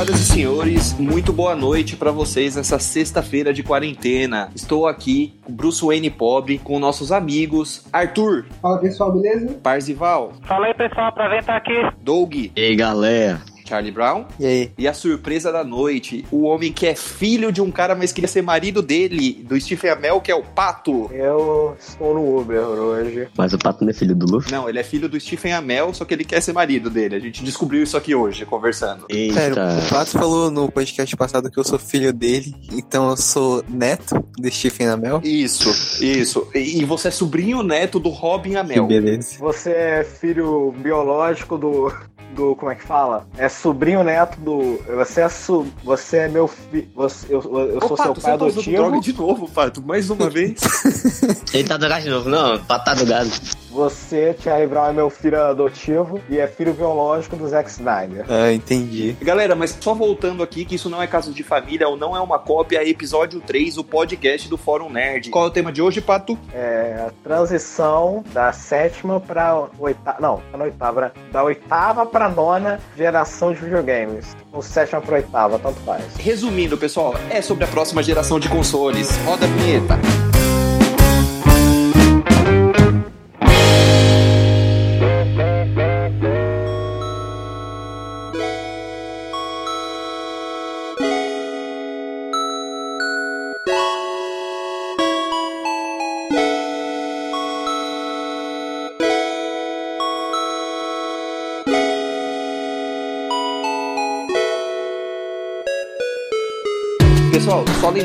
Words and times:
Senhoras 0.00 0.20
e 0.20 0.24
senhores, 0.32 0.98
muito 0.98 1.30
boa 1.30 1.54
noite 1.54 1.94
para 1.94 2.10
vocês 2.10 2.56
nessa 2.56 2.78
sexta-feira 2.78 3.52
de 3.52 3.62
quarentena. 3.62 4.48
Estou 4.54 4.86
aqui 4.86 5.38
com 5.44 5.52
Bruce 5.52 5.84
Wayne 5.84 6.08
pobre, 6.08 6.58
com 6.58 6.78
nossos 6.78 7.12
amigos 7.12 7.84
Arthur, 7.92 8.46
Fala 8.62 8.78
pessoal, 8.78 9.12
beleza? 9.12 9.52
Parzival, 9.62 10.32
Fala 10.46 10.68
aí, 10.68 10.74
pessoal, 10.74 11.08
apresentar 11.08 11.56
aqui. 11.56 11.74
Doug, 12.00 12.34
E 12.34 12.50
aí, 12.56 12.74
galera? 12.74 13.42
Charlie 13.70 13.92
Brown 13.92 14.24
E 14.38 14.44
aí? 14.46 14.70
e 14.76 14.88
a 14.88 14.92
surpresa 14.92 15.52
da 15.52 15.62
noite, 15.62 16.24
o 16.30 16.42
homem 16.42 16.72
que 16.72 16.86
é 16.86 16.94
filho 16.96 17.52
de 17.52 17.62
um 17.62 17.70
cara, 17.70 17.94
mas 17.94 18.10
queria 18.12 18.26
ser 18.28 18.42
marido 18.42 18.82
dele, 18.82 19.44
do 19.48 19.58
Stephen 19.60 19.90
Amell, 19.92 20.20
que 20.20 20.30
é 20.30 20.34
o 20.34 20.42
Pato. 20.42 21.08
Eu 21.12 21.76
estou 21.78 22.12
no 22.14 22.38
Uber 22.40 22.60
hoje. 22.60 23.28
Mas 23.38 23.52
o 23.52 23.58
Pato 23.58 23.84
não 23.84 23.90
é 23.90 23.94
filho 23.94 24.14
do 24.16 24.26
Luffy? 24.26 24.50
Não, 24.50 24.68
ele 24.68 24.78
é 24.80 24.82
filho 24.82 25.08
do 25.08 25.18
Stephen 25.20 25.52
Amell, 25.52 25.94
só 25.94 26.04
que 26.04 26.12
ele 26.12 26.24
quer 26.24 26.40
ser 26.40 26.52
marido 26.52 26.90
dele. 26.90 27.14
A 27.14 27.20
gente 27.20 27.44
descobriu 27.44 27.82
isso 27.82 27.96
aqui 27.96 28.14
hoje, 28.14 28.44
conversando. 28.44 29.06
Eita. 29.08 29.34
Sério, 29.34 29.56
o 29.56 29.88
Pato 29.88 30.10
falou 30.10 30.50
no 30.50 30.70
podcast 30.70 31.16
passado 31.16 31.50
que 31.50 31.58
eu 31.58 31.64
sou 31.64 31.78
filho 31.78 32.12
dele, 32.12 32.52
então 32.72 33.10
eu 33.10 33.16
sou 33.16 33.62
neto 33.68 34.24
do 34.36 34.50
Stephen 34.50 34.88
Amell. 34.88 35.20
Isso, 35.22 35.70
isso. 36.04 36.48
E 36.54 36.80
e 36.80 36.84
você 36.84 37.08
é 37.08 37.10
sobrinho 37.10 37.62
neto 37.62 37.98
do 38.00 38.08
Robin 38.08 38.50
Que 38.50 38.56
Amell. 38.56 38.86
beleza. 38.86 39.36
Você 39.38 39.70
é 39.70 40.04
filho 40.04 40.72
biológico 40.78 41.58
do. 41.58 41.92
do. 42.34 42.54
como 42.56 42.70
é 42.70 42.74
que 42.74 42.82
fala? 42.82 43.26
É 43.36 43.48
sobrinho 43.60 44.02
neto 44.02 44.38
do. 44.40 44.78
Você 44.96 45.20
é 45.22 45.28
su, 45.28 45.66
Você 45.84 46.18
é 46.18 46.28
meu 46.28 46.48
filho. 46.48 46.88
Você, 46.94 47.26
eu, 47.34 47.40
eu 47.42 47.78
Ô, 47.78 47.88
sou 47.88 47.96
Pato, 47.96 48.02
seu 48.02 48.14
pai 48.14 48.22
tá 48.38 48.44
adotivo. 48.46 48.76
droga 48.76 49.00
de 49.00 49.12
novo, 49.12 49.48
Pato. 49.48 49.82
Mais 49.82 50.10
uma 50.10 50.28
vez. 50.30 50.60
Ele 51.52 51.64
tá 51.68 51.76
drogado 51.76 52.02
de 52.02 52.10
novo. 52.10 52.28
Não, 52.28 52.58
Pato 52.64 52.84
tá 52.84 52.94
drogado. 52.94 53.30
Você, 53.70 54.36
Charlie 54.42 54.66
Brown, 54.66 54.88
é 54.88 54.92
meu 54.92 55.08
filho 55.08 55.40
adotivo 55.40 56.20
e 56.28 56.38
é 56.38 56.46
filho 56.48 56.72
biológico 56.74 57.36
do 57.36 57.46
Zack 57.46 57.70
Snyder. 57.70 58.24
Ah, 58.28 58.52
entendi. 58.52 59.16
Galera, 59.22 59.54
mas 59.54 59.76
só 59.80 59.94
voltando 59.94 60.42
aqui, 60.42 60.64
que 60.64 60.74
isso 60.74 60.90
não 60.90 61.00
é 61.00 61.06
caso 61.06 61.32
de 61.32 61.44
família 61.44 61.88
ou 61.88 61.96
não 61.96 62.16
é 62.16 62.20
uma 62.20 62.36
cópia, 62.38 62.78
é 62.78 62.88
episódio 62.88 63.40
3, 63.40 63.78
o 63.78 63.84
podcast 63.84 64.48
do 64.48 64.56
Fórum 64.56 64.90
Nerd. 64.90 65.30
Qual 65.30 65.44
é 65.44 65.48
o 65.48 65.50
tema 65.52 65.70
de 65.70 65.80
hoje, 65.80 66.00
Pato? 66.00 66.36
É 66.52 67.06
a 67.06 67.12
transição 67.22 68.24
da 68.32 68.52
sétima 68.52 69.20
pra 69.20 69.68
oitava. 69.78 70.20
Não, 70.20 70.42
tá 70.50 70.58
na 70.58 70.64
oitava, 70.64 71.00
né? 71.02 71.10
Da 71.30 71.44
oitava 71.44 72.04
pra 72.04 72.28
nona 72.28 72.80
geração 72.96 73.49
de 73.54 73.60
videogames. 73.64 74.36
Ou 74.52 74.62
sétima 74.62 75.00
pra 75.00 75.16
oitava, 75.16 75.58
tanto 75.58 75.80
faz. 75.80 76.04
Resumindo, 76.18 76.76
pessoal, 76.76 77.14
é 77.30 77.42
sobre 77.42 77.64
a 77.64 77.68
próxima 77.68 78.02
geração 78.02 78.38
de 78.38 78.48
consoles. 78.48 79.16
Roda 79.24 79.46
a 79.46 79.48
vinheta. 79.48 80.29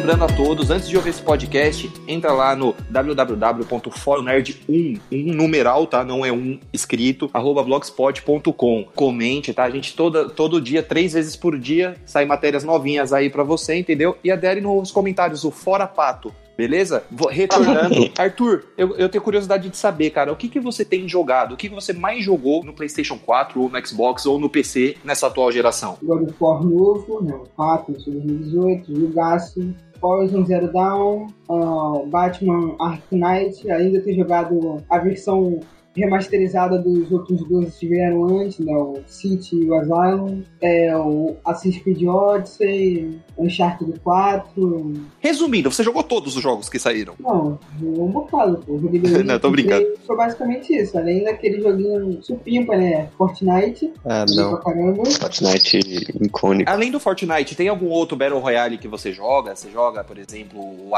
Lembrando 0.06 0.26
a 0.26 0.28
todos, 0.28 0.70
antes 0.70 0.88
de 0.88 0.96
ouvir 0.96 1.10
esse 1.10 1.24
podcast, 1.24 1.92
entra 2.08 2.32
lá 2.32 2.56
no 2.56 2.76
www.forumnerd1, 2.92 5.00
um 5.12 5.34
numeral, 5.34 5.88
tá? 5.88 6.04
Não 6.04 6.24
é 6.24 6.32
um 6.32 6.60
escrito, 6.72 7.28
arroba 7.34 7.64
blogspot.com. 7.64 8.86
Comente, 8.94 9.52
tá? 9.52 9.64
A 9.64 9.70
gente 9.72 9.96
toda, 9.96 10.30
todo 10.30 10.62
dia, 10.62 10.84
três 10.84 11.14
vezes 11.14 11.36
por 11.36 11.58
dia, 11.58 11.96
sai 12.06 12.24
matérias 12.24 12.64
novinhas 12.64 13.14
aí 13.14 13.32
pra 13.32 13.42
você, 13.42 13.80
entendeu? 13.80 14.16
E 14.24 14.30
adere 14.30 14.62
nos 14.62 14.92
comentários 14.92 15.44
o 15.44 15.50
Fora 15.50 15.88
Pato. 15.88 16.32
Beleza? 16.58 17.04
Vou- 17.12 17.30
Retornando. 17.30 18.12
Arthur, 18.18 18.64
eu, 18.78 18.96
eu 18.98 19.10
tenho 19.10 19.24
curiosidade 19.24 19.70
de 19.70 19.78
saber, 19.78 20.10
cara, 20.10 20.32
o 20.32 20.36
que, 20.36 20.48
que 20.48 20.60
você 20.60 20.86
tem 20.86 21.08
jogado? 21.08 21.54
O 21.54 21.58
que, 21.58 21.70
que 21.70 21.76
você 21.76 21.94
mais 21.94 22.24
jogou 22.24 22.64
no 22.64 22.74
PlayStation 22.74 23.18
4, 23.18 23.62
ou 23.62 23.70
no 23.70 23.86
Xbox, 23.88 24.26
ou 24.26 24.40
no 24.40 24.50
PC 24.50 24.98
nessa 25.04 25.28
atual 25.28 25.52
geração? 25.52 25.98
God 26.02 26.24
of 26.24 26.34
War 26.40 26.64
novo, 26.64 27.24
né? 27.24 27.34
O 27.36 27.48
4, 27.56 27.94
de 27.94 28.12
2018, 28.12 28.96
jogaço. 29.00 29.74
Horizon 30.02 30.46
Zero 30.46 30.72
Dawn, 30.72 31.28
ah, 31.50 32.02
Batman 32.08 32.76
Arkham 32.80 33.18
Knight, 33.18 33.72
ainda 33.72 34.02
ter 34.02 34.14
jogado 34.14 34.84
a 34.90 34.98
versão 35.00 35.62
remasterizada 35.96 36.78
dos 36.78 37.12
outros 37.12 37.44
dois 37.48 37.76
que 37.78 37.88
vieram 37.88 38.26
antes, 38.40 38.60
né? 38.60 38.74
O 38.76 38.98
City 39.08 39.56
e 39.56 39.70
o 39.70 39.76
Asylum, 39.76 40.42
é, 40.62 40.96
o 40.98 41.36
Assassin's 41.46 41.82
Creed 41.82 42.04
Odyssey, 42.04 43.20
Uncharted 43.38 44.00
4. 44.00 44.94
Resumindo, 45.20 45.72
você 45.72 45.84
jogou 45.84 46.04
todos 46.04 46.36
os 46.36 46.42
jogos 46.44 46.70
que 46.70 46.80
saíram? 46.80 47.14
Não, 47.20 47.58
jogou 47.80 48.06
um 48.08 48.12
bocado, 48.12 48.58
pô. 48.66 48.78
Joguei 48.78 49.02
Não, 49.24 49.40
tô 49.40 49.50
brincando. 49.50 49.86
Foi 50.06 50.16
basicamente 50.16 50.74
isso, 50.76 50.98
além 50.98 51.24
daquele 51.24 51.62
joguinho 51.62 52.22
supimpa, 52.22 52.76
né? 52.76 53.10
Fortnite, 53.18 53.92
Ah, 54.06 54.26
não. 54.36 54.52
pra 54.52 54.62
caramba. 54.74 55.04
Fortnite 55.06 55.80
icônico. 56.22 56.70
Além 56.70 56.92
do 56.92 57.00
Fortnite, 57.00 57.56
tem 57.56 57.68
algum 57.68 57.90
outro 57.90 58.18
Battle 58.18 58.40
Royale 58.40 58.78
que 58.78 58.88
você 58.88 59.12
joga? 59.12 59.56
Você 59.56 59.70
joga, 59.70 60.04
por 60.04 60.18
exemplo, 60.18 60.60
o 60.62 60.96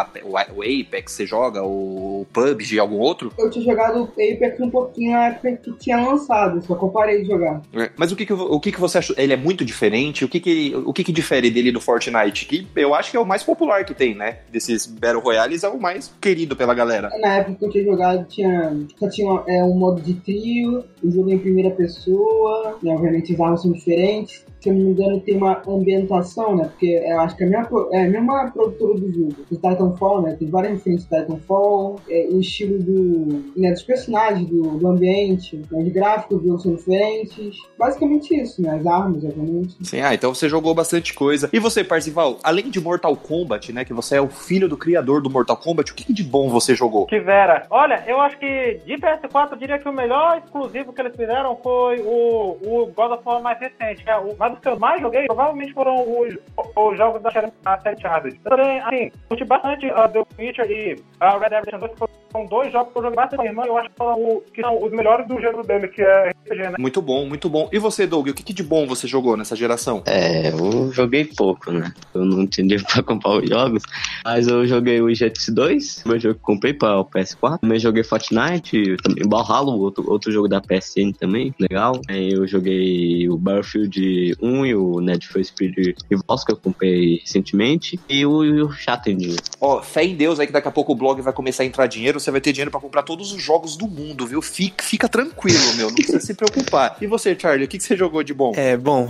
Apex, 0.62 1.12
você 1.14 1.26
joga 1.26 1.64
o 1.64 2.26
PUBG, 2.34 2.80
algum 2.80 2.98
outro? 2.98 3.32
Eu 3.38 3.50
tinha 3.50 3.64
jogado 3.66 4.02
o 4.02 4.04
Apex 4.04 4.60
um 4.60 4.70
pouquinho 4.88 5.12
na 5.12 5.28
época 5.28 5.52
que 5.58 5.72
tinha 5.74 5.98
lançado, 5.98 6.62
só 6.62 6.76
que 6.76 6.84
eu 6.84 6.90
parei 6.90 7.22
de 7.22 7.28
jogar. 7.28 7.62
Mas 7.96 8.12
o 8.12 8.16
que, 8.16 8.26
que, 8.26 8.34
o 8.34 8.60
que, 8.60 8.72
que 8.72 8.80
você 8.80 8.98
achou? 8.98 9.16
Ele 9.18 9.34
é 9.34 9.38
muito 9.38 9.64
diferente? 9.64 10.26
O 10.26 10.30
que, 10.30 10.40
que, 10.40 10.74
o 10.76 10.94
que, 10.94 11.04
que 11.04 11.12
difere 11.12 11.50
dele 11.52 11.72
do 11.72 11.82
Fortnite? 11.82 12.46
Que 12.46 12.68
eu 12.76 12.94
acho 12.96 13.12
que 13.12 13.18
é 13.18 13.20
o 13.20 13.26
mais 13.26 13.44
popular 13.44 13.86
que 13.86 13.94
tem, 13.94 14.16
né? 14.16 14.40
Desses 14.52 14.86
Battle 14.86 15.22
Royales 15.22 15.64
é 15.64 15.70
o 15.70 15.80
mais 15.80 16.12
querido 16.20 16.56
pela 16.56 16.74
galera. 16.74 17.10
Na 17.20 17.38
época 17.38 17.56
que 17.60 17.66
eu 17.66 17.70
tinha 17.70 17.84
jogado, 17.84 18.26
tinha, 18.28 18.78
só 18.98 19.10
tinha 19.10 19.44
é, 19.48 19.64
um 19.64 19.78
modo 19.78 20.02
de 20.02 20.14
trio, 20.16 20.84
o 21.04 21.12
jogo 21.12 21.30
em 21.30 21.38
primeira 21.38 21.72
pessoa, 21.72 22.78
né, 22.82 22.94
obviamente 22.94 23.34
as 23.34 23.40
armas 23.40 23.62
são 23.62 23.72
diferentes. 23.72 24.46
Se 24.68 24.74
eu 24.74 24.76
não 24.76 24.84
me 24.86 24.92
engano, 24.92 25.20
tem 25.22 25.38
uma 25.38 25.62
ambientação, 25.68 26.56
né? 26.56 26.66
Porque 26.66 26.88
eu 26.88 27.20
acho 27.22 27.36
que 27.38 27.44
é 27.44 27.48
a 27.48 27.50
mesma, 27.50 27.66
pro- 27.68 27.90
é 27.94 28.06
a 28.06 28.10
mesma 28.10 28.52
produtora 28.52 29.00
do 29.00 29.12
jogo. 29.14 29.34
O 29.50 29.56
Titanfall, 29.56 30.22
né? 30.24 30.36
Tem 30.38 30.50
várias 30.50 30.74
referências 30.74 31.08
do 31.10 31.16
Titanfall, 31.18 32.00
é, 32.10 32.28
o 32.32 32.40
estilo 32.40 32.78
do, 32.80 33.44
né, 33.56 33.72
dos 33.72 33.84
personagens, 33.84 34.48
do, 34.50 34.62
do 34.78 34.88
ambiente, 34.88 35.56
né, 35.72 35.84
os 35.84 35.90
gráficos 35.94 36.42
do 36.42 36.48
jogo 36.48 36.60
são 36.60 36.76
diferentes. 36.76 37.56
Basicamente 37.78 38.36
isso, 38.36 38.62
né? 38.62 38.72
As 38.78 38.86
armas, 38.86 39.24
obviamente. 39.24 39.76
Sim, 39.82 40.02
ah, 40.02 40.14
então 40.14 40.34
você 40.34 40.50
jogou 40.50 40.74
bastante 40.76 41.14
coisa. 41.14 41.50
E 41.54 41.60
você, 41.60 41.84
Parzival, 41.84 42.38
além 42.44 42.70
de 42.70 42.80
Mortal 42.80 43.16
Kombat, 43.16 43.72
né? 43.72 43.86
Que 43.86 43.94
você 43.94 44.18
é 44.18 44.22
o 44.22 44.28
filho 44.28 44.68
do 44.68 44.76
criador 44.78 45.22
do 45.22 45.30
Mortal 45.30 45.56
Kombat, 45.58 45.92
o 45.92 45.96
que, 45.96 46.04
que 46.06 46.14
de 46.14 46.24
bom 46.24 46.50
você 46.50 46.76
jogou? 46.76 47.08
Tivera. 47.08 47.66
Olha, 47.70 48.04
eu 48.08 48.20
acho 48.20 48.38
que 48.38 48.82
de 48.86 48.96
PS4 48.98 49.52
eu 49.52 49.58
diria 49.58 49.80
que 49.80 49.88
o 49.88 49.94
melhor 49.94 50.42
exclusivo 50.44 50.92
que 50.92 51.02
eles 51.02 51.16
fizeram 51.16 51.56
foi 51.64 52.02
o, 52.02 52.58
o 52.62 52.92
God 52.96 53.12
of 53.12 53.22
War 53.26 53.42
mais 53.42 53.60
recente. 53.60 54.04
que 54.04 54.10
é 54.10 54.18
o, 54.18 54.36
mas 54.38 54.57
os 54.58 54.62
que 54.62 54.70
eu 54.70 54.80
mais 54.80 55.02
joguei 55.02 55.26
provavelmente 55.26 55.74
foram 55.74 55.96
os, 56.02 56.36
os 56.76 56.98
jogos 56.98 57.22
da 57.22 57.32
série, 57.32 57.48
Uncharted. 57.48 58.40
Eu 58.44 58.52
também, 58.52 58.80
assim, 58.82 59.12
curti 59.30 59.46
bastante 59.46 59.88
uh, 59.88 60.10
The 60.10 60.24
Witcher 60.38 60.70
e 60.70 60.94
uh, 60.94 61.40
Red 61.40 61.50
Dead 61.50 61.66
Redemption 61.66 61.80
2, 61.80 62.12
foram 62.32 62.46
dois 62.46 62.72
jogos 62.72 62.92
que 62.92 63.00
eu 63.00 63.04
joguei 63.04 63.16
bastante 63.16 63.38
com 63.38 63.42
a 63.42 63.46
minha 63.46 63.52
irmã 63.52 63.64
eu 63.66 63.78
acho 63.78 63.90
que 63.90 63.98
são, 63.98 64.42
que 64.54 64.62
são 64.62 64.84
os 64.84 64.92
melhores 64.92 65.28
do 65.28 65.40
gênero 65.40 65.64
dele, 65.64 65.88
que 65.88 66.02
é 66.02 66.30
RPG, 66.30 66.64
né? 66.64 66.76
Muito 66.80 67.02
bom, 67.02 67.26
muito 67.26 67.50
bom. 67.50 67.70
E 67.72 67.80
você, 67.80 68.08
Doug, 68.08 68.30
o 68.30 68.34
que, 68.34 68.44
que 68.44 68.54
de 68.54 68.64
bom 68.64 68.88
você 68.88 69.08
jogou 69.08 69.36
nessa 69.36 69.56
geração? 69.56 70.04
É, 70.06 70.52
eu 70.52 70.92
joguei 70.92 71.26
pouco, 71.26 71.72
né? 71.72 71.94
Eu 72.14 72.26
não 72.26 72.48
tinha 72.48 72.66
dinheiro 72.66 72.86
pra 72.86 73.04
comprar 73.04 73.38
os 73.38 73.50
jogos. 73.50 73.84
Mas 74.24 74.48
eu 74.48 74.66
joguei 74.66 75.02
o 75.02 75.08
GX 75.08 75.50
2, 75.50 76.04
meu 76.06 76.20
jogo 76.20 76.36
que 76.36 76.42
comprei 76.42 76.74
para 76.74 77.00
o 77.00 77.06
PS4. 77.06 77.60
Também 77.60 77.80
joguei 77.80 78.04
Fortnite, 78.04 78.98
também 79.04 79.24
Valhalla, 79.28 79.72
outro, 79.72 80.10
outro 80.10 80.32
jogo 80.32 80.48
da 80.48 80.62
PSN 80.62 81.12
também, 81.18 81.54
legal. 81.60 82.00
Aí 82.10 82.32
eu 82.32 82.48
joguei 82.48 83.30
o 83.30 83.38
Battlefield 83.38 84.38
1 84.42 84.66
e 84.66 84.76
o 84.76 85.00
Need 85.00 85.28
for 85.28 85.44
Speed 85.44 85.76
Rivals, 86.10 86.44
que 86.44 86.52
eu 86.52 86.58
comprei 86.58 87.18
recentemente. 87.18 88.00
E 88.10 88.26
o, 88.26 88.66
o 88.66 88.72
Shattered. 88.72 89.38
Ó, 89.60 89.82
fé 89.82 90.04
em 90.04 90.16
Deus 90.16 90.40
aí 90.40 90.48
que 90.48 90.54
daqui 90.54 90.68
a 90.68 90.72
pouco 90.72 90.94
o 90.94 90.96
blog 90.96 91.22
vai 91.22 91.34
começar 91.34 91.64
a 91.64 91.66
entrar 91.66 91.88
dinheiro, 91.88 92.20
você 92.28 92.32
vai 92.32 92.42
ter 92.42 92.52
dinheiro 92.52 92.72
pra 92.72 92.80
comprar 92.80 93.04
todos 93.04 93.32
os 93.32 93.42
jogos 93.42 93.78
do 93.78 93.88
mundo, 93.88 94.28
viu? 94.28 94.42
Fica, 94.42 94.84
fica 94.84 95.08
tranquilo, 95.08 95.76
meu, 95.76 95.88
não 95.88 95.96
precisa 95.96 96.20
se 96.20 96.34
preocupar. 96.34 96.98
E 97.02 97.08
você, 97.08 97.36
Charlie, 97.40 97.66
o 97.66 97.68
que, 97.68 97.78
que 97.78 97.84
você 97.84 97.96
jogou 97.96 98.22
de 98.22 98.34
bom? 98.34 98.52
É, 98.56 98.76
bom, 98.76 99.08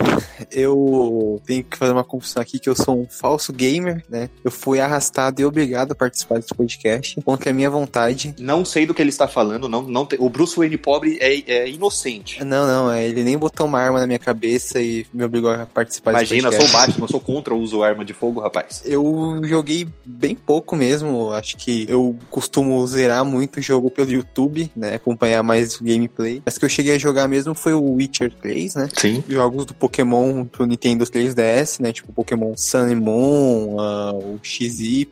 eu 0.52 1.42
tenho 1.46 1.64
que 1.64 1.78
fazer 1.78 1.94
uma 1.94 2.04
confissão 2.04 2.42
aqui 2.42 2.60
que 2.60 2.70
eu 2.70 2.76
sou 2.76 3.02
um 3.02 3.08
falso 3.10 3.52
gamer, 3.52 4.04
né? 4.10 4.30
Eu 4.44 4.52
fui 4.52 4.80
arrastado 4.80 5.42
e 5.42 5.46
obrigado 5.46 5.92
a 5.94 5.96
participar 5.96 6.36
desse 6.36 6.54
podcast 6.54 7.20
contra 7.22 7.50
a 7.50 7.54
minha 7.54 7.70
vontade. 7.70 8.36
Não 8.40 8.64
sei 8.64 8.86
do 8.86 8.94
que 8.94 9.02
ele 9.02 9.10
está 9.10 9.28
falando, 9.28 9.68
não, 9.68 9.82
não 9.82 10.06
tem- 10.06 10.20
o 10.22 10.30
Bruce 10.30 10.56
Wayne 10.56 10.78
pobre 10.78 11.18
é, 11.20 11.52
é 11.52 11.70
inocente. 11.70 12.44
Não, 12.44 12.68
não, 12.68 12.92
é, 12.92 13.06
ele 13.08 13.24
nem 13.24 13.38
botou 13.38 13.66
uma 13.66 13.80
arma 13.80 14.00
na 14.00 14.08
minha 14.08 14.20
cabeça 14.20 14.80
e 14.80 15.06
me 15.14 15.24
obrigou 15.24 15.52
a 15.52 15.66
participar 15.66 16.12
Imagina, 16.12 16.48
eu 16.48 16.52
desse 16.52 16.62
sou 16.62 16.70
podcast. 16.72 16.88
Batman, 16.92 17.06
eu 17.06 17.10
sou 17.12 17.20
contra 17.20 17.54
o 17.54 17.60
uso 17.60 17.82
arma 17.82 18.06
de 18.06 18.14
fogo, 18.14 18.42
rapaz. 18.42 18.84
Eu 18.86 19.42
joguei 19.44 19.88
bem 20.06 20.36
pouco 20.36 20.76
mesmo, 20.76 21.32
acho 21.32 21.58
que 21.58 21.86
eu 21.90 22.16
costumo 22.30 22.78
zerar 22.98 23.24
muito 23.24 23.58
o 23.58 23.62
jogo 23.62 23.92
pelo 23.92 24.12
YouTube, 24.12 24.72
né? 24.76 24.96
Acompanhar 24.96 25.44
mais 25.44 25.76
o 25.80 25.84
gameplay. 25.84 26.42
Mas 26.44 26.58
que 26.58 26.66
eu 26.66 26.70
cheguei 26.70 26.96
a 26.96 26.98
jogar 26.98 27.28
mesmo 27.28 27.54
foi 27.54 27.74
o 27.74 27.94
Witcher 27.94 28.34
3, 28.34 28.76
né? 28.76 28.90
Sim. 28.98 29.24
Jogos 29.30 29.66
do 29.66 29.74
Pokémon 29.76 30.46
pro 30.46 30.66
Nintendo 30.66 31.06
3DS, 31.06 31.80
né? 31.80 31.94
Tipo 31.94 32.12
Pokémon 32.12 32.56
Sun 32.58 32.92
and 32.92 33.02
Moon, 33.02 33.80
ah, 33.80 34.14
o 34.14 34.40
XY. 34.42 35.08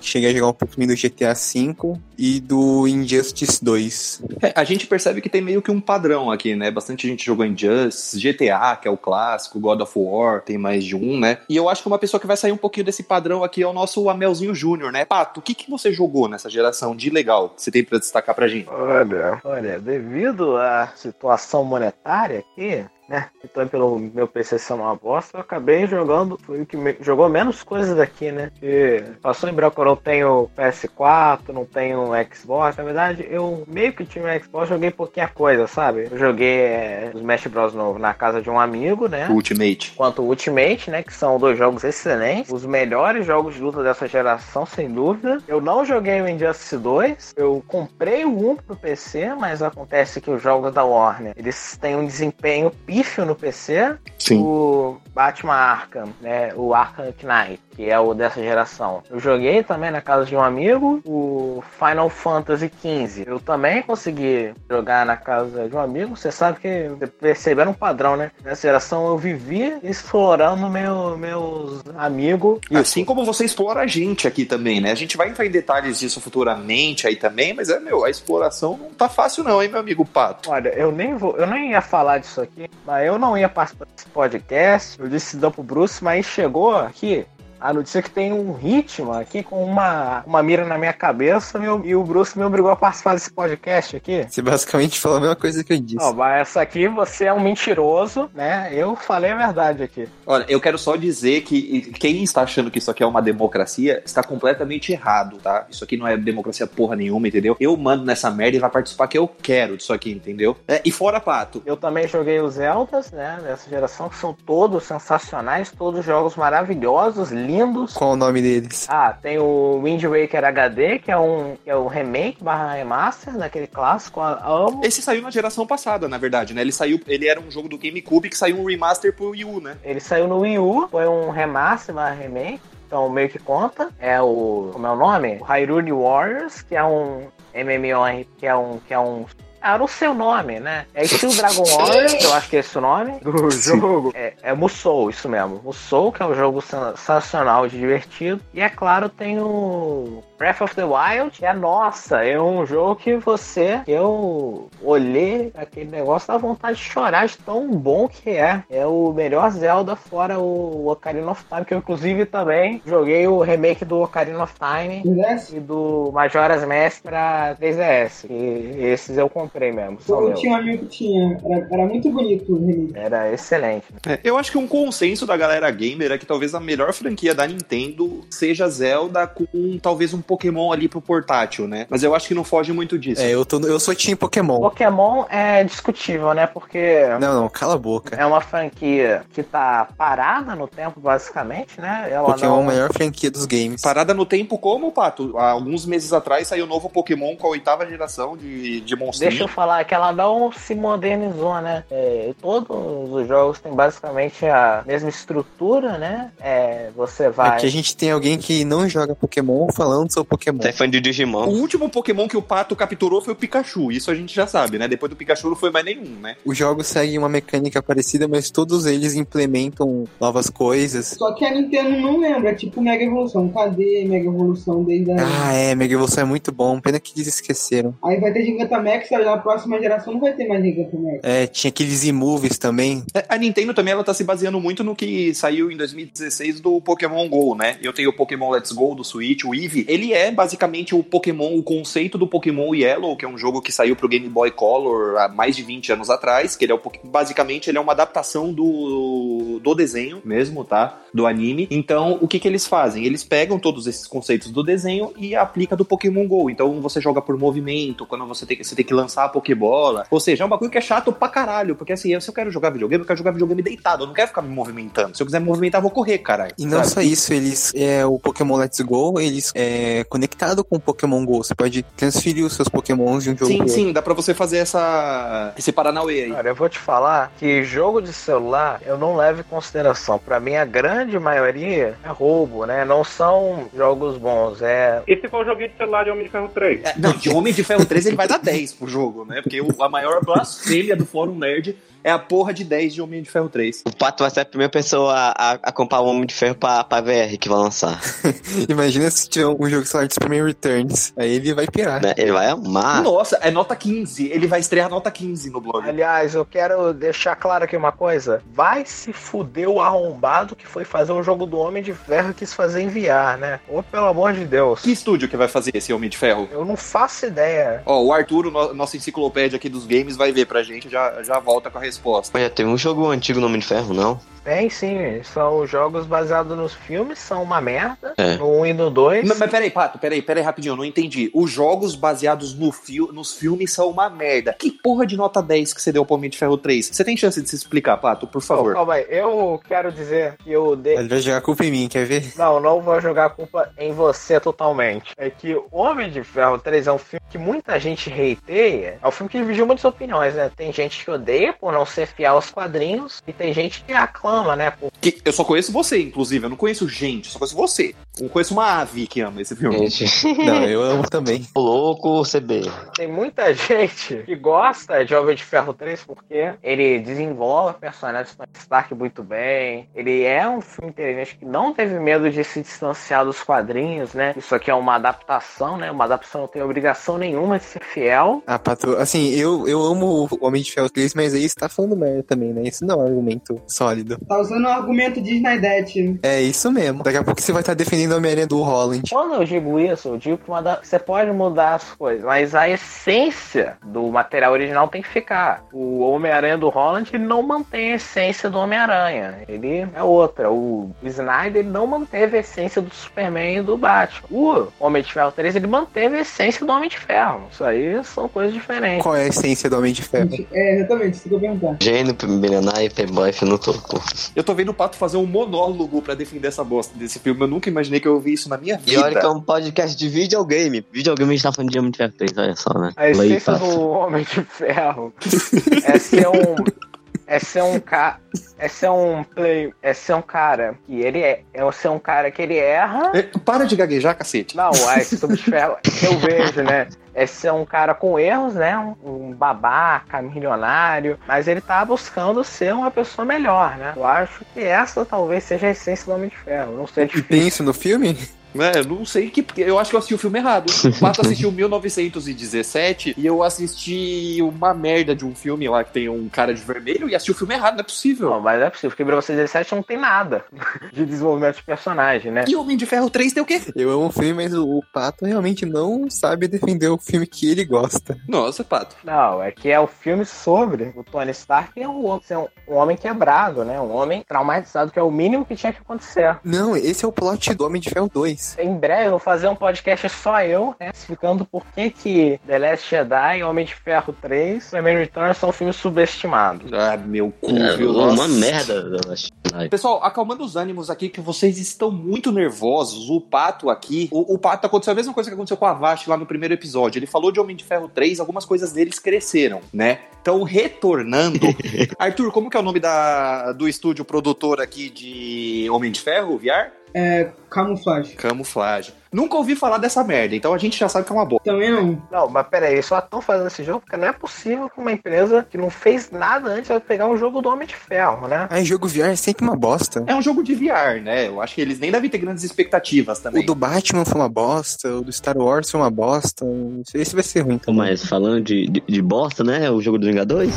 Cheguei 0.00 0.30
a 0.30 0.32
jogar 0.32 0.48
um 0.48 0.52
pouco 0.52 0.74
também 0.74 0.88
do 0.88 1.00
GTA 1.00 1.34
V 1.34 1.98
e 2.18 2.40
do 2.40 2.88
Injustice 2.88 3.64
2. 3.64 4.22
É, 4.42 4.52
a 4.56 4.64
gente 4.64 4.88
percebe 4.88 5.20
que 5.20 5.28
tem 5.28 5.40
meio 5.40 5.62
que 5.62 5.70
um 5.70 5.80
padrão 5.80 6.32
aqui, 6.32 6.56
né? 6.56 6.68
Bastante 6.70 7.06
gente 7.06 7.24
jogou 7.24 7.46
Injustice, 7.46 8.18
GTA, 8.18 8.76
que 8.76 8.88
é 8.88 8.90
o 8.90 8.96
clássico, 8.96 9.60
God 9.60 9.80
of 9.80 9.92
War, 9.94 10.42
tem 10.42 10.58
mais 10.58 10.84
de 10.84 10.96
um, 10.96 11.18
né? 11.18 11.38
E 11.48 11.54
eu 11.54 11.68
acho 11.68 11.82
que 11.82 11.88
uma 11.88 11.98
pessoa 11.98 12.20
que 12.20 12.26
vai 12.26 12.36
sair 12.36 12.50
um 12.50 12.56
pouquinho 12.56 12.86
desse 12.86 13.04
padrão 13.04 13.44
aqui 13.44 13.62
é 13.62 13.66
o 13.66 13.72
nosso 13.72 14.10
Amelzinho 14.10 14.54
Júnior, 14.54 14.90
né? 14.90 15.04
Pato, 15.04 15.38
o 15.38 15.42
que, 15.42 15.54
que 15.54 15.70
você 15.70 15.92
jogou 15.92 16.28
nessa 16.28 16.50
geração 16.50 16.96
de 16.96 17.08
legal 17.10 17.27
que 17.54 17.62
você 17.62 17.70
tem 17.70 17.84
pra 17.84 17.98
destacar 17.98 18.34
pra 18.34 18.48
gente? 18.48 18.68
Olha, 18.70 19.40
olha, 19.44 19.78
devido 19.78 20.56
à 20.56 20.88
situação 20.94 21.64
monetária 21.64 22.40
aqui, 22.40 22.84
né? 23.08 23.26
Então, 23.42 23.66
pelo 23.66 23.98
meu 23.98 24.26
PC 24.28 24.58
ser 24.58 24.74
uma 24.74 24.94
bosta, 24.94 25.36
eu 25.38 25.40
acabei 25.40 25.86
jogando. 25.86 26.38
Foi 26.42 26.60
o 26.62 26.66
que 26.66 26.76
me- 26.76 26.96
jogou 27.00 27.28
menos 27.28 27.62
coisas 27.62 27.96
daqui, 27.96 28.30
né? 28.30 28.50
Que 28.60 29.02
passou 29.22 29.48
em 29.48 29.52
branco, 29.52 29.80
eu 29.80 29.84
não 29.86 29.96
tenho 29.96 30.48
PS4, 30.56 31.52
não 31.52 31.64
tenho 31.64 32.08
Xbox. 32.32 32.76
Na 32.76 32.84
verdade, 32.84 33.26
eu 33.30 33.64
meio 33.66 33.92
que 33.92 34.04
tinha 34.04 34.24
um 34.24 34.42
Xbox, 34.44 34.68
joguei 34.68 34.90
pouquinha 34.90 35.28
coisa, 35.28 35.66
sabe? 35.66 36.08
Eu 36.10 36.18
joguei 36.18 36.58
é, 36.60 37.10
o 37.14 37.18
Smash 37.18 37.46
Bros. 37.46 37.74
novo 37.74 37.98
na 37.98 38.12
casa 38.14 38.40
de 38.42 38.50
um 38.50 38.58
amigo, 38.60 39.08
né? 39.08 39.28
Ultimate. 39.30 39.92
quanto 39.96 40.22
o 40.22 40.26
Ultimate, 40.26 40.90
né? 40.90 41.02
Que 41.02 41.12
são 41.12 41.38
dois 41.38 41.56
jogos 41.58 41.84
excelentes. 41.84 42.52
Os 42.52 42.64
melhores 42.66 43.24
jogos 43.26 43.54
de 43.54 43.60
luta 43.60 43.82
dessa 43.82 44.06
geração, 44.06 44.66
sem 44.66 44.90
dúvida. 44.90 45.38
Eu 45.48 45.60
não 45.60 45.84
joguei 45.84 46.20
o 46.20 46.28
Injustice 46.28 46.76
2. 46.76 47.34
Eu 47.36 47.62
comprei 47.66 48.24
o 48.24 48.50
1 48.50 48.56
pro 48.56 48.76
PC, 48.76 49.34
mas 49.38 49.62
acontece 49.62 50.20
que 50.20 50.30
os 50.30 50.42
jogos 50.42 50.72
da 50.72 50.84
Warner, 50.84 51.32
eles 51.36 51.76
têm 51.80 51.96
um 51.96 52.04
desempenho 52.06 52.70
pífio 52.98 53.24
no 53.24 53.34
PC. 53.36 53.96
Sim. 54.18 54.42
O 54.42 54.98
Batman 55.14 55.54
Arkham, 55.54 56.12
né? 56.20 56.52
O 56.54 56.74
Arkham 56.74 57.14
Knight, 57.22 57.60
que 57.76 57.88
é 57.88 57.98
o 57.98 58.12
dessa 58.12 58.42
geração. 58.42 59.02
Eu 59.08 59.20
joguei 59.20 59.62
também 59.62 59.90
na 59.90 60.00
casa 60.00 60.24
de 60.24 60.34
um 60.34 60.42
amigo. 60.42 61.00
O 61.04 61.62
Final 61.78 62.10
Fantasy 62.10 62.70
XV. 62.80 63.24
Eu 63.26 63.38
também 63.38 63.82
consegui 63.82 64.52
jogar 64.68 65.06
na 65.06 65.16
casa 65.16 65.68
de 65.68 65.76
um 65.76 65.78
amigo. 65.78 66.16
Você 66.16 66.32
sabe 66.32 66.58
que 66.60 67.06
perceberam 67.20 67.70
um 67.70 67.74
padrão, 67.74 68.16
né? 68.16 68.32
Nessa 68.44 68.62
geração 68.62 69.06
eu 69.06 69.16
vivi 69.16 69.78
explorando 69.82 70.68
meu, 70.68 71.16
meus 71.16 71.82
amigos. 71.96 72.60
E 72.70 72.76
assim 72.76 73.04
como 73.04 73.24
você 73.24 73.44
explora 73.44 73.80
a 73.80 73.86
gente 73.86 74.26
aqui 74.26 74.44
também, 74.44 74.80
né? 74.80 74.90
A 74.90 74.96
gente 74.96 75.16
vai 75.16 75.28
entrar 75.28 75.46
em 75.46 75.50
detalhes 75.50 76.00
disso 76.00 76.20
futuramente 76.20 77.06
aí 77.06 77.14
também, 77.14 77.54
mas 77.54 77.70
é, 77.70 77.78
meu, 77.78 78.04
a 78.04 78.10
exploração 78.10 78.76
não 78.76 78.90
tá 78.90 79.08
fácil 79.08 79.44
não, 79.44 79.62
hein, 79.62 79.68
meu 79.68 79.80
amigo 79.80 80.04
Pato? 80.04 80.50
Olha, 80.50 80.70
eu 80.70 80.90
nem 80.90 81.16
vou, 81.16 81.36
eu 81.36 81.46
nem 81.46 81.70
ia 81.70 81.80
falar 81.80 82.18
disso 82.18 82.40
aqui, 82.40 82.68
mas 82.88 83.04
eu 83.04 83.18
não 83.18 83.36
ia 83.36 83.50
participar 83.50 83.86
desse 83.94 84.08
podcast. 84.08 84.98
Eu 84.98 85.10
disse 85.10 85.36
não 85.36 85.50
pro 85.50 85.62
Bruce, 85.62 86.02
mas 86.02 86.24
chegou 86.24 86.74
aqui 86.74 87.26
a 87.60 87.72
notícia 87.72 88.02
que 88.02 88.10
tem 88.10 88.32
um 88.32 88.52
ritmo 88.52 89.12
aqui 89.12 89.42
com 89.42 89.64
uma, 89.64 90.22
uma 90.26 90.42
mira 90.42 90.64
na 90.64 90.78
minha 90.78 90.92
cabeça 90.92 91.58
meu, 91.58 91.84
e 91.84 91.94
o 91.94 92.02
Bruce 92.02 92.38
me 92.38 92.44
obrigou 92.44 92.70
a 92.70 92.76
participar 92.76 93.14
desse 93.14 93.30
podcast 93.30 93.96
aqui. 93.96 94.26
Você 94.28 94.42
basicamente 94.42 94.98
falou 94.98 95.18
a 95.18 95.20
mesma 95.20 95.36
coisa 95.36 95.62
que 95.64 95.72
eu 95.72 95.78
disse. 95.78 95.96
Não, 95.96 96.14
mas 96.14 96.42
essa 96.42 96.60
aqui 96.60 96.88
você 96.88 97.26
é 97.26 97.32
um 97.32 97.40
mentiroso, 97.40 98.30
né? 98.34 98.70
Eu 98.72 98.96
falei 98.96 99.32
a 99.32 99.36
verdade 99.36 99.82
aqui. 99.82 100.08
Olha, 100.26 100.44
eu 100.48 100.60
quero 100.60 100.78
só 100.78 100.96
dizer 100.96 101.42
que 101.42 101.92
quem 101.92 102.22
está 102.22 102.42
achando 102.42 102.70
que 102.70 102.78
isso 102.78 102.90
aqui 102.90 103.02
é 103.02 103.06
uma 103.06 103.22
democracia 103.22 104.02
está 104.04 104.22
completamente 104.22 104.92
errado, 104.92 105.38
tá? 105.38 105.66
Isso 105.70 105.84
aqui 105.84 105.96
não 105.96 106.06
é 106.06 106.16
democracia 106.16 106.66
porra 106.66 106.96
nenhuma, 106.96 107.28
entendeu? 107.28 107.56
Eu 107.60 107.76
mando 107.76 108.04
nessa 108.04 108.30
merda 108.30 108.56
e 108.56 108.60
vai 108.60 108.70
participar 108.70 109.08
que 109.08 109.18
eu 109.18 109.28
quero 109.28 109.76
disso 109.76 109.92
aqui, 109.92 110.10
entendeu? 110.10 110.56
É, 110.66 110.80
e 110.84 110.90
fora 110.90 111.20
Pato. 111.20 111.62
Eu 111.66 111.76
também 111.76 112.06
joguei 112.06 112.40
os 112.40 112.54
Zeldas, 112.54 113.10
né? 113.10 113.38
Dessa 113.42 113.68
geração, 113.68 114.08
que 114.08 114.16
são 114.16 114.32
todos 114.32 114.84
sensacionais, 114.84 115.70
todos 115.70 116.04
jogos 116.04 116.36
maravilhosos, 116.36 117.30
lindos. 117.48 117.94
Qual 117.94 118.12
o 118.12 118.16
nome 118.16 118.42
deles? 118.42 118.86
Ah, 118.88 119.12
tem 119.12 119.38
o 119.38 119.80
Wind 119.82 120.04
Waker 120.04 120.44
HD, 120.44 120.98
que 120.98 121.10
é 121.10 121.18
um, 121.18 121.56
que 121.64 121.70
é 121.70 121.76
um 121.76 121.86
remake 121.86 122.44
barra 122.44 122.74
remaster 122.74 123.36
daquele 123.36 123.66
clássico. 123.66 124.20
Amo. 124.20 124.82
Esse 124.84 125.00
saiu 125.00 125.22
na 125.22 125.30
geração 125.30 125.66
passada, 125.66 126.06
na 126.06 126.18
verdade, 126.18 126.52
né? 126.52 126.60
Ele 126.60 126.72
saiu, 126.72 127.00
ele 127.06 127.26
era 127.26 127.40
um 127.40 127.50
jogo 127.50 127.68
do 127.68 127.78
GameCube 127.78 128.28
que 128.28 128.36
saiu 128.36 128.60
um 128.60 128.64
remaster 128.66 129.14
pro 129.14 129.30
Wii 129.30 129.44
U, 129.44 129.60
né? 129.60 129.76
Ele 129.82 130.00
saiu 130.00 130.28
no 130.28 130.40
Wii 130.40 130.58
U, 130.58 130.88
foi 130.90 131.08
um 131.08 131.30
remaster 131.30 131.94
barra 131.94 132.14
remake. 132.14 132.60
Então 132.86 133.08
meio 133.10 133.28
que 133.28 133.38
conta. 133.38 133.90
É 133.98 134.20
o. 134.20 134.70
Como 134.72 134.86
é 134.86 134.90
o 134.90 134.96
nome? 134.96 135.38
O 135.40 135.44
Hyrule 135.44 135.92
Warriors, 135.92 136.62
que 136.62 136.74
é 136.74 136.82
um 136.82 137.28
MMO, 137.54 138.26
que 138.38 138.46
é 138.46 138.54
um. 138.54 138.78
Que 138.78 138.94
é 138.94 138.98
um 138.98 139.26
ah, 139.60 139.78
sei 139.88 140.08
o 140.08 140.14
nome, 140.14 140.60
né? 140.60 140.86
É 140.94 141.04
estilo 141.04 141.34
Dragon 141.34 141.64
Warriors, 141.66 142.24
eu 142.24 142.34
acho 142.34 142.48
que 142.48 142.56
é 142.56 142.60
esse 142.60 142.76
o 142.78 142.80
nome 142.80 143.18
do 143.20 143.50
jogo. 143.50 144.12
É, 144.14 144.34
é 144.42 144.54
Musou, 144.54 145.10
isso 145.10 145.28
mesmo. 145.28 145.60
Musou, 145.64 146.12
que 146.12 146.22
é 146.22 146.26
um 146.26 146.34
jogo 146.34 146.62
sensacional 146.62 147.66
e 147.66 147.70
divertido. 147.70 148.40
E 148.52 148.60
é 148.60 148.68
claro, 148.68 149.08
tem 149.08 149.38
o 149.40 150.22
Breath 150.38 150.60
of 150.62 150.74
the 150.74 150.84
Wild, 150.84 151.30
que 151.36 151.44
é 151.44 151.52
nossa, 151.52 152.24
é 152.24 152.40
um 152.40 152.64
jogo 152.64 152.96
que 152.96 153.16
você, 153.16 153.80
eu 153.86 154.68
olhei 154.82 155.50
aquele 155.56 155.90
negócio, 155.90 156.28
dá 156.28 156.38
vontade 156.38 156.78
de 156.78 156.84
chorar 156.84 157.26
de 157.26 157.36
tão 157.38 157.68
bom 157.70 158.06
que 158.08 158.30
é. 158.30 158.62
É 158.70 158.86
o 158.86 159.12
melhor 159.12 159.50
Zelda 159.50 159.96
fora 159.96 160.38
o 160.38 160.88
Ocarina 160.88 161.30
of 161.30 161.44
Time, 161.48 161.64
que 161.64 161.74
eu 161.74 161.78
inclusive 161.78 162.24
também 162.26 162.80
joguei 162.86 163.26
o 163.26 163.40
remake 163.40 163.84
do 163.84 164.00
Ocarina 164.00 164.42
of 164.42 164.54
Time 164.54 165.02
Tivesse? 165.02 165.56
e 165.56 165.60
do 165.60 166.10
Majora's 166.12 166.64
Mask 166.64 167.02
pra 167.02 167.56
3DS. 167.60 168.26
E 168.30 168.84
esses 168.84 169.16
eu 169.18 169.28
comprei 169.28 169.72
mesmo, 169.72 170.00
são 170.00 170.20
Eu 170.20 170.28
meus. 170.28 170.40
tinha 170.40 170.52
um 170.52 170.56
amigo 170.56 170.86
que 170.86 170.96
tinha. 170.98 171.38
Era, 171.44 171.68
era 171.70 171.86
muito 171.86 172.10
bonito 172.10 172.52
o 172.54 172.58
remake. 172.64 172.92
Era 172.94 173.32
excelente. 173.32 173.86
É, 174.06 174.20
eu 174.22 174.36
acho 174.38 174.52
que 174.52 174.58
um 174.58 174.68
consenso 174.68 175.26
da 175.26 175.36
galera 175.36 175.68
gamer 175.70 176.12
é 176.12 176.18
que 176.18 176.26
talvez 176.26 176.54
a 176.54 176.60
melhor 176.60 176.92
franquia 176.92 177.34
da 177.34 177.46
Nintendo 177.46 178.24
seja 178.30 178.68
Zelda 178.68 179.26
com 179.26 179.46
talvez 179.82 180.14
um 180.14 180.22
Pokémon 180.28 180.70
ali 180.70 180.88
pro 180.88 181.00
portátil, 181.00 181.66
né? 181.66 181.86
Mas 181.88 182.02
eu 182.02 182.14
acho 182.14 182.28
que 182.28 182.34
não 182.34 182.44
foge 182.44 182.70
muito 182.70 182.98
disso. 182.98 183.22
É, 183.22 183.30
eu, 183.30 183.46
tô, 183.46 183.58
eu 183.60 183.80
sou 183.80 183.94
Team 183.94 184.14
Pokémon. 184.14 184.60
Pokémon 184.60 185.24
é 185.30 185.64
discutível, 185.64 186.34
né? 186.34 186.46
Porque 186.46 187.06
Não, 187.18 187.40
não, 187.40 187.48
cala 187.48 187.74
a 187.74 187.78
boca. 187.78 188.14
é 188.14 188.26
uma 188.26 188.42
franquia 188.42 189.22
que 189.32 189.42
tá 189.42 189.88
parada 189.96 190.54
no 190.54 190.68
tempo, 190.68 191.00
basicamente, 191.00 191.80
né? 191.80 192.08
Ela 192.10 192.26
Pokémon 192.26 192.60
é 192.60 192.62
não... 192.62 192.68
a 192.68 192.72
melhor 192.72 192.92
franquia 192.92 193.30
dos 193.30 193.46
games. 193.46 193.80
Parada 193.80 194.12
no 194.12 194.26
tempo 194.26 194.58
como, 194.58 194.92
Pato? 194.92 195.36
Há 195.38 195.50
alguns 195.50 195.86
meses 195.86 196.12
atrás 196.12 196.46
saiu 196.46 196.66
o 196.66 196.68
novo 196.68 196.90
Pokémon 196.90 197.34
com 197.34 197.46
a 197.46 197.50
oitava 197.50 197.86
geração 197.86 198.36
de, 198.36 198.82
de 198.82 198.96
monstrinho. 198.96 199.30
Deixa 199.30 199.44
eu 199.44 199.48
falar 199.48 199.82
que 199.84 199.94
ela 199.94 200.12
não 200.12 200.52
se 200.52 200.74
modernizou, 200.74 201.60
né? 201.62 201.84
É, 201.90 202.34
todos 202.40 202.68
os 203.10 203.26
jogos 203.26 203.60
têm 203.60 203.72
basicamente 203.72 204.44
a 204.44 204.82
mesma 204.86 205.08
estrutura, 205.08 205.96
né? 205.96 206.30
É, 206.38 206.90
você 206.94 207.30
vai. 207.30 207.50
Aqui 207.50 207.66
a 207.66 207.70
gente 207.70 207.96
tem 207.96 208.10
alguém 208.10 208.36
que 208.36 208.64
não 208.64 208.86
joga 208.88 209.14
Pokémon 209.14 209.68
falando 209.72 210.12
sobre 210.18 210.28
Pokémon. 210.28 210.58
Você 210.62 210.68
é 210.68 210.72
fã 210.72 210.88
de 210.88 210.98
O 210.98 211.00
Digimon. 211.00 211.46
último 211.48 211.88
Pokémon 211.88 212.26
que 212.28 212.36
o 212.36 212.42
Pato 212.42 212.74
capturou 212.76 213.20
foi 213.20 213.32
o 213.32 213.36
Pikachu. 213.36 213.90
Isso 213.92 214.10
a 214.10 214.14
gente 214.14 214.34
já 214.34 214.46
sabe, 214.46 214.78
né? 214.78 214.88
Depois 214.88 215.10
do 215.10 215.16
Pikachu 215.16 215.48
não 215.48 215.56
foi 215.56 215.70
mais 215.70 215.84
nenhum, 215.84 216.18
né? 216.20 216.36
Os 216.44 216.56
jogos 216.56 216.86
seguem 216.86 217.18
uma 217.18 217.28
mecânica 217.28 217.82
parecida, 217.82 218.26
mas 218.28 218.50
todos 218.50 218.86
eles 218.86 219.14
implementam 219.14 220.04
novas 220.20 220.50
coisas. 220.50 221.06
Só 221.18 221.32
que 221.34 221.44
a 221.44 221.50
Nintendo 221.54 221.90
não 221.98 222.18
lembra, 222.20 222.54
tipo 222.54 222.80
Mega 222.80 223.04
Evolução. 223.04 223.48
Cadê 223.48 224.04
Mega 224.06 224.26
Evolução 224.28 224.82
desde 224.84 225.10
a. 225.12 225.16
Ah, 225.48 225.52
é, 225.52 225.74
Mega 225.74 225.94
Evolução 225.94 226.22
é 226.22 226.26
muito 226.26 226.50
bom. 226.52 226.80
Pena 226.80 226.98
que 227.00 227.12
eles 227.16 227.28
esqueceram. 227.28 227.94
Aí 228.04 228.18
vai 228.20 228.32
ter 228.32 228.44
Gigantamax, 228.44 229.10
aí 229.12 229.24
na 229.24 229.36
próxima 229.38 229.78
geração 229.80 230.12
não 230.12 230.20
vai 230.20 230.32
ter 230.34 230.46
mais 230.46 230.62
Gigantamax. 230.62 231.20
É, 231.22 231.46
tinha 231.46 231.68
aqueles 231.70 232.04
e-movies 232.04 232.58
também. 232.58 233.02
É, 233.14 233.24
A 233.28 233.36
Nintendo 233.38 233.72
também 233.74 233.92
ela 233.92 234.04
tá 234.04 234.14
se 234.14 234.24
baseando 234.24 234.60
muito 234.60 234.82
no 234.82 234.94
que 234.96 235.34
saiu 235.34 235.70
em 235.70 235.76
2016 235.76 236.60
do 236.60 236.80
Pokémon 236.80 237.28
GO, 237.28 237.54
né? 237.54 237.76
Eu 237.82 237.92
tenho 237.92 238.10
o 238.10 238.12
Pokémon 238.12 238.50
Let's 238.50 238.72
Go 238.72 238.94
do 238.94 239.04
Switch, 239.04 239.44
o 239.44 239.54
Eevee. 239.54 239.84
Ele 239.88 240.07
é 240.12 240.30
basicamente 240.30 240.94
o 240.94 241.02
Pokémon, 241.02 241.56
o 241.56 241.62
conceito 241.62 242.16
do 242.18 242.26
Pokémon 242.26 242.74
Yellow, 242.74 243.16
que 243.16 243.24
é 243.24 243.28
um 243.28 243.38
jogo 243.38 243.60
que 243.62 243.72
saiu 243.72 243.94
pro 243.96 244.08
Game 244.08 244.28
Boy 244.28 244.50
Color 244.50 245.16
há 245.18 245.28
mais 245.28 245.56
de 245.56 245.62
20 245.62 245.92
anos 245.92 246.10
atrás, 246.10 246.56
que 246.56 246.64
ele 246.64 246.72
é 246.72 246.74
o, 246.74 246.80
basicamente 247.04 247.68
ele 247.70 247.78
é 247.78 247.80
uma 247.80 247.92
adaptação 247.92 248.52
do, 248.52 249.60
do 249.62 249.74
desenho 249.74 250.20
mesmo, 250.24 250.64
tá? 250.64 250.98
Do 251.12 251.26
anime. 251.26 251.66
Então, 251.70 252.18
o 252.20 252.28
que 252.28 252.38
que 252.38 252.46
eles 252.48 252.66
fazem? 252.66 253.04
Eles 253.04 253.24
pegam 253.24 253.58
todos 253.58 253.86
esses 253.86 254.06
conceitos 254.06 254.50
do 254.50 254.62
desenho 254.62 255.12
e 255.16 255.34
aplica 255.34 255.76
do 255.76 255.84
Pokémon 255.84 256.26
GO. 256.26 256.50
Então, 256.50 256.80
você 256.80 257.00
joga 257.00 257.20
por 257.22 257.36
movimento, 257.38 258.06
quando 258.06 258.26
você 258.26 258.44
tem, 258.46 258.56
que- 258.56 258.64
você 258.64 258.74
tem 258.74 258.84
que 258.84 258.94
lançar 258.94 259.24
a 259.24 259.28
Pokébola. 259.28 260.06
Ou 260.10 260.20
seja, 260.20 260.42
é 260.44 260.46
um 260.46 260.48
bagulho 260.48 260.70
que 260.70 260.78
é 260.78 260.80
chato 260.80 261.12
pra 261.12 261.28
caralho, 261.28 261.74
porque 261.76 261.92
assim, 261.92 262.12
eu- 262.12 262.20
se 262.20 262.28
eu 262.30 262.34
quero 262.34 262.50
jogar 262.50 262.70
videogame, 262.70 263.02
eu 263.02 263.06
quero 263.06 263.18
jogar 263.18 263.30
videogame 263.32 263.62
deitado, 263.62 264.02
eu 264.02 264.06
não 264.06 264.14
quero 264.14 264.28
ficar 264.28 264.42
me 264.42 264.48
movimentando. 264.54 265.16
Se 265.16 265.22
eu 265.22 265.26
quiser 265.26 265.40
me 265.40 265.46
movimentar, 265.46 265.78
eu 265.78 265.82
vou 265.82 265.90
correr, 265.90 266.18
caralho. 266.18 266.52
E 266.58 266.64
não 266.66 266.78
Sabe? 266.84 266.88
só 266.90 267.00
isso, 267.00 267.32
eles. 267.32 267.72
É, 267.74 268.04
o 268.04 268.18
Pokémon 268.18 268.56
Let's 268.56 268.80
Go, 268.80 269.18
eles 269.20 269.52
é, 269.54 269.97
é 270.00 270.04
conectado 270.04 270.64
com 270.64 270.76
o 270.76 270.80
Pokémon 270.80 271.24
GO. 271.24 271.42
Você 271.42 271.54
pode 271.54 271.82
transferir 271.96 272.44
os 272.44 272.54
seus 272.54 272.68
Pokémons 272.68 273.24
de 273.24 273.30
um 273.30 273.36
jogo 273.36 273.46
Sim, 273.46 273.56
pro 273.58 273.66
outro. 273.66 273.74
sim, 273.74 273.92
dá 273.92 274.02
pra 274.02 274.14
você 274.14 274.32
fazer 274.34 274.58
essa 274.58 275.52
esse 275.56 275.72
Paranauê 275.72 276.24
aí. 276.24 276.30
Cara, 276.32 276.48
eu 276.48 276.54
vou 276.54 276.68
te 276.68 276.78
falar 276.78 277.32
que 277.38 277.62
jogo 277.64 278.00
de 278.00 278.12
celular 278.12 278.80
eu 278.86 278.96
não 278.98 279.16
levo 279.16 279.40
em 279.40 279.44
consideração. 279.44 280.18
Pra 280.18 280.38
mim, 280.40 280.54
a 280.56 280.64
grande 280.64 281.18
maioria 281.18 281.96
é 282.04 282.08
roubo, 282.08 282.64
né? 282.66 282.84
Não 282.84 283.02
são 283.04 283.68
jogos 283.76 284.16
bons. 284.18 284.62
É. 284.62 285.02
E 285.06 285.16
se 285.16 285.28
for 285.28 285.42
um 285.42 285.44
joguinho 285.48 285.68
de 285.70 285.76
celular 285.76 286.04
de 286.04 286.10
Homem 286.10 286.24
de 286.24 286.30
Ferro 286.30 286.48
3? 286.52 286.80
É, 286.84 286.94
não, 286.98 287.12
de 287.12 287.28
Homem 287.30 287.52
de 287.52 287.64
Ferro 287.64 287.84
3 287.84 288.06
ele 288.06 288.16
vai 288.16 288.28
dar 288.28 288.38
10 288.38 288.72
pro 288.74 288.88
jogo, 288.88 289.24
né? 289.24 289.40
Porque 289.42 289.60
o- 289.60 289.82
a 289.82 289.88
maior 289.88 290.20
blasfêmia 290.24 290.96
do 290.96 291.04
Fórum 291.06 291.36
Nerd 291.38 291.76
é 292.04 292.10
a 292.10 292.18
porra 292.18 292.52
de 292.54 292.64
10 292.64 292.94
de 292.94 293.02
Homem 293.02 293.22
de 293.22 293.30
Ferro 293.30 293.48
3. 293.48 293.82
O 293.86 293.96
Pato 293.96 294.22
vai 294.22 294.30
ser 294.30 294.40
a 294.40 294.44
primeira 294.44 294.70
pessoa 294.70 295.12
a, 295.14 295.30
a, 295.30 295.52
a 295.64 295.72
comprar 295.72 296.00
o 296.00 296.06
Homem 296.06 296.26
de 296.26 296.34
Ferro 296.34 296.54
pra, 296.54 296.82
pra 296.84 297.00
VR 297.00 297.36
que 297.38 297.48
vai 297.48 297.58
lançar. 297.58 298.00
Imagina 298.68 299.10
se 299.10 299.28
tiver 299.28 299.46
um 299.46 299.68
jogo 299.68 299.84
celular 299.86 300.06
de 300.06 300.14
Superman 300.14 300.44
Returns. 300.46 301.12
Aí 301.16 301.34
ele 301.34 301.54
vai 301.54 301.66
pirar. 301.66 302.00
né? 302.02 302.14
Ele 302.16 302.32
vai 302.32 302.48
amar. 302.48 303.02
Nossa, 303.02 303.36
é 303.42 303.50
nota 303.50 303.74
15. 303.76 304.26
Ele 304.30 304.46
vai 304.46 304.60
estrear 304.60 304.88
nota 304.88 305.10
15 305.10 305.50
no 305.50 305.60
blog. 305.60 305.88
Aliás, 305.88 306.34
eu 306.34 306.44
quero 306.44 306.92
deixar 306.92 307.36
claro 307.36 307.64
aqui 307.64 307.76
uma 307.76 307.92
coisa. 307.92 308.42
Vai 308.52 308.84
se 308.86 309.12
fuder 309.12 309.68
o 309.68 309.80
arrombado 309.80 310.56
que 310.56 310.66
foi 310.66 310.84
fazer 310.84 311.12
o 311.12 311.22
jogo 311.22 311.46
do 311.46 311.58
Homem 311.58 311.82
de 311.82 311.92
Ferro 311.92 312.30
e 312.30 312.34
quis 312.34 312.52
fazer 312.54 312.82
em 312.82 312.88
VR, 312.88 313.38
né? 313.38 313.60
Ô, 313.68 313.82
pelo 313.82 314.06
amor 314.06 314.32
de 314.32 314.44
Deus. 314.44 314.80
Que 314.82 314.92
estúdio 314.92 315.28
que 315.28 315.36
vai 315.36 315.48
fazer 315.48 315.74
esse 315.74 315.92
Homem 315.92 316.08
de 316.10 316.16
Ferro? 316.16 316.48
Eu 316.50 316.64
não 316.64 316.76
faço 316.76 317.26
ideia. 317.26 317.82
Ó, 317.84 318.02
o 318.02 318.12
Arthur, 318.12 318.46
o 318.46 318.50
no- 318.50 318.74
nossa 318.74 318.96
enciclopédia 318.96 319.56
aqui 319.56 319.68
dos 319.68 319.86
games, 319.86 320.16
vai 320.16 320.32
ver 320.32 320.46
pra 320.46 320.62
gente, 320.62 320.88
já, 320.88 321.22
já 321.22 321.38
volta 321.38 321.70
com 321.70 321.78
a 321.78 321.80
resposta. 321.88 322.30
Mas 322.32 322.44
já 322.44 322.50
teve 322.50 322.68
um 322.68 322.78
jogo 322.78 323.10
antigo 323.10 323.40
no 323.40 323.46
Homem 323.46 323.60
de 323.60 323.66
Ferro, 323.66 323.92
não? 323.92 324.20
Tem 324.48 324.70
sim, 324.70 325.22
são 325.24 325.66
jogos 325.66 326.06
baseados 326.06 326.56
nos 326.56 326.72
filmes, 326.72 327.18
são 327.18 327.42
uma 327.42 327.60
merda. 327.60 328.14
É. 328.16 328.38
No 328.38 328.60
1 328.60 328.66
e 328.66 328.72
no 328.72 328.88
2. 328.88 329.28
Mas, 329.28 329.38
mas 329.38 329.50
peraí, 329.50 329.68
Pato, 329.68 329.98
peraí, 329.98 330.22
peraí 330.22 330.42
rapidinho, 330.42 330.72
eu 330.72 330.76
não 330.76 330.86
entendi. 330.86 331.30
Os 331.34 331.50
jogos 331.50 331.94
baseados 331.94 332.54
no 332.54 332.72
fil 332.72 333.12
nos 333.12 333.34
filmes 333.34 333.74
são 333.74 333.90
uma 333.90 334.08
merda. 334.08 334.54
Que 334.58 334.70
porra 334.70 335.04
de 335.04 335.18
nota 335.18 335.42
10 335.42 335.74
que 335.74 335.82
você 335.82 335.92
deu 335.92 336.02
pro 336.02 336.14
Homem 336.14 336.30
de 336.30 336.38
Ferro 336.38 336.56
3? 336.56 336.86
Você 336.86 337.04
tem 337.04 337.14
chance 337.14 337.42
de 337.42 337.46
se 337.46 337.56
explicar, 337.56 337.98
Pato, 337.98 338.26
por 338.26 338.40
favor? 338.40 338.72
calma 338.72 338.94
aí, 338.94 339.06
eu 339.10 339.60
quero 339.68 339.92
dizer 339.92 340.36
que 340.38 340.50
eu 340.50 340.74
dei. 340.74 340.96
Ele 340.96 341.08
vai 341.08 341.20
jogar 341.20 341.36
a 341.36 341.42
culpa 341.42 341.66
em 341.66 341.70
mim, 341.70 341.86
quer 341.86 342.06
ver? 342.06 342.32
Não, 342.38 342.58
não 342.58 342.80
vou 342.80 342.98
jogar 343.02 343.26
a 343.26 343.30
culpa 343.30 343.70
em 343.76 343.92
você 343.92 344.40
totalmente. 344.40 345.12
É 345.18 345.28
que 345.28 345.54
o 345.54 345.66
Homem 345.70 346.10
de 346.10 346.24
Ferro 346.24 346.58
3 346.58 346.86
é 346.86 346.92
um 346.92 346.96
filme 346.98 347.20
que 347.28 347.36
muita 347.36 347.78
gente 347.78 348.10
hateia. 348.10 348.98
É 349.02 349.06
um 349.06 349.10
filme 349.10 349.30
que 349.30 349.36
dividiu 349.36 349.66
muitas 349.66 349.84
opiniões, 349.84 350.34
né? 350.34 350.50
Tem 350.56 350.72
gente 350.72 351.04
que 351.04 351.10
odeia 351.10 351.52
por 351.52 351.70
não 351.78 351.86
ser 351.86 352.06
fiel 352.06 352.34
aos 352.34 352.50
quadrinhos 352.50 353.22
e 353.26 353.32
tem 353.32 353.52
gente 353.52 353.82
que 353.84 353.92
aclama, 353.92 354.56
né? 354.56 354.70
Por... 354.70 354.90
Que 355.00 355.20
eu 355.24 355.32
só 355.32 355.44
conheço 355.44 355.72
você, 355.72 356.00
inclusive. 356.00 356.46
Eu 356.46 356.50
não 356.50 356.56
conheço 356.56 356.88
gente, 356.88 357.26
eu 357.26 357.32
só 357.32 357.38
conheço 357.38 357.56
você. 357.56 357.94
Eu 358.20 358.28
conheço 358.28 358.52
uma 358.52 358.80
ave 358.80 359.06
que 359.06 359.20
ama 359.20 359.40
esse 359.40 359.54
filme. 359.54 359.88
Gente, 359.88 360.26
Não, 360.44 360.64
eu 360.64 360.82
amo 360.82 361.08
também. 361.08 361.46
o 361.54 361.60
louco 361.60 362.22
CB. 362.22 362.62
Tem 362.96 363.06
muita 363.06 363.52
gente 363.54 364.22
que 364.24 364.34
gosta 364.34 365.04
de 365.04 365.14
Homem 365.14 365.36
de 365.36 365.44
Ferro 365.44 365.72
3 365.72 366.04
porque 366.04 366.54
ele 366.62 366.98
desenvolve 366.98 367.76
o 367.76 367.80
personagem 367.80 368.34
Tony 368.36 368.50
Stark 368.58 368.94
muito 368.94 369.22
bem. 369.22 369.88
Ele 369.94 370.24
é 370.24 370.48
um 370.48 370.60
filme 370.60 370.90
inteligente 370.90 371.36
que 371.36 371.44
não 371.44 371.72
teve 371.72 371.98
medo 372.00 372.28
de 372.30 372.42
se 372.42 372.60
distanciar 372.60 373.24
dos 373.24 373.42
quadrinhos, 373.42 374.14
né? 374.14 374.34
Isso 374.36 374.54
aqui 374.54 374.70
é 374.70 374.74
uma 374.74 374.96
adaptação, 374.96 375.76
né? 375.76 375.90
Uma 375.90 376.04
adaptação 376.04 376.42
não 376.42 376.48
tem 376.48 376.62
obrigação 376.62 377.18
nenhuma 377.18 377.58
de 377.58 377.64
ser 377.64 377.84
fiel. 377.84 378.42
Ah, 378.46 378.58
Pato, 378.58 378.96
assim, 378.96 379.30
eu, 379.30 379.68
eu 379.68 379.82
amo 379.82 380.28
o 380.30 380.46
Homem 380.46 380.62
de 380.62 380.72
Ferro 380.72 380.90
3, 380.90 381.14
mas 381.14 381.34
aí 381.34 381.48
você 381.48 381.54
tá 381.68 381.74
falando 381.74 381.96
merda 381.96 382.22
também, 382.22 382.52
né? 382.52 382.62
Isso 382.64 382.84
não 382.84 382.96
é 382.96 383.04
um 383.04 383.06
argumento 383.06 383.60
sólido. 383.66 384.18
Tá 384.28 384.38
usando 384.40 384.64
o 384.64 384.68
argumento 384.68 385.20
de 385.20 385.36
Snydete. 385.36 386.18
É 386.22 386.40
isso 386.40 386.70
mesmo. 386.72 387.02
Daqui 387.02 387.16
a 387.18 387.24
pouco 387.24 387.40
você 387.40 387.52
vai 387.52 387.62
estar 387.62 387.74
defendendo 387.74 388.12
a 388.12 388.16
Homem-Aranha 388.16 388.46
do 388.46 388.60
Holland. 388.62 389.02
Quando 389.10 389.34
eu 389.34 389.44
digo 389.44 389.78
isso, 389.78 390.08
eu 390.08 390.18
digo 390.18 390.38
que 390.38 390.50
da- 390.62 390.80
você 390.82 390.98
pode 390.98 391.30
mudar 391.30 391.74
as 391.74 391.84
coisas, 391.94 392.24
mas 392.24 392.54
a 392.54 392.68
essência 392.68 393.76
do 393.84 394.02
material 394.10 394.52
original 394.52 394.88
tem 394.88 395.02
que 395.02 395.08
ficar. 395.08 395.64
O 395.72 396.00
Homem-Aranha 396.00 396.58
do 396.58 396.68
Holland 396.68 397.10
ele 397.12 397.24
não 397.24 397.42
mantém 397.42 397.92
a 397.92 397.96
essência 397.96 398.50
do 398.50 398.58
Homem-Aranha. 398.58 399.38
Ele 399.48 399.86
é 399.94 400.02
outra. 400.02 400.50
O 400.50 400.90
Snyder 401.02 401.60
ele 401.62 401.68
não 401.70 401.86
manteve 401.86 402.36
a 402.36 402.40
essência 402.40 402.80
do 402.82 402.92
Superman 402.94 403.58
e 403.58 403.62
do 403.62 403.76
Batman. 403.76 404.28
O 404.30 404.66
Homem 404.80 405.02
de 405.02 405.12
Ferro 405.12 405.32
3 405.32 405.56
ele 405.56 405.66
manteve 405.66 406.16
a 406.16 406.20
essência 406.20 406.64
do 406.66 406.72
Homem 406.72 406.88
de 406.88 406.98
Ferro. 406.98 407.42
Isso 407.50 407.64
aí 407.64 408.02
são 408.04 408.28
coisas 408.28 408.52
diferentes. 408.52 409.02
Qual 409.02 409.16
é 409.16 409.24
a 409.24 409.28
essência 409.28 409.68
do 409.70 409.76
Homem 409.78 409.92
de 409.92 410.02
Ferro? 410.02 410.28
É, 410.52 410.74
exatamente, 410.76 411.14
isso 411.14 411.28
que 411.28 411.34
eu 411.34 411.40
perguntar. 411.58 411.84
Gênio, 411.84 412.16
milionário 412.28 412.86
e 412.86 412.90
playboy 412.90 413.30
no 413.42 413.58
topo. 413.58 414.02
Eu 414.34 414.44
tô 414.44 414.54
vendo 414.54 414.70
o 414.70 414.74
Pato 414.74 414.96
fazer 414.96 415.16
um 415.16 415.26
monólogo 415.26 416.00
pra 416.02 416.14
defender 416.14 416.48
essa 416.48 416.64
bosta 416.64 416.96
desse 416.98 417.18
filme. 417.18 417.40
Eu 417.42 417.48
nunca 417.48 417.68
imaginei 417.68 418.00
que 418.00 418.08
eu 418.08 418.14
ouvi 418.14 418.32
isso 418.32 418.48
na 418.48 418.56
minha 418.56 418.80
E 418.86 418.96
olha 418.96 419.10
que 419.12 419.18
é 419.18 419.20
vida. 419.20 419.30
um 419.32 419.40
podcast 419.40 419.96
de 419.96 420.08
videogame. 420.08 420.84
Videogame 420.92 421.30
a 421.30 421.34
gente 421.34 421.42
tá 421.42 421.52
falando 421.52 421.70
de 421.70 421.78
Homem 421.78 421.90
de 421.90 421.98
Ferro 421.98 422.12
3, 422.16 422.32
olha 422.38 422.56
só, 422.56 422.78
né? 422.78 422.92
A 422.96 423.10
essência 423.10 423.52
Pato. 423.52 423.64
do 423.66 423.88
Homem 423.88 424.24
de 424.24 424.42
Ferro 424.44 425.12
é 425.84 425.98
ser 425.98 426.28
um. 426.28 426.87
É 427.28 427.38
ser 427.38 427.62
um 427.62 427.78
cara. 427.78 428.18
É 428.58 428.68
ser 428.68 428.88
um 428.88 429.22
play. 429.22 429.70
É 429.82 429.92
ser 429.92 430.14
um 430.14 430.22
cara 430.22 430.74
que 430.86 430.98
ele 430.98 431.20
é. 431.20 431.42
É 431.52 431.70
ser 431.70 431.88
um 431.88 431.98
cara 431.98 432.30
que 432.30 432.40
ele 432.40 432.56
erra. 432.56 433.12
É, 433.14 433.22
para 433.22 433.66
de 433.66 433.76
gaguejar, 433.76 434.16
cacete. 434.16 434.56
Não, 434.56 434.70
a 434.88 434.96
esse 434.96 435.22
Homem 435.22 435.36
de 435.36 435.42
Ferro 435.44 435.76
que 435.82 436.06
eu 436.06 436.18
vejo, 436.18 436.62
né? 436.62 436.88
É 437.14 437.26
ser 437.26 437.52
um 437.52 437.66
cara 437.66 437.94
com 437.94 438.18
erros, 438.18 438.54
né? 438.54 438.78
Um, 438.78 439.28
um 439.28 439.32
babaca, 439.32 440.22
milionário. 440.22 441.18
Mas 441.28 441.46
ele 441.46 441.60
tá 441.60 441.84
buscando 441.84 442.42
ser 442.42 442.72
uma 442.72 442.90
pessoa 442.90 443.26
melhor, 443.26 443.76
né? 443.76 443.92
Eu 443.94 444.06
acho 444.06 444.42
que 444.54 444.64
essa 444.64 445.04
talvez 445.04 445.44
seja 445.44 445.66
a 445.66 445.70
essência 445.70 446.06
do 446.06 446.12
Homem 446.12 446.30
de 446.30 446.36
Ferro. 446.36 446.78
Não 446.78 446.86
sei 446.86 447.10
E 447.14 447.22
tem 447.22 447.46
isso 447.46 447.62
no 447.62 447.74
filme? 447.74 448.16
É, 448.54 448.78
eu 448.78 448.84
não 448.84 449.04
sei 449.04 449.30
que. 449.30 449.44
Eu 449.56 449.78
acho 449.78 449.90
que 449.90 449.96
eu 449.96 449.98
assisti 449.98 450.14
o 450.14 450.18
filme 450.18 450.38
errado. 450.38 450.72
O 450.88 451.00
Pato 451.00 451.20
assistiu 451.20 451.52
1917 451.52 453.14
e 453.16 453.26
eu 453.26 453.42
assisti 453.42 454.38
uma 454.42 454.72
merda 454.74 455.14
de 455.14 455.24
um 455.24 455.34
filme 455.34 455.68
lá 455.68 455.84
que 455.84 455.92
tem 455.92 456.08
um 456.08 456.28
cara 456.28 456.52
de 456.52 456.60
vermelho 456.60 457.08
e 457.08 457.14
assisti 457.14 457.30
o 457.30 457.34
filme 457.34 457.54
errado, 457.54 457.74
não 457.74 457.80
é 457.80 457.84
possível. 457.84 458.30
Não, 458.30 458.40
mas 458.40 458.60
é 458.60 458.70
possível, 458.70 458.90
porque 458.90 459.04
1917 459.04 459.74
não 459.74 459.82
tem 459.82 459.96
nada 459.96 460.44
de 460.92 461.04
desenvolvimento 461.04 461.56
de 461.56 461.62
personagem, 461.62 462.32
né? 462.32 462.44
E 462.48 462.56
Homem 462.56 462.76
de 462.76 462.86
Ferro 462.86 463.10
3 463.10 463.32
tem 463.32 463.42
o 463.42 463.46
quê? 463.46 463.60
Eu 463.76 463.90
amo 463.90 464.06
o 464.06 464.12
filme, 464.12 464.32
mas 464.32 464.54
o, 464.54 464.82
Pato 464.92 465.24
realmente 465.24 465.66
não 465.66 466.08
sabe 466.10 466.48
defender 466.48 466.88
o 466.88 466.98
filme 466.98 467.26
que 467.26 467.50
ele 467.50 467.64
gosta. 467.64 468.18
Nossa, 468.26 468.64
Pato. 468.64 468.96
Não, 469.04 469.42
é 469.42 469.52
que 469.52 469.70
é 469.70 469.78
o 469.78 469.86
filme 469.86 470.24
sobre 470.24 470.92
o 470.96 471.04
Tony 471.04 471.30
Stark 471.30 471.80
é 471.80 471.88
um, 471.88 472.20
ser 472.20 472.36
um, 472.36 472.48
um 472.66 472.74
homem 472.74 472.96
quebrado, 472.96 473.64
né? 473.64 473.80
Um 473.80 473.92
homem 473.92 474.24
traumatizado, 474.26 474.90
que 474.90 474.98
é 474.98 475.02
o 475.02 475.10
mínimo 475.10 475.44
que 475.44 475.54
tinha 475.54 475.72
que 475.72 475.80
acontecer. 475.80 476.38
Não, 476.42 476.76
esse 476.76 477.04
é 477.04 477.08
o 477.08 477.12
plot 477.12 477.54
do 477.54 477.64
Homem 477.64 477.80
de 477.80 477.90
Ferro 477.90 478.10
2. 478.12 478.37
Em 478.58 478.74
breve 478.76 479.06
eu 479.06 479.10
vou 479.10 479.18
fazer 479.18 479.48
um 479.48 479.54
podcast 479.54 480.08
só 480.08 480.40
eu, 480.42 480.74
né? 480.78 480.90
Explicando 480.94 481.44
por 481.44 481.64
que 481.74 481.90
que 481.90 482.40
The 482.46 482.58
Last 482.58 482.88
Jedi, 482.88 483.42
Homem 483.42 483.64
de 483.64 483.74
Ferro 483.74 484.14
3 484.20 484.58
e 484.58 484.60
Superman 484.64 484.96
Returns 484.98 485.36
são 485.36 485.50
filmes 485.52 485.76
subestimados. 485.76 486.72
Ah, 486.72 486.96
meu 486.96 487.32
cu, 487.40 487.50
É, 487.56 487.76
viu? 487.76 487.90
uma 487.90 488.14
Nossa. 488.14 488.28
merda, 488.28 488.72
eu 489.04 489.12
acho. 489.12 489.28
Ai, 489.52 489.68
Pessoal, 489.68 490.02
acalmando 490.04 490.44
os 490.44 490.56
ânimos 490.56 490.90
aqui, 490.90 491.08
que 491.08 491.20
vocês 491.20 491.58
estão 491.58 491.90
muito 491.90 492.30
nervosos. 492.30 493.10
O 493.10 493.20
Pato 493.20 493.70
aqui. 493.70 494.08
O, 494.12 494.34
o 494.34 494.38
Pato 494.38 494.66
aconteceu 494.66 494.92
a 494.92 494.96
mesma 494.96 495.12
coisa 495.14 495.28
que 495.30 495.34
aconteceu 495.34 495.56
com 495.56 495.66
a 495.66 495.72
Vast 495.72 496.08
lá 496.08 496.16
no 496.16 496.26
primeiro 496.26 496.54
episódio. 496.54 496.98
Ele 496.98 497.06
falou 497.06 497.32
de 497.32 497.40
Homem 497.40 497.56
de 497.56 497.64
Ferro 497.64 497.88
3, 497.88 498.20
algumas 498.20 498.44
coisas 498.44 498.72
deles 498.72 498.98
cresceram, 498.98 499.60
né? 499.72 500.00
Então, 500.20 500.42
retornando. 500.42 501.46
Arthur, 501.98 502.30
como 502.32 502.50
que 502.50 502.56
é 502.56 502.60
o 502.60 502.62
nome 502.62 502.80
da, 502.80 503.52
do 503.52 503.68
estúdio 503.68 504.04
produtor 504.04 504.60
aqui 504.60 504.90
de 504.90 505.68
Homem 505.70 505.90
de 505.90 506.00
Ferro, 506.00 506.38
VR? 506.38 506.77
É, 506.94 507.28
camuflagem. 507.50 508.16
Camuflagem. 508.16 508.94
Nunca 509.10 509.36
ouvi 509.36 509.56
falar 509.56 509.78
dessa 509.78 510.04
merda, 510.04 510.36
então 510.36 510.52
a 510.52 510.58
gente 510.58 510.78
já 510.78 510.86
sabe 510.86 511.06
que 511.06 511.12
é 511.12 511.14
uma 511.14 511.24
boa. 511.24 511.40
Também 511.42 511.70
não. 511.70 512.02
Não, 512.10 512.28
mas 512.28 512.46
peraí, 512.46 512.74
eles 512.74 512.84
só 512.84 512.98
estão 512.98 513.22
fazendo 513.22 513.46
esse 513.46 513.64
jogo 513.64 513.80
porque 513.80 513.96
não 513.96 514.06
é 514.06 514.12
possível 514.12 514.68
que 514.68 514.78
uma 514.78 514.92
empresa 514.92 515.46
que 515.48 515.56
não 515.56 515.70
fez 515.70 516.10
nada 516.10 516.50
antes 516.50 516.68
vai 516.68 516.78
pegar 516.78 517.06
um 517.08 517.16
jogo 517.16 517.40
do 517.40 517.48
Homem 517.48 517.66
de 517.66 517.74
Ferro, 517.74 518.28
né? 518.28 518.46
Aí 518.50 518.64
jogo 518.66 518.86
VR 518.86 519.06
é 519.06 519.16
sempre 519.16 519.44
uma 519.44 519.56
bosta. 519.56 520.04
É 520.06 520.14
um 520.14 520.20
jogo 520.20 520.42
de 520.42 520.54
VR, 520.54 521.00
né? 521.02 521.26
Eu 521.26 521.40
acho 521.40 521.54
que 521.54 521.60
eles 521.62 521.78
nem 521.78 521.90
devem 521.90 522.10
ter 522.10 522.18
grandes 522.18 522.44
expectativas 522.44 523.18
também. 523.18 523.42
O 523.42 523.46
do 523.46 523.54
Batman 523.54 524.04
foi 524.04 524.20
uma 524.20 524.28
bosta, 524.28 524.96
o 524.96 525.00
do 525.00 525.10
Star 525.10 525.38
Wars 525.38 525.70
foi 525.70 525.80
uma 525.80 525.90
bosta. 525.90 526.44
Esse 526.92 527.14
vai 527.14 527.24
ser 527.24 527.40
ruim 527.40 527.56
também. 527.56 527.78
Mas 527.78 528.04
falando 528.04 528.42
de, 528.42 528.66
de, 528.66 528.82
de 528.86 529.02
bosta, 529.02 529.42
né? 529.42 529.70
O 529.70 529.80
jogo 529.80 529.98
dos 529.98 530.08
Vingadores? 530.08 530.54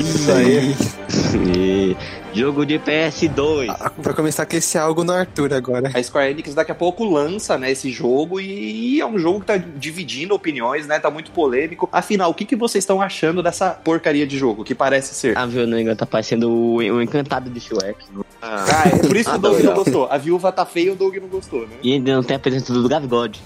Isso 0.00 0.32
aí. 0.32 0.74
E 1.54 1.96
jogo 2.38 2.64
de 2.64 2.78
PS2. 2.78 3.66
Ah, 3.68 3.90
Vai 3.98 4.14
começar 4.14 4.44
a 4.44 4.46
crescer 4.46 4.78
algo 4.78 5.02
no 5.02 5.12
Arthur 5.12 5.52
agora. 5.52 5.90
A 5.92 6.02
Square 6.02 6.30
Enix 6.30 6.54
daqui 6.54 6.70
a 6.70 6.74
pouco 6.74 7.04
lança, 7.04 7.58
né, 7.58 7.70
esse 7.70 7.90
jogo 7.90 8.40
e 8.40 9.00
é 9.00 9.06
um 9.06 9.18
jogo 9.18 9.40
que 9.40 9.46
tá 9.46 9.56
dividindo 9.56 10.34
opiniões, 10.34 10.86
né, 10.86 10.98
tá 10.98 11.10
muito 11.10 11.30
polêmico. 11.30 11.88
Afinal, 11.92 12.30
o 12.30 12.34
que, 12.34 12.44
que 12.44 12.56
vocês 12.56 12.82
estão 12.82 13.00
achando 13.02 13.42
dessa 13.42 13.70
porcaria 13.70 14.26
de 14.26 14.38
jogo, 14.38 14.64
que 14.64 14.74
parece 14.74 15.14
ser? 15.14 15.36
A 15.36 15.46
Viu 15.46 15.66
Negra 15.66 15.96
tá 15.96 16.06
parecendo 16.06 16.50
o, 16.50 16.76
o 16.76 17.02
encantado 17.02 17.50
de 17.50 17.60
Shrek. 17.60 18.04
Ah, 18.40 18.64
é 18.86 18.98
por 19.06 19.16
isso 19.16 19.30
que 19.30 19.36
o 19.36 19.38
Doug 19.38 19.60
não 19.60 19.74
gostou. 19.74 20.06
A 20.10 20.16
viúva 20.18 20.52
tá 20.52 20.64
feia 20.64 20.86
e 20.86 20.90
o 20.90 20.94
Doug 20.96 21.16
não 21.16 21.28
gostou, 21.28 21.62
né? 21.62 21.76
E 21.82 21.94
ainda 21.94 22.14
não 22.14 22.22
tem 22.22 22.36
a 22.36 22.38
presença 22.38 22.72
do 22.72 22.88
Gavigode. 22.88 23.40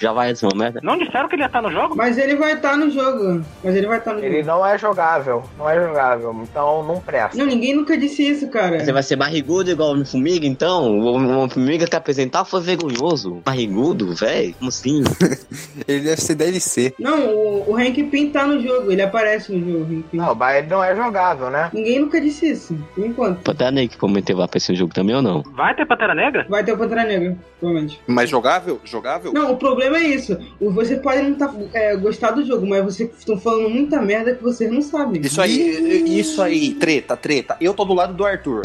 Já 0.00 0.12
vai 0.12 0.34
ser 0.34 0.46
uma 0.46 0.56
merda. 0.64 0.80
Não 0.82 0.98
disseram 0.98 1.28
que 1.28 1.34
ele 1.34 1.42
ia 1.42 1.46
estar 1.46 1.62
no 1.62 1.70
jogo? 1.70 1.94
Mas 1.96 2.18
ele 2.18 2.34
vai 2.36 2.54
estar 2.54 2.76
no 2.76 2.90
jogo. 2.90 3.44
Mas 3.62 3.74
ele 3.74 3.86
vai 3.86 3.98
estar 3.98 4.12
no 4.12 4.20
Ele 4.20 4.42
jogo. 4.42 4.46
não 4.48 4.66
é 4.66 4.78
jogável, 4.78 5.42
não 5.58 5.68
é 5.68 5.86
jogável, 5.86 6.36
então 6.42 6.82
não 6.86 7.00
presta. 7.00 7.36
Não, 7.38 7.46
ninguém 7.46 7.74
nunca 7.74 7.96
disse 7.96 8.22
isso, 8.26 8.48
cara. 8.48 8.84
Você 8.84 8.92
vai 8.92 9.02
ser 9.02 9.16
barrigudo 9.16 9.70
igual 9.70 9.94
o 9.94 10.04
Formiga, 10.04 10.46
então? 10.46 10.98
O 10.98 11.14
Homem-Formiga 11.14 11.86
que 11.86 11.96
apresentar 11.96 12.44
foi 12.44 12.60
vergonhoso. 12.60 13.40
Barrigudo, 13.44 14.14
velho? 14.14 14.54
Como 14.58 14.68
assim? 14.68 15.02
Ele 15.88 16.00
deve 16.00 16.20
ser 16.20 16.34
DLC. 16.34 16.94
Não, 16.98 17.28
o, 17.28 17.70
o 17.72 17.76
Hank 17.76 18.02
Pym 18.04 18.30
tá 18.30 18.46
no 18.46 18.60
jogo. 18.60 18.90
Ele 18.90 19.02
aparece 19.02 19.52
no 19.52 19.58
jogo, 19.72 19.84
Hank 19.84 20.04
Pym. 20.10 20.18
Não, 20.18 20.34
mas 20.34 20.58
ele 20.58 20.66
não 20.68 20.82
é 20.84 20.94
jogável, 20.94 21.50
né? 21.50 21.70
Ninguém 21.72 22.00
nunca 22.00 22.20
disse 22.20 22.50
isso. 22.50 22.76
Por 22.94 23.04
enquanto. 23.04 23.40
Pantera 23.42 23.70
Negra 23.70 23.92
que 23.92 23.98
prometeu 23.98 24.33
vai 24.34 24.44
aparecer 24.44 24.72
no 24.72 24.78
jogo 24.78 24.94
também 24.94 25.14
ou 25.14 25.22
não? 25.22 25.42
Vai 25.42 25.74
ter 25.74 25.86
Pantera 25.86 26.14
Negra? 26.14 26.46
Vai 26.48 26.64
ter 26.64 26.72
o 26.72 26.78
Pantera 26.78 27.04
Negra, 27.04 27.36
provavelmente. 27.58 28.00
Mas 28.06 28.30
jogável? 28.30 28.80
Jogável? 28.84 29.32
Não, 29.32 29.52
o 29.52 29.56
problema 29.56 29.96
é 29.96 30.02
isso. 30.02 30.36
Você 30.60 30.96
pode 30.96 31.22
não 31.22 31.34
tá, 31.34 31.52
é, 31.72 31.96
gostar 31.96 32.32
do 32.32 32.44
jogo, 32.44 32.66
mas 32.66 32.84
vocês 32.84 33.10
estão 33.18 33.38
falando 33.38 33.70
muita 33.70 34.00
merda 34.00 34.34
que 34.34 34.42
vocês 34.42 34.70
não 34.70 34.82
sabem. 34.82 35.20
Isso 35.20 35.40
aí, 35.40 36.18
isso 36.18 36.42
aí, 36.42 36.74
treta, 36.74 37.16
treta. 37.16 37.56
Eu 37.60 37.74
tô 37.74 37.84
do 37.84 37.94
lado 37.94 38.14
do 38.14 38.24
Arthur. 38.24 38.62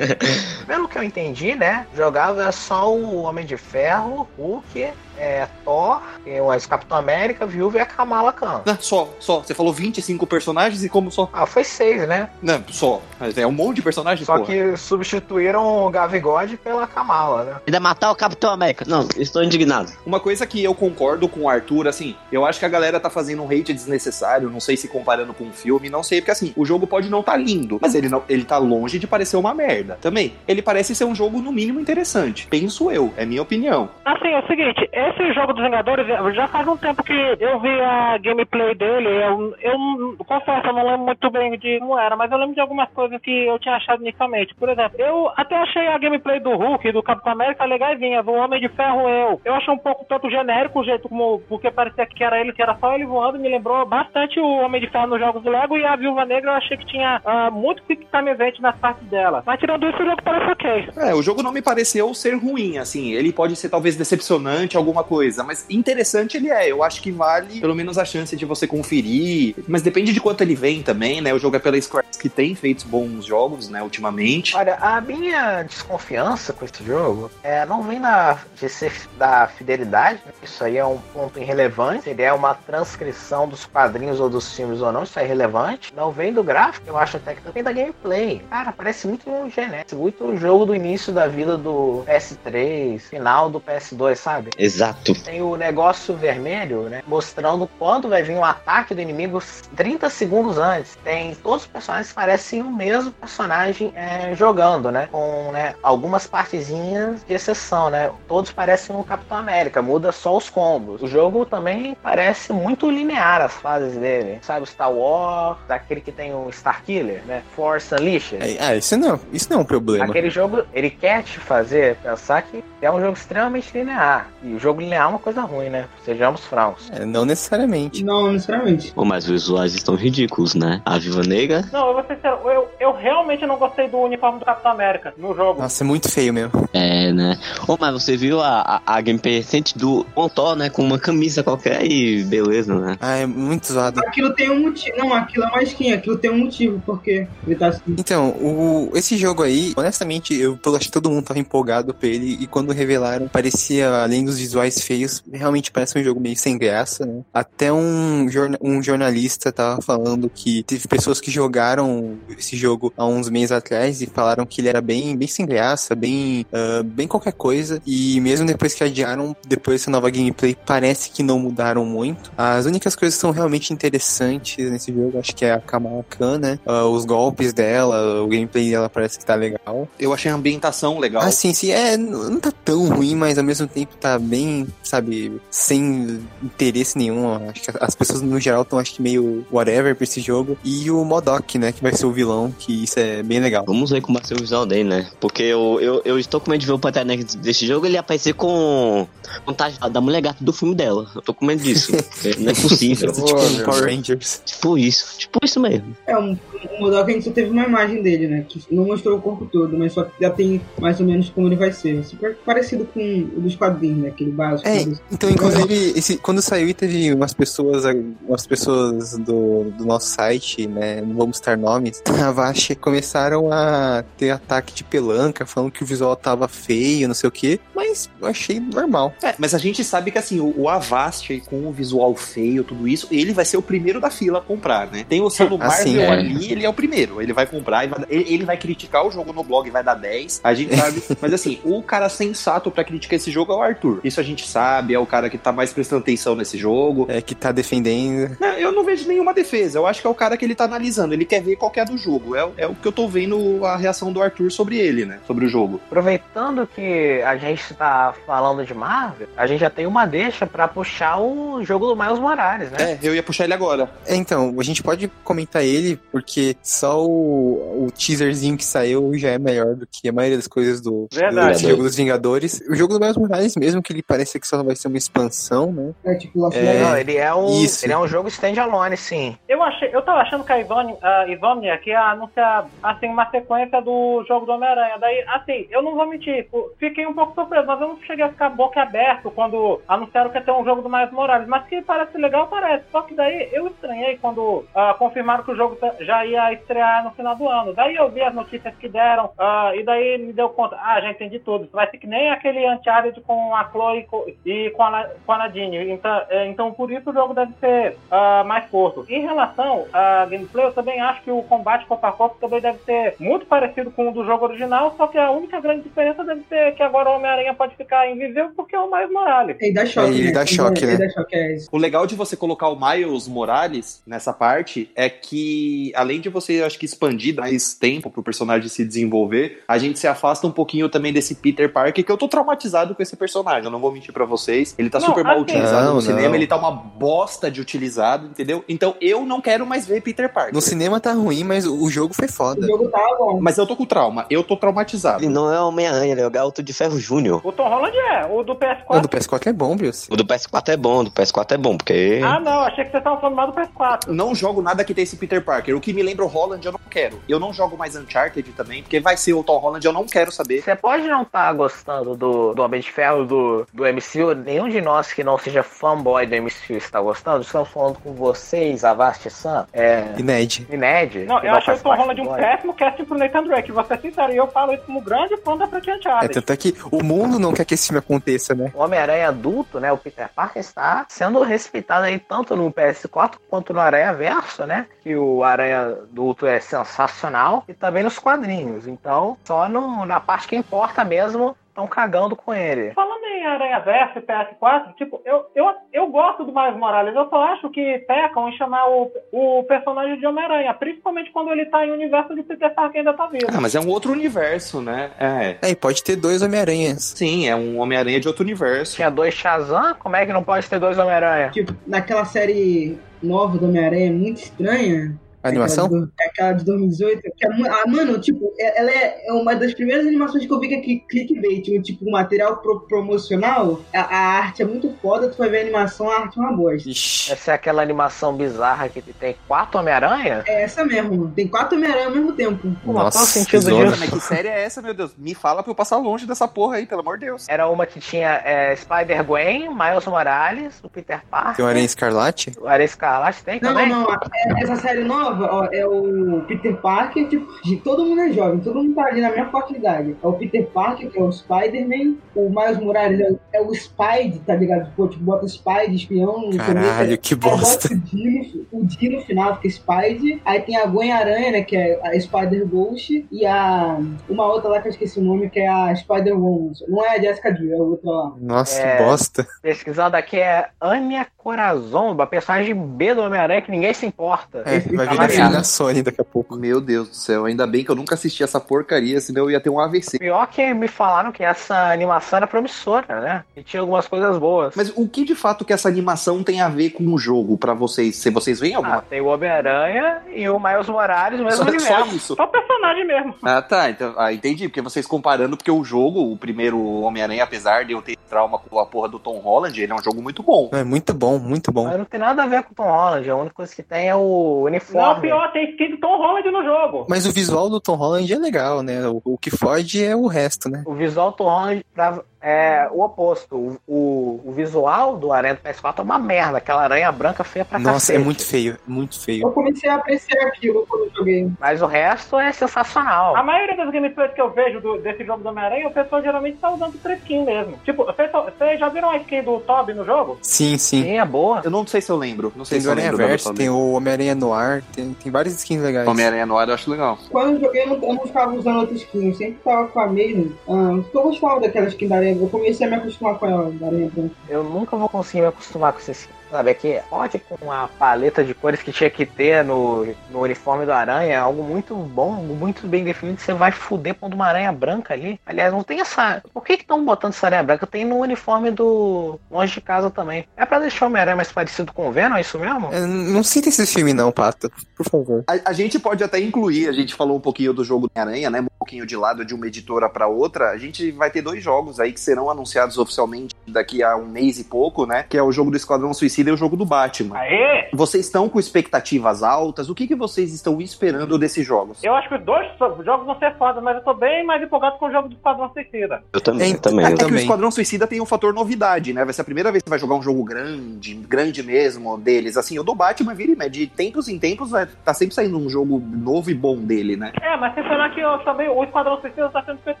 Pelo 0.66 0.88
que 0.88 0.98
eu 0.98 1.02
entendi, 1.02 1.54
né? 1.54 1.86
Jogável 1.96 2.42
é 2.42 2.52
só 2.52 2.94
o 2.94 3.22
Homem 3.22 3.44
de 3.44 3.56
Ferro, 3.56 4.28
Hulk, 4.36 4.88
é, 5.18 5.48
Thor, 5.64 6.00
tem 6.24 6.40
o 6.40 6.48
Capitão 6.68 6.96
América, 6.96 7.46
Viúva 7.46 7.78
e 7.78 7.80
a 7.80 7.86
Kamala 7.86 8.32
Khan. 8.32 8.62
Não, 8.64 8.76
só, 8.78 9.08
só. 9.18 9.40
Você 9.40 9.54
falou 9.54 9.72
25 9.72 10.26
personagens 10.26 10.84
e 10.84 10.88
como 10.88 11.10
só? 11.10 11.28
Ah, 11.32 11.46
foi 11.46 11.64
seis, 11.64 12.06
né? 12.06 12.30
Não, 12.42 12.62
só. 12.68 13.02
É 13.36 13.46
um 13.46 13.52
monte 13.52 13.76
de 13.76 13.82
personagens, 13.82 14.26
Só 14.26 14.38
pô. 14.38 14.44
que 14.44 14.76
substituíram 14.76 15.86
o 15.86 15.90
Gavigode 15.90 16.56
pela 16.56 16.86
Kamala, 16.86 17.44
né? 17.44 17.56
Ainda 17.66 17.80
matar 17.80 18.10
o 18.10 18.16
Capitão 18.16 18.50
América. 18.50 18.84
Não, 18.86 19.08
estou 19.16 19.42
indignado. 19.42 19.90
Uma 20.06 20.20
coisa 20.20 20.46
que 20.46 20.62
eu 20.62 20.74
concordo 20.74 21.28
com 21.28 21.42
o 21.42 21.48
Arthur, 21.48 21.88
assim, 21.88 22.14
eu 22.30 22.44
acho 22.44 22.58
que 22.58 22.64
a 22.64 22.68
galera 22.68 23.00
tá 23.00 23.10
fazendo 23.10 23.42
um 23.42 23.46
hate 23.46 23.72
desnecessário, 23.72 24.50
não 24.50 24.60
sei 24.60 24.76
se 24.76 24.88
comparando 24.88 25.34
com 25.34 25.44
um 25.44 25.52
filme, 25.52 25.88
não 25.88 26.02
sei, 26.02 26.20
porque 26.20 26.30
assim, 26.30 26.52
o 26.56 26.64
jogo 26.64 26.86
pode 26.86 27.08
não 27.10 27.22
tá 27.22 27.36
lindo, 27.36 27.78
mas 27.80 27.94
ele 27.94 28.08
não, 28.08 28.22
ele 28.28 28.44
tá 28.44 28.58
longe 28.58 28.98
de 28.98 29.06
parecer 29.06 29.36
uma 29.36 29.54
merda. 29.54 29.98
Também, 30.00 30.34
ele 30.46 30.62
parece 30.62 30.94
ser 30.94 31.04
um 31.04 31.14
jogo 31.14 31.40
no 31.40 31.52
mínimo 31.52 31.80
interessante. 31.80 32.46
Penso 32.48 32.90
eu, 32.90 33.12
é 33.16 33.24
minha 33.24 33.42
opinião. 33.42 33.88
Assim, 34.04 34.28
é 34.28 34.38
o 34.38 34.46
seguinte, 34.46 34.88
esse 35.08 35.32
jogo 35.32 35.52
dos 35.52 35.64
Vingadores, 35.64 36.06
já 36.34 36.46
faz 36.48 36.66
um 36.66 36.76
tempo 36.76 37.02
que 37.02 37.36
eu 37.40 37.60
vi 37.60 37.80
a 37.80 38.18
gameplay 38.18 38.74
dele, 38.74 39.08
eu, 39.08 39.54
eu 39.60 40.16
confesso, 40.26 40.66
eu 40.66 40.72
não 40.72 40.84
lembro 40.84 41.06
muito 41.06 41.30
bem 41.30 41.58
de 41.58 41.78
como 41.78 41.98
era, 41.98 42.16
mas 42.16 42.30
eu 42.30 42.38
lembro 42.38 42.54
de 42.54 42.60
algumas 42.60 42.88
coisas 42.90 43.20
que 43.20 43.46
eu 43.46 43.58
tinha 43.58 43.76
achado 43.76 44.02
inicialmente. 44.02 44.54
Por 44.54 44.68
exemplo, 44.68 44.98
eu 44.98 45.30
até 45.36 45.56
achei 45.56 45.88
a 45.88 45.98
gameplay 45.98 46.40
do 46.40 46.56
Hulk 46.56 46.92
do 46.92 47.02
Capitão 47.02 47.32
América 47.32 47.64
legaisinha, 47.64 48.22
do 48.22 48.32
Homem 48.32 48.60
de 48.60 48.68
Ferro 48.68 49.08
eu. 49.08 49.40
Eu 49.44 49.54
achei 49.54 49.72
um 49.72 49.78
pouco 49.78 50.04
tanto 50.08 50.30
genérico 50.30 50.80
o 50.80 50.84
jeito 50.84 51.08
como, 51.08 51.40
porque 51.48 51.70
parecia 51.70 52.06
que 52.06 52.24
era 52.24 52.40
ele, 52.40 52.52
que 52.52 52.62
era 52.62 52.76
só 52.76 52.94
ele 52.94 53.06
voando, 53.06 53.38
me 53.38 53.48
lembrou 53.48 53.84
bastante 53.86 54.38
o 54.40 54.46
Homem 54.46 54.80
de 54.80 54.88
Ferro 54.88 55.08
nos 55.08 55.20
jogos 55.20 55.42
do 55.42 55.50
Lego 55.50 55.76
e 55.76 55.84
a 55.84 55.96
Viúva 55.96 56.24
Negra 56.24 56.50
eu 56.50 56.56
achei 56.56 56.76
que 56.76 56.86
tinha 56.86 57.20
ah, 57.24 57.50
muito 57.50 57.82
quick 57.84 58.06
time 58.06 58.28
nas 58.60 58.76
partes 58.76 59.06
dela. 59.08 59.42
Mas 59.44 59.58
tirando 59.58 59.88
isso, 59.88 60.02
o 60.02 60.06
jogo 60.06 60.22
parece 60.22 60.52
ok. 60.52 60.88
É, 60.96 61.14
o 61.14 61.22
jogo 61.22 61.42
não 61.42 61.52
me 61.52 61.62
pareceu 61.62 62.12
ser 62.14 62.34
ruim, 62.34 62.78
assim, 62.78 63.12
ele 63.12 63.32
pode 63.32 63.56
ser 63.56 63.68
talvez 63.68 63.96
decepcionante, 63.96 64.76
alguma 64.76 64.97
coisa, 65.04 65.42
mas 65.42 65.64
interessante 65.68 66.36
ele 66.36 66.50
é. 66.50 66.70
Eu 66.70 66.82
acho 66.82 67.02
que 67.02 67.10
vale 67.10 67.60
pelo 67.60 67.74
menos 67.74 67.98
a 67.98 68.04
chance 68.04 68.36
de 68.36 68.44
você 68.44 68.66
conferir, 68.66 69.54
mas 69.66 69.82
depende 69.82 70.12
de 70.12 70.20
quanto 70.20 70.42
ele 70.42 70.54
vem 70.54 70.82
também, 70.82 71.20
né? 71.20 71.32
O 71.32 71.38
jogo 71.38 71.56
é 71.56 71.58
pela 71.58 71.80
Square 71.80 72.06
que 72.18 72.28
tem 72.28 72.54
feito 72.54 72.86
bons 72.86 73.24
jogos, 73.24 73.68
né, 73.68 73.82
ultimamente. 73.82 74.56
Olha, 74.56 74.74
a 74.76 75.00
minha 75.00 75.62
desconfiança 75.62 76.52
com 76.52 76.64
esse 76.64 76.82
jogo 76.84 77.30
é, 77.42 77.64
não 77.64 77.82
vem 77.82 78.00
da, 78.00 78.38
de 78.58 78.68
ser 78.68 78.92
da 79.16 79.46
fidelidade, 79.46 80.20
né? 80.26 80.32
isso 80.42 80.64
aí 80.64 80.76
é 80.76 80.84
um 80.84 80.98
ponto 81.12 81.38
irrelevante, 81.38 82.04
se 82.04 82.10
ele 82.10 82.22
é 82.22 82.32
uma 82.32 82.54
transcrição 82.54 83.48
dos 83.48 83.66
quadrinhos 83.66 84.20
ou 84.20 84.28
dos 84.28 84.54
filmes 84.54 84.80
ou 84.80 84.90
não, 84.90 85.02
isso 85.02 85.18
é 85.18 85.24
irrelevante. 85.24 85.92
Não 85.94 86.10
vem 86.10 86.32
do 86.32 86.42
gráfico, 86.42 86.88
eu 86.88 86.96
acho 86.96 87.16
até 87.16 87.34
que 87.34 87.40
vem 87.52 87.62
da 87.62 87.72
gameplay. 87.72 88.42
Cara, 88.50 88.72
parece 88.72 89.06
muito 89.06 89.30
um 89.30 89.50
genérico, 89.50 89.96
muito 89.96 90.24
o 90.24 90.36
jogo 90.36 90.66
do 90.66 90.74
início 90.74 91.12
da 91.12 91.26
vida 91.26 91.56
do 91.56 92.02
PS3, 92.06 93.00
final 93.00 93.50
do 93.50 93.60
PS2, 93.60 94.16
sabe? 94.16 94.50
Exato. 94.58 94.87
Tem 95.24 95.42
o 95.42 95.56
negócio 95.56 96.14
vermelho, 96.16 96.82
né? 96.88 97.02
Mostrando 97.06 97.68
quando 97.78 98.08
vai 98.08 98.22
vir 98.22 98.36
o 98.36 98.44
ataque 98.44 98.94
do 98.94 99.00
inimigo 99.00 99.42
30 99.76 100.10
segundos 100.10 100.58
antes. 100.58 100.96
Tem 101.04 101.34
todos 101.36 101.62
os 101.62 101.68
personagens 101.68 102.08
que 102.08 102.14
parecem 102.14 102.62
o 102.62 102.70
mesmo 102.70 103.10
personagem 103.12 103.92
é, 103.94 104.34
jogando, 104.34 104.90
né? 104.90 105.08
Com 105.10 105.50
né, 105.52 105.74
algumas 105.82 106.26
partezinhas 106.26 107.24
de 107.24 107.34
exceção, 107.34 107.90
né? 107.90 108.10
Todos 108.26 108.52
parecem 108.52 108.94
o 108.94 109.04
Capitão 109.04 109.38
América, 109.38 109.82
muda 109.82 110.12
só 110.12 110.36
os 110.36 110.50
combos. 110.50 111.02
O 111.02 111.06
jogo 111.06 111.44
também 111.44 111.96
parece 112.02 112.52
muito 112.52 112.90
linear 112.90 113.40
as 113.40 113.54
fases 113.54 113.96
dele. 113.96 114.38
Sabe, 114.42 114.62
o 114.62 114.66
Star 114.66 114.92
Wars, 114.92 115.58
aquele 115.68 116.00
que 116.00 116.12
tem 116.12 116.34
o 116.34 116.50
Star 116.52 116.82
Killer, 116.82 117.22
né? 117.26 117.42
Force 117.54 117.94
Unleashed. 117.94 118.42
É, 118.42 118.56
ah, 118.60 118.76
isso 118.76 118.96
não, 118.96 119.20
isso 119.32 119.48
não 119.50 119.58
é 119.58 119.62
um 119.62 119.64
problema. 119.64 120.04
Aquele 120.04 120.30
jogo, 120.30 120.64
ele 120.72 120.90
quer 120.90 121.22
te 121.22 121.38
fazer 121.38 121.96
pensar 121.96 122.42
que 122.42 122.62
é 122.80 122.90
um 122.90 123.00
jogo 123.00 123.12
extremamente 123.12 123.76
linear. 123.76 124.28
E 124.42 124.54
o 124.54 124.58
jogo 124.58 124.77
linear 124.78 125.06
é 125.06 125.08
uma 125.08 125.18
coisa 125.18 125.42
ruim, 125.42 125.68
né? 125.68 125.86
Sejamos 126.04 126.40
francos. 126.42 126.90
É, 126.92 127.04
não 127.04 127.24
necessariamente. 127.24 128.04
Não, 128.04 128.32
necessariamente. 128.32 128.92
Pô, 128.92 129.04
mas 129.04 129.24
os 129.24 129.30
visuais 129.30 129.74
estão 129.74 129.94
ridículos, 129.94 130.54
né? 130.54 130.80
A 130.84 130.98
Viva 130.98 131.22
Negra. 131.22 131.64
Não, 131.72 131.88
eu 131.88 131.94
vou 131.94 132.04
ser 132.04 132.16
sincero, 132.16 132.38
eu, 132.44 132.68
eu 132.78 132.92
realmente 132.92 133.44
não 133.46 133.56
gostei 133.56 133.88
do 133.88 133.98
uniforme 133.98 134.38
do 134.38 134.44
Capitão 134.44 134.72
América 134.72 135.14
no 135.16 135.34
jogo. 135.34 135.60
Nossa, 135.60 135.82
é 135.82 135.86
muito 135.86 136.10
feio 136.10 136.32
mesmo. 136.32 136.68
É, 136.72 137.12
né? 137.12 137.38
Ô, 137.66 137.76
mas 137.78 137.92
você 137.92 138.16
viu 138.16 138.40
a, 138.40 138.82
a, 138.84 138.96
a 138.96 139.00
gameplay 139.00 139.36
recente 139.36 139.76
do 139.76 140.06
Montó, 140.16 140.54
né? 140.54 140.70
Com 140.70 140.82
uma 140.82 140.98
camisa 140.98 141.42
qualquer 141.42 141.84
e 141.84 142.24
beleza, 142.24 142.74
né? 142.74 142.96
Ah, 143.00 143.16
é 143.16 143.26
muito 143.26 143.72
zoado. 143.72 144.00
Aquilo 144.00 144.34
tem 144.34 144.50
um 144.50 144.60
motivo. 144.60 144.96
Não, 144.98 145.14
aquilo 145.14 145.44
é 145.44 145.48
uma 145.48 145.62
skin, 145.62 145.92
aquilo 145.92 146.16
tem 146.18 146.30
um 146.30 146.38
motivo, 146.38 146.82
porque 146.84 147.26
ele 147.46 147.56
tá 147.56 147.68
assim. 147.68 147.82
Então, 147.88 148.30
o, 148.30 148.90
esse 148.94 149.16
jogo 149.16 149.42
aí, 149.42 149.72
honestamente, 149.76 150.34
eu 150.34 150.58
eu 150.68 150.76
acho 150.76 150.86
que 150.86 150.92
todo 150.92 151.10
mundo 151.10 151.24
tava 151.24 151.38
empolgado 151.38 151.94
por 151.94 152.06
ele 152.06 152.38
e 152.40 152.46
quando 152.46 152.72
revelaram, 152.72 153.28
parecia, 153.28 153.88
além 154.02 154.24
dos 154.24 154.38
visuais 154.38 154.57
feios, 154.80 155.22
realmente 155.32 155.70
parece 155.70 155.98
um 155.98 156.02
jogo 156.02 156.20
meio 156.20 156.36
sem 156.36 156.56
graça, 156.58 157.04
né? 157.06 157.22
Até 157.32 157.72
um, 157.72 158.28
jorna- 158.28 158.58
um 158.60 158.82
jornalista 158.82 159.50
tava 159.52 159.80
falando 159.82 160.30
que 160.32 160.62
teve 160.64 160.86
pessoas 160.88 161.20
que 161.20 161.30
jogaram 161.30 162.18
esse 162.38 162.56
jogo 162.56 162.92
há 162.96 163.06
uns 163.06 163.28
meses 163.28 163.52
atrás 163.52 164.00
e 164.02 164.06
falaram 164.06 164.44
que 164.46 164.60
ele 164.60 164.68
era 164.68 164.80
bem, 164.80 165.16
bem 165.16 165.28
sem 165.28 165.46
graça, 165.46 165.94
bem, 165.94 166.44
ah, 166.52 166.82
bem 166.84 167.06
qualquer 167.06 167.32
coisa. 167.32 167.80
E 167.86 168.20
mesmo 168.20 168.46
depois 168.46 168.74
que 168.74 168.84
adiaram, 168.84 169.36
depois 169.46 169.80
dessa 169.80 169.90
nova 169.90 170.10
gameplay, 170.10 170.56
parece 170.66 171.10
que 171.10 171.22
não 171.22 171.38
mudaram 171.38 171.84
muito. 171.84 172.32
As 172.36 172.66
únicas 172.66 172.94
coisas 172.96 173.14
que 173.16 173.20
são 173.20 173.30
realmente 173.30 173.72
interessantes 173.72 174.70
nesse 174.70 174.92
jogo, 174.92 175.18
acho 175.18 175.34
que 175.34 175.44
é 175.44 175.52
a 175.52 175.60
Kamala 175.60 176.04
Khan, 176.08 176.38
né? 176.38 176.58
Ah, 176.66 176.84
os 176.84 177.04
golpes 177.04 177.52
dela, 177.52 178.22
o 178.22 178.26
gameplay 178.28 178.70
dela 178.70 178.88
parece 178.88 179.18
que 179.18 179.24
tá 179.26 179.34
legal. 179.34 179.88
Eu 179.98 180.12
achei 180.12 180.30
a 180.30 180.34
ambientação 180.34 180.98
legal. 180.98 181.22
Ah, 181.22 181.30
sim, 181.30 181.52
sim. 181.52 181.70
É, 181.70 181.96
não 181.96 182.38
tá 182.40 182.50
tão 182.64 182.88
ruim, 182.88 183.14
mas 183.14 183.38
ao 183.38 183.44
mesmo 183.44 183.66
tempo 183.66 183.96
tá 183.96 184.18
bem, 184.18 184.47
sabe, 184.82 185.40
sem 185.50 186.20
interesse 186.42 186.96
nenhum. 186.96 187.34
Acho 187.48 187.62
que 187.62 187.70
as 187.80 187.94
pessoas 187.94 188.22
no 188.22 188.38
geral 188.40 188.62
estão, 188.62 188.78
acho 188.78 188.94
que 188.94 189.02
meio 189.02 189.44
whatever 189.50 189.94
pra 189.94 190.04
esse 190.04 190.20
jogo. 190.20 190.56
E 190.64 190.90
o 190.90 191.04
Modok, 191.04 191.58
né, 191.58 191.72
que 191.72 191.82
vai 191.82 191.92
ser 191.94 192.06
o 192.06 192.12
vilão, 192.12 192.52
que 192.58 192.84
isso 192.84 192.98
é 192.98 193.22
bem 193.22 193.40
legal. 193.40 193.64
Vamos 193.66 193.90
ver 193.90 194.00
como 194.00 194.18
vai 194.18 194.26
ser 194.26 194.34
o 194.34 194.40
visual 194.40 194.66
dele, 194.66 194.84
né? 194.84 195.10
Porque 195.20 195.42
eu, 195.42 195.78
eu, 195.80 196.02
eu 196.04 196.18
estou 196.18 196.40
com 196.40 196.50
medo 196.50 196.60
de 196.60 196.66
ver 196.66 196.72
o 196.72 196.78
Pantera 196.78 197.04
desse 197.16 197.66
jogo 197.66 197.86
ele 197.86 197.96
aparecer 197.96 198.34
com 198.34 199.06
vontade 199.46 199.78
da 199.90 200.00
mulher 200.00 200.20
gata 200.20 200.42
do 200.44 200.52
filme 200.52 200.74
dela. 200.74 201.06
Eu 201.14 201.22
tô 201.22 201.34
com 201.34 201.44
medo 201.44 201.62
disso. 201.62 201.92
porque 201.92 202.34
não 202.40 202.50
é 202.50 202.54
possível. 202.54 203.12
tipo 203.12 203.26
um 203.26 203.64
Power 203.64 203.84
Rangers. 203.84 204.42
tipo 204.44 204.78
isso. 204.78 205.18
Tipo 205.18 205.38
isso 205.44 205.60
mesmo. 205.60 205.96
É, 206.06 206.16
um, 206.18 206.32
um 206.32 206.80
Modok 206.80 207.10
a 207.10 207.14
gente 207.14 207.24
só 207.24 207.30
teve 207.30 207.50
uma 207.50 207.64
imagem 207.64 208.02
dele, 208.02 208.28
né? 208.28 208.44
Que 208.48 208.62
não 208.70 208.84
mostrou 208.84 209.18
o 209.18 209.20
corpo 209.20 209.46
todo, 209.46 209.76
mas 209.76 209.92
só 209.92 210.04
que 210.04 210.12
já 210.20 210.30
tem 210.30 210.60
mais 210.80 211.00
ou 211.00 211.06
menos 211.06 211.28
como 211.30 211.46
ele 211.46 211.56
vai 211.56 211.72
ser. 211.72 212.04
Super 212.04 212.36
parecido 212.36 212.84
com 212.86 213.00
o 213.00 213.40
dos 213.40 213.56
quadrinhos, 213.56 213.98
né? 213.98 214.08
Aquele 214.08 214.30
básico. 214.38 214.68
É, 214.68 214.78
sabe? 214.80 214.98
então, 215.10 215.30
inclusive, 215.30 215.92
esse, 215.96 216.16
quando 216.16 216.40
saiu, 216.40 216.72
teve 216.72 217.12
umas 217.12 217.34
pessoas, 217.34 217.84
umas 218.26 218.46
pessoas 218.46 219.18
do, 219.18 219.64
do 219.76 219.84
nosso 219.84 220.06
site, 220.08 220.66
né, 220.66 221.00
não 221.00 221.14
vamos 221.16 221.36
citar 221.38 221.56
nomes, 221.56 222.02
a 222.24 222.30
Vache, 222.30 222.74
começaram 222.74 223.52
a 223.52 224.04
ter 224.16 224.30
ataque 224.30 224.72
de 224.74 224.84
pelanca, 224.84 225.44
falando 225.44 225.70
que 225.72 225.82
o 225.82 225.86
visual 225.86 226.14
tava 226.16 226.46
feio, 226.48 227.08
não 227.08 227.14
sei 227.14 227.28
o 227.28 227.32
que, 227.32 227.60
mas 227.74 228.08
eu 228.20 228.26
achei 228.28 228.60
normal. 228.60 229.12
É, 229.22 229.34
mas 229.38 229.54
a 229.54 229.58
gente 229.58 229.82
sabe 229.82 230.10
que 230.10 230.18
assim, 230.18 230.40
o, 230.40 230.54
o 230.56 230.68
Avast 230.68 231.40
com 231.46 231.66
o 231.66 231.72
visual 231.72 232.14
feio, 232.14 232.62
tudo 232.62 232.86
isso, 232.86 233.08
ele 233.10 233.32
vai 233.32 233.44
ser 233.44 233.56
o 233.56 233.62
primeiro 233.62 234.00
da 234.00 234.10
fila 234.10 234.38
a 234.38 234.42
comprar, 234.42 234.86
né? 234.90 235.04
Tem 235.08 235.20
o 235.20 235.30
selo 235.30 235.56
Ah, 235.60 235.66
Marvel 235.68 236.00
é. 236.02 236.08
ali, 236.10 236.52
ele 236.52 236.64
é 236.64 236.68
o 236.68 236.72
primeiro. 236.74 237.20
Ele 237.22 237.32
vai 237.32 237.46
comprar, 237.46 237.84
e 237.84 237.88
vai- 237.88 238.04
ele, 238.08 238.34
ele 238.34 238.44
vai 238.44 238.56
criticar 238.56 239.06
o 239.06 239.10
jogo 239.10 239.32
no 239.32 239.42
blog 239.42 239.66
e 239.66 239.70
vai 239.70 239.82
dar 239.82 239.94
10. 239.94 240.40
A 240.44 240.54
gente 240.54 240.76
sabe. 240.76 241.02
mas 241.20 241.32
assim, 241.32 241.58
o 241.64 241.82
cara 241.82 242.08
sensato 242.08 242.70
pra 242.70 242.84
criticar 242.84 243.16
esse 243.16 243.30
jogo 243.30 243.52
é 243.52 243.56
o 243.56 243.62
Arthur. 243.62 244.00
Isso 244.04 244.20
a 244.20 244.22
gente 244.22 244.27
sabe, 244.36 244.94
é 244.94 244.98
o 244.98 245.06
cara 245.06 245.30
que 245.30 245.38
tá 245.38 245.52
mais 245.52 245.72
prestando 245.72 246.02
atenção 246.02 246.34
nesse 246.34 246.58
jogo. 246.58 247.06
É, 247.08 247.20
que 247.20 247.34
tá 247.34 247.52
defendendo. 247.52 248.36
Não, 248.40 248.48
eu 248.54 248.72
não 248.72 248.84
vejo 248.84 249.08
nenhuma 249.08 249.32
defesa. 249.32 249.78
Eu 249.78 249.86
acho 249.86 250.00
que 250.00 250.06
é 250.06 250.10
o 250.10 250.14
cara 250.14 250.36
que 250.36 250.44
ele 250.44 250.54
tá 250.54 250.64
analisando. 250.64 251.14
Ele 251.14 251.24
quer 251.24 251.42
ver 251.42 251.56
qual 251.56 251.70
que 251.70 251.80
é 251.80 251.84
do 251.84 251.96
jogo. 251.96 252.34
É, 252.36 252.48
é 252.56 252.66
o 252.66 252.74
que 252.74 252.86
eu 252.86 252.92
tô 252.92 253.08
vendo 253.08 253.64
a 253.64 253.76
reação 253.76 254.12
do 254.12 254.22
Arthur 254.22 254.50
sobre 254.50 254.78
ele, 254.78 255.04
né? 255.04 255.18
Sobre 255.26 255.46
o 255.46 255.48
jogo. 255.48 255.80
Aproveitando 255.86 256.66
que 256.66 257.22
a 257.22 257.36
gente 257.36 257.74
tá 257.74 258.14
falando 258.26 258.64
de 258.64 258.74
Marvel, 258.74 259.28
a 259.36 259.46
gente 259.46 259.60
já 259.60 259.70
tem 259.70 259.86
uma 259.86 260.06
deixa 260.06 260.46
pra 260.46 260.68
puxar 260.68 261.20
o 261.20 261.64
jogo 261.64 261.86
do 261.86 261.96
Miles 261.96 262.18
Morales, 262.18 262.70
né? 262.70 262.92
É, 262.92 262.98
eu 263.02 263.14
ia 263.14 263.22
puxar 263.22 263.44
ele 263.44 263.54
agora. 263.54 263.90
É, 264.06 264.14
então, 264.14 264.54
a 264.58 264.62
gente 264.62 264.82
pode 264.82 265.10
comentar 265.24 265.62
ele, 265.62 265.98
porque 266.10 266.56
só 266.62 267.04
o, 267.04 267.86
o 267.86 267.90
teaserzinho 267.90 268.56
que 268.56 268.64
saiu 268.64 269.12
já 269.16 269.30
é 269.30 269.38
melhor 269.38 269.74
do 269.74 269.86
que 269.86 270.08
a 270.08 270.12
maioria 270.12 270.36
das 270.36 270.46
coisas 270.46 270.80
do, 270.80 271.08
Verdade. 271.12 271.54
desse 271.54 271.68
jogo 271.68 271.82
dos 271.82 271.96
Vingadores. 271.96 272.62
O 272.68 272.74
jogo 272.74 272.94
do 272.94 273.00
Miles 273.00 273.16
Morales, 273.16 273.56
mesmo 273.56 273.82
que 273.82 273.92
ele 273.92 274.02
pareça 274.18 274.40
que 274.40 274.46
só 274.46 274.62
vai 274.62 274.74
ser 274.74 274.88
uma 274.88 274.98
expansão, 274.98 275.72
né? 275.72 275.94
É 276.04 276.14
tipo 276.16 276.40
Lost 276.40 276.56
É. 276.56 276.80
Não, 276.80 276.96
ele 276.96 277.16
é 277.16 277.32
um, 277.32 277.46
Isso. 277.62 277.86
ele 277.86 277.92
é 277.92 277.98
um 277.98 278.08
jogo 278.08 278.28
standalone, 278.28 278.96
sim. 278.96 279.36
Eu 279.48 279.62
achei, 279.62 279.90
eu 279.92 280.02
tava 280.02 280.20
achando 280.20 280.44
que 280.44 280.52
a 280.52 280.58
Ivone, 280.58 280.96
a 281.00 281.28
Ivone 281.28 281.78
que 281.78 281.90
ia 281.90 282.02
anunciar 282.10 282.66
assim 282.82 283.08
uma 283.08 283.30
sequência 283.30 283.80
do 283.80 284.24
jogo 284.26 284.44
do 284.44 284.52
Homem-Aranha. 284.52 284.98
Daí, 284.98 285.24
assim, 285.28 285.66
eu 285.70 285.82
não 285.82 285.94
vou 285.94 286.06
mentir, 286.06 286.48
fiquei 286.78 287.06
um 287.06 287.14
pouco 287.14 287.34
surpreso, 287.34 287.66
mas 287.66 287.80
eu 287.80 287.88
não 287.88 288.00
cheguei 288.02 288.24
a 288.24 288.30
ficar 288.30 288.50
boca 288.50 288.82
aberto 288.82 289.30
quando 289.30 289.80
anunciaram 289.86 290.30
que 290.30 290.38
ia 290.38 290.44
ter 290.44 290.50
um 290.50 290.64
jogo 290.64 290.82
do 290.82 290.88
Miles 290.88 291.12
Morales. 291.12 291.46
Mas 291.46 291.66
que 291.66 291.80
parece 291.82 292.18
legal, 292.18 292.48
parece. 292.48 292.84
Só 292.90 293.02
que 293.02 293.14
daí 293.14 293.48
eu 293.52 293.68
estranhei 293.68 294.18
quando 294.18 294.64
ah, 294.74 294.94
confirmaram 294.98 295.44
que 295.44 295.52
o 295.52 295.56
jogo 295.56 295.76
tá- 295.76 295.94
já 296.00 296.24
ia 296.26 296.52
estrear 296.52 297.04
no 297.04 297.12
final 297.12 297.36
do 297.36 297.48
ano. 297.48 297.72
Daí 297.72 297.94
eu 297.94 298.10
vi 298.10 298.22
as 298.22 298.34
notícias 298.34 298.74
que 298.76 298.88
deram 298.88 299.30
ah, 299.38 299.72
e 299.74 299.84
daí 299.84 300.18
me 300.18 300.32
deu 300.32 300.48
conta, 300.48 300.76
ah, 300.80 301.00
já 301.00 301.10
entendi 301.10 301.38
tudo. 301.38 301.68
Vai 301.72 301.88
ser 301.90 301.98
que 301.98 302.06
nem 302.06 302.30
aquele 302.30 302.68
Uncharted 302.68 303.20
com 303.20 303.54
a 303.54 303.64
Chloe 303.70 304.04
e 304.44 304.70
com 304.70 304.82
a, 304.82 305.08
com 305.24 305.32
a 305.32 305.38
Nadine. 305.38 305.90
Então, 305.90 306.22
é, 306.28 306.46
então 306.46 306.72
por 306.72 306.90
isso 306.90 307.10
o 307.10 307.12
jogo 307.12 307.34
deve 307.34 307.52
ser 307.60 307.96
ah, 308.10 308.44
mais 308.44 308.68
curto. 308.70 309.04
Em 309.08 309.20
relação 309.20 309.86
à 309.92 310.26
gameplay, 310.26 310.66
eu 310.66 310.72
também 310.72 311.00
acho 311.00 311.22
que 311.22 311.30
o 311.30 311.42
combate 311.42 311.86
corpo 311.86 312.06
a 312.06 312.12
corpo 312.12 312.36
também 312.40 312.60
deve 312.60 312.78
ser 312.84 313.14
muito 313.18 313.46
parecido 313.46 313.90
com 313.90 314.08
o 314.08 314.12
do 314.12 314.24
jogo 314.24 314.46
original, 314.46 314.94
só 314.96 315.06
que 315.06 315.18
a 315.18 315.30
única 315.30 315.60
grande 315.60 315.82
diferença 315.82 316.24
deve 316.24 316.42
ser 316.48 316.74
que 316.74 316.82
agora 316.82 317.10
o 317.10 317.16
Homem-Aranha 317.16 317.54
pode 317.54 317.76
ficar 317.76 318.10
invisível 318.10 318.50
porque 318.56 318.74
é 318.74 318.80
o 318.80 318.90
Miles 318.90 319.10
Morales. 319.10 319.56
Ele 319.60 319.72
dá 319.72 319.86
choque, 319.86 320.14
ele 320.14 320.24
né? 320.24 320.32
dá 320.32 320.46
choque, 320.46 320.84
ele 320.84 320.92
né? 320.92 321.06
dá 321.06 321.10
choque, 321.10 321.36
é 321.36 321.54
isso. 321.54 321.68
O 321.70 321.78
legal 321.78 322.06
de 322.06 322.14
você 322.14 322.36
colocar 322.36 322.68
o 322.68 322.78
Miles 322.78 323.28
Morales 323.28 324.02
nessa 324.06 324.32
parte 324.32 324.90
é 324.94 325.08
que, 325.08 325.92
além 325.94 326.20
de 326.20 326.28
você, 326.28 326.62
acho 326.62 326.78
que 326.78 326.86
expandir 326.86 327.34
mais 327.34 327.74
tempo 327.74 328.10
pro 328.10 328.22
personagem 328.22 328.68
se 328.68 328.84
desenvolver, 328.84 329.62
a 329.66 329.78
gente 329.78 329.98
se 329.98 330.06
afasta 330.06 330.46
um 330.46 330.50
pouquinho 330.50 330.88
também 330.88 331.12
desse 331.12 331.34
Peter 331.34 331.72
Parker, 331.72 332.04
que 332.04 332.10
eu 332.12 332.16
tô 332.16 332.28
traumatizado 332.28 332.94
com 332.94 333.02
esse 333.02 333.16
personagem, 333.16 333.64
eu 333.64 333.70
não 333.70 333.80
vou 333.80 333.92
mentir 333.98 334.12
pra 334.12 334.24
vocês. 334.24 334.74
Ele 334.78 334.88
tá 334.90 334.98
Não, 334.98 335.06
super 335.08 335.24
mal 335.24 335.40
utilizado 335.40 335.86
Não, 335.86 335.94
no 335.96 336.02
cinema, 336.02 336.28
não. 336.28 336.34
ele 336.34 336.46
tá 336.46 336.56
uma 336.56 336.70
bosta 336.70 337.50
de 337.50 337.60
utilizado, 337.60 338.26
entendeu? 338.26 338.64
Então 338.68 338.94
eu 339.00 339.24
não 339.24 339.40
quero 339.40 339.66
mais 339.66 339.86
ver 339.86 340.00
Peter 340.02 340.32
Parker. 340.32 340.54
No 340.54 340.60
cinema 340.60 341.00
tá 341.00 341.12
ruim, 341.12 341.44
mas 341.44 341.66
o 341.66 341.78
o 341.88 341.90
jogo 341.90 342.12
foi 342.12 342.26
O 342.26 342.32
foda. 342.32 342.66
jogo 342.66 342.88
tá 342.88 343.16
bom. 343.18 343.38
Mas 343.40 343.56
eu 343.56 343.66
tô 343.66 343.74
com 343.76 343.86
trauma, 343.86 344.26
eu 344.28 344.42
tô 344.44 344.56
traumatizado. 344.56 345.22
Ele 345.24 345.32
não 345.32 345.50
é 345.52 345.58
Homem-Aranha, 345.60 346.12
ele 346.12 346.20
é 346.20 346.26
o 346.26 346.30
Garoto 346.30 346.62
de 346.62 346.72
Ferro 346.74 346.98
Júnior. 346.98 347.40
O 347.44 347.50
Tom 347.52 347.68
Holland 347.68 347.96
é, 347.96 348.26
o 348.26 348.42
do 348.42 348.52
O 348.52 348.56
PS4. 348.56 349.00
do 349.00 349.08
PS4 349.08 349.46
é 349.46 349.52
bom, 349.52 349.76
Bruce. 349.76 350.06
O 350.10 350.16
do 350.16 350.24
PS4 350.24 350.68
é 350.72 350.76
bom, 350.76 350.98
o 351.00 351.04
do 351.04 351.10
PS4 351.10 351.52
é 351.52 351.56
bom, 351.56 351.76
porque. 351.76 352.20
Ah, 352.22 352.38
não, 352.40 352.60
achei 352.60 352.84
que 352.84 352.90
você 352.90 353.00
tava 353.00 353.18
falando 353.20 353.36
mal 353.36 353.46
do 353.50 353.52
PS4. 353.54 354.08
Não 354.08 354.34
jogo 354.34 354.60
nada 354.60 354.84
que 354.84 354.92
tem 354.92 355.04
esse 355.04 355.16
Peter 355.16 355.42
Parker. 355.42 355.74
O 355.76 355.80
que 355.80 355.92
me 355.92 356.02
lembra 356.02 356.24
o 356.24 356.28
Holland, 356.28 356.64
eu 356.66 356.72
não 356.72 356.80
quero. 356.90 357.20
Eu 357.28 357.38
não 357.40 357.52
jogo 357.52 357.76
mais 357.78 357.96
Uncharted 357.96 358.50
também, 358.52 358.82
porque 358.82 359.00
vai 359.00 359.16
ser 359.16 359.32
o 359.34 359.42
Tom 359.42 359.58
Holland, 359.58 359.86
eu 359.86 359.92
não 359.92 360.04
quero 360.04 360.30
saber. 360.30 360.62
Você 360.62 360.74
pode 360.76 361.06
não 361.06 361.22
estar 361.22 361.52
gostando 361.54 362.14
do, 362.16 362.52
do 362.54 362.62
Homem 362.62 362.80
de 362.80 362.90
Ferro 362.90 363.24
do, 363.24 363.66
do 363.72 363.86
MCU, 363.92 364.34
nenhum 364.34 364.68
de 364.68 364.80
nós 364.80 365.12
que 365.12 365.22
não 365.24 365.38
seja 365.38 365.62
fanboy 365.62 366.26
do 366.26 366.36
MCU 366.36 366.74
está 366.76 367.00
gostando. 367.00 367.42
Estamos 367.42 367.68
falando 367.68 367.98
com 368.00 368.12
vocês, 368.14 368.84
Avast 368.84 369.28
Sam, 369.30 369.66
é, 369.72 370.14
E 370.16 370.22
Ned. 370.22 370.66
e 370.70 370.76
Ned. 370.76 371.24
Não, 371.24 371.40
que 371.40 371.46
eu 371.46 371.54
achei 371.54 371.74
o 371.74 371.78
Tom 371.78 371.94
Holland 371.94 372.20
um 372.20 372.34
péssimo 372.34 372.74
casting 372.74 373.04
pro 373.04 373.18
Nathan 373.18 373.42
Drake, 373.44 373.72
vou 373.72 373.84
ser 373.84 374.00
sincero, 374.00 374.32
e 374.32 374.36
eu 374.36 374.46
falo 374.48 374.72
isso 374.72 374.82
como 374.84 375.00
grande 375.00 375.36
fã 375.38 375.56
da 375.56 375.66
franquia 375.66 375.94
É, 375.94 375.96
Uncharted. 375.96 376.34
tanto 376.34 376.52
é 376.52 376.56
que 376.56 376.74
o 376.90 377.02
mundo 377.02 377.38
não 377.38 377.52
quer 377.52 377.64
que 377.64 377.74
esse 377.74 377.86
filme 377.88 377.98
aconteça, 377.98 378.54
né? 378.54 378.70
O 378.74 378.82
Homem-Aranha 378.82 379.28
adulto, 379.28 379.78
né, 379.80 379.90
o 379.92 379.98
Peter 379.98 380.28
Parker, 380.34 380.60
está 380.60 381.04
sendo 381.08 381.42
respeitado 381.42 382.04
aí 382.06 382.18
tanto 382.18 382.54
no 382.56 382.70
PS4 382.72 383.34
quanto 383.48 383.72
no 383.72 383.80
Aranha 383.80 384.12
Verso, 384.12 384.64
né? 384.66 384.86
Que 385.02 385.16
o 385.16 385.42
Aranha 385.44 385.96
adulto 386.02 386.46
é 386.46 386.60
sensacional 386.60 387.64
e 387.68 387.74
também 387.74 388.02
nos 388.02 388.18
quadrinhos. 388.18 388.86
Então, 388.86 389.36
só 389.44 389.68
no- 389.68 390.04
na 390.04 390.20
parte 390.20 390.48
que 390.48 390.56
importa 390.56 391.04
mesmo, 391.04 391.56
estão 391.78 391.86
cagando 391.86 392.34
com 392.34 392.52
ele. 392.52 392.92
Falando 392.92 393.24
em 393.24 393.46
Aranha 393.46 393.78
Verso 393.80 394.18
e 394.18 394.22
PS4, 394.22 394.94
tipo, 394.96 395.22
eu, 395.24 395.46
eu, 395.54 395.72
eu 395.92 396.06
gosto 396.08 396.44
do 396.44 396.52
Miles 396.52 396.76
Morales, 396.76 397.14
eu 397.14 397.28
só 397.28 397.44
acho 397.44 397.70
que 397.70 397.98
pecam 398.00 398.48
em 398.48 398.56
chamar 398.56 398.88
o, 398.88 399.10
o 399.32 399.62
personagem 399.64 400.18
de 400.18 400.26
Homem-Aranha, 400.26 400.74
principalmente 400.74 401.30
quando 401.30 401.52
ele 401.52 401.66
tá 401.66 401.86
em 401.86 401.90
um 401.92 401.94
universo 401.94 402.34
de 402.34 402.42
Peter 402.42 402.74
Parker 402.74 402.98
ainda 402.98 403.14
tá 403.14 403.26
vivo. 403.26 403.46
Ah, 403.48 403.60
mas 403.60 403.74
é 403.74 403.80
um 403.80 403.88
outro 403.88 404.10
universo, 404.10 404.80
né? 404.80 405.10
É. 405.18 405.56
É, 405.62 405.70
e 405.70 405.76
pode 405.76 406.02
ter 406.02 406.16
dois 406.16 406.42
Homem-Aranhas. 406.42 407.14
Sim, 407.16 407.48
é 407.48 407.54
um 407.54 407.78
Homem-Aranha 407.78 408.18
de 408.18 408.26
outro 408.26 408.42
universo. 408.42 408.96
Tinha 408.96 409.10
dois 409.10 409.34
Shazam, 409.34 409.94
como 409.98 410.16
é 410.16 410.26
que 410.26 410.32
não 410.32 410.42
pode 410.42 410.68
ter 410.68 410.80
dois 410.80 410.98
Homem-Aranha? 410.98 411.50
Tipo, 411.50 411.74
naquela 411.86 412.24
série 412.24 412.98
nova 413.22 413.56
do 413.56 413.66
Homem-Aranha, 413.66 414.12
muito 414.12 414.38
estranha. 414.38 415.14
A 415.42 415.48
animação? 415.48 415.86
Aquela, 415.86 416.00
do- 416.02 416.12
aquela 416.20 416.52
de 416.52 416.64
2018. 416.64 417.22
Que 417.36 417.46
é, 417.46 417.48
ah, 417.68 417.84
mano, 417.86 418.18
tipo, 418.20 418.52
é- 418.58 418.80
ela 418.80 418.90
é 418.90 419.28
é 419.28 419.32
uma 419.32 419.54
das 419.54 419.72
primeiras 419.74 420.06
animações 420.06 420.44
que 420.46 420.52
eu 420.52 420.58
vi 420.60 420.68
que 420.68 420.74
é 420.74 420.80
cli- 420.80 421.04
clickbait. 421.08 421.68
Um, 421.68 421.82
tipo, 421.82 422.10
material 422.10 422.56
pro- 422.56 422.80
promocional. 422.80 423.80
A, 423.94 424.00
a 424.00 424.18
arte 424.38 424.62
é 424.62 424.64
muito 424.64 424.92
foda, 425.00 425.28
tu 425.28 425.36
vai 425.38 425.48
ver 425.48 425.58
a 425.58 425.60
animação, 425.62 426.10
a 426.10 426.20
arte 426.20 426.38
é 426.38 426.42
uma 426.42 426.52
bosta. 426.52 426.88
Ixi. 426.88 427.32
Essa 427.32 427.52
é 427.52 427.54
aquela 427.54 427.82
animação 427.82 428.34
bizarra 428.36 428.88
que 428.88 429.00
tem 429.02 429.36
quatro 429.46 429.78
Homem-Aranha? 429.80 430.42
É 430.46 430.62
essa 430.62 430.84
mesmo. 430.84 431.30
Tem 431.30 431.46
quatro 431.46 431.76
Homem-Aranha 431.76 432.06
ao 432.06 432.12
mesmo 432.14 432.32
tempo. 432.32 432.70
Pô, 432.84 432.92
Nossa, 432.92 433.18
qual 433.18 433.24
o 433.24 433.26
sentido 433.28 433.60
disso? 433.64 433.96
Mas 434.00 434.10
que 434.10 434.20
série 434.20 434.48
é 434.48 434.62
essa, 434.64 434.82
meu 434.82 434.94
Deus? 434.94 435.12
Me 435.16 435.34
fala 435.34 435.62
pra 435.62 435.70
eu 435.70 435.74
passar 435.74 435.96
longe 435.98 436.26
dessa 436.26 436.48
porra 436.48 436.76
aí, 436.76 436.86
pelo 436.86 437.00
amor 437.00 437.18
de 437.18 437.26
Deus. 437.26 437.46
Era 437.48 437.68
uma 437.68 437.86
que 437.86 438.00
tinha 438.00 438.40
é, 438.44 438.74
Spider-Gwen, 438.76 439.68
Miles 439.74 440.06
Morales, 440.06 440.80
o 440.82 440.88
Peter 440.88 441.20
Parker. 441.30 441.56
Tem 441.56 441.64
o 441.64 441.68
Aranha 441.68 441.84
Escarlate? 441.84 442.52
O 442.60 442.66
Aranha 442.66 442.84
Escarlate 442.86 443.42
tem 443.44 443.60
Não, 443.62 443.70
também? 443.70 443.88
não, 443.88 444.02
não. 444.02 444.12
É- 444.12 444.62
Essa 444.62 444.76
série 444.76 445.04
nova, 445.04 445.27
ó, 445.30 445.68
é 445.72 445.86
o 445.86 446.42
Peter 446.46 446.76
Parker, 446.76 447.28
tipo, 447.28 447.46
de- 447.62 447.76
todo 447.76 448.04
mundo 448.04 448.20
é 448.20 448.32
jovem, 448.32 448.60
todo 448.60 448.76
mundo 448.82 448.94
tá 448.94 449.06
ali 449.06 449.20
na 449.20 449.30
mesma 449.30 449.50
faixa 449.50 449.68
de 449.72 449.78
idade. 449.78 450.16
É 450.22 450.26
o 450.26 450.32
Peter 450.32 450.66
Parker, 450.66 451.10
que 451.10 451.18
é 451.18 451.22
o 451.22 451.30
Spider-Man, 451.32 452.14
o 452.34 452.48
Miles 452.48 452.78
Morales 452.78 453.20
é, 453.20 453.30
o- 453.30 453.40
é 453.54 453.60
o 453.60 453.74
Spide, 453.74 454.38
tá 454.40 454.54
ligado? 454.54 454.92
Pô, 454.96 455.08
tipo, 455.08 455.22
bota 455.24 455.46
Spide, 455.48 455.94
espião, 455.96 456.50
no 456.50 456.56
Caralho, 456.56 457.18
que 457.18 457.34
Aí 457.34 457.40
bota 457.40 457.56
bosta. 457.56 457.88
o 457.94 457.96
D 457.96 458.66
no, 458.72 458.80
o 458.80 458.84
D 458.84 459.08
no 459.08 459.20
final, 459.22 459.56
fica 459.56 459.68
Spide. 459.70 460.40
Aí 460.44 460.60
tem 460.62 460.76
a 460.76 460.86
Gwen 460.86 461.12
Aranha, 461.12 461.52
né, 461.52 461.62
que 461.62 461.76
é 461.76 462.00
a 462.02 462.18
Spider 462.18 462.66
Ghost, 462.66 463.26
e 463.30 463.46
a 463.46 463.98
uma 464.28 464.46
outra 464.46 464.68
lá 464.70 464.80
que 464.80 464.88
eu 464.88 464.92
esqueci 464.92 465.18
o 465.18 465.22
nome, 465.22 465.50
que 465.50 465.60
é 465.60 465.68
a 465.68 465.94
Spider 465.94 466.38
Woman. 466.38 466.72
Não 466.88 467.04
é 467.04 467.16
a 467.16 467.20
Jessica 467.20 467.52
Drew, 467.52 467.72
é 467.72 467.76
a 467.78 467.82
outra 467.82 468.10
lá. 468.10 468.32
Nossa, 468.40 468.80
É. 468.80 468.96
que 468.96 469.02
bosta. 469.04 469.46
Pesquisando 469.62 470.16
aqui 470.16 470.36
é 470.38 470.68
Anya 470.80 471.26
Corazon, 471.48 472.12
uma 472.12 472.26
personagem 472.26 472.74
B 472.74 473.14
do 473.14 473.22
Homem-Aranha 473.22 473.62
que 473.62 473.70
ninguém 473.70 473.94
se 473.94 474.04
importa. 474.04 474.62
É, 474.66 474.80
vai 474.80 475.06
tá 475.06 475.12
vir 475.12 475.16
variado. 475.16 475.32
filme 475.32 475.50
da 475.52 475.64
Sony 475.64 476.02
daqui 476.02 476.20
a 476.20 476.24
pouco. 476.24 476.54
Meu 476.56 476.78
Deus 476.78 477.08
do 477.08 477.14
céu, 477.14 477.46
ainda 477.46 477.66
bem 477.66 477.82
que 477.82 477.90
eu 477.90 477.94
nunca 477.94 478.14
assisti 478.14 478.42
essa 478.42 478.60
porcaria, 478.60 479.18
senão 479.18 479.44
eu 479.44 479.52
ia 479.52 479.58
ter 479.60 479.70
um 479.70 479.80
AVC. 479.80 480.18
Pior 480.18 480.46
que 480.48 480.74
me 480.74 480.86
falaram 480.88 481.32
que 481.32 481.42
essa 481.42 481.90
animação 481.90 482.36
era 482.36 482.46
promissora, 482.46 483.20
né? 483.22 483.44
E 483.56 483.62
tinha 483.62 483.80
algumas 483.80 484.06
coisas 484.06 484.36
boas. 484.36 484.74
Mas 484.76 484.92
o 484.94 485.08
que 485.08 485.24
de 485.24 485.34
fato 485.34 485.64
que 485.64 485.72
essa 485.72 485.88
animação 485.88 486.42
tem 486.42 486.60
a 486.60 486.68
ver 486.68 486.90
com 486.90 487.04
o 487.14 487.18
jogo 487.18 487.56
pra 487.56 487.72
vocês? 487.72 488.16
Se 488.16 488.28
vocês 488.28 488.60
veem 488.60 488.74
Ah, 488.74 488.78
alguma 488.78 489.00
tem 489.00 489.22
o 489.22 489.26
Homem-Aranha 489.28 490.18
e 490.34 490.46
o 490.50 490.60
Miles 490.60 490.86
Morales 490.88 491.40
mesmo 491.40 491.64
só, 491.64 491.70
universo. 491.70 491.86
só 492.10 492.14
isso. 492.14 492.36
Só 492.36 492.44
o 492.44 492.48
personagem 492.48 493.06
mesmo. 493.06 493.34
Ah, 493.42 493.62
tá. 493.62 493.88
Então, 493.88 494.14
ah, 494.18 494.30
entendi. 494.34 494.68
Porque 494.68 494.82
vocês 494.82 495.06
comparando, 495.06 495.56
porque 495.56 495.70
o 495.70 495.82
jogo, 495.82 496.30
o 496.30 496.36
primeiro 496.36 496.78
Homem-Aranha, 497.00 497.44
apesar 497.44 497.86
de 497.86 497.92
eu 497.92 498.02
ter 498.02 498.18
trauma 498.28 498.58
com 498.58 498.78
a 498.78 498.84
porra 498.84 499.08
do 499.08 499.18
Tom 499.18 499.38
Holland, 499.38 499.80
ele 499.80 499.90
é 499.90 499.94
um 499.94 500.02
jogo 500.02 500.20
muito 500.22 500.42
bom. 500.42 500.68
É 500.72 500.84
muito 500.84 501.14
bom, 501.14 501.37
muito 501.38 501.70
bom. 501.72 501.84
Mas 501.84 501.98
não 501.98 502.04
tem 502.04 502.20
nada 502.20 502.42
a 502.42 502.46
ver 502.46 502.62
com 502.64 502.72
o 502.72 502.74
Tom 502.74 502.84
Holland, 502.90 503.30
a 503.30 503.36
única 503.36 503.54
coisa 503.54 503.74
que 503.74 503.82
tem 503.82 504.08
é 504.08 504.14
o 504.16 504.18
Não, 504.56 504.62
uniforme. 504.64 505.20
pior, 505.22 505.52
tem 505.52 505.70
skin 505.70 505.90
do 505.92 505.98
Tom 505.98 506.16
Holland 506.18 506.50
no 506.50 506.62
jogo. 506.62 507.06
Mas 507.08 507.26
o 507.26 507.32
visual 507.32 507.68
do 507.70 507.80
Tom 507.80 507.94
Holland 507.96 508.32
é 508.32 508.36
legal, 508.38 508.82
né? 508.82 509.06
O, 509.08 509.20
o 509.24 509.38
que 509.38 509.50
fode 509.50 510.02
é 510.04 510.14
o 510.16 510.26
resto, 510.26 510.68
né? 510.68 510.82
O 510.86 510.94
visual 510.94 511.30
do 511.30 511.36
Tom 511.36 511.44
Holland 511.44 511.84
pra- 511.94 512.22
é 512.40 512.88
o 512.90 513.02
oposto. 513.02 513.56
O, 513.56 513.76
o, 513.86 514.40
o 514.46 514.52
visual 514.52 515.16
do 515.16 515.32
Aranha 515.32 515.54
do 515.54 515.60
PS4 515.60 515.98
é 515.98 516.02
uma 516.02 516.18
merda. 516.18 516.58
Aquela 516.58 516.82
aranha 516.82 517.10
branca 517.10 517.42
feia 517.44 517.64
pra 517.64 517.78
Nossa, 517.78 517.94
cacete. 517.94 518.20
é 518.20 518.24
muito 518.24 518.44
feio, 518.44 518.76
muito 518.86 519.18
feio. 519.20 519.42
Eu 519.46 519.52
comecei 519.52 519.88
a 519.90 519.96
apreciar 519.96 520.46
aquilo 520.48 520.86
quando 520.88 521.04
eu 521.04 521.10
joguei. 521.16 521.50
Mas 521.58 521.82
o 521.82 521.86
resto 521.86 522.38
é 522.38 522.52
sensacional. 522.52 523.36
A 523.36 523.42
maioria 523.42 523.76
das 523.76 523.90
gameplays 523.90 524.32
que 524.32 524.40
eu 524.40 524.50
vejo 524.50 524.80
do- 524.80 524.98
desse 524.98 525.24
jogo 525.24 525.42
do 525.42 525.48
Homem-Aranha, 525.48 525.88
o 525.88 525.92
pessoal 525.92 526.22
geralmente 526.22 526.58
tá 526.58 526.70
usando 526.70 526.94
outra 526.94 527.14
skin 527.14 527.44
mesmo. 527.44 527.78
Tipo, 527.84 528.04
vocês 528.04 528.78
já 528.78 528.88
viram 528.88 529.10
a 529.10 529.16
skin 529.18 529.42
do 529.42 529.60
Toby 529.60 529.94
no 529.94 530.04
jogo? 530.04 530.38
Sim, 530.42 530.78
sim. 530.78 531.02
Sim, 531.02 531.18
é 531.18 531.24
boa. 531.24 531.60
Eu 531.64 531.70
não 531.70 531.86
sei 531.86 532.00
se 532.00 532.10
eu 532.10 532.16
lembro. 532.16 532.52
Não 532.54 532.64
sei 532.64 532.76
Tem 532.76 532.80
se 532.82 532.86
do 532.86 532.92
eu 532.92 533.04
lembro. 533.04 533.16
Verso, 533.18 533.52
tem 533.54 533.68
o 533.68 533.92
Homem-Aranha 533.92 534.34
Noir, 534.34 534.82
tem, 534.94 535.12
tem 535.14 535.30
várias 535.32 535.54
skins 535.54 535.80
legais. 535.82 536.06
Homem-Aranha 536.06 536.46
no 536.46 536.56
ar 536.56 536.68
eu 536.68 536.74
acho 536.74 536.90
legal. 536.90 537.18
Quando 537.30 537.54
eu 537.54 537.60
joguei, 537.60 537.82
eu 537.82 537.86
não, 537.88 537.94
eu 538.08 538.14
não 538.14 538.22
ficava 538.26 538.52
usando 538.54 538.78
outra 538.80 538.94
skin, 538.94 539.28
eu 539.28 539.34
sempre 539.34 539.58
tava 539.64 539.88
com 539.88 540.00
a 540.00 540.06
mesma. 540.06 540.52
Ah, 540.68 541.00
eu 541.14 541.22
gostava 541.22 541.60
daquela 541.60 541.86
skin 541.88 542.08
da 542.08 542.16
Aranha 542.16 542.27
Aranha. 542.28 542.42
Eu 542.42 542.48
comecei 542.48 542.86
a 542.86 542.90
me 542.90 542.96
acostumar 542.96 543.38
com 543.38 543.46
ela, 543.46 543.70
da 543.72 543.86
Aranha 543.86 544.10
Branca. 544.12 544.34
Eu 544.48 544.64
nunca 544.64 544.96
vou 544.96 545.08
conseguir 545.08 545.42
me 545.42 545.48
acostumar 545.48 545.92
com 545.92 545.98
esse. 545.98 546.28
Sabe, 546.50 546.70
é 546.70 546.74
que 546.74 547.00
pode 547.10 547.38
com 547.38 547.70
a 547.70 547.88
paleta 547.98 548.42
de 548.42 548.54
cores 548.54 548.80
que 548.80 548.90
tinha 548.90 549.10
que 549.10 549.26
ter 549.26 549.62
no, 549.62 550.06
no 550.30 550.40
uniforme 550.40 550.86
do 550.86 550.92
Aranha, 550.92 551.34
é 551.34 551.36
algo 551.36 551.62
muito 551.62 551.94
bom, 551.94 552.36
algo 552.36 552.54
muito 552.54 552.86
bem 552.86 553.04
definido, 553.04 553.38
você 553.38 553.52
vai 553.52 553.70
fuder 553.70 554.14
pondo 554.14 554.32
uma 554.32 554.46
aranha 554.46 554.72
branca 554.72 555.12
ali. 555.12 555.38
Aliás, 555.44 555.70
não 555.70 555.82
tem 555.82 556.00
essa. 556.00 556.42
Por 556.54 556.64
que 556.64 556.72
estão 556.72 557.04
botando 557.04 557.34
essa 557.34 557.46
aranha 557.46 557.62
branca? 557.62 557.86
Tem 557.86 558.04
no 558.04 558.16
uniforme 558.16 558.70
do 558.70 559.38
Longe 559.50 559.74
de 559.74 559.80
Casa 559.82 560.10
também. 560.10 560.46
É 560.56 560.64
pra 560.64 560.78
deixar 560.78 561.04
o 561.04 561.08
Homem-Aranha 561.08 561.36
mais 561.36 561.52
parecido 561.52 561.92
com 561.92 562.08
o 562.08 562.12
Venom, 562.12 562.36
é 562.36 562.40
isso 562.40 562.58
mesmo? 562.58 562.88
Eu 562.92 563.06
não 563.06 563.42
sinta 563.42 563.68
esse 563.68 563.86
filme 563.86 564.14
não, 564.14 564.32
Pato. 564.32 564.72
Por 564.96 565.04
favor. 565.04 565.44
A, 565.46 565.70
a 565.70 565.72
gente 565.74 565.98
pode 565.98 566.24
até 566.24 566.40
incluir, 566.40 566.88
a 566.88 566.92
gente 566.92 567.14
falou 567.14 567.36
um 567.36 567.40
pouquinho 567.40 567.74
do 567.74 567.84
jogo 567.84 568.08
da 568.14 568.22
Aranha, 568.22 568.48
né? 568.48 568.64
Um 568.80 568.86
pouquinho 568.86 569.04
de 569.04 569.16
lado 569.16 569.44
de 569.44 569.52
uma 569.54 569.66
editora 569.66 570.08
para 570.08 570.28
outra. 570.28 570.70
A 570.70 570.78
gente 570.78 571.10
vai 571.10 571.28
ter 571.32 571.42
dois 571.42 571.60
jogos 571.62 571.98
aí 571.98 572.12
que 572.12 572.20
serão 572.20 572.48
anunciados 572.48 572.96
oficialmente 572.96 573.52
daqui 573.66 574.04
a 574.04 574.16
um 574.16 574.24
mês 574.26 574.60
e 574.60 574.64
pouco, 574.64 575.04
né? 575.04 575.24
Que 575.28 575.36
é 575.36 575.42
o 575.42 575.50
jogo 575.50 575.68
do 575.72 575.76
Esquadrão 575.76 576.14
Suicida 576.14 576.48
e 576.50 576.52
o 576.52 576.56
jogo 576.56 576.76
do 576.76 576.86
Batman. 576.86 577.36
Aê! 577.36 577.88
Vocês 577.92 578.26
estão 578.26 578.48
com 578.48 578.60
expectativas 578.60 579.42
altas? 579.42 579.90
O 579.90 579.96
que, 579.96 580.06
que 580.06 580.14
vocês 580.14 580.54
estão 580.54 580.80
esperando 580.80 581.36
desses 581.36 581.66
jogos? 581.66 582.02
Eu 582.04 582.14
acho 582.14 582.28
que 582.28 582.36
os 582.36 582.44
dois 582.44 582.68
jogos 583.04 583.26
vão 583.26 583.36
ser 583.40 583.52
foda, 583.58 583.80
mas 583.80 583.96
eu 583.96 584.04
tô 584.04 584.14
bem 584.14 584.46
mais 584.46 584.62
empolgado 584.62 584.96
com 584.98 585.06
o 585.06 585.12
jogo 585.12 585.28
do 585.28 585.34
Esquadrão 585.34 585.72
Suicida. 585.72 586.22
Eu 586.32 586.40
também, 586.40 586.70
É, 586.70 586.74
eu 586.76 586.80
também. 586.80 587.04
É 587.04 587.08
eu 587.08 587.16
que 587.16 587.24
o 587.24 587.26
também. 587.26 587.42
Esquadrão 587.42 587.70
Suicida 587.72 588.06
tem 588.06 588.20
um 588.20 588.26
fator 588.26 588.54
novidade, 588.54 589.12
né? 589.12 589.24
Vai 589.24 589.34
ser 589.34 589.40
a 589.42 589.44
primeira 589.44 589.72
vez 589.72 589.82
que 589.82 589.88
você 589.88 589.90
vai 589.90 589.98
jogar 589.98 590.14
um 590.14 590.22
jogo 590.22 590.44
grande, 590.44 591.14
grande 591.14 591.64
mesmo 591.64 592.16
deles. 592.16 592.56
Assim, 592.56 592.78
o 592.78 592.84
do 592.84 592.94
Batman 592.94 593.34
vira 593.34 593.50
e 593.50 593.56
mexe. 593.56 593.70
De 593.70 593.86
tempos 593.88 594.28
em 594.28 594.38
tempos, 594.38 594.70
vai- 594.70 594.86
tá 595.04 595.12
sempre 595.12 595.34
saindo 595.34 595.58
um 595.58 595.68
jogo 595.68 595.98
novo 595.98 596.48
e 596.48 596.54
bom 596.54 596.76
dele, 596.78 597.16
né? 597.16 597.32
É, 597.42 597.56
mas 597.56 597.74
sem 597.74 597.82
falar 597.82 598.08
que 598.14 598.20
eu, 598.20 598.38
também 598.44 598.67
o 598.68 598.84
Esquadrão 598.84 599.20
Suicida 599.20 599.48
tá 599.48 599.62
sendo 599.64 599.78
feito 599.78 600.00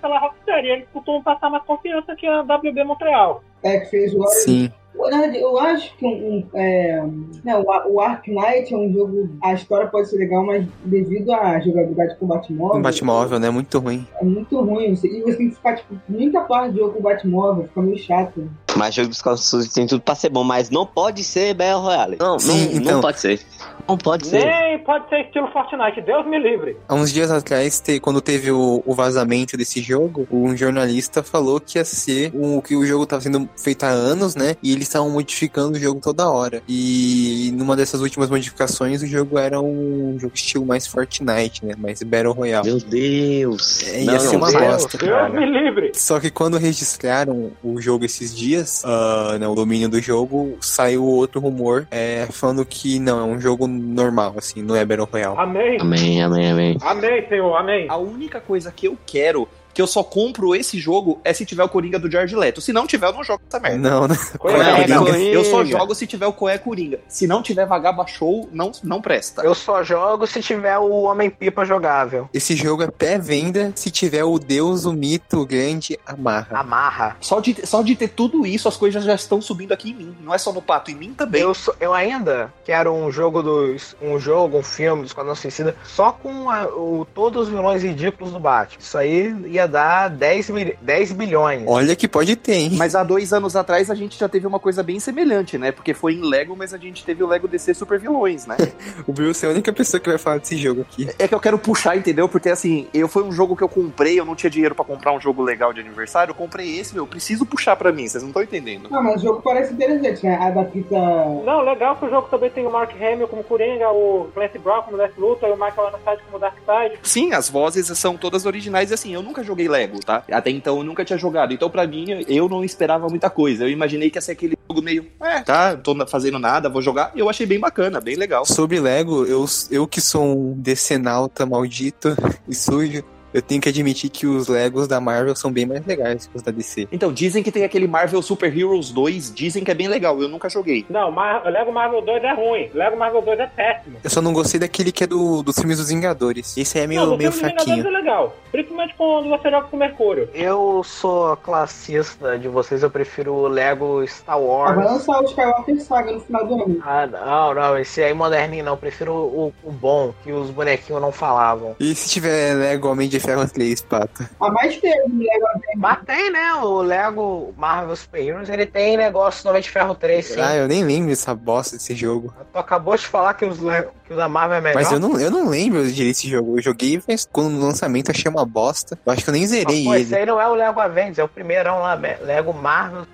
pela 0.00 0.18
Rocksteady. 0.18 0.68
Eles 0.68 0.88
costumam 0.92 1.22
passar 1.22 1.50
mais 1.50 1.64
confiança 1.64 2.14
que 2.16 2.26
a 2.26 2.40
WB 2.42 2.84
Montreal. 2.84 3.42
É, 3.62 3.80
que 3.80 3.86
fez 3.86 4.14
o. 4.14 4.26
Sim. 4.28 4.72
Eu 4.98 5.58
acho 5.58 5.94
que 5.96 6.06
um, 6.06 6.10
um, 6.10 6.46
é, 6.54 7.04
não, 7.44 7.62
o, 7.62 7.70
Ar- 7.72 7.86
o 7.88 8.00
Ark 8.00 8.30
Knight 8.30 8.72
é 8.72 8.76
um 8.76 8.92
jogo. 8.92 9.28
A 9.42 9.52
história 9.54 9.86
pode 9.88 10.08
ser 10.08 10.16
legal, 10.16 10.44
mas 10.44 10.66
devido 10.84 11.32
à 11.32 11.58
jogabilidade 11.60 12.16
com 12.18 12.26
Batmóvel. 12.26 12.78
Um 12.78 12.82
Batmóvel, 12.82 13.38
né? 13.38 13.50
Muito 13.50 13.78
ruim. 13.78 14.06
É 14.20 14.24
muito 14.24 14.58
ruim. 14.60 14.94
Você- 14.94 15.08
E 15.08 15.22
você 15.22 15.36
tem 15.36 15.48
que 15.50 15.56
ficar, 15.56 15.76
tipo, 15.76 15.94
muita 16.08 16.40
parte 16.42 16.72
do 16.72 16.78
jogo 16.78 16.94
com 16.94 17.02
Batmóvel, 17.02 17.64
fica 17.68 17.82
meio 17.82 17.98
chato. 17.98 18.48
Mas 18.76 18.94
jogo 18.94 19.08
dos 19.08 19.22
Suicida 19.40 19.74
tem 19.74 19.86
tudo 19.86 20.02
pra 20.02 20.14
ser 20.14 20.28
bom, 20.28 20.44
mas 20.44 20.68
não 20.70 20.84
pode 20.84 21.24
ser 21.24 21.54
Battle 21.54 21.80
Royale. 21.82 22.16
Não, 22.20 22.38
Sim, 22.38 22.66
não, 22.74 22.80
então. 22.80 22.92
não 22.94 23.00
pode 23.00 23.20
ser. 23.20 23.40
Não 23.88 23.96
pode 23.96 24.26
ser. 24.26 24.44
Nem 24.44 24.78
pode 24.80 25.08
ser 25.08 25.20
estilo 25.20 25.48
Fortnite, 25.52 26.00
Deus 26.02 26.26
me 26.26 26.38
livre. 26.38 26.76
Há 26.88 26.94
uns 26.94 27.12
dias 27.12 27.30
atrás, 27.30 27.82
quando 28.02 28.20
teve 28.20 28.50
o, 28.50 28.82
o 28.84 28.94
vazamento 28.94 29.56
desse 29.56 29.80
jogo, 29.80 30.26
um 30.30 30.56
jornalista 30.56 31.22
falou 31.22 31.60
que 31.60 31.78
ia 31.78 31.84
ser 31.84 32.32
o 32.34 32.60
que 32.60 32.74
o 32.76 32.84
jogo 32.84 33.04
estava 33.04 33.22
sendo 33.22 33.48
feito 33.56 33.84
há 33.84 33.88
anos, 33.88 34.34
né? 34.34 34.56
E 34.62 34.72
eles 34.86 34.88
estavam 34.88 35.10
modificando 35.10 35.76
o 35.76 35.80
jogo 35.80 36.00
toda 36.00 36.28
hora. 36.28 36.62
E 36.68 37.50
numa 37.54 37.76
dessas 37.76 38.00
últimas 38.00 38.30
modificações, 38.30 39.02
o 39.02 39.06
jogo 39.06 39.38
era 39.38 39.60
um 39.60 40.16
jogo 40.18 40.34
estilo 40.34 40.64
mais 40.64 40.86
Fortnite, 40.86 41.64
né? 41.64 41.74
Mais 41.76 42.02
Battle 42.02 42.32
Royale. 42.32 42.66
Meu 42.66 42.78
Deus. 42.78 43.82
É, 43.88 44.04
ia 44.04 44.18
ser 44.20 44.36
uma 44.36 44.50
Deus. 44.50 44.62
bosta. 44.62 44.98
Deus 44.98 45.32
me 45.32 45.46
livre. 45.46 45.92
Só 45.94 46.20
que 46.20 46.30
quando 46.30 46.56
registraram 46.56 47.52
o 47.62 47.80
jogo 47.80 48.04
esses 48.04 48.34
dias, 48.34 48.82
ah, 48.84 49.36
né, 49.38 49.46
o 49.46 49.54
domínio 49.54 49.88
do 49.88 50.00
jogo, 50.00 50.56
saiu 50.60 51.04
outro 51.04 51.40
rumor 51.40 51.86
é, 51.90 52.26
falando 52.30 52.64
que 52.64 52.98
não, 52.98 53.18
é 53.18 53.24
um 53.24 53.40
jogo 53.40 53.66
normal, 53.66 54.34
assim, 54.38 54.62
não 54.62 54.76
é 54.76 54.84
Battle 54.84 55.08
Royale. 55.10 55.38
Amém. 55.38 55.78
Amém, 55.80 56.22
amém, 56.22 56.50
amém. 56.50 56.78
Amém, 56.80 57.28
Senhor, 57.28 57.54
amém. 57.56 57.86
A 57.88 57.96
única 57.96 58.40
coisa 58.40 58.70
que 58.70 58.86
eu 58.86 58.96
quero, 59.06 59.48
que 59.76 59.82
eu 59.82 59.86
só 59.86 60.02
compro 60.02 60.54
esse 60.54 60.78
jogo, 60.78 61.20
é 61.22 61.34
se 61.34 61.44
tiver 61.44 61.62
o 61.62 61.68
Coringa 61.68 61.98
do 61.98 62.10
Jared 62.10 62.34
Leto. 62.34 62.62
Se 62.62 62.72
não 62.72 62.86
tiver, 62.86 63.08
eu 63.08 63.12
não 63.12 63.22
jogo 63.22 63.42
essa 63.46 63.60
merda. 63.60 63.76
Não, 63.90 64.08
né? 64.08 64.16
Coisa 64.38 64.86
Não. 64.88 65.04
Coringa. 65.04 65.18
Eu 65.18 65.44
só 65.44 65.62
jogo 65.66 65.94
se 65.94 66.06
tiver 66.06 66.26
o 66.26 66.32
Coé 66.32 66.56
Coringa. 66.56 66.98
Se 67.06 67.26
não 67.26 67.42
tiver 67.42 67.66
Vagaba 67.66 68.06
Show, 68.06 68.48
não, 68.50 68.72
não 68.82 69.02
presta. 69.02 69.42
Eu 69.42 69.54
só 69.54 69.82
jogo 69.82 70.26
se 70.26 70.40
tiver 70.40 70.78
o 70.78 71.02
Homem-Pipa 71.02 71.62
jogável. 71.66 72.26
Esse 72.32 72.56
jogo 72.56 72.84
é 72.84 72.90
pré-venda 72.90 73.70
se 73.74 73.90
tiver 73.90 74.24
o 74.24 74.38
Deus, 74.38 74.86
o 74.86 74.94
mito, 74.94 75.40
o 75.40 75.46
grande, 75.46 75.98
amarra. 76.06 76.58
Amarra. 76.58 77.16
Só 77.20 77.38
de, 77.38 77.54
só 77.66 77.82
de 77.82 77.94
ter 77.94 78.08
tudo 78.08 78.46
isso, 78.46 78.68
as 78.68 78.78
coisas 78.78 79.04
já 79.04 79.14
estão 79.14 79.42
subindo 79.42 79.72
aqui 79.72 79.90
em 79.90 79.94
mim. 79.94 80.16
Não 80.22 80.32
é 80.34 80.38
só 80.38 80.54
no 80.54 80.62
pato, 80.62 80.90
em 80.90 80.94
mim 80.94 81.12
também. 81.12 81.42
Eu, 81.42 81.52
sou- 81.52 81.76
eu 81.78 81.92
ainda 81.92 82.50
quero 82.64 82.92
um 82.94 83.10
jogo 83.12 83.42
dos. 83.42 83.94
um 84.00 84.18
jogo, 84.18 84.56
um 84.56 84.62
filme 84.62 85.02
do 85.02 85.06
Esquadrão 85.06 85.34
Suicida 85.34 85.76
só 85.84 86.12
com 86.12 86.48
a- 86.50 86.64
o, 86.66 87.06
todos 87.14 87.42
os 87.42 87.48
vilões 87.50 87.82
ridículos 87.82 88.32
do 88.32 88.40
Batman. 88.40 88.78
Isso 88.80 88.96
aí 88.96 89.34
ia 89.48 89.65
dar 89.66 90.08
10, 90.08 90.50
mil- 90.50 90.74
10 90.80 91.12
bilhões. 91.12 91.62
Olha 91.66 91.94
que 91.96 92.06
pode 92.08 92.36
ter, 92.36 92.54
hein? 92.54 92.70
Mas 92.74 92.94
há 92.94 93.02
dois 93.02 93.32
anos 93.32 93.56
atrás 93.56 93.90
a 93.90 93.94
gente 93.94 94.18
já 94.18 94.28
teve 94.28 94.46
uma 94.46 94.58
coisa 94.58 94.82
bem 94.82 94.98
semelhante, 95.00 95.58
né? 95.58 95.72
Porque 95.72 95.92
foi 95.94 96.14
em 96.14 96.20
Lego, 96.22 96.54
mas 96.56 96.72
a 96.74 96.78
gente 96.78 97.04
teve 97.04 97.22
o 97.22 97.26
Lego 97.26 97.46
DC 97.48 97.74
Super 97.74 97.98
Vilões, 97.98 98.46
né? 98.46 98.56
O 99.06 99.12
Bruce 99.12 99.44
é 99.44 99.48
a 99.48 99.52
única 99.52 99.72
pessoa 99.72 100.00
que 100.00 100.08
vai 100.08 100.18
falar 100.18 100.38
desse 100.38 100.56
jogo 100.56 100.80
aqui. 100.82 101.08
É 101.18 101.28
que 101.28 101.34
eu 101.34 101.40
quero 101.40 101.58
puxar, 101.58 101.96
entendeu? 101.96 102.28
Porque 102.28 102.48
assim, 102.48 102.88
eu 102.92 103.08
foi 103.08 103.22
um 103.22 103.30
jogo 103.32 103.54
que 103.56 103.62
eu 103.62 103.68
comprei, 103.68 104.18
eu 104.18 104.24
não 104.24 104.34
tinha 104.34 104.50
dinheiro 104.50 104.74
pra 104.74 104.84
comprar 104.84 105.12
um 105.12 105.20
jogo 105.20 105.42
legal 105.42 105.72
de 105.72 105.80
aniversário, 105.80 106.30
eu 106.32 106.34
comprei 106.34 106.78
esse, 106.78 106.92
meu, 106.94 107.04
eu 107.04 107.06
preciso 107.06 107.46
puxar 107.46 107.76
pra 107.76 107.92
mim, 107.92 108.06
vocês 108.08 108.22
não 108.22 108.30
estão 108.30 108.42
entendendo. 108.42 108.88
Não, 108.90 109.02
mas 109.02 109.20
o 109.20 109.24
jogo 109.26 109.42
parece 109.42 109.72
interessante, 109.72 110.24
né? 110.26 110.36
A 110.40 110.50
da 110.50 110.64
fita. 110.64 110.96
Não, 111.44 111.62
legal 111.62 111.96
que 111.96 112.04
o 112.06 112.10
jogo 112.10 112.28
também 112.28 112.50
tem 112.50 112.66
o 112.66 112.70
Mark 112.72 112.90
Hamill 113.00 113.28
como 113.28 113.42
Coringa, 113.44 113.88
o 113.90 114.28
Clancy 114.34 114.58
Brown 114.58 114.82
como 114.82 114.96
Lex 114.96 115.16
Luthor 115.16 115.48
e 115.48 115.52
o 115.52 115.56
Michael 115.56 115.88
Ironside 115.88 116.22
como 116.26 116.38
Darkseid. 116.38 116.98
Sim, 117.02 117.32
as 117.32 117.48
vozes 117.48 117.86
são 117.98 118.16
todas 118.16 118.44
originais 118.46 118.90
e 118.90 118.94
assim, 118.94 119.14
eu 119.14 119.22
nunca 119.22 119.42
joguei 119.44 119.55
Lego, 119.56 120.00
tá? 120.00 120.22
Até 120.30 120.50
então 120.50 120.78
eu 120.78 120.84
nunca 120.84 121.04
tinha 121.04 121.18
jogado. 121.18 121.52
Então, 121.52 121.70
pra 121.70 121.86
mim, 121.86 122.24
eu 122.28 122.48
não 122.48 122.64
esperava 122.64 123.08
muita 123.08 123.30
coisa. 123.30 123.64
Eu 123.64 123.70
imaginei 123.70 124.10
que 124.10 124.18
ia 124.18 124.22
ser 124.22 124.32
aquele 124.32 124.56
jogo 124.68 124.82
meio, 124.82 125.06
é, 125.20 125.42
tá, 125.42 125.76
tô 125.76 125.94
fazendo 126.06 126.38
nada, 126.38 126.68
vou 126.68 126.82
jogar. 126.82 127.12
Eu 127.14 127.28
achei 127.28 127.46
bem 127.46 127.58
bacana, 127.58 128.00
bem 128.00 128.16
legal. 128.16 128.44
Sobre 128.44 128.80
Lego, 128.80 129.24
eu, 129.24 129.44
eu 129.70 129.86
que 129.86 130.00
sou 130.00 130.24
um 130.24 130.52
decenalta 130.60 131.46
maldito 131.46 132.16
e 132.48 132.54
sujo, 132.54 133.02
eu 133.32 133.42
tenho 133.42 133.60
que 133.60 133.68
admitir 133.68 134.10
que 134.10 134.26
os 134.26 134.48
Legos 134.48 134.86
da 134.88 135.00
Marvel 135.00 135.34
são 135.36 135.50
bem 135.52 135.66
mais 135.66 135.84
legais 135.86 136.26
que 136.26 136.36
os 136.36 136.42
da 136.42 136.50
DC. 136.50 136.88
Então, 136.92 137.12
dizem 137.12 137.42
que 137.42 137.52
tem 137.52 137.64
aquele 137.64 137.86
Marvel 137.86 138.22
Super 138.22 138.56
Heroes 138.56 138.90
2, 138.90 139.32
dizem 139.34 139.62
que 139.64 139.70
é 139.70 139.74
bem 139.74 139.88
legal, 139.88 140.20
eu 140.20 140.28
nunca 140.28 140.48
joguei. 140.48 140.84
Não, 140.88 141.10
Mar 141.10 141.44
Lego 141.44 141.72
Marvel 141.72 142.02
2 142.02 142.24
é 142.24 142.34
ruim. 142.34 142.70
Lego 142.74 142.96
Marvel 142.96 143.22
2 143.22 143.40
é 143.40 143.46
péssimo. 143.46 143.96
Eu 144.02 144.10
só 144.10 144.20
não 144.22 144.32
gostei 144.32 144.58
daquele 144.60 144.90
que 144.92 145.04
é 145.04 145.06
do, 145.06 145.42
dos 145.42 145.56
filmes 145.58 145.78
dos 145.78 145.88
Vingadores. 145.88 146.56
Esse 146.56 146.78
é 146.78 146.86
meio, 146.86 147.04
não, 147.06 147.14
o 147.14 147.18
meio 147.18 147.32
filme 147.32 147.52
dos 147.54 147.64
Vingadores 147.64 147.82
fraquinho. 147.82 147.96
é 147.96 148.00
legal. 148.00 148.36
Principalmente 148.52 148.94
quando 148.96 149.28
você 149.28 149.50
joga 149.50 149.66
com 149.68 149.76
o 149.76 149.80
Mercúrio. 149.80 150.28
Eu 150.34 150.82
sou 150.84 151.36
classista 151.36 152.38
de 152.38 152.48
vocês, 152.48 152.82
eu 152.82 152.90
prefiro 152.90 153.32
o 153.34 153.48
Lego 153.48 154.06
Star 154.06 154.36
Ah, 154.36 154.38
vai 154.38 154.76
Wars. 154.86 154.92
lançar 154.92 155.20
o 155.20 155.24
Skywalker 155.24 155.80
Saga 155.80 156.12
no 156.12 156.20
final 156.20 156.46
do 156.46 156.54
ano. 156.62 156.78
Ah, 156.82 157.06
não, 157.06 157.54
não, 157.54 157.78
esse 157.78 158.02
aí 158.02 158.14
moderninho 158.14 158.64
não, 158.64 158.72
eu 158.72 158.76
prefiro 158.76 159.12
o, 159.12 159.52
o 159.62 159.70
bom, 159.70 160.14
que 160.24 160.32
os 160.32 160.50
bonequinhos 160.50 161.02
não 161.02 161.12
falavam. 161.12 161.76
E 161.78 161.94
se 161.94 162.08
tiver 162.08 162.54
Lego 162.54 162.88
Homem 162.88 163.08
de 163.08 163.18
Ferro 163.26 163.48
3, 163.48 163.80
Pato? 163.82 164.28
A 164.40 164.50
mais 164.50 164.76
teve 164.78 165.08
no 165.08 165.18
Lego 165.18 165.46
Mas 165.76 165.98
tem, 166.06 166.30
né? 166.30 166.54
O 166.54 166.80
Lego 166.82 167.54
Marvel 167.56 167.96
Super 167.96 168.22
Heroes, 168.22 168.48
ele 168.48 168.66
tem 168.66 168.96
negócio 168.96 169.42
do 169.42 169.50
Homem 169.50 169.60
de 169.62 169.70
Ferro 169.70 169.94
3, 169.94 170.24
sim. 170.26 170.40
Ah, 170.40 170.54
eu 170.56 170.66
nem 170.68 170.84
lembro 170.84 171.08
dessa 171.10 171.34
bosta 171.34 171.76
desse 171.76 171.94
jogo. 171.94 172.32
Tu 172.52 172.58
acabou 172.58 172.96
de 172.96 173.06
falar 173.06 173.34
que, 173.34 173.44
os 173.44 173.58
Le- 173.58 173.88
que 174.06 174.12
o 174.12 174.16
da 174.16 174.28
Marvel 174.28 174.58
é 174.58 174.60
melhor. 174.60 174.74
Mas 174.76 174.92
eu 174.92 175.00
não, 175.00 175.18
eu 175.20 175.30
não 175.30 175.48
lembro 175.48 175.82
direito 175.90 176.14
desse 176.16 176.28
jogo. 176.28 176.58
Eu 176.58 176.62
joguei 176.62 177.00
mas 177.06 177.28
quando 177.30 177.50
no 177.50 177.60
lançamento 177.66 178.10
achei 178.10 178.30
uma 178.30 178.44
bosta. 178.44 178.98
Eu 179.04 179.12
acho 179.12 179.24
que 179.24 179.30
eu 179.30 179.34
nem 179.34 179.46
zerei 179.46 179.84
Pô, 179.84 179.94
ele. 179.94 180.02
esse 180.04 180.14
aí 180.14 180.24
não 180.26 180.40
é 180.40 180.48
o 180.48 180.54
Lego 180.54 180.80
Avengers, 180.80 181.18
é 181.18 181.24
o 181.24 181.28
primeirão 181.28 181.78
lá, 181.80 181.94
Lego 181.94 182.52
Marvel. 182.52 183.06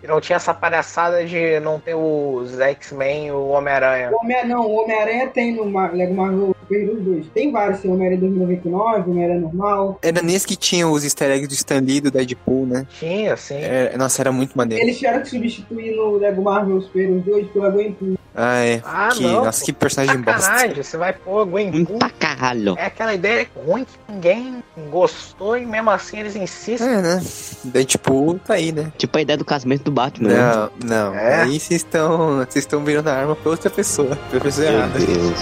Que 0.00 0.06
não 0.06 0.20
tinha 0.20 0.36
essa 0.36 0.54
palhaçada 0.54 1.24
de 1.24 1.60
não 1.60 1.78
ter 1.78 1.94
os 1.94 2.58
X-Men 2.58 3.26
e 3.28 3.32
o 3.32 3.48
Homem-Aranha. 3.48 4.10
O 4.12 4.16
Homem, 4.16 4.46
não, 4.48 4.60
o 4.66 4.82
Homem-Aranha 4.82 5.28
tem 5.28 5.54
no 5.54 5.66
Mar- 5.66 5.92
Lego 5.94 6.14
Marvel 6.14 6.56
Super 6.60 6.80
Heroes 6.82 7.02
2. 7.04 7.26
Tem 7.34 7.52
vários, 7.52 7.80
tem 7.80 7.90
o 7.90 7.94
Homem-Aranha 7.94 8.20
2099, 8.20 9.00
o 9.08 9.10
Homem-Aranha 9.12 9.40
normal. 9.40 9.98
Era 10.02 10.22
nesse 10.22 10.46
que 10.46 10.56
tinha 10.56 10.88
os 10.88 11.04
easter 11.04 11.30
eggs 11.30 11.48
do 11.48 11.54
Stan 11.54 11.80
Lee 11.80 11.96
e 11.96 12.00
do 12.00 12.10
Deadpool, 12.10 12.66
né? 12.66 12.86
Tinha, 12.98 13.36
sim. 13.36 13.56
É, 13.56 13.94
nossa, 13.96 14.22
era 14.22 14.32
muito 14.32 14.56
maneiro. 14.56 14.82
Eles 14.82 14.96
tiveram 14.98 15.20
que 15.22 15.28
substituir 15.28 15.94
no 15.96 16.16
Lego 16.16 16.42
Marvel 16.42 16.80
Super 16.80 17.04
Heroes 17.04 17.24
2 17.24 17.48
pela 17.48 17.70
Gwen 17.70 17.92
Poo. 17.92 18.18
Ah, 18.40 18.64
é. 18.64 18.80
Ah, 18.84 19.08
que, 19.12 19.22
não. 19.24 19.44
nossa, 19.46 19.64
que 19.64 19.72
personagem 19.72 20.20
bosta. 20.20 20.37
Sacanagem, 20.40 20.82
você 20.82 20.96
vai 20.96 21.12
pôr 21.12 21.44
Gwen 21.46 21.84
Poo. 21.84 21.98
Pra 21.98 22.10
caralho. 22.10 22.74
É 22.78 22.86
aquela 22.86 23.14
ideia 23.14 23.46
ruim 23.66 23.84
que 23.84 24.12
ninguém 24.12 24.62
gostou 24.90 25.56
e 25.56 25.64
mesmo 25.66 25.90
assim 25.90 26.18
eles 26.20 26.36
insistem. 26.36 26.88
É, 26.88 27.02
né? 27.02 27.22
Deadpool 27.64 28.38
tá 28.38 28.54
aí, 28.54 28.72
né? 28.72 28.92
Tipo 28.96 29.18
a 29.18 29.20
ideia 29.20 29.36
do 29.36 29.44
casamento 29.44 29.84
do 29.84 29.90
Batman. 29.90 30.28
né? 30.28 30.36
Não, 30.36 30.70
não. 30.84 31.14
É? 31.14 31.42
Aí 31.42 31.58
vocês 31.60 31.80
estão. 31.82 32.36
Vocês 32.38 32.64
estão 32.64 32.84
virando 32.84 33.08
a 33.08 33.14
arma 33.14 33.36
pra 33.36 33.50
outra 33.50 33.70
pessoa. 33.70 34.16
Pra 34.30 34.40
pessoa 34.40 34.68
Meu 34.70 34.78
errada. 34.78 34.98
Deus. 34.98 35.40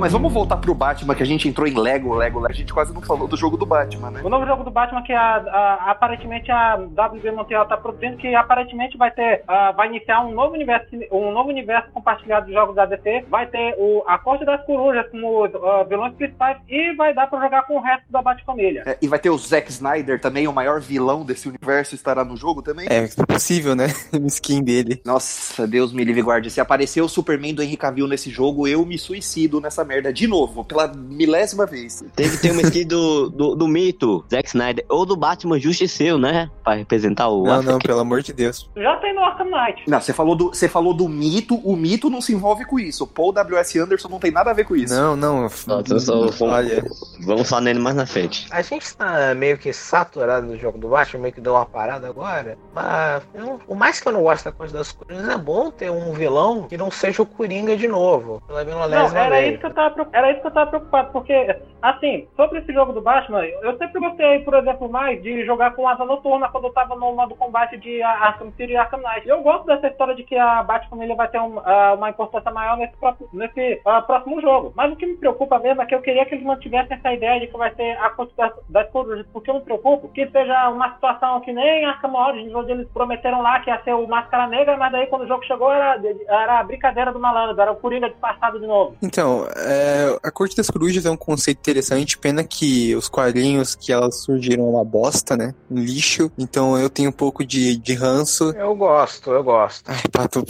Mas 0.00 0.12
vamos 0.12 0.32
voltar 0.32 0.56
pro 0.56 0.74
Batman, 0.74 1.14
que 1.14 1.22
a 1.22 1.26
gente 1.26 1.48
entrou 1.48 1.66
em 1.66 1.78
Lego, 1.78 2.14
Lego, 2.14 2.46
a 2.46 2.52
gente 2.52 2.72
quase 2.72 2.92
não 2.92 3.02
falou 3.02 3.28
do 3.28 3.36
jogo 3.36 3.56
do 3.56 3.66
Batman, 3.66 4.10
né? 4.10 4.20
O 4.24 4.28
novo 4.28 4.46
jogo 4.46 4.64
do 4.64 4.70
Batman 4.70 5.02
que 5.02 5.12
a, 5.12 5.36
a- 5.36 5.90
aparentemente 5.90 6.50
a 6.50 6.74
WB 6.76 7.30
Montreal 7.32 7.66
tá 7.66 7.76
produzindo, 7.76 8.16
que 8.16 8.34
aparentemente 8.34 8.96
vai 8.96 9.10
ter, 9.10 9.42
ah, 9.46 9.72
vai 9.72 9.88
iniciar 9.88 10.24
um 10.24 10.32
novo 10.32 10.54
universo, 10.54 10.86
um 11.12 11.30
novo 11.32 11.50
universo 11.50 11.90
compartilhado 11.92 12.46
de 12.46 12.52
jogos 12.52 12.74
da 12.74 12.86
DC, 12.86 13.26
vai 13.28 13.46
ter 13.46 13.74
o, 13.78 14.02
a 14.06 14.18
Corte 14.18 14.44
das 14.44 14.64
Corujas 14.64 15.06
como 15.10 15.44
ah, 15.44 15.84
vilões 15.88 16.14
principais 16.14 16.56
e 16.68 16.94
vai 16.94 17.12
dar 17.14 17.28
pra 17.28 17.40
jogar 17.40 17.62
com 17.66 17.76
o 17.76 17.80
resto 17.80 18.04
da 18.10 18.22
Batfamília. 18.22 18.82
É, 18.86 18.96
e 19.02 19.06
vai 19.08 19.18
ter 19.18 19.30
o 19.30 19.38
Zack 19.38 19.70
Snyder 19.70 20.20
também, 20.20 20.48
o 20.48 20.52
maior 20.52 20.80
vilão 20.80 21.24
desse 21.24 21.48
universo, 21.48 21.94
estará 21.94 22.24
no 22.24 22.36
jogo 22.36 22.62
também? 22.62 22.86
É, 22.90 23.04
é 23.04 23.26
possível, 23.26 23.74
né? 23.74 23.88
O 24.20 24.26
skin 24.26 24.62
dele. 24.62 25.00
Nossa, 25.04 25.66
Deus 25.66 25.92
me 25.92 26.04
livre 26.04 26.22
guarde. 26.22 26.50
Se 26.50 26.60
aparecer 26.60 27.00
o 27.00 27.08
Superman 27.08 27.54
do 27.54 27.62
Henry 27.62 27.76
Cavill 27.76 28.06
nesse 28.06 28.30
jogo, 28.30 28.66
eu 28.66 28.84
me 28.84 28.98
suicido 28.98 29.60
nessa 29.60 29.84
merda 29.90 30.12
de 30.12 30.26
novo, 30.28 30.64
pela 30.64 30.86
milésima 30.86 31.66
vez. 31.66 32.04
Tem 32.14 32.30
que 32.30 32.36
ter 32.38 32.52
uma 32.52 32.62
skin 32.62 32.86
do, 32.86 33.28
do, 33.28 33.54
do 33.56 33.66
mito, 33.66 34.24
Zack 34.30 34.48
Snyder, 34.48 34.84
ou 34.88 35.04
do 35.04 35.16
Batman 35.16 35.58
Justiceiro, 35.58 36.16
né? 36.18 36.48
Pra 36.62 36.74
representar 36.74 37.28
o 37.28 37.42
Não, 37.44 37.60
não, 37.62 37.78
pelo 37.80 37.98
amor 37.98 38.22
de 38.22 38.32
Deus. 38.32 38.70
Já 38.76 38.96
tem 38.98 39.12
no 39.14 39.24
Arkham 39.24 39.46
Knight. 39.50 39.82
Não, 39.88 40.00
você 40.00 40.12
falou, 40.12 40.36
do, 40.36 40.48
você 40.48 40.68
falou 40.68 40.94
do 40.94 41.08
mito, 41.08 41.56
o 41.56 41.74
mito 41.74 42.08
não 42.08 42.20
se 42.20 42.32
envolve 42.32 42.64
com 42.64 42.78
isso. 42.78 43.02
O 43.02 43.06
Paul 43.06 43.32
W.S. 43.32 43.78
Anderson 43.78 44.08
não 44.08 44.18
tem 44.20 44.30
nada 44.30 44.50
a 44.50 44.54
ver 44.54 44.64
com 44.64 44.76
isso. 44.76 44.94
Não, 44.94 45.16
não. 45.16 45.42
Nossa, 45.42 45.66
eu 45.94 46.00
sou- 46.00 46.32
sou- 46.32 46.48
Olha, 46.48 46.84
Vamos 47.24 47.48
falar 47.48 47.62
nele 47.62 47.80
mais 47.80 47.96
na 47.96 48.06
frente. 48.06 48.46
A 48.50 48.62
gente 48.62 48.94
tá 48.96 49.34
meio 49.34 49.58
que 49.58 49.72
saturado 49.72 50.46
do 50.46 50.56
jogo 50.58 50.78
do 50.78 50.88
Batman, 50.88 51.22
meio 51.22 51.34
que 51.34 51.40
deu 51.40 51.54
uma 51.54 51.66
parada 51.66 52.06
agora. 52.08 52.56
Mas 52.74 53.22
eu- 53.34 53.58
por 53.66 53.76
mais 53.76 53.98
que 54.00 54.06
eu 54.08 54.12
não 54.12 54.22
goste 54.22 54.44
da 54.44 54.52
coisa 54.52 54.72
das 54.78 54.92
coisas, 54.92 55.28
é 55.28 55.36
bom 55.36 55.70
ter 55.70 55.90
um 55.90 56.12
vilão 56.12 56.68
que 56.68 56.76
não 56.76 56.90
seja 56.90 57.22
o 57.22 57.26
Coringa 57.26 57.76
de 57.76 57.88
novo. 57.88 58.42
Pela 58.46 58.64
Não, 58.64 59.16
era 59.16 59.30
vez. 59.30 59.50
isso, 59.52 59.60
que 59.60 59.66
eu 59.66 59.70
tava, 59.88 60.08
era 60.12 60.30
isso 60.30 60.40
que 60.40 60.46
eu 60.46 60.50
tava 60.50 60.70
preocupado, 60.70 61.12
porque, 61.12 61.56
assim, 61.80 62.28
sobre 62.36 62.58
esse 62.58 62.72
jogo 62.72 62.92
do 62.92 63.00
Batman, 63.00 63.44
eu 63.44 63.76
sempre 63.78 64.00
gostei, 64.00 64.40
por 64.40 64.54
exemplo, 64.54 64.88
mais 64.88 65.22
de 65.22 65.44
jogar 65.44 65.74
com 65.74 65.88
asa 65.88 66.04
noturna 66.04 66.48
quando 66.48 66.64
eu 66.64 66.72
tava 66.72 66.94
no 66.96 67.12
modo 67.12 67.34
combate 67.34 67.76
de 67.78 68.02
Arkham 68.02 68.52
City 68.52 68.72
e 68.72 68.76
Arkham 68.76 69.00
Knight. 69.00 69.28
Eu 69.28 69.42
gosto 69.42 69.66
dessa 69.66 69.88
história 69.88 70.14
de 70.14 70.24
que 70.24 70.36
a 70.36 70.62
Batfamília 70.62 71.14
vai 71.14 71.28
ter 71.28 71.40
um, 71.40 71.60
ah, 71.64 71.94
uma 71.96 72.10
importância 72.10 72.50
maior 72.50 72.76
nesse, 72.76 72.96
próximo- 72.96 73.28
nesse 73.32 73.80
ah, 73.86 74.02
próximo 74.02 74.40
jogo. 74.40 74.72
Mas 74.76 74.92
o 74.92 74.96
que 74.96 75.06
me 75.06 75.16
preocupa 75.16 75.58
mesmo 75.58 75.82
é 75.82 75.86
que 75.86 75.94
eu 75.94 76.02
queria 76.02 76.24
que 76.26 76.34
eles 76.34 76.44
mantivessem 76.44 76.96
essa 76.96 77.12
ideia 77.12 77.40
de 77.40 77.46
que 77.46 77.56
vai 77.56 77.70
ter 77.70 77.96
a 77.98 78.10
das, 78.36 78.52
das 78.68 78.90
corujas, 78.90 79.26
porque 79.32 79.50
eu 79.50 79.54
me 79.54 79.60
preocupo 79.60 80.08
que 80.08 80.26
seja 80.28 80.68
uma 80.68 80.92
situação 80.94 81.40
que 81.40 81.52
nem 81.52 81.84
Arkham 81.84 82.14
Origins, 82.14 82.54
onde 82.54 82.72
eles 82.72 82.88
prometeram 82.88 83.40
lá 83.42 83.60
que 83.60 83.70
ia 83.70 83.82
ser 83.82 83.94
o 83.94 84.06
Máscara 84.06 84.46
Negra, 84.46 84.76
mas 84.76 84.92
daí 84.92 85.06
quando 85.06 85.22
o 85.22 85.28
jogo 85.28 85.44
chegou 85.44 85.72
era, 85.72 86.00
era 86.28 86.58
a 86.58 86.62
brincadeira 86.62 87.12
do 87.12 87.18
malandro, 87.18 87.60
era 87.60 87.72
o 87.72 87.76
Coringa 87.76 88.10
disfarçado 88.10 88.60
de 88.60 88.66
novo. 88.66 88.96
Então, 89.02 89.46
é, 89.70 90.18
a 90.20 90.30
Corte 90.32 90.56
das 90.56 90.68
Corujas 90.68 91.06
é 91.06 91.10
um 91.10 91.16
conceito 91.16 91.58
interessante, 91.58 92.18
pena 92.18 92.42
que 92.42 92.94
os 92.96 93.08
quadrinhos 93.08 93.76
que 93.76 93.92
elas 93.92 94.22
surgiram 94.24 94.64
é 94.64 94.70
uma 94.70 94.84
bosta, 94.84 95.36
né? 95.36 95.54
Um 95.70 95.78
lixo. 95.78 96.30
Então 96.36 96.76
eu 96.76 96.90
tenho 96.90 97.10
um 97.10 97.12
pouco 97.12 97.44
de, 97.44 97.76
de 97.76 97.94
ranço. 97.94 98.50
Eu 98.50 98.74
gosto, 98.74 99.30
eu 99.30 99.44
gosto. 99.44 99.84
Ai, 99.86 100.02
Pato, 100.10 100.44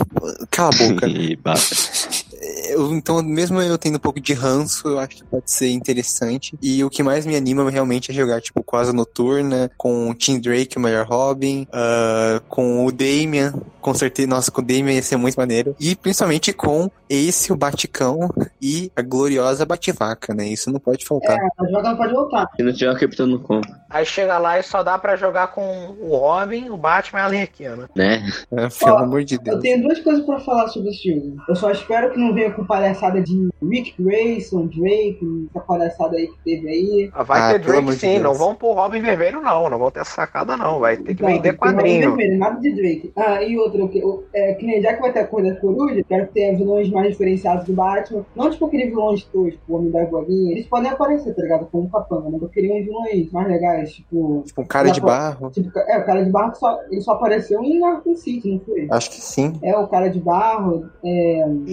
cala 0.51 0.71
a 0.75 0.89
boca. 0.89 1.07
Eu- 2.71 2.93
então, 2.95 3.23
mesmo 3.23 3.61
eu 3.61 3.77
tendo 3.77 3.97
um 3.97 4.01
pouco 4.01 4.21
de 4.21 4.33
ranço, 4.33 4.89
eu 4.89 4.99
acho 4.99 5.17
que 5.17 5.25
pode 5.25 5.51
ser 5.51 5.71
interessante. 5.71 6.57
E 6.63 6.83
o 6.83 6.91
que 6.91 7.03
mais 7.03 7.27
me 7.27 7.37
anima 7.37 7.69
realmente 7.71 8.11
é 8.11 8.15
jogar, 8.15 8.41
tipo, 8.41 8.63
com 8.63 8.77
Asa 8.77 8.93
Noturna, 8.93 9.71
com 9.77 10.11
o 10.11 10.15
Tim 10.15 10.39
Drake, 10.41 10.77
o 10.77 10.81
melhor 10.81 11.07
Robin, 11.07 11.67
ah, 11.73 12.41
com 12.49 12.87
o 12.87 12.93
Damian, 12.93 13.53
com 13.81 13.93
certeza, 13.95 14.29
nossa, 14.29 14.51
com 14.51 14.61
o 14.61 14.65
Damian 14.65 14.93
ia 14.93 15.03
ser 15.03 15.17
muito 15.17 15.37
maneiro. 15.37 15.75
E 15.79 15.95
principalmente 15.97 16.53
com 16.53 16.91
esse, 17.09 17.53
o 17.53 17.57
Baticão 17.57 18.31
e 18.63 18.91
a 18.95 19.03
gloriosa 19.03 19.67
Bativaca, 19.67 20.33
né? 20.33 20.47
Isso 20.47 20.71
não 20.71 20.79
pode 20.81 21.05
faltar. 21.05 21.37
A 21.59 21.67
joga 21.71 21.91
não 21.91 21.97
pode 21.97 22.13
voltar. 22.13 22.49
se 22.57 22.63
não 22.63 22.73
tiver 22.73 22.93
o 22.93 22.99
Capitão 22.99 23.27
no 23.27 23.41
combo, 23.41 23.67
Aí 23.89 24.07
chega 24.07 24.39
lá 24.39 24.59
e 24.59 24.63
só 24.63 24.83
dá 24.85 24.97
pra 24.97 25.17
jogar 25.17 25.49
com 25.49 25.97
o 26.01 26.17
Robin, 26.17 26.71
o 26.71 26.77
Batman 26.77 27.19
e 27.19 27.23
a 27.23 27.25
Arlequina. 27.27 27.91
né? 27.97 28.25
É, 28.53 28.69
pelo 28.69 28.93
Ó, 28.95 28.99
amor 28.99 29.25
de 29.25 29.35
Eu 29.35 29.41
Deus. 29.43 29.61
tenho 29.61 29.83
duas 29.83 29.99
coisas 29.99 30.25
pra 30.25 30.39
falar 30.41 30.69
sobre 30.69 30.91
esse 30.91 31.11
jogo. 31.13 31.37
Eu 31.49 31.57
só 31.57 31.71
espero 31.73 32.13
que 32.13 32.19
não 32.19 32.30
venha 32.35 32.51
com 32.53 32.65
palhaçada 32.65 33.21
de 33.21 33.49
Rick 33.63 33.95
Grayson, 34.01 34.67
Drake, 34.67 35.49
essa 35.55 35.61
palhaçada 35.65 36.17
aí 36.17 36.27
que 36.27 36.39
teve 36.45 36.69
aí. 36.69 37.11
Ah, 37.13 37.23
Vai 37.23 37.41
Ah, 37.41 37.53
ter 37.53 37.59
Drake 37.61 37.93
sim, 37.95 38.11
Deus. 38.13 38.23
não 38.23 38.35
vão 38.35 38.55
pro 38.55 38.73
Robin 38.73 39.01
Vermelho 39.01 39.41
não, 39.41 39.69
não 39.71 39.79
vão 39.79 39.91
ter 39.91 40.01
essa 40.01 40.13
sacada 40.13 40.57
não, 40.57 40.79
vai 40.81 40.97
ter 40.97 41.15
que 41.15 41.23
Não, 41.23 41.31
vender 41.31 41.57
quadrinho. 41.57 42.17
Vermelho, 42.17 42.39
nada 42.39 42.61
de 42.61 42.75
Drake. 42.75 43.13
Ah, 43.17 43.43
e 43.43 43.57
outra, 43.59 43.87
que, 43.89 44.03
o- 44.05 44.25
é, 44.33 44.55
que 44.55 44.67
nem 44.67 44.81
já 44.83 44.95
que 44.95 45.01
vai 45.01 45.13
ter 45.13 45.21
a 45.21 45.27
coisa 45.27 45.51
das 45.51 45.61
corujas, 45.61 46.05
quero 46.09 46.27
que 46.29 46.35
tenha 46.35 46.57
vilões 46.57 46.89
mais 46.91 47.11
diferenciados 47.11 47.65
do 47.67 47.73
Batman. 47.73 48.25
Não 48.35 48.51
tipo 48.51 48.67
aqueles 48.67 48.89
vilões 48.89 49.25
toscos, 49.25 49.59
o 49.69 49.77
Homem 49.77 49.91
da 49.91 50.05
Bolinha. 50.07 50.53
Eles 50.53 50.67
podem 50.67 50.91
aparecer, 50.91 51.35
tá 51.35 51.43
ligado? 51.43 51.67
Como 51.71 51.89
capanga, 51.91 52.29
mas 52.31 52.43
eu 52.43 52.49
queria 52.49 52.75
uns 52.75 52.85
vilões 52.85 53.31
mais 53.33 53.49
legais, 53.49 53.93
tipo. 53.93 54.43
Tipo, 54.47 54.63
um 54.63 54.67
cara 54.67 54.91
de 54.91 55.01
barro. 55.01 55.51
tipo 55.51 55.71
é, 55.79 55.99
o 55.99 56.05
cara 56.07 56.25
de 56.25 56.31
barro 56.31 56.53
que 56.53 56.59
só, 56.59 56.79
ele 56.91 57.01
só 57.01 57.13
apareceu 57.13 57.63
em 57.63 57.85
Arkham 57.85 58.15
City, 58.17 58.51
não 58.53 58.61
foi? 58.61 58.87
Acho 58.91 59.11
que 59.11 59.21
sim. 59.21 59.53
É 59.63 59.77
o 59.77 59.87
cara 59.89 60.09
de 60.09 60.21
barro, 60.21 60.89
é. 61.05 61.45
o- 61.47 61.65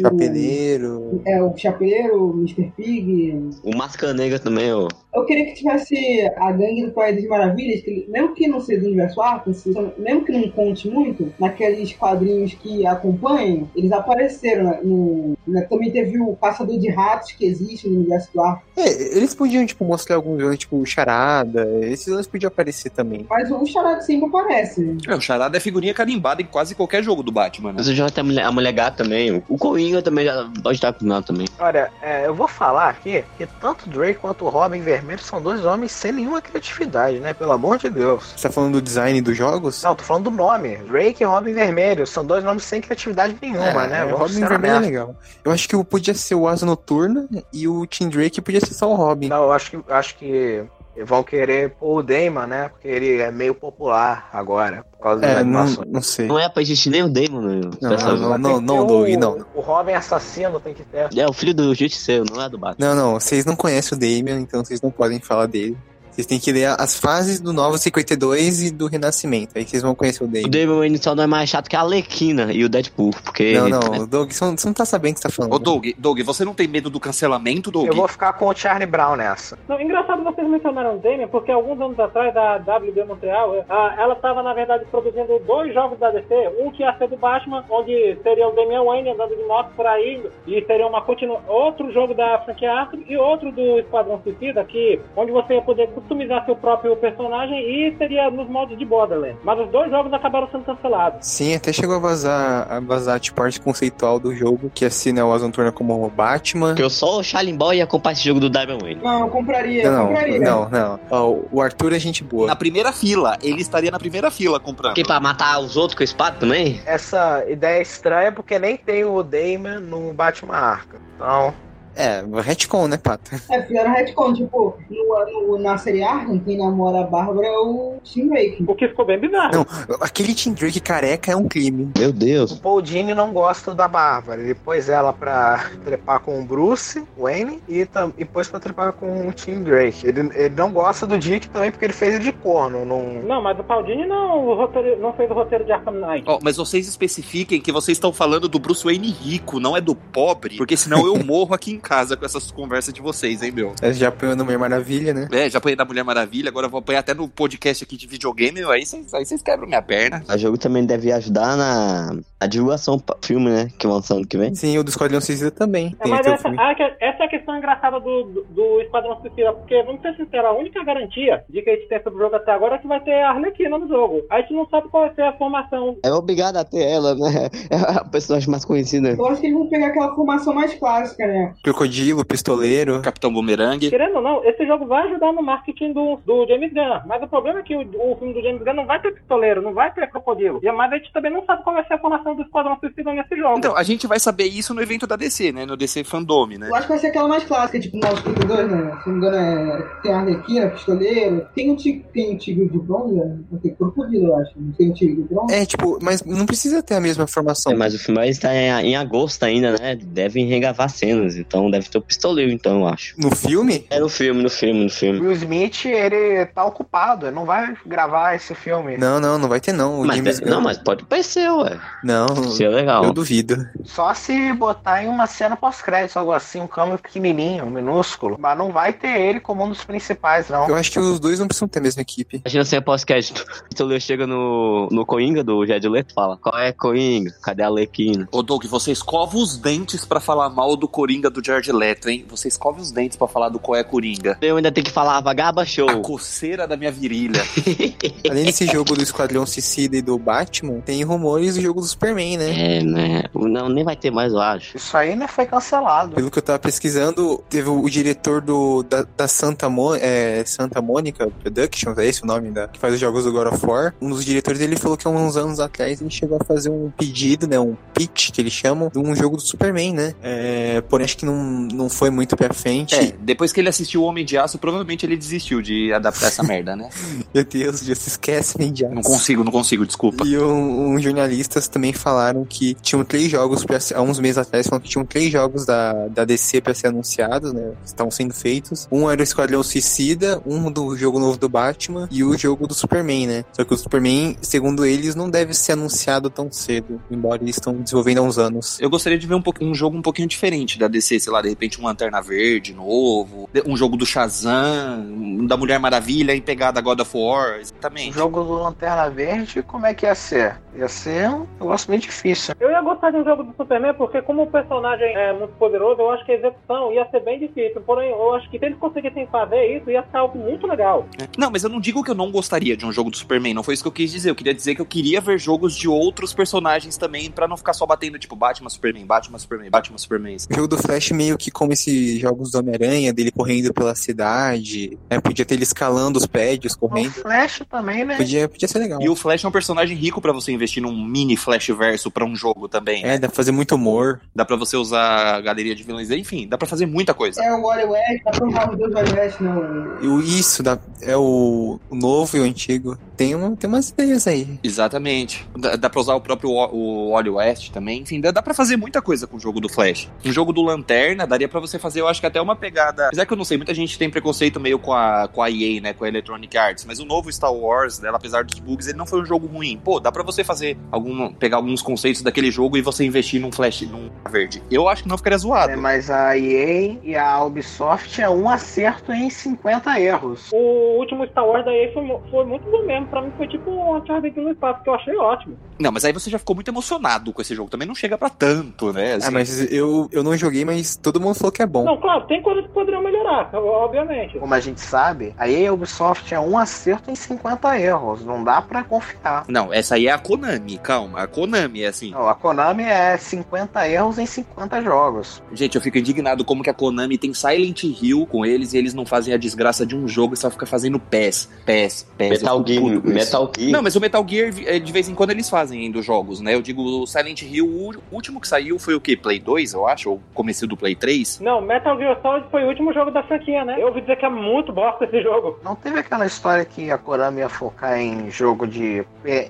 Chapeleiro. 0.48 1.22
É 1.26 1.42
o 1.44 1.58
Chapeleiro, 1.58 2.24
o 2.32 2.34
Mr. 2.38 2.72
Pig. 2.76 3.50
O 3.64 3.76
Máscara 3.76 4.14
Negra 4.14 4.40
também, 4.40 4.72
ó. 4.74 4.88
Eu 5.14 5.26
queria 5.26 5.46
que 5.46 5.54
tivesse 5.56 5.96
a 6.38 6.52
gangue 6.52 6.86
do 6.86 6.92
País 6.92 7.16
das 7.16 7.26
Maravilhas, 7.26 7.82
que 7.82 8.06
mesmo 8.08 8.34
que 8.36 8.48
não 8.48 8.60
seja 8.60 8.82
do 8.82 8.88
universo 8.88 9.20
Arkham, 9.20 9.52
mesmo 9.98 10.24
que 10.24 10.32
não 10.32 10.50
conte 10.52 10.88
muito, 10.88 11.34
naqueles 11.40 11.92
quadrinhos 11.94 12.54
que 12.54 12.86
acompanham, 12.86 13.68
eles 13.76 13.92
apareceram 13.92 14.64
né, 14.66 14.80
no. 14.84 15.36
né, 15.48 15.62
também 15.70 15.92
teve 15.92 16.20
o 16.20 16.36
Caçador 16.36 16.78
de 16.78 16.90
Ratos 16.92 17.32
que 17.32 17.46
existe 17.46 17.90
no 17.90 17.98
universo 17.98 18.30
do 18.34 18.42
Arkham. 18.42 18.62
É, 18.78 19.18
eles 19.18 19.34
podiam, 19.34 19.66
tipo, 19.66 19.84
mostrar 19.86 20.18
alguns 20.18 20.38
vilões, 20.38 20.60
tipo, 20.60 20.86
Charada. 20.86 21.68
Esses 21.82 22.06
vilões 22.06 22.28
podiam 22.28 22.48
aparecer 22.50 22.92
também. 22.92 23.26
Mas 23.28 23.50
o 23.50 23.66
Charada 23.66 24.02
sempre 24.02 24.28
aparece. 24.28 24.82
né? 24.82 24.98
É, 25.08 25.16
o 25.16 25.22
Charada 25.22 25.58
é 25.58 25.60
figurinha 25.60 25.94
carimbada 25.96 26.42
em 26.44 26.46
quase 26.46 26.76
qualquer 26.76 27.04
jogo 27.04 27.24
do 27.24 27.32
Batman, 27.32 27.70
né? 27.70 27.76
Mas 27.80 27.88
já 27.88 28.08
tem 28.10 28.22
a 28.22 28.26
mulher, 28.26 28.44
a 28.46 28.52
mulher 28.52 28.72
gata 28.72 29.04
também. 29.04 29.32
o- 29.32 29.44
O 29.50 29.58
Coringa 29.58 30.02
também 30.04 30.26
já 30.26 30.37
pode 30.64 30.76
estar 30.76 30.90
acostumado 30.90 31.26
também. 31.26 31.48
Olha, 31.60 31.92
é, 32.02 32.28
eu 32.28 32.34
vou 32.34 32.48
falar 32.48 32.90
aqui 32.90 33.24
que 33.38 33.46
tanto 33.60 33.86
o 33.86 33.90
Drake 33.90 34.20
quanto 34.20 34.46
o 34.46 34.50
Robin 34.50 34.82
Vermelho 34.82 35.22
são 35.22 35.42
dois 35.42 35.66
homens 35.66 35.92
sem 35.92 36.12
nenhuma 36.12 36.42
criatividade, 36.42 37.20
né? 37.20 37.34
Pelo 37.34 37.52
amor 37.52 37.78
de 37.78 37.90
Deus. 37.90 38.34
Você 38.36 38.48
tá 38.48 38.54
falando 38.54 38.74
do 38.74 38.82
design 38.82 39.22
dos 39.22 39.36
jogos? 39.36 39.84
Não, 39.84 39.96
tô 39.96 40.04
falando 40.04 40.26
do 40.26 40.32
nome. 40.32 40.78
Drake 40.78 41.24
e 41.24 41.26
Robin 41.26 41.54
Vermelho. 41.54 42.06
São 42.06 42.26
dois 42.26 42.44
nomes 42.44 42.64
sem 42.64 42.82
criatividade 42.82 43.38
nenhuma, 43.42 43.88
né? 43.88 44.06
o 44.06 44.10
Vamos 44.10 44.34
Robin 44.34 44.48
Vermelho 44.48 44.76
é 44.76 44.80
legal. 44.80 45.16
Eu 45.44 45.52
acho 45.52 45.68
que 45.68 45.76
o 45.76 45.84
podia 45.84 46.14
ser 46.14 46.36
o 46.36 46.48
Asa 46.48 46.66
Noturna 46.66 47.28
e 47.52 47.68
o 47.68 47.86
Tim 47.86 48.10
Drake 48.10 48.42
podia 48.42 48.60
ser 48.60 48.74
só 48.74 48.92
o 48.92 48.96
Robin. 48.96 49.28
Não, 49.28 49.44
eu 49.44 49.52
acho 49.52 49.72
que, 49.72 49.92
acho 49.92 50.16
que 50.18 50.66
vão 51.06 51.24
querer 51.24 51.72
pôr 51.72 52.00
o 52.00 52.04
Damon, 52.04 52.48
né? 52.48 52.70
Porque 52.70 52.88
ele 52.88 53.20
é 53.22 53.32
meio 53.32 53.54
popular 53.56 54.30
agora, 54.34 54.86
por 54.92 55.00
causa 55.04 55.22
das 55.22 55.30
É, 55.30 55.34
não, 55.44 55.60
animações. 55.60 55.88
não 55.92 56.02
sei. 56.02 56.28
Não 56.28 56.40
é 56.40 56.50
pra 56.50 56.62
existir 56.62 56.90
nem 56.90 57.04
o 57.04 57.10
Damon, 57.10 57.42
né? 57.42 57.62
Não, 57.82 57.90
não, 57.90 58.38
não, 58.40 58.60
que 58.60 58.66
não, 58.66 58.82
ter 58.82 58.88
Doug, 58.88 59.10
o, 59.10 59.20
não. 59.20 59.46
O 59.56 59.62
Robin 59.62 59.94
assassino 59.94 60.60
tem 60.60 60.74
que 60.74 60.84
ter. 60.84 61.10
É 61.18 61.28
o 61.28 61.34
filho 61.34 61.54
do 61.54 61.74
Justiceiro, 61.76 62.26
não 62.32 62.42
é 62.42 62.50
do 62.50 62.58
Batman. 62.58 62.88
Não, 62.88 62.96
não, 62.96 63.20
vocês 63.20 63.46
não 63.46 63.56
conhecem 63.56 63.96
o 63.96 64.00
Damian, 64.00 64.40
então 64.40 64.64
vocês 64.64 64.82
não 64.82 64.92
podem 64.92 65.20
falar 65.20 65.46
dele. 65.48 65.78
Vocês 66.18 66.26
têm 66.26 66.40
que 66.40 66.52
ler 66.52 66.66
as 66.80 67.00
fases 67.00 67.40
do 67.40 67.54
Novo 67.54 67.78
52 67.78 68.64
e 68.64 68.74
do 68.74 68.88
Renascimento. 68.88 69.52
Aí 69.56 69.64
vocês 69.64 69.84
vão 69.84 69.94
conhecer 69.94 70.24
o 70.24 70.26
O 70.26 70.28
Damian. 70.28 70.50
Damon 70.50 70.84
inicial 70.84 71.14
não 71.14 71.24
é 71.24 71.28
mais 71.28 71.48
chato 71.48 71.70
que 71.70 71.76
a 71.76 71.82
Alequina 71.82 72.52
e 72.52 72.64
o 72.64 72.70
Deadpool, 72.70 73.12
porque... 73.24 73.54
Não, 73.54 73.70
não, 73.70 74.08
Doug, 74.08 74.32
você 74.32 74.66
não, 74.66 74.74
tá 74.74 74.84
sabendo 74.84 75.12
o 75.12 75.14
que 75.14 75.20
você 75.20 75.28
tá 75.28 75.32
falando. 75.32 75.54
Ô, 75.54 75.60
Doug, 75.60 75.86
Doug, 75.96 76.20
você 76.22 76.44
não 76.44 76.56
tem 76.56 76.68
medo 76.68 76.90
do 76.90 77.00
cancelamento, 77.00 77.70
Doug? 77.70 77.86
Eu 77.86 77.94
vou 77.94 78.08
ficar 78.08 78.34
com 78.34 78.48
o 78.48 78.56
Charlie 78.56 78.88
Brown 78.88 79.16
nessa. 79.16 79.60
Não, 79.68 79.80
engraçado 79.80 80.24
vocês 80.24 80.50
mencionaram 80.50 80.96
o 80.96 80.98
Damian, 80.98 81.28
porque 81.28 81.52
alguns 81.52 81.80
anos 81.80 82.00
atrás, 82.00 82.34
da 82.34 82.56
WB 82.56 83.04
Montreal, 83.04 83.64
ela 83.70 84.16
estava, 84.16 84.42
na 84.42 84.56
verdade, 84.56 84.86
produzindo 84.90 85.40
dois 85.46 85.72
jogos 85.72 86.00
da 86.00 86.10
DC. 86.10 86.34
Um 86.60 86.72
que 86.72 86.82
ia 86.82 86.98
ser 86.98 87.10
do 87.10 87.18
Batman, 87.18 87.64
onde 87.70 88.18
seria 88.24 88.48
o 88.48 88.56
Damian 88.56 88.84
Wayne 88.86 89.12
andando 89.12 89.38
de 89.38 89.44
moto 89.44 89.70
por 89.76 89.86
aí, 89.86 90.26
e 90.48 90.66
seria 90.66 90.88
uma 90.88 91.04
continu... 91.04 91.38
outro 91.48 91.92
jogo 91.94 92.16
da 92.16 92.40
franquia 92.40 92.72
Arkham, 92.74 93.04
e 93.08 93.16
outro 93.18 93.52
do 93.52 93.78
Esquadrão 93.78 94.20
Suicida, 94.24 94.64
que, 94.64 95.00
onde 95.16 95.32
você 95.32 95.54
ia 95.54 95.62
poder 95.62 95.88
customizar 96.08 96.46
seu 96.46 96.56
próprio 96.56 96.96
personagem 96.96 97.60
e 97.60 97.96
seria 97.98 98.32
nos 98.32 98.48
modos 98.50 98.78
de 98.78 98.86
Borderlands. 98.86 99.38
Mas 99.44 99.60
os 99.60 99.70
dois 99.70 99.92
jogos 99.92 100.12
acabaram 100.14 100.48
sendo 100.50 100.64
cancelados. 100.64 101.20
Sim, 101.28 101.56
até 101.56 101.74
chegou 101.74 101.98
a 101.98 102.00
vazar, 102.00 102.68
a 102.72 102.80
vazar 102.80 103.20
tipo, 103.20 103.42
a 103.42 103.46
arte 103.46 103.60
conceitual 103.60 104.20
do 104.20 104.34
jogo, 104.34 104.72
que 104.74 104.86
assina 104.86 105.26
o 105.26 105.34
Asa 105.34 105.46
Noturna 105.46 105.72
como 105.72 106.06
o 106.06 106.10
Batman. 106.10 106.68
Porque 106.70 106.84
eu 106.84 106.90
só 106.90 107.20
o 107.20 107.24
Charlie 107.24 107.54
Boy 107.56 107.78
ia 107.78 107.88
comprar 107.88 108.14
esse 108.14 108.24
jogo 108.24 108.40
do 108.40 108.50
Diamond 108.50 108.82
Wayne. 108.84 109.02
Não, 109.04 109.22
eu 109.22 109.28
compraria, 109.30 109.84
eu 109.84 109.92
Não, 109.92 110.08
compraria. 110.08 110.40
não, 110.40 110.70
não. 110.70 111.00
Ó, 111.12 111.36
o 111.52 111.62
Arthur 111.62 111.94
é 111.94 112.00
gente 112.00 112.24
boa. 112.24 112.48
Na 112.48 112.56
primeira 112.56 112.92
fila, 112.92 113.38
ele 113.44 113.62
estaria 113.62 113.92
na 113.92 114.00
primeira 114.00 114.32
fila 114.32 114.60
comprando. 114.60 114.94
Porque 114.94 115.04
pra 115.04 115.20
matar 115.20 115.60
os 115.60 115.76
outros 115.76 115.96
com 115.96 116.04
a 116.04 116.06
espada 116.06 116.38
também? 116.40 116.82
Essa 116.86 117.44
ideia 117.50 117.80
é 117.80 117.82
estranha 117.82 118.32
porque 118.32 118.58
nem 118.58 118.78
tem 118.78 119.04
o 119.04 119.22
Damon 119.24 119.80
no 119.82 120.14
Batman 120.14 120.54
Arkham. 120.56 121.00
Então, 121.16 121.54
É, 121.98 122.24
retcon, 122.42 122.88
né, 122.88 122.98
Pato? 122.98 123.32
É, 123.50 123.62
fizeram 123.64 123.92
retcon, 123.92 124.34
tipo, 124.34 124.78
no, 124.90 125.48
no- 125.48 125.58
na 125.58 125.78
série 125.78 126.04
Arkham, 126.04 126.38
quem 126.40 126.58
namora 126.58 127.02
a 127.02 127.04
Bárbara 127.04 127.48
é 127.48 127.58
o 127.58 127.96
Tim 128.04 128.28
Drake. 128.30 128.64
O 128.68 128.76
que 128.76 128.88
ficou 128.88 129.06
bem 129.06 129.20
bizarro. 129.20 129.52
Não, 129.54 129.66
aquele 130.02 130.34
Tim 130.36 130.54
Drake 130.54 130.80
careca 130.80 131.32
é 131.32 131.36
um 131.36 131.48
crime. 131.48 131.92
Meu 131.98 132.12
Deus. 132.14 132.52
O 132.52 132.62
Paul 132.62 132.82
Dini 132.82 133.14
não 133.14 133.32
gosta 133.34 133.74
da 133.74 133.88
Bárbara. 133.88 134.42
Ele 134.42 134.54
pôs 134.54 134.90
ela 134.90 135.12
pra 135.12 135.72
trepar 135.84 136.20
com 136.20 136.40
o 136.40 136.46
Bruce 136.46 137.04
Wayne 137.18 137.62
e, 137.68 137.86
tam- 137.86 138.14
e 138.18 138.24
pôs 138.26 138.48
pra 138.48 138.60
trepar 138.60 138.94
com 138.94 139.28
o 139.28 139.32
Tim 139.34 139.64
Drake. 139.64 140.06
Ele, 140.08 140.30
ele 140.36 140.56
não 140.56 140.72
gosta 140.72 141.08
do 141.08 141.18
Dick 141.18 141.50
também 141.50 141.72
porque 141.72 141.86
ele 141.86 141.94
fez 141.94 142.16
ele 142.16 142.24
de 142.26 142.32
corno. 142.32 142.86
Não... 142.86 143.02
Não, 143.24 143.42
mas 143.42 143.60
o 143.60 143.64
Paldini 143.64 144.06
não, 144.06 144.46
o 144.48 144.54
roteiro, 144.56 145.00
não 145.02 145.14
fez 145.14 145.30
o 145.32 145.34
roteiro 145.34 145.66
de 145.66 145.72
Arkham 145.72 145.94
Knight. 145.94 146.24
Ó, 146.28 146.40
mas 146.44 146.58
vocês 146.58 146.88
especifiquem 146.88 147.60
que 147.60 147.72
vocês 147.72 147.96
estão 147.98 148.14
falando 148.14 148.48
do 148.48 148.60
Bruce 148.60 148.84
Wayne 148.84 149.10
rico, 149.10 149.60
não 149.60 149.76
é 149.76 149.82
do 149.82 149.96
pobre, 149.96 150.58
porque 150.58 150.78
senão 150.78 151.06
eu 151.06 151.16
morro 151.26 151.54
aqui 151.56 151.72
em 151.74 151.80
casa 151.88 152.18
com 152.18 152.26
essas 152.26 152.52
conversas 152.52 152.94
de 152.94 153.02
vocês, 153.02 153.42
hein, 153.42 153.52
meu? 153.52 153.74
Ela 153.82 153.94
já 153.94 154.10
apanhou 154.10 154.36
no 154.36 154.44
Mulher 154.44 154.58
Maravilha, 154.60 155.14
né? 155.14 155.28
É, 155.32 155.50
já 155.50 155.58
apanhei 155.58 155.76
da 155.76 155.86
Mulher 155.86 156.04
Maravilha, 156.04 156.50
agora 156.50 156.66
eu 156.66 156.70
vou 156.70 156.80
apanhar 156.80 157.00
até 157.00 157.14
no 157.14 157.28
podcast 157.30 157.84
aqui 157.84 157.96
de 157.96 158.08
videogame, 158.08 158.64
aí 158.66 158.86
vocês, 158.86 159.14
aí 159.14 159.26
vocês 159.26 159.42
quebram 159.42 159.68
minha 159.68 159.82
perna. 159.82 160.24
O 160.30 160.38
jogo 160.38 160.58
também 160.58 160.86
deve 160.86 161.12
ajudar 161.12 161.56
na, 161.56 162.18
na 162.42 162.48
divulgação 162.48 162.98
do 162.98 163.04
filme, 163.26 163.50
né? 163.50 163.70
Que 163.78 163.88
vão 163.88 163.96
lançar 163.98 164.16
ano 164.16 164.28
que 164.28 164.38
vem. 164.38 164.54
Sim, 164.56 164.78
o 164.78 164.84
do 164.84 164.90
Esquadrão 164.90 165.22
Suicida 165.22 165.52
também. 165.52 165.96
É, 166.00 166.04
Tem 166.04 166.12
mas 166.12 166.26
essa, 166.28 166.38
filme. 166.44 166.58
ah, 166.60 166.76
que- 166.76 166.84
essa 167.00 167.24
é 167.24 167.26
a 167.26 167.30
questão 167.30 167.58
engraçada 167.58 168.00
do, 168.00 168.24
do, 168.24 168.44
do 168.50 168.82
Esquadrão 168.82 169.20
Suicida, 169.22 169.54
porque, 169.54 169.82
vamos 169.84 170.02
ser 170.02 170.16
sinceros, 170.16 170.46
a 170.48 170.54
única 170.54 170.84
garantia 170.84 171.44
de 171.50 171.62
que 171.62 171.70
a 171.70 171.76
gente 171.76 171.88
tem 171.88 172.02
sobre 172.04 172.20
o 172.20 172.24
jogo 172.24 172.36
até 172.36 172.52
agora 172.52 172.76
é 172.76 172.78
que 172.80 172.88
vai 172.88 173.00
ter 173.02 173.14
a 173.22 173.30
Arlequina 173.30 173.78
no 173.78 173.88
jogo. 173.88 174.24
A 174.30 174.42
gente 174.42 174.54
não 174.54 174.68
sabe 174.70 174.90
qual 174.90 175.06
vai 175.06 175.16
ser 175.16 175.22
a 175.24 175.34
formação. 175.38 175.98
É 176.04 176.12
obrigado 176.12 176.58
a 176.58 176.64
ter 176.64 176.82
ela, 176.84 177.16
né? 177.16 177.48
É 177.70 177.76
a 178.00 178.04
personagem 178.04 178.50
mais 178.50 178.64
conhecida. 178.66 179.10
Eu 179.10 179.26
acho 179.28 179.42
que 179.42 179.48
eles 179.48 179.58
vão 179.58 179.68
pegar 179.70 179.88
aquela 179.88 180.16
formação 180.16 180.54
mais 180.54 180.74
clássica, 180.76 181.26
né? 181.28 181.54
Crocodilo, 181.78 182.26
Pistoleiro. 182.26 183.02
Capitão 183.04 183.32
Boomerang. 183.32 183.88
Querendo 183.88 184.16
ou 184.16 184.22
não, 184.22 184.44
esse 184.44 184.66
jogo 184.66 184.88
vai 184.88 185.08
ajudar 185.08 185.32
no 185.32 185.44
marketing 185.44 185.94
do, 185.94 186.20
do 186.26 186.48
James 186.48 186.74
Gunn, 186.74 187.02
mas 187.06 187.22
o 187.22 187.28
problema 187.28 187.60
é 187.60 187.64
que 187.64 187.76
o, 187.76 187.82
o 187.82 188.16
filme 188.18 188.34
do 188.34 188.42
James 188.42 188.64
Gunn 188.64 188.74
não 188.74 188.86
vai 188.88 189.00
ter 189.00 189.14
pistoleiro, 189.14 189.62
não 189.62 189.74
vai 189.74 189.94
ter 189.94 190.10
crocodilo. 190.10 190.60
E 190.64 190.72
mas 190.72 190.92
a 190.92 190.98
gente 190.98 191.14
também 191.14 191.32
não 191.32 191.46
sabe 191.46 191.64
qual 191.64 191.76
vai 191.76 191.86
ser 191.86 191.94
a 191.94 192.00
formação 192.00 192.36
do 192.36 192.42
Esquadrão 192.42 192.78
Suicida 192.80 193.14
nesse 193.14 193.36
jogo. 193.36 193.60
Então, 193.60 193.78
a 193.78 193.84
gente 193.84 194.08
vai 194.08 194.20
saber 194.20 194.46
isso 194.46 194.74
no 194.74 194.82
evento 194.82 195.06
da 195.06 195.16
DC, 195.16 195.52
né? 195.52 195.66
No 195.66 195.78
DC 195.78 196.04
Fandome, 196.04 196.58
né? 196.58 196.70
Eu 196.70 196.76
acho 196.76 196.88
que 196.88 196.94
vai 196.94 197.00
ser 197.00 197.08
aquela 197.08 197.28
mais 197.28 197.44
clássica, 197.44 197.80
tipo 197.80 197.98
932, 197.98 198.72
né? 198.72 199.00
Se 199.04 199.10
não 199.10 199.16
me 199.16 199.28
engano, 199.28 199.38
é... 199.38 200.02
tem 200.02 200.14
a 200.14 200.20
Arlequina, 200.20 200.70
Pistoleiro. 200.70 201.48
Tem 201.54 201.72
o 201.72 201.76
tigre, 201.76 202.06
tem 202.12 202.36
o 202.36 202.38
tigre 202.38 202.70
de 202.70 202.80
bronze, 202.80 203.14
né? 203.14 203.38
Não 203.52 203.60
tem 203.60 203.74
crocodilo, 203.76 204.28
eu 204.28 204.36
acho. 204.38 204.52
Não 204.56 204.72
tem 204.72 204.90
o 204.90 204.94
tigre 204.94 205.22
de 205.22 205.34
bronze. 205.34 205.54
É, 205.54 205.66
tipo, 205.66 206.00
mas 206.02 206.24
não 206.24 206.46
precisa 206.46 206.82
ter 206.82 206.96
a 206.96 207.02
mesma 207.02 207.28
formação. 207.28 207.72
É, 207.72 207.76
mas 207.76 207.94
o 207.94 208.00
filme 208.00 208.28
estar 208.30 208.54
em, 208.56 208.90
em 208.90 208.96
agosto 208.96 209.44
ainda, 209.44 209.78
né? 209.78 209.96
Devem 209.96 210.46
regravar 210.46 210.90
cenas, 210.90 211.38
então 211.38 211.67
deve 211.72 211.90
ter 211.90 211.98
o 211.98 212.02
pistoleiro, 212.02 212.52
então, 212.52 212.82
eu 212.82 212.88
acho. 212.88 213.14
No 213.18 213.36
filme? 213.36 213.86
É 213.90 214.00
no 214.00 214.10
filme, 214.10 214.42
no 214.44 214.50
filme, 214.50 214.84
no 214.84 214.90
filme. 214.90 215.20
Will 215.20 215.32
Smith, 215.34 215.86
ele 215.86 216.46
tá 216.48 216.66
ocupado. 216.66 217.26
Ele 217.28 217.36
não 217.36 217.46
vai 217.46 217.76
gravar 217.86 218.36
esse 218.36 218.54
filme. 218.56 218.98
Não, 218.98 219.20
não, 219.20 219.38
não 219.38 219.50
vai 219.50 219.60
ter 219.60 219.72
não. 219.74 220.02
O 220.02 220.06
Mas, 220.06 220.18
James 220.18 220.40
não, 220.42 220.58
Gunn- 220.58 220.64
mas 220.64 220.78
pode 220.78 221.04
parecer, 221.06 221.50
ué. 221.52 221.80
Não, 222.04 222.28
Seria 222.52 222.70
legal. 222.76 223.04
eu 223.06 223.14
duvido. 223.14 223.68
Só 223.86 224.14
se 224.14 224.54
botar 224.54 225.04
em 225.04 225.08
uma 225.08 225.28
cena 225.28 225.56
pós-crédito, 225.56 226.18
algo 226.18 226.32
assim, 226.32 226.60
um 226.62 226.68
câmbio 226.68 226.98
pequenininho, 226.98 227.66
minúsculo. 227.68 228.38
Mas 228.40 228.58
não 228.58 228.72
vai 228.72 228.94
ter 228.94 229.20
ele 229.20 229.40
como 229.40 229.64
um 229.64 229.70
dos 229.70 229.84
principais, 229.84 230.50
não. 230.50 230.68
Eu 230.68 230.76
acho 230.76 230.92
que 230.92 231.00
os 231.00 231.20
dois 231.20 231.40
não 231.40 231.48
precisam 231.48 231.68
ter 231.68 231.80
a 231.80 231.82
mesma 231.82 232.02
equipe. 232.02 232.42
Imagina 232.46 232.66
se 232.66 232.76
é 232.76 232.82
pós-crédito. 232.82 233.46
O 233.68 233.70
pistoleiro 233.70 234.02
chega 234.02 234.26
no, 234.26 234.88
no 234.92 235.06
Coringa 235.06 235.44
do 235.44 235.66
Jared 235.66 235.88
Leto 235.90 236.12
e 236.12 236.14
fala, 236.14 236.38
qual 236.38 236.58
é 236.58 236.72
Coringa? 236.72 237.32
Cadê 237.44 237.64
a 237.64 237.68
Alequina? 237.68 238.28
Ô, 238.32 238.42
Doug, 238.42 238.66
você 238.66 238.92
escova 238.92 239.38
os 239.38 239.58
dentes 239.58 240.06
pra 240.06 240.20
falar 240.20 240.50
mal 240.50 240.76
do 240.76 240.88
Coringa 240.88 241.30
do 241.30 241.44
Jared 241.48 241.72
Leto, 241.72 242.10
hein? 242.10 242.26
Você 242.30 242.48
escova 242.48 242.82
os 242.82 242.92
dentes 242.92 243.18
pra 243.18 243.28
falar 243.28 243.50
do 243.50 243.60
qual 243.60 243.78
é 243.78 243.84
Coringa. 243.84 244.38
Eu 244.42 244.58
ainda 244.58 244.72
tenho 244.72 244.86
que 244.86 244.92
falar 244.92 245.20
vagaba 245.22 245.66
show. 245.66 245.90
A 245.90 245.96
coceira 246.02 246.68
da 246.68 246.76
minha 246.76 246.92
virilha. 246.92 247.42
Além 248.30 248.46
desse 248.46 248.66
jogo 248.68 248.96
do 248.96 249.02
Esquadrão 249.02 249.46
Suicida 249.46 249.98
e 249.98 250.02
do 250.02 250.18
Batman, 250.18 250.82
tem 250.82 251.04
rumores 251.04 251.56
do 251.56 251.62
jogo 251.62 251.80
do 251.80 251.88
Superman, 251.88 252.38
né? 252.38 252.78
É, 252.78 252.84
né? 252.84 253.24
Não, 253.34 253.70
nem 253.70 253.84
vai 253.84 253.96
ter 253.96 254.12
mais, 254.12 254.34
eu 254.34 254.42
acho. 254.42 254.76
Isso 254.78 254.96
aí 254.98 255.16
né, 255.16 255.28
foi 255.28 255.46
cancelado. 255.46 256.16
Pelo 256.16 256.30
que 256.30 256.38
eu 256.38 256.44
tava 256.44 256.60
pesquisando, 256.60 257.44
teve 257.50 257.70
o, 257.70 257.82
o 257.82 257.90
diretor 257.90 258.42
do, 258.42 258.84
da, 258.84 259.06
da 259.16 259.28
Santa, 259.28 259.70
Mo, 259.70 259.96
é, 259.96 260.44
Santa 260.46 260.82
Mônica 260.82 261.30
Productions, 261.42 261.98
é 261.98 262.06
esse 262.06 262.24
o 262.24 262.26
nome 262.26 262.52
da 262.52 262.68
que 262.68 262.80
faz 262.80 262.94
os 262.94 263.00
jogos 263.00 263.24
do 263.24 263.32
God 263.32 263.48
of 263.54 263.66
War. 263.66 263.94
Um 264.02 264.10
dos 264.10 264.26
diretores 264.26 264.60
ele 264.60 264.76
falou 264.76 264.98
que 264.98 265.08
há 265.08 265.10
uns 265.10 265.38
anos 265.38 265.60
atrás 265.60 266.02
ele 266.02 266.10
chegou 266.10 266.38
a 266.42 266.44
fazer 266.44 266.70
um 266.70 266.92
pedido, 266.92 267.48
né, 267.48 267.60
um 267.60 267.76
pitch 267.94 268.32
que 268.32 268.42
eles 268.42 268.54
chamam, 268.54 268.90
de 268.90 269.00
um 269.00 269.16
jogo 269.16 269.38
do 269.38 269.42
Superman, 269.42 269.94
né? 269.94 270.14
É, 270.22 270.82
porém 270.82 271.06
acho 271.06 271.18
que 271.18 271.26
não, 271.26 271.37
não 271.38 271.90
foi 271.90 272.10
muito 272.10 272.36
pra 272.36 272.54
frente. 272.54 272.96
É, 272.96 273.14
depois 273.20 273.52
que 273.52 273.60
ele 273.60 273.70
assistiu 273.70 274.02
o 274.02 274.06
Homem 274.06 274.26
de 274.26 274.38
Aço, 274.38 274.58
provavelmente 274.58 275.06
ele 275.06 275.18
desistiu 275.18 275.62
de 275.62 275.92
adaptar 275.94 276.28
essa 276.28 276.44
merda, 276.44 276.76
né? 276.76 276.90
Meu 277.34 277.44
Deus, 277.44 277.82
já 277.82 277.96
se 277.96 278.10
esquece, 278.10 278.58
né, 278.60 278.72
já. 278.74 278.90
Não 278.90 279.02
consigo, 279.02 279.44
não 279.44 279.52
consigo, 279.52 279.86
desculpa. 279.86 280.26
E 280.26 280.38
um, 280.38 280.94
uns 280.94 281.04
jornalistas 281.04 281.68
também 281.68 281.94
falaram 281.94 282.46
que 282.46 282.76
tinham 282.76 283.04
três 283.04 283.30
jogos, 283.30 283.64
pra, 283.66 283.78
há 283.96 284.02
uns 284.02 284.20
meses 284.20 284.38
atrás, 284.38 284.68
falaram 284.68 284.84
que 284.84 284.90
tinham 284.90 285.06
três 285.06 285.32
jogos 285.32 285.66
da, 285.66 286.08
da 286.08 286.26
DC 286.26 286.62
pra 286.62 286.74
ser 286.74 286.88
anunciados, 286.88 287.54
né? 287.54 287.74
Estavam 287.86 288.12
sendo 288.12 288.34
feitos. 288.34 288.88
Um 288.92 289.10
era 289.10 289.20
o 289.22 289.24
Esquadrão 289.24 289.64
Suicida, 289.64 290.42
um 290.46 290.72
do 290.72 290.96
jogo 290.96 291.20
novo 291.20 291.38
do 291.38 291.50
Batman 291.50 292.08
e 292.12 292.24
o 292.24 292.38
jogo 292.38 292.68
do 292.68 292.74
Superman, 292.74 293.28
né? 293.28 293.46
Só 293.54 293.64
que 293.64 293.74
o 293.74 293.78
Superman, 293.78 294.38
segundo 294.42 294.86
eles, 294.86 295.16
não 295.16 295.30
deve 295.30 295.54
ser 295.54 295.74
anunciado 295.74 296.30
tão 296.30 296.52
cedo, 296.52 297.02
embora 297.10 297.42
eles 297.42 297.56
estão 297.56 297.74
desenvolvendo 297.74 298.20
há 298.20 298.22
uns 298.22 298.38
anos. 298.38 298.78
Eu 298.80 298.90
gostaria 298.90 299.18
de 299.18 299.28
ver 299.28 299.36
um, 299.36 299.44
um 299.62 299.74
jogo 299.74 299.98
um 299.98 300.02
pouquinho 300.02 300.28
diferente 300.28 300.78
da 300.78 300.88
DC, 300.88 301.20
sei 301.28 301.34
lá, 301.34 301.42
de 301.42 301.50
repente 301.50 301.82
um 301.82 301.84
Lanterna 301.84 302.22
Verde 302.22 302.74
novo, 302.74 303.50
um 303.66 303.76
jogo 303.76 303.98
do 303.98 304.06
Shazam, 304.06 305.00
um 305.02 305.46
da 305.46 305.58
Mulher 305.58 305.78
Maravilha 305.78 306.34
em 306.34 306.42
pegada 306.42 306.80
God 306.80 307.02
of 307.02 307.18
War, 307.18 307.58
O 307.58 307.60
exatamente. 307.60 308.14
jogo 308.14 308.42
do 308.44 308.54
Lanterna 308.54 309.10
Verde, 309.10 309.62
como 309.62 309.86
é 309.86 309.94
que 309.94 310.06
ia 310.06 310.16
ser? 310.16 310.56
Ia 310.74 310.88
ser 310.88 311.30
um 311.30 311.46
negócio 311.60 311.90
bem 311.90 312.00
difícil. 312.00 312.56
Eu 312.60 312.70
ia 312.72 312.82
gostar 312.82 313.12
de 313.12 313.18
um 313.18 313.26
jogo 313.26 313.44
do 313.44 313.54
Superman, 313.58 313.94
porque 313.96 314.22
como 314.22 314.44
o 314.44 314.48
personagem 314.48 315.14
é 315.16 315.34
muito 315.34 315.52
poderoso, 315.56 316.00
eu 316.00 316.10
acho 316.12 316.24
que 316.26 316.32
a 316.32 316.36
execução 316.36 316.94
ia 316.94 317.06
ser 317.10 317.20
bem 317.22 317.40
difícil. 317.40 317.82
Porém, 317.82 318.12
eu 318.12 318.36
acho 318.36 318.50
que 318.50 318.58
se 318.58 318.66
eles 318.66 318.78
conseguissem 318.78 319.28
fazer 319.28 319.78
isso, 319.78 319.90
ia 319.92 320.06
ser 320.10 320.18
algo 320.18 320.38
muito 320.38 320.66
legal. 320.66 321.06
Não, 321.38 321.52
mas 321.52 321.64
eu 321.64 321.70
não 321.70 321.80
digo 321.82 322.04
que 322.04 322.12
eu 322.12 322.16
não 322.16 322.32
gostaria 322.32 322.78
de 322.78 322.86
um 322.86 322.92
jogo 322.92 323.10
do 323.10 323.18
Superman, 323.18 323.54
não 323.54 323.64
foi 323.64 323.74
isso 323.74 323.84
que 323.84 323.88
eu 323.88 323.92
quis 323.92 324.12
dizer. 324.12 324.30
Eu 324.30 324.36
queria 324.36 324.54
dizer 324.54 324.76
que 324.76 324.82
eu 324.82 324.86
queria 324.86 325.20
ver 325.20 325.38
jogos 325.38 325.76
de 325.76 325.90
outros 325.90 326.34
personagens 326.34 326.96
também, 326.96 327.30
pra 327.30 327.48
não 327.48 327.58
ficar 327.58 327.74
só 327.74 327.86
batendo, 327.86 328.18
tipo, 328.18 328.36
Batman, 328.36 328.70
Superman, 328.70 329.06
Batman, 329.06 329.40
Superman, 329.40 329.70
Batman, 329.70 329.98
Superman. 329.98 330.38
O 330.50 330.56
jogo 330.56 330.68
do 330.68 330.78
Flash 330.78 331.12
meio 331.18 331.38
que 331.38 331.50
como 331.52 331.74
esses 331.74 332.20
jogos 332.20 332.52
do 332.52 332.60
Homem-Aranha, 332.60 333.12
dele 333.12 333.32
correndo 333.32 333.74
pela 333.74 333.96
cidade, 333.96 334.98
né? 335.10 335.20
Podia 335.20 335.44
ter 335.46 335.56
ele 335.56 335.64
escalando 335.64 336.18
os 336.18 336.26
prédios, 336.26 336.74
O 336.74 336.80
correndo. 336.80 337.12
Flash 337.12 337.62
também, 337.70 338.06
né? 338.06 338.16
Podia, 338.18 338.48
podia 338.48 338.68
ser 338.68 338.80
legal. 338.80 339.02
E 339.02 339.10
o 339.10 339.16
Flash 339.16 339.44
é 339.44 339.48
um 339.48 339.52
personagem 339.52 339.98
rico 339.98 340.22
pra 340.22 340.32
você 340.32 340.52
investir 340.52 340.82
num 340.82 340.96
mini 341.06 341.36
Flash 341.36 341.68
verso 341.70 342.12
pra 342.12 342.24
um 342.26 342.36
jogo 342.36 342.68
também. 342.68 343.04
É, 343.04 343.18
dá 343.18 343.28
pra 343.28 343.36
fazer 343.36 343.52
muito 343.52 343.76
humor. 343.76 344.22
Dá 344.36 344.46
pra 344.46 344.56
você 344.56 344.78
usar 344.78 345.36
a 345.36 345.42
galeria 345.42 345.76
de 345.76 345.84
vilões, 345.84 346.10
enfim, 346.12 346.48
dá 346.48 346.58
pra 346.58 346.68
fazer 346.68 346.86
muita 346.86 347.14
coisa. 347.14 347.42
É 347.44 347.54
o 347.54 347.62
Wario 347.64 347.90
West, 347.92 348.24
dá 348.24 348.32
pra 348.32 348.48
usar 348.48 348.72
os 348.72 348.78
dois 348.78 348.94
Wario 348.94 349.16
West, 349.16 349.40
não. 349.42 350.04
E 350.04 350.08
o- 350.08 350.22
Isso, 350.22 350.62
dá, 350.62 350.78
é 351.02 351.16
o, 351.18 351.80
o 351.90 351.96
novo 351.96 352.38
e 352.38 352.40
o 352.40 352.44
antigo. 352.44 352.98
Tem, 353.18 353.34
uma, 353.34 353.56
tem 353.56 353.68
umas 353.68 353.90
ideias 353.90 354.28
aí. 354.28 354.48
Exatamente. 354.64 355.48
Dá, 355.58 355.76
dá 355.76 355.90
pra 355.90 356.00
usar 356.00 356.14
o 356.16 356.22
próprio 356.22 356.52
O- 356.52 356.76
o 357.08 357.12
Wally 357.14 357.30
West 357.32 357.72
também. 357.72 358.02
Enfim, 358.02 358.22
dá, 358.22 358.30
dá 358.32 358.42
pra 358.44 358.54
fazer 358.54 358.78
muita 358.78 359.02
coisa 359.02 359.26
com 359.26 359.38
o 359.38 359.40
jogo 359.40 359.60
do 359.60 359.68
Flash. 359.68 360.08
Um 360.24 360.32
jogo 360.32 360.54
do 360.54 360.62
Lanterna, 360.62 361.26
daria 361.26 361.50
pra 361.50 361.60
você 361.60 361.80
fazer, 361.80 362.02
eu 362.02 362.08
acho 362.08 362.22
que 362.22 362.28
até 362.28 362.40
uma 362.40 362.56
pegada. 362.56 363.08
Apesar 363.08 363.26
que 363.26 363.34
eu 363.34 363.38
não 363.38 363.44
sei, 363.44 363.58
muita 363.58 363.74
gente 363.74 363.98
tem 363.98 364.08
preconceito 364.10 364.60
meio 364.60 364.78
com 364.78 364.94
a, 364.94 365.28
com 365.28 365.42
a 365.42 365.50
EA, 365.50 365.82
né? 365.82 365.94
Com 365.94 366.06
a 366.06 366.08
Electronic 366.08 366.56
Arts. 366.58 366.86
Mas 366.86 367.00
o 367.00 367.06
novo 367.06 367.32
Star 367.34 367.52
Wars, 367.52 367.98
dela, 367.98 368.18
apesar 368.18 368.44
dos 368.44 368.60
bugs, 368.60 368.88
ele 368.88 368.98
não 368.98 369.08
foi 369.08 369.20
um 369.22 369.26
jogo 369.26 369.48
ruim. 369.48 369.82
Pô, 369.84 370.00
dá 370.00 370.12
pra 370.12 370.22
você 370.22 370.44
fazer 370.44 370.78
algum. 370.92 371.34
pegar 371.34 371.58
alguns 371.58 371.82
conceitos 371.82 372.22
daquele 372.22 372.52
jogo 372.52 372.78
e 372.78 372.82
você 372.82 373.04
investir 373.04 373.42
num 373.42 373.52
Flash, 373.52 373.82
num 373.82 374.12
verde. 374.30 374.62
Eu 374.70 374.88
acho 374.88 375.02
que 375.04 375.10
não 375.10 375.18
ficaria 375.18 375.40
zoado. 375.40 375.72
É, 375.72 375.76
mas 375.76 376.12
a 376.12 376.38
EA 376.38 376.98
e 377.04 377.16
a 377.16 377.44
Ubisoft 377.44 378.22
é 378.22 378.30
um 378.30 378.48
acerto 378.48 379.12
em 379.12 379.30
50 379.30 380.00
erros. 380.00 380.52
O 380.54 381.00
último 381.00 381.26
Star 381.28 381.48
Wars 381.48 381.66
da 381.66 381.74
EA 381.74 381.92
foi, 381.94 382.08
foi 382.30 382.46
muito 382.46 382.70
bom 382.70 382.86
mesmo. 382.86 383.07
Pra 383.10 383.22
mim 383.22 383.32
foi 383.36 383.48
tipo 383.48 383.70
um 383.72 383.98
Uncharted 383.98 384.40
no 384.40 384.52
espaço, 384.52 384.84
que 384.84 384.90
eu 384.90 384.96
achei 384.96 385.16
ótimo. 385.18 385.60
Não, 385.80 385.92
mas 385.92 386.06
aí 386.06 386.14
você 386.14 386.30
já 386.30 386.40
ficou 386.40 386.56
muito 386.56 386.70
emocionado 386.70 387.32
com 387.32 387.42
esse 387.42 387.54
jogo. 387.54 387.70
Também 387.70 387.88
não 387.88 387.96
chega 387.96 388.18
pra 388.18 388.30
tanto, 388.30 388.92
né? 388.92 389.14
Ah, 389.14 389.18
assim. 389.18 389.32
mas 389.32 389.72
eu, 389.72 390.10
eu 390.12 390.24
não 390.24 390.36
joguei, 390.36 390.66
mas 390.66 390.96
todo 390.96 391.20
mundo 391.20 391.36
falou 391.36 391.52
que 391.52 391.62
é 391.62 391.66
bom. 391.66 391.84
Não, 391.84 391.98
claro, 391.98 392.26
tem 392.26 392.42
coisas 392.42 392.66
que 392.66 392.72
poderiam 392.72 393.02
melhorar, 393.02 393.50
obviamente. 393.54 394.40
Como 394.40 394.54
a 394.54 394.60
gente 394.60 394.82
sabe, 394.82 395.34
a 395.38 395.50
EA 395.50 395.60
e 395.60 395.68
a 395.68 395.74
Ubisoft 395.74 396.34
é 396.34 396.40
um 396.40 396.58
acerto 396.58 397.12
em 397.12 397.16
50 397.16 397.80
erros. 397.80 398.26
Não 398.26 398.44
dá 398.44 398.62
pra 398.62 398.84
confiar. 398.84 399.46
Não, 399.48 399.74
essa 399.74 399.96
aí 399.96 400.08
é 400.08 400.12
a 400.12 400.18
Konami, 400.18 400.78
calma. 400.78 401.22
A 401.22 401.28
Konami 401.28 401.84
é 401.84 401.88
assim. 401.88 402.12
Não, 402.12 402.28
a 402.28 402.36
Konami 402.36 402.84
é 402.84 403.18
50 403.18 403.88
erros 403.88 404.18
em 404.18 404.26
50 404.26 404.82
jogos. 404.82 405.42
Gente, 405.54 405.76
eu 405.76 405.82
fico 405.82 405.98
indignado 405.98 406.44
como 406.44 406.64
que 406.64 406.70
a 406.70 406.74
Konami 406.74 407.18
tem 407.18 407.34
Silent 407.34 407.84
Hill 407.84 408.28
com 408.28 408.46
eles 408.46 408.74
e 408.74 408.78
eles 408.78 408.94
não 408.94 409.06
fazem 409.06 409.34
a 409.34 409.38
desgraça 409.38 409.86
de 409.86 409.96
um 409.96 410.08
jogo 410.08 410.34
e 410.34 410.38
só 410.38 410.50
fica 410.50 410.66
fazendo 410.66 411.00
PES, 411.00 411.50
PES, 411.66 412.08
PES. 412.18 412.30
Metal 412.30 412.64
Gear, 412.66 412.84
Metal 413.04 413.52
Gear. 413.58 413.72
Não, 413.72 413.82
mas 413.82 413.96
o 413.96 414.02
Metal 414.02 414.26
Gear, 414.28 414.54
eh, 414.66 414.80
de 414.80 414.92
vez 414.92 415.10
em 415.10 415.16
quando 415.16 415.32
eles 415.32 415.50
fazem 415.50 415.67
ainda 415.72 416.00
os 416.00 416.06
jogos, 416.06 416.40
né? 416.40 416.54
Eu 416.56 416.62
digo, 416.62 416.82
o 416.82 417.06
Silent 417.08 417.42
Hill, 417.42 417.68
o 417.68 418.16
último 418.16 418.40
que 418.40 418.48
saiu 418.48 418.78
foi 418.80 418.96
o 418.96 419.02
quê? 419.02 419.16
Play 419.16 419.40
2, 419.40 419.74
eu 419.74 419.88
acho? 419.88 420.10
Ou 420.12 420.22
começo 420.34 420.66
do 420.68 420.78
Play 420.78 420.96
3? 420.96 421.40
Não, 421.40 421.62
Metal 421.62 421.98
Gear 421.98 422.20
Solid 422.22 422.46
foi 422.50 422.64
o 422.64 422.68
último 422.68 422.94
jogo 422.94 423.12
da 423.12 423.24
franquia, 423.24 423.64
né? 423.66 423.76
Eu 423.82 423.88
ouvi 423.88 424.02
dizer 424.02 424.18
que 424.18 424.26
é 424.26 424.30
muito 424.30 424.72
bosta 424.72 425.06
esse 425.06 425.22
jogo. 425.22 425.60
Não 425.64 425.76
teve 425.76 426.00
aquela 426.00 426.26
história 426.26 426.64
que 426.66 426.92
a 426.92 426.98
Konami 426.98 427.40
ia 427.40 427.50
focar 427.50 428.00
em 428.00 428.30
jogo 428.30 428.68
de, 428.68 429.04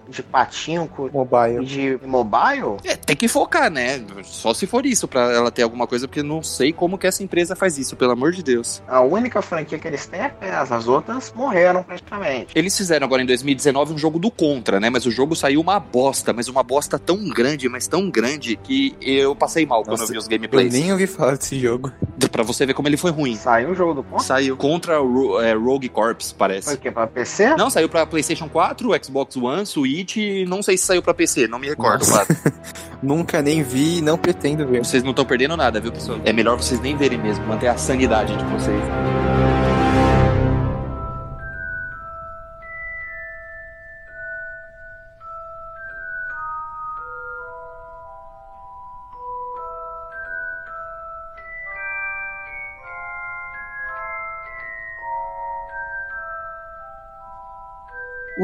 de 0.09 0.23
patinco 0.23 1.07
e 1.07 1.11
Mobile. 1.11 1.65
de 1.65 1.99
mobile? 2.05 2.77
É, 2.83 2.95
tem 2.95 3.15
que 3.15 3.27
focar, 3.27 3.69
né? 3.69 4.03
Só 4.23 4.53
se 4.53 4.65
for 4.67 4.85
isso, 4.85 5.07
pra 5.07 5.31
ela 5.33 5.51
ter 5.51 5.63
alguma 5.63 5.87
coisa, 5.87 6.07
porque 6.07 6.19
eu 6.19 6.23
não 6.23 6.41
sei 6.41 6.71
como 6.71 6.97
que 6.97 7.07
essa 7.07 7.23
empresa 7.23 7.55
faz 7.55 7.77
isso, 7.77 7.95
pelo 7.95 8.11
amor 8.11 8.31
de 8.31 8.43
Deus. 8.43 8.81
A 8.87 9.01
única 9.01 9.41
franquia 9.41 9.77
que 9.77 9.87
eles 9.87 10.05
têm 10.05 10.21
é 10.21 10.29
PES, 10.29 10.71
as 10.71 10.87
outras 10.87 11.33
morreram 11.35 11.83
praticamente. 11.83 12.47
Eles 12.55 12.75
fizeram 12.77 13.05
agora 13.05 13.21
em 13.21 13.25
2019 13.25 13.93
um 13.93 13.97
jogo 13.97 14.19
do 14.19 14.31
Contra, 14.31 14.79
né? 14.79 14.89
Mas 14.89 15.05
o 15.05 15.11
jogo 15.11 15.35
saiu 15.35 15.61
uma 15.61 15.79
bosta, 15.79 16.06
mas 16.33 16.47
uma 16.47 16.63
bosta 16.63 16.97
tão 16.99 17.27
grande, 17.29 17.67
mas 17.69 17.87
tão 17.87 18.09
grande, 18.09 18.55
que 18.57 18.95
eu 19.01 19.35
passei 19.35 19.65
mal 19.65 19.83
quando 19.83 19.91
Nossa, 19.99 20.03
eu 20.03 20.07
vi 20.13 20.17
os 20.17 20.25
Eu 20.25 20.31
gameplays. 20.31 20.73
nem 20.73 20.91
ouvi 20.91 21.07
falar 21.07 21.35
desse 21.37 21.59
jogo. 21.59 21.91
Pra 22.31 22.43
você 22.43 22.65
ver 22.65 22.73
como 22.73 22.87
ele 22.87 22.97
foi 22.97 23.11
ruim. 23.11 23.35
Saiu 23.35 23.69
o 23.71 23.75
jogo 23.75 23.93
do 23.93 24.03
ponto? 24.03 24.21
Saiu 24.23 24.55
contra 24.57 25.01
o 25.01 25.11
Ro- 25.13 25.41
é, 25.41 25.53
Rogue 25.53 25.89
Corps, 25.89 26.29
Foi 26.31 26.37
parece. 26.37 26.73
o 26.73 26.77
quê? 26.77 26.91
Pra 26.91 27.07
PC? 27.07 27.55
Não, 27.55 27.69
saiu 27.69 27.87
pra 27.89 28.05
PlayStation 28.05 28.47
4, 28.49 28.89
Xbox 29.03 29.35
One, 29.37 29.65
Switch, 29.65 30.17
e 30.17 30.45
não 30.45 30.61
sei 30.61 30.77
se 30.77 30.85
saiu 30.85 31.01
pra 31.01 31.13
PC, 31.13 31.47
não 31.47 31.57
me 31.59 31.67
recordo. 31.67 32.05
Nunca 33.01 33.41
nem 33.41 33.61
vi 33.63 33.97
e 33.97 34.01
não 34.01 34.17
pretendo 34.17 34.65
ver. 34.67 34.83
Vocês 34.83 35.03
não 35.03 35.11
estão 35.11 35.25
perdendo 35.25 35.55
nada, 35.55 35.79
viu, 35.79 35.91
pessoal? 35.91 36.19
É 36.25 36.33
melhor 36.33 36.57
vocês 36.57 36.79
nem 36.81 36.95
verem 36.97 37.17
mesmo, 37.19 37.45
manter 37.45 37.67
a 37.67 37.77
sanidade 37.77 38.35
de 38.35 38.43
vocês. 38.45 38.81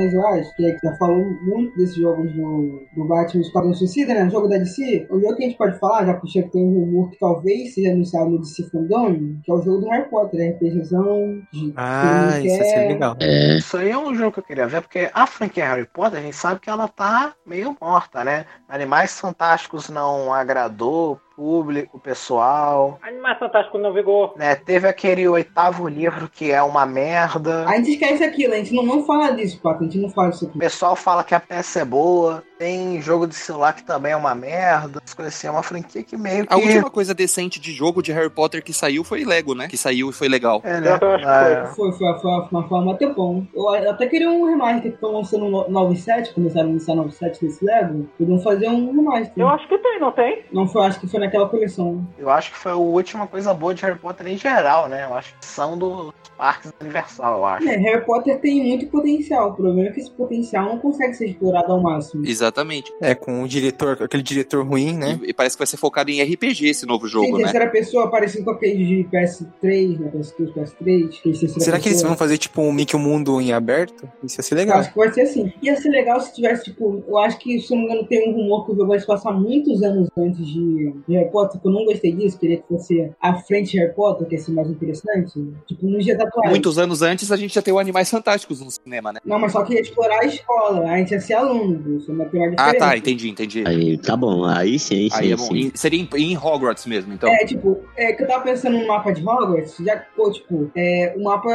Mas 0.03 0.13
eu 0.13 0.27
acho 0.27 0.55
que 0.57 0.65
a 0.65 0.69
gente 0.69 0.81
já 0.83 0.93
falou 0.97 1.23
muito 1.43 1.77
desses 1.77 1.95
jogos 1.95 2.29
do, 2.33 2.83
do 2.93 3.05
Batman 3.05 3.41
Esquadrão 3.41 3.73
Suicida, 3.73 4.13
né? 4.13 4.25
O 4.25 4.29
jogo 4.29 4.49
da 4.49 4.57
DC. 4.57 5.07
O 5.09 5.19
jogo 5.19 5.35
que 5.35 5.43
a 5.43 5.47
gente 5.47 5.57
pode 5.57 5.79
falar, 5.79 6.05
já 6.05 6.13
puxei 6.15 6.43
que 6.43 6.51
tem 6.51 6.65
um 6.65 6.73
rumor 6.73 7.09
que 7.09 7.17
talvez 7.17 7.73
seja 7.73 7.91
anunciado 7.91 8.29
no 8.29 8.39
DC 8.41 8.63
Fandom, 8.69 9.13
que 9.43 9.49
é 9.49 9.53
o 9.53 9.61
jogo 9.61 9.79
do 9.79 9.89
Harry 9.89 10.09
Potter, 10.09 10.55
RPGzão. 10.55 11.41
De, 11.53 11.73
Ah, 11.77 12.37
isso 12.43 12.57
quer. 12.57 12.87
legal. 12.89 13.15
É. 13.21 13.57
Isso 13.57 13.77
aí 13.77 13.91
é 13.91 13.97
um 13.97 14.13
jogo 14.13 14.33
que 14.33 14.39
eu 14.39 14.43
queria 14.43 14.67
ver, 14.67 14.81
porque 14.81 15.09
a 15.13 15.25
franquia 15.25 15.65
Harry 15.69 15.85
Potter, 15.85 16.19
a 16.19 16.21
gente 16.21 16.35
sabe 16.35 16.59
que 16.59 16.69
ela 16.69 16.87
tá 16.89 17.33
meio 17.45 17.75
morta, 17.79 18.25
né? 18.25 18.45
Animais 18.67 19.17
Fantásticos 19.17 19.89
não 19.89 20.33
agradou 20.33 21.17
público, 21.35 21.97
o 21.97 21.99
pessoal. 21.99 22.99
Animais 23.01 23.39
Fantásticos 23.39 23.81
não 23.81 23.93
vigor. 23.93 24.33
Né? 24.37 24.55
Teve 24.55 24.87
aquele 24.87 25.27
oitavo 25.27 25.87
livro 25.87 26.29
que 26.29 26.51
é 26.51 26.61
uma 26.61 26.85
merda. 26.85 27.67
A 27.67 27.75
gente 27.77 27.91
esquece 27.91 28.23
aquilo, 28.23 28.53
a 28.53 28.57
gente 28.57 28.73
não, 28.73 28.83
não 28.83 29.05
fala 29.05 29.31
disso, 29.31 29.59
Pato. 29.61 29.81
A 29.81 29.85
gente 29.85 29.99
não 29.99 30.09
fala 30.09 30.29
disso 30.29 30.45
O 30.45 30.49
aqui. 30.49 30.59
pessoal 30.59 30.95
fala 30.95 31.23
que 31.23 31.35
a 31.35 31.39
peça 31.39 31.81
é 31.81 31.85
boa. 31.85 32.43
Tem 32.63 33.01
jogo 33.01 33.27
de 33.27 33.35
celular 33.35 33.73
que 33.73 33.83
também 33.83 34.13
é 34.13 34.15
uma 34.15 34.33
merda. 34.33 35.01
As 35.03 35.13
coisas 35.13 35.35
assim, 35.35 35.47
é 35.47 35.51
uma 35.51 35.61
franquia 35.61 36.01
que 36.01 36.15
meio 36.15 36.47
que. 36.47 36.53
A 36.53 36.55
última 36.55 36.89
coisa 36.89 37.13
decente 37.13 37.59
de 37.59 37.73
jogo 37.73 38.01
de 38.01 38.13
Harry 38.13 38.29
Potter 38.29 38.63
que 38.63 38.71
saiu 38.71 39.03
foi 39.03 39.25
Lego, 39.25 39.53
né? 39.53 39.67
Que 39.67 39.75
saiu 39.75 40.09
e 40.09 40.13
foi 40.13 40.29
legal. 40.29 40.61
É, 40.63 40.79
né? 40.79 40.97
Que 40.97 41.05
É. 41.05 41.65
Foi, 41.75 41.91
foi, 41.91 42.19
foi, 42.19 42.31
uma 42.49 42.65
forma 42.69 42.93
até 42.93 43.05
bom. 43.05 43.45
Eu 43.53 43.67
até 43.89 44.07
queria 44.07 44.31
um 44.31 44.45
remaster 44.45 44.91
que 44.91 44.95
estão 44.95 45.11
lançando 45.11 45.49
no 45.49 45.67
97, 45.67 46.33
começaram 46.33 46.69
a 46.69 46.71
lançar 46.71 46.95
97 46.95 47.45
desse 47.45 47.65
Lego. 47.65 48.07
Podiam 48.17 48.39
fazer 48.39 48.69
um 48.69 48.95
remaster. 48.95 49.33
Eu 49.35 49.49
acho 49.49 49.67
que 49.67 49.77
tem, 49.77 49.99
não 49.99 50.13
tem? 50.13 50.45
Não 50.53 50.65
foi, 50.65 50.85
acho 50.85 51.01
que 51.01 51.07
foi 51.07 51.19
naquela 51.19 51.49
coleção. 51.49 52.07
Eu 52.17 52.29
acho 52.29 52.49
que 52.49 52.57
foi 52.57 52.71
a 52.71 52.77
última 52.77 53.27
coisa 53.27 53.53
boa 53.53 53.73
de 53.73 53.81
Harry 53.81 53.99
Potter 53.99 54.25
em 54.25 54.37
geral, 54.37 54.87
né? 54.87 55.03
Eu 55.03 55.13
acho 55.13 55.35
que 55.37 55.45
são 55.45 55.77
dos 55.77 56.13
parques 56.37 56.71
da 56.71 56.77
Universal, 56.85 57.37
eu 57.37 57.45
acho. 57.45 57.67
É, 57.67 57.75
Harry 57.75 58.05
Potter 58.05 58.39
tem 58.39 58.63
muito 58.63 58.87
potencial. 58.87 59.49
O 59.49 59.53
problema 59.53 59.89
é 59.89 59.91
que 59.91 59.99
esse 59.99 60.11
potencial 60.11 60.65
não 60.65 60.79
consegue 60.79 61.13
ser 61.13 61.25
explorado 61.25 61.73
ao 61.73 61.81
máximo. 61.81 62.25
Exatamente. 62.25 62.52
É, 63.01 63.15
com 63.15 63.43
o 63.43 63.47
diretor, 63.47 64.03
aquele 64.03 64.23
diretor 64.23 64.65
ruim, 64.65 64.95
né? 64.95 65.19
E, 65.23 65.29
e 65.29 65.33
parece 65.33 65.55
que 65.55 65.59
vai 65.59 65.67
ser 65.67 65.77
focado 65.77 66.09
em 66.11 66.21
RPG 66.21 66.67
esse 66.67 66.85
novo 66.85 67.01
Tem 67.03 67.11
jogo, 67.11 67.37
né? 67.37 67.43
terceira 67.43 67.67
pessoa 67.69 68.09
parecido 68.09 68.45
com 68.45 68.51
aquele 68.51 68.85
de 68.85 69.09
PS3, 69.09 69.99
né? 69.99 70.11
PS2, 70.13 70.53
PS3. 70.53 71.09
Que 71.21 71.33
Será 71.61 71.79
que 71.79 71.87
eles 71.87 71.97
pessoa. 71.97 72.09
vão 72.09 72.17
fazer, 72.17 72.37
tipo, 72.37 72.61
um 72.61 72.73
um 72.93 72.99
mundo 72.99 73.39
em 73.41 73.53
aberto? 73.53 74.07
Isso 74.23 74.39
ia 74.39 74.43
ser 74.43 74.55
Eu 74.55 74.57
legal. 74.59 74.79
acho 74.79 74.91
que 74.91 74.97
vai 74.97 75.11
ser 75.11 75.21
assim. 75.21 75.51
Ia 75.61 75.75
ser 75.75 75.89
legal 75.89 76.19
se 76.19 76.33
tivesse, 76.33 76.65
tipo, 76.65 77.03
eu 77.07 77.17
acho 77.17 77.37
que, 77.39 77.59
se 77.59 77.73
eu 77.73 77.77
não 77.77 77.85
me 77.85 77.91
engano, 77.91 78.07
tem 78.07 78.29
um 78.29 78.33
rumor 78.33 78.65
que 78.65 78.71
o 78.73 78.75
jogo 78.75 78.87
vai 78.89 78.99
se 78.99 79.07
passar 79.07 79.31
muitos 79.31 79.81
anos 79.81 80.09
antes 80.17 80.45
de, 80.45 80.93
de 81.07 81.15
Harry 81.15 81.31
Potter, 81.31 81.59
que 81.61 81.67
eu 81.67 81.71
não 81.71 81.85
gostei 81.85 82.11
disso, 82.13 82.37
queria 82.37 82.57
que 82.57 82.67
fosse 82.67 83.09
à 83.21 83.35
frente 83.35 83.71
de 83.71 83.79
Harry 83.79 83.93
Potter, 83.93 84.27
que 84.27 84.35
ia 84.35 84.41
ser 84.41 84.51
mais 84.51 84.69
interessante. 84.69 85.33
Tipo, 85.67 85.87
nos 85.87 86.03
dias 86.03 86.19
atuais. 86.19 86.49
Muitos 86.49 86.77
anos 86.77 87.01
antes 87.01 87.31
a 87.31 87.37
gente 87.37 87.53
já 87.55 87.61
tem 87.61 87.73
o 87.73 87.79
Animais 87.79 88.09
Fantásticos 88.09 88.59
no 88.61 88.69
cinema, 88.69 89.13
né? 89.13 89.19
Não, 89.25 89.39
mas 89.39 89.51
só 89.51 89.63
que 89.63 89.73
ia 89.73 89.81
explorar 89.81 90.19
a 90.21 90.25
escola, 90.25 90.89
a 90.89 90.97
gente 90.97 91.11
ia 91.11 91.19
ser 91.21 91.33
aluno, 91.33 91.97
isso 91.97 92.11
é 92.11 92.13
uma 92.13 92.25
teoria 92.51 92.57
Ah, 92.57 92.73
tá, 92.77 92.97
entendi, 92.97 93.29
entendi. 93.29 93.63
Aí 93.65 93.97
tá 93.97 94.15
bom, 94.15 94.45
aí 94.45 94.79
sim, 94.79 95.09
sim, 95.09 95.15
Aí 95.15 95.31
é 95.31 95.35
bom. 95.35 95.43
sim. 95.43 95.71
Seria 95.73 95.99
em, 95.99 96.09
em 96.17 96.37
Hogwarts 96.37 96.85
mesmo, 96.85 97.13
então. 97.13 97.29
É, 97.29 97.45
tipo, 97.45 97.79
é 97.95 98.13
que 98.13 98.23
eu 98.23 98.27
tava 98.27 98.43
pensando 98.43 98.77
no 98.77 98.87
mapa 98.87 99.11
de 99.11 99.21
Hogwarts, 99.21 99.77
já 99.79 99.97
que, 99.97 100.15
pô, 100.15 100.31
tipo, 100.31 100.71
é, 100.75 101.13
o 101.17 101.23
mapa, 101.23 101.49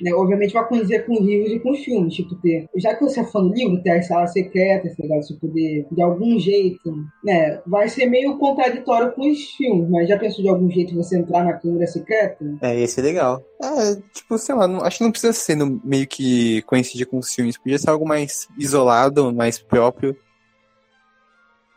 né, 0.00 0.12
obviamente 0.14 0.52
vai 0.52 0.66
condizer 0.68 1.06
com 1.06 1.14
os 1.14 1.20
livros 1.20 1.52
e 1.52 1.60
com 1.60 1.70
os 1.70 1.80
filmes, 1.80 2.14
tipo, 2.14 2.34
ter, 2.36 2.68
já 2.76 2.94
que 2.94 3.02
você 3.02 3.20
é 3.20 3.24
fã 3.24 3.42
do 3.42 3.52
livro, 3.52 3.82
ter 3.82 3.90
as 3.90 4.06
salas 4.06 4.32
secretas, 4.32 4.96
tá 4.96 5.02
ligado? 5.02 5.22
Você 5.22 5.34
poder, 5.34 5.86
de 5.90 6.02
algum 6.02 6.38
jeito, 6.38 6.94
né, 7.24 7.60
vai 7.66 7.88
ser 7.88 8.06
meio 8.06 8.36
contraditório 8.38 9.12
com 9.12 9.30
os 9.30 9.50
filmes, 9.52 9.88
mas 9.90 10.08
já 10.08 10.18
pensou 10.18 10.42
de 10.42 10.48
algum 10.48 10.70
jeito 10.70 10.94
você 10.94 11.18
entrar 11.18 11.44
na 11.44 11.54
câmera 11.54 11.86
secreta? 11.86 12.44
É, 12.62 12.78
ia 12.78 12.86
ser 12.86 13.02
legal. 13.02 13.42
É, 13.66 13.96
tipo, 14.14 14.38
sei 14.38 14.54
lá, 14.54 14.68
não- 14.68 14.84
acho 14.84 14.98
que 14.98 15.04
não 15.04 15.10
precisa 15.10 15.32
ser 15.32 15.56
no, 15.56 15.80
meio 15.84 16.06
que 16.06 16.62
coincidir 16.62 17.06
com 17.06 17.18
os 17.18 17.34
filmes. 17.34 17.58
Podia 17.58 17.78
ser 17.78 17.90
algo 17.90 18.06
mais 18.06 18.46
isolado, 18.56 19.32
mais 19.34 19.58
próprio. 19.58 20.16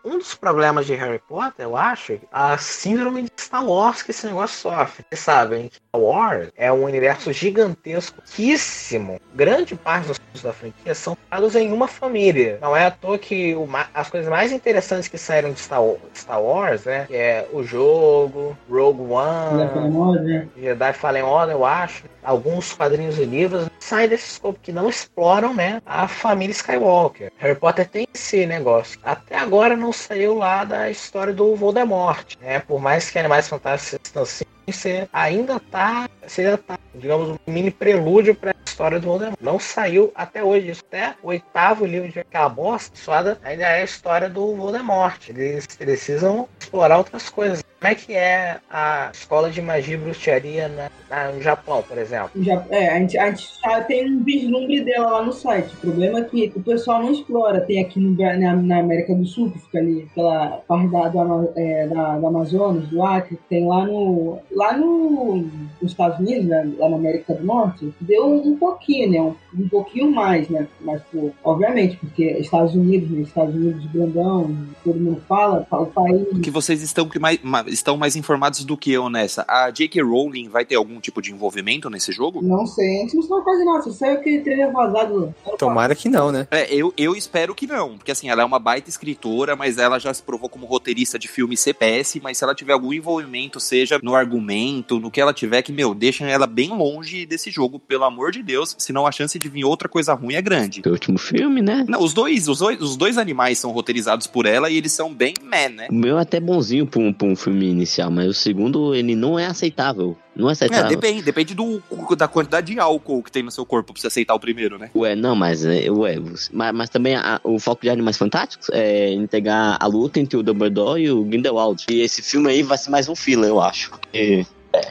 Um 0.04 0.18
dos 0.18 0.34
problemas 0.34 0.86
de 0.86 0.96
Harry 0.96 1.20
Potter, 1.28 1.66
eu 1.66 1.76
acho, 1.76 2.18
a 2.32 2.58
síndrome 2.58 3.24
de 3.24 3.32
Star 3.38 3.66
Wars 3.66 4.02
que 4.02 4.12
esse 4.12 4.26
negócio 4.28 4.58
sofre. 4.58 5.04
Vocês 5.10 5.20
sabem 5.20 5.68
que 5.68 5.76
Star 5.76 6.02
Wars 6.02 6.50
é 6.56 6.72
um 6.72 6.86
universo 6.86 7.34
gigantesco, 7.34 8.22
riquíssimo. 8.26 9.20
Grande 9.36 9.76
parte 9.76 10.08
dos 10.08 10.18
filmes 10.18 10.42
da 10.42 10.54
franquia 10.54 10.96
são 10.96 11.18
criados 11.30 11.56
em 11.56 11.74
uma 11.74 11.88
família. 11.88 12.60
Não 12.62 12.76
é 12.76 12.86
à 12.86 12.92
toa 12.92 13.18
que 13.18 13.54
as 13.94 14.10
coisas 14.10 14.30
mais 14.30 14.54
interessantes 14.54 15.10
que 15.10 15.18
saíram 15.18 15.52
de 15.52 15.60
Star, 15.60 15.82
Star 16.16 16.42
Wars, 16.42 16.86
né, 16.86 17.06
que 17.06 17.16
é 17.16 17.46
o 17.52 17.62
jogo, 17.62 18.58
Rogue 18.70 19.02
One? 19.02 20.50
Jedi 20.58 20.94
Fallen 20.94 21.24
Order, 21.24 21.56
eu 21.56 21.66
acho, 21.66 22.06
alguns 22.24 22.74
quadrinhos 22.74 23.18
e 23.20 23.26
livros 23.26 23.70
saem 23.80 24.08
desse 24.08 24.32
escopo 24.32 24.60
que 24.62 24.72
não 24.72 24.88
exploram, 24.88 25.54
né, 25.54 25.82
a 25.86 26.08
família 26.08 26.54
Skywalker. 26.54 27.32
Harry 27.38 27.56
Potter 27.56 27.88
tem 27.88 28.08
esse 28.14 28.46
negócio. 28.46 29.00
Até 29.04 29.38
agora 29.38 29.76
não 29.76 29.89
saiu 29.94 30.36
lá 30.36 30.64
da 30.64 30.90
história 30.90 31.34
do 31.34 31.56
Voldemort, 31.56 32.36
né? 32.40 32.60
Por 32.60 32.80
mais 32.80 33.10
que 33.10 33.20
Animais 33.20 33.48
Fantásticos 33.48 34.00
distanciem, 34.04 34.48
você 34.72 35.08
ainda 35.14 35.60
tá, 35.60 36.08
você 36.26 36.42
ainda 36.42 36.58
tá, 36.58 36.78
digamos, 36.96 37.30
um 37.30 37.38
mini 37.52 37.72
prelúdio 37.72 38.36
para 38.36 38.52
a 38.52 38.56
história 38.66 39.00
do 39.00 39.08
Voldemort. 39.08 39.38
Não 39.42 39.60
saiu 39.60 40.12
até 40.16 40.44
hoje, 40.44 40.70
isso 40.70 40.84
até 40.88 41.14
o 41.24 41.28
oitavo 41.30 41.86
livro 41.86 42.10
de 42.10 42.20
aquela 42.20 42.50
bosta, 42.50 42.96
suada, 42.96 43.38
ainda 43.44 43.64
é 43.64 43.82
a 43.82 43.84
história 43.84 44.30
do 44.30 44.56
Voldemort. 44.56 45.30
Eles 45.30 45.66
precisam 45.68 46.48
explorar 46.60 46.98
outras 46.98 47.30
coisas. 47.30 47.64
Como 47.80 47.94
é 47.94 47.96
que 47.96 48.14
é 48.14 48.58
a 48.70 49.10
escola 49.14 49.50
de 49.50 49.62
magia 49.62 49.94
e 49.94 49.98
bruxaria 49.98 50.68
na, 50.68 50.90
na- 51.10 51.32
no 51.32 51.42
Japão, 51.42 51.82
por 51.88 51.98
exemplo? 51.98 52.30
Já, 52.36 52.62
é, 52.72 52.90
a 52.90 53.00
gente, 53.00 53.18
a 53.18 53.30
gente 53.32 53.48
já 53.64 53.82
tem 53.86 54.12
um 54.12 54.22
vislumbre 54.22 54.82
dela 54.84 55.10
lá 55.12 55.24
no 55.24 55.32
site. 55.32 55.74
O 55.76 55.78
problema 55.78 56.20
é 56.20 56.24
que 56.26 56.52
o 56.58 56.62
pessoal 56.62 57.02
não 57.02 57.10
explora. 57.14 57.62
Tem 57.62 57.82
aqui 57.82 57.98
no, 57.98 58.18
na, 58.18 58.54
na 58.58 58.80
América 58.80 59.16
do 59.16 59.26
Sul, 59.26 59.50
que 59.52 59.60
fica 59.60 59.78
ali, 59.80 60.06
aquela 60.12 60.58
parte 60.68 60.90
da, 60.90 61.22
Ama- 61.22 61.50
é, 61.56 61.88
da, 61.88 62.18
da 62.18 62.28
Amazonas, 62.28 62.86
do 62.90 63.02
Acre, 63.02 63.40
tem 63.50 63.66
lá 63.66 63.86
no. 63.86 64.40
Lá 64.60 64.78
no, 64.78 65.38
nos 65.82 65.92
Estados 65.92 66.20
Unidos, 66.20 66.44
né, 66.48 66.70
lá 66.78 66.90
na 66.90 66.98
América 66.98 67.34
do 67.34 67.46
Norte, 67.46 67.94
deu 68.02 68.26
um 68.28 68.58
pouquinho, 68.58 69.10
né? 69.10 69.22
Um, 69.22 69.36
um 69.64 69.70
pouquinho 69.70 70.12
mais, 70.12 70.50
né? 70.50 70.68
Mas, 70.82 71.02
pô, 71.10 71.32
obviamente, 71.42 71.96
porque 71.96 72.26
Estados 72.34 72.76
Unidos, 72.76 73.10
né? 73.10 73.22
Estados 73.22 73.56
Unidos 73.56 73.86
grandão, 73.86 74.54
todo 74.84 75.00
mundo 75.00 75.22
fala, 75.30 75.66
fala 75.70 75.84
o 75.84 75.86
país. 75.88 76.28
Que 76.44 76.52
vocês 76.52 76.82
estão, 76.82 77.08
que 77.08 77.18
mais, 77.20 77.40
ma- 77.42 77.64
estão 77.68 77.96
mais 77.96 78.18
informados 78.18 78.66
do 78.66 78.76
que 78.76 78.92
eu 78.92 79.10
nessa. 79.10 79.46
A 79.48 79.72
J.K. 79.72 80.02
Rowling 80.04 80.50
vai 80.50 80.66
ter 80.66 80.76
algum 80.76 81.00
tipo 81.00 81.22
de 81.22 81.32
envolvimento 81.32 81.90
nesse 81.90 82.12
jogo? 82.12 82.42
Não 82.42 82.68
sei, 82.68 82.98
a 82.98 83.00
gente 83.04 83.16
não 83.16 83.24
sabe 83.24 83.44
quase 83.46 83.64
nada. 83.64 83.82
Só 83.84 83.92
saiu 83.92 84.16
aquele 84.16 84.42
trailer 84.42 84.74
vazado. 84.74 85.34
Tomara 85.58 85.96
que 85.96 86.10
não, 86.10 86.34
né? 86.34 86.46
É, 86.52 86.74
eu, 86.76 86.94
eu 86.98 87.16
espero 87.16 87.56
que 87.56 87.66
não, 87.66 87.98
porque 87.98 88.12
assim, 88.12 88.30
ela 88.30 88.42
é 88.42 88.46
uma 88.46 88.60
baita 88.60 88.90
escritora, 88.90 89.56
mas 89.56 89.78
ela 89.78 90.00
já 90.00 90.14
se 90.14 90.22
provou 90.22 90.50
como 90.50 90.66
roteirista 90.66 91.18
de 91.18 91.30
filme 91.30 91.56
CPS, 91.56 92.20
mas 92.22 92.38
se 92.38 92.44
ela 92.44 92.54
tiver 92.54 92.74
algum 92.74 92.92
envolvimento, 92.92 93.58
seja 93.62 93.98
no 94.04 94.16
argumento 94.16 94.49
argumento, 94.50 95.00
no 95.00 95.12
que 95.12 95.22
ela 95.22 95.34
tiver, 95.34 95.62
que, 95.62 95.72
meu, 95.72 95.94
deixa 95.94 96.26
ela 96.26 96.48
bem 96.48 96.70
longe 96.70 97.26
desse 97.26 97.52
jogo, 97.52 97.80
pelo 97.80 98.04
amor 98.04 98.32
de 98.32 98.42
Deus, 98.42 98.76
senão 98.78 99.06
a 99.06 99.12
chance 99.12 99.38
de 99.38 99.48
vir 99.48 99.64
outra 99.64 99.88
coisa 99.88 100.14
ruim 100.14 100.34
é 100.34 100.42
grande. 100.42 100.82
O 100.86 100.90
último 100.90 101.18
filme, 101.18 101.62
né? 101.62 101.86
Não, 101.88 102.02
os 102.02 102.14
dois, 102.14 102.48
os 102.48 102.60
dois, 102.60 102.82
os 102.82 102.98
dois 102.98 103.18
animais 103.18 103.60
são 103.60 103.72
roteirizados 103.72 104.28
por 104.28 104.46
ela 104.46 104.70
e 104.70 104.78
eles 104.78 104.92
são 104.92 105.14
bem 105.14 105.34
meh, 105.42 105.70
né? 105.70 105.88
O 105.90 105.94
meu 105.94 106.18
é 106.18 106.22
até 106.22 106.40
bonzinho 106.40 106.86
pra 106.86 107.00
um, 107.00 107.14
pra 107.14 107.28
um 107.28 107.36
filme 107.36 107.68
inicial, 107.68 108.10
mas 108.10 108.28
o 108.28 108.34
segundo, 108.34 108.96
ele 108.96 109.16
não 109.16 109.38
é 109.38 109.46
aceitável. 109.46 110.18
Não 110.40 110.50
é 110.50 110.54
É, 110.54 110.84
depende, 110.84 111.22
depende 111.22 111.54
do, 111.54 111.82
da 112.18 112.28
quantidade 112.28 112.74
de 112.74 112.80
álcool 112.80 113.22
que 113.22 113.30
tem 113.32 113.44
no 113.44 113.52
seu 113.52 113.66
corpo 113.66 113.92
pra 113.94 114.02
você 114.02 114.08
aceitar 114.08 114.34
o 114.34 114.40
primeiro, 114.40 114.80
né? 114.80 114.90
Ué, 114.96 115.14
não, 115.16 115.36
mas, 115.36 115.66
é, 115.66 115.92
ué, 115.92 116.18
mas, 116.52 116.74
mas 116.74 116.90
também 116.90 117.16
a- 117.16 117.42
o 117.44 117.60
foco 117.60 117.82
de 117.82 117.90
Animais 117.90 118.18
Fantásticos 118.18 118.70
é 118.72 119.12
integrar 119.12 119.78
a 119.80 119.86
luta 119.86 120.20
entre 120.20 120.38
o 120.38 120.44
Dumbledore 120.44 121.02
e 121.04 121.12
o 121.12 121.24
Grindelwald. 121.26 121.86
E 121.90 122.00
esse 122.02 122.22
filme 122.22 122.50
aí 122.50 122.64
vai 122.64 122.78
ser 122.78 122.90
mais 122.90 123.10
um 123.10 123.16
filler, 123.16 123.50
eu 123.50 123.60
acho. 123.60 123.92
E- 124.14 124.46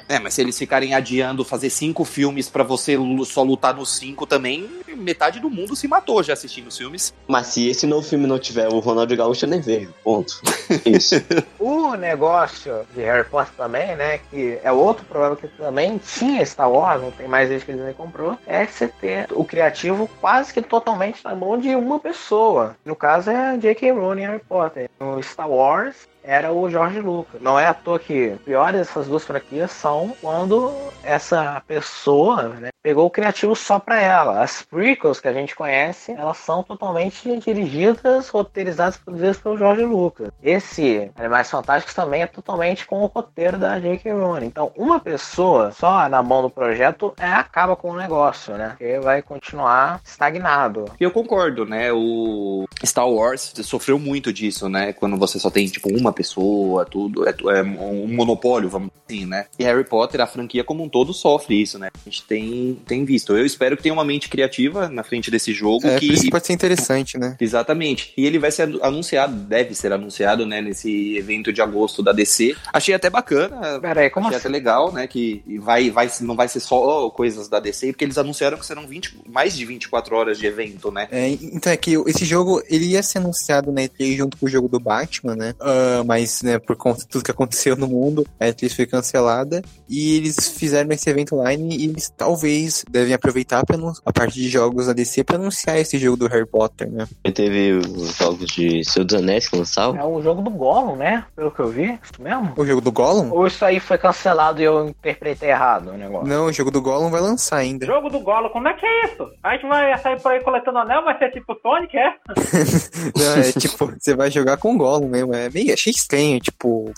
É, 0.08 0.18
mas 0.18 0.34
se 0.34 0.40
eles 0.40 0.58
ficarem 0.58 0.94
adiando 0.94 1.44
fazer 1.44 1.70
cinco 1.70 2.04
filmes 2.04 2.48
pra 2.48 2.64
você 2.64 2.96
só 3.24 3.42
lutar 3.42 3.74
nos 3.74 3.96
cinco 3.96 4.26
também, 4.26 4.68
metade 4.96 5.40
do 5.40 5.48
mundo 5.48 5.76
se 5.76 5.86
matou 5.86 6.22
já 6.22 6.32
assistindo 6.32 6.68
os 6.68 6.76
filmes. 6.76 7.14
mas 7.26 7.48
se 7.48 7.68
esse 7.68 7.86
novo 7.86 8.06
filme 8.06 8.26
não 8.26 8.38
tiver 8.38 8.68
o 8.68 8.78
Ronaldo 8.78 9.16
Gaúcho, 9.16 9.44
eu 9.44 9.50
nem 9.50 9.60
vejo. 9.60 9.92
Ponto. 10.02 10.40
Isso. 10.84 11.16
O 11.58 11.94
negócio 11.94 12.86
de 12.94 13.00
Harry 13.02 13.28
Potter 13.28 13.52
também, 13.56 13.96
né? 13.96 14.18
Que 14.30 14.58
é 14.62 14.70
outro 14.70 15.04
problema 15.04 15.36
que 15.36 15.48
também 15.48 15.98
tinha 15.98 16.44
Star 16.44 16.70
Wars, 16.70 17.00
não 17.00 17.10
tem 17.10 17.26
mais 17.26 17.48
desde 17.48 17.66
que 17.66 17.72
Disney 17.72 17.94
comprou, 17.94 18.38
é 18.46 18.66
você 18.66 18.88
ter 18.88 19.26
o 19.32 19.44
criativo 19.44 20.08
quase 20.20 20.52
que 20.52 20.62
totalmente 20.62 21.24
na 21.24 21.34
mão 21.34 21.58
de 21.58 21.74
uma 21.74 21.98
pessoa. 21.98 22.76
No 22.84 22.94
caso 22.94 23.30
é 23.30 23.56
J.K. 23.56 23.92
Rowling 23.92 24.22
e 24.22 24.26
Harry 24.26 24.42
Potter. 24.48 24.88
No 25.00 25.22
Star 25.22 25.50
Wars 25.50 25.96
era 26.28 26.52
o 26.52 26.68
George 26.68 27.00
Lucas. 27.00 27.40
Não 27.40 27.58
é 27.58 27.66
à 27.66 27.72
toa 27.72 27.98
que 27.98 28.36
piores 28.44 28.80
dessas 28.80 29.06
duas 29.06 29.24
franquias 29.24 29.70
são 29.70 30.14
quando 30.20 30.70
essa 31.02 31.62
pessoa 31.66 32.50
né, 32.50 32.68
pegou 32.82 33.06
o 33.06 33.10
criativo 33.10 33.56
só 33.56 33.78
pra 33.78 33.98
ela. 33.98 34.42
As 34.42 34.60
prequels 34.60 35.20
que 35.20 35.28
a 35.28 35.32
gente 35.32 35.56
conhece, 35.56 36.12
elas 36.12 36.36
são 36.36 36.62
totalmente 36.62 37.38
dirigidas, 37.38 38.28
roteirizadas, 38.28 38.98
produzidas 38.98 39.38
pelo 39.38 39.56
George 39.56 39.84
Lucas. 39.84 40.28
Esse 40.42 41.10
Animais 41.16 41.50
Fantásticos 41.50 41.94
também 41.94 42.20
é 42.20 42.26
totalmente 42.26 42.86
com 42.86 43.00
o 43.02 43.06
roteiro 43.06 43.56
da 43.56 43.80
J.K. 43.80 44.12
Rowling. 44.12 44.46
Então, 44.46 44.70
uma 44.76 45.00
pessoa 45.00 45.72
só 45.72 46.08
na 46.10 46.22
mão 46.22 46.42
do 46.42 46.50
projeto 46.50 47.14
é, 47.18 47.26
acaba 47.26 47.74
com 47.74 47.92
o 47.92 47.96
negócio, 47.96 48.54
né? 48.54 48.74
Porque 48.76 49.00
vai 49.00 49.22
continuar 49.22 50.02
estagnado. 50.04 50.84
E 51.00 51.04
eu 51.04 51.10
concordo, 51.10 51.64
né? 51.64 51.90
O 51.90 52.66
Star 52.84 53.08
Wars 53.08 53.54
sofreu 53.62 53.98
muito 53.98 54.30
disso, 54.30 54.68
né? 54.68 54.92
Quando 54.92 55.16
você 55.16 55.38
só 55.38 55.50
tem, 55.50 55.66
tipo, 55.66 55.88
uma 55.88 56.12
pessoa, 56.22 56.84
tudo. 56.84 57.26
É, 57.28 57.34
é 57.58 57.62
um 57.62 58.08
monopólio, 58.08 58.68
vamos 58.68 58.90
dizer 58.90 59.20
assim, 59.22 59.26
né? 59.26 59.46
E 59.58 59.64
Harry 59.64 59.84
Potter, 59.84 60.20
a 60.20 60.26
franquia 60.26 60.64
como 60.64 60.82
um 60.84 60.88
todo, 60.88 61.12
sofre 61.14 61.60
isso, 61.62 61.78
né? 61.78 61.88
A 61.94 62.10
gente 62.10 62.24
tem, 62.24 62.76
tem 62.86 63.04
visto. 63.04 63.36
Eu 63.36 63.46
espero 63.46 63.76
que 63.76 63.82
tenha 63.82 63.92
uma 63.92 64.04
mente 64.04 64.28
criativa 64.28 64.88
na 64.88 65.02
frente 65.02 65.30
desse 65.30 65.52
jogo 65.52 65.86
É, 65.86 65.98
que. 65.98 66.12
isso 66.12 66.28
pode 66.30 66.46
ser 66.46 66.52
interessante, 66.52 67.16
né? 67.16 67.36
Exatamente. 67.40 68.12
E 68.16 68.26
ele 68.26 68.38
vai 68.38 68.50
ser 68.50 68.62
anu- 68.62 68.80
anunciado, 68.82 69.34
deve 69.34 69.74
ser 69.74 69.92
anunciado, 69.92 70.44
né, 70.44 70.60
nesse 70.60 71.16
evento 71.16 71.52
de 71.52 71.62
agosto 71.62 72.02
da 72.02 72.12
DC. 72.12 72.54
Achei 72.72 72.94
até 72.94 73.08
bacana. 73.08 73.78
Pera 73.80 74.00
aí, 74.02 74.10
como 74.10 74.26
Achei 74.26 74.38
assim? 74.38 74.48
até 74.48 74.52
legal, 74.52 74.92
né? 74.92 75.06
Que 75.06 75.42
vai, 75.60 75.90
vai, 75.90 76.10
não 76.20 76.34
vai 76.36 76.48
ser 76.48 76.60
só 76.60 77.08
coisas 77.10 77.48
da 77.48 77.60
DC, 77.60 77.88
porque 77.92 78.04
eles 78.04 78.18
anunciaram 78.18 78.58
que 78.58 78.66
serão 78.66 78.86
20, 78.86 79.20
mais 79.28 79.56
de 79.56 79.64
24 79.64 80.16
horas 80.16 80.38
de 80.38 80.46
evento, 80.46 80.90
né? 80.90 81.08
É, 81.10 81.28
então 81.30 81.72
é 81.72 81.76
que 81.76 81.94
esse 82.06 82.24
jogo, 82.24 82.62
ele 82.68 82.86
ia 82.86 83.02
ser 83.02 83.18
anunciado 83.18 83.70
na 83.72 83.82
E3 83.82 84.16
junto 84.16 84.36
com 84.36 84.46
o 84.46 84.48
jogo 84.48 84.68
do 84.68 84.80
Batman, 84.80 85.36
né? 85.36 85.54
Ah, 85.60 86.02
mas, 86.08 86.40
né, 86.42 86.58
por 86.58 86.74
conta 86.74 87.00
de 87.00 87.08
tudo 87.08 87.22
que 87.22 87.30
aconteceu 87.30 87.76
no 87.76 87.86
mundo, 87.86 88.26
a 88.40 88.46
E3 88.46 88.74
foi 88.74 88.86
cancelada 88.86 89.60
e 89.86 90.16
eles 90.16 90.48
fizeram 90.48 90.90
esse 90.90 91.10
evento 91.10 91.36
online 91.36 91.76
e 91.76 91.84
eles 91.84 92.10
talvez 92.16 92.82
devem 92.90 93.12
aproveitar 93.12 93.62
pra 93.66 93.76
a 94.06 94.12
parte 94.12 94.34
de 94.36 94.48
jogos 94.48 94.86
da 94.86 94.94
DC 94.94 95.22
pra 95.22 95.36
anunciar 95.36 95.78
esse 95.78 95.98
jogo 95.98 96.16
do 96.16 96.26
Harry 96.26 96.46
Potter, 96.46 96.90
né? 96.90 97.06
E 97.22 97.30
teve 97.30 97.74
os 97.74 98.16
jogos 98.16 98.46
de 98.46 98.82
Senhor 98.84 99.04
dos 99.04 99.16
Anéis 99.16 99.48
que 99.48 99.56
lançaram. 99.56 99.96
É 99.98 100.04
um 100.06 100.22
jogo 100.22 100.40
do 100.40 100.48
Gollum, 100.48 100.96
né? 100.96 101.26
Pelo 101.36 101.50
que 101.50 101.60
eu 101.60 101.68
vi, 101.68 101.98
isso 102.02 102.22
mesmo? 102.22 102.54
O 102.56 102.64
jogo 102.64 102.80
do 102.80 102.90
Gollum? 102.90 103.30
Ou 103.30 103.46
isso 103.46 103.62
aí 103.62 103.78
foi 103.78 103.98
cancelado 103.98 104.62
e 104.62 104.64
eu 104.64 104.88
interpretei 104.88 105.50
errado 105.50 105.90
o 105.90 105.98
negócio? 105.98 106.26
Não, 106.26 106.46
o 106.46 106.52
jogo 106.52 106.70
do 106.70 106.80
Gollum 106.80 107.10
vai 107.10 107.20
lançar 107.20 107.58
ainda. 107.58 107.84
Jogo 107.84 108.08
do 108.08 108.20
Golo, 108.20 108.48
como 108.48 108.66
é 108.66 108.72
que 108.72 108.86
é 108.86 109.04
isso? 109.04 109.28
A 109.42 109.52
gente 109.52 109.68
vai 109.68 109.96
sair 109.98 110.18
por 110.22 110.32
aí 110.32 110.42
coletando 110.42 110.78
anel, 110.78 111.04
vai 111.04 111.18
ser 111.18 111.30
tipo 111.32 111.54
Sonic, 111.60 111.94
é? 111.98 112.14
Não, 113.14 113.42
é 113.42 113.52
tipo, 113.52 113.92
você 113.98 114.14
vai 114.14 114.30
jogar 114.30 114.56
com 114.56 114.74
o 114.74 114.78
Gollum 114.78 115.08
mesmo. 115.08 115.34
É 115.34 115.50
meio, 115.50 115.76
achei 115.88 115.90
estranho, 115.90 116.40
tipo, 116.40 116.92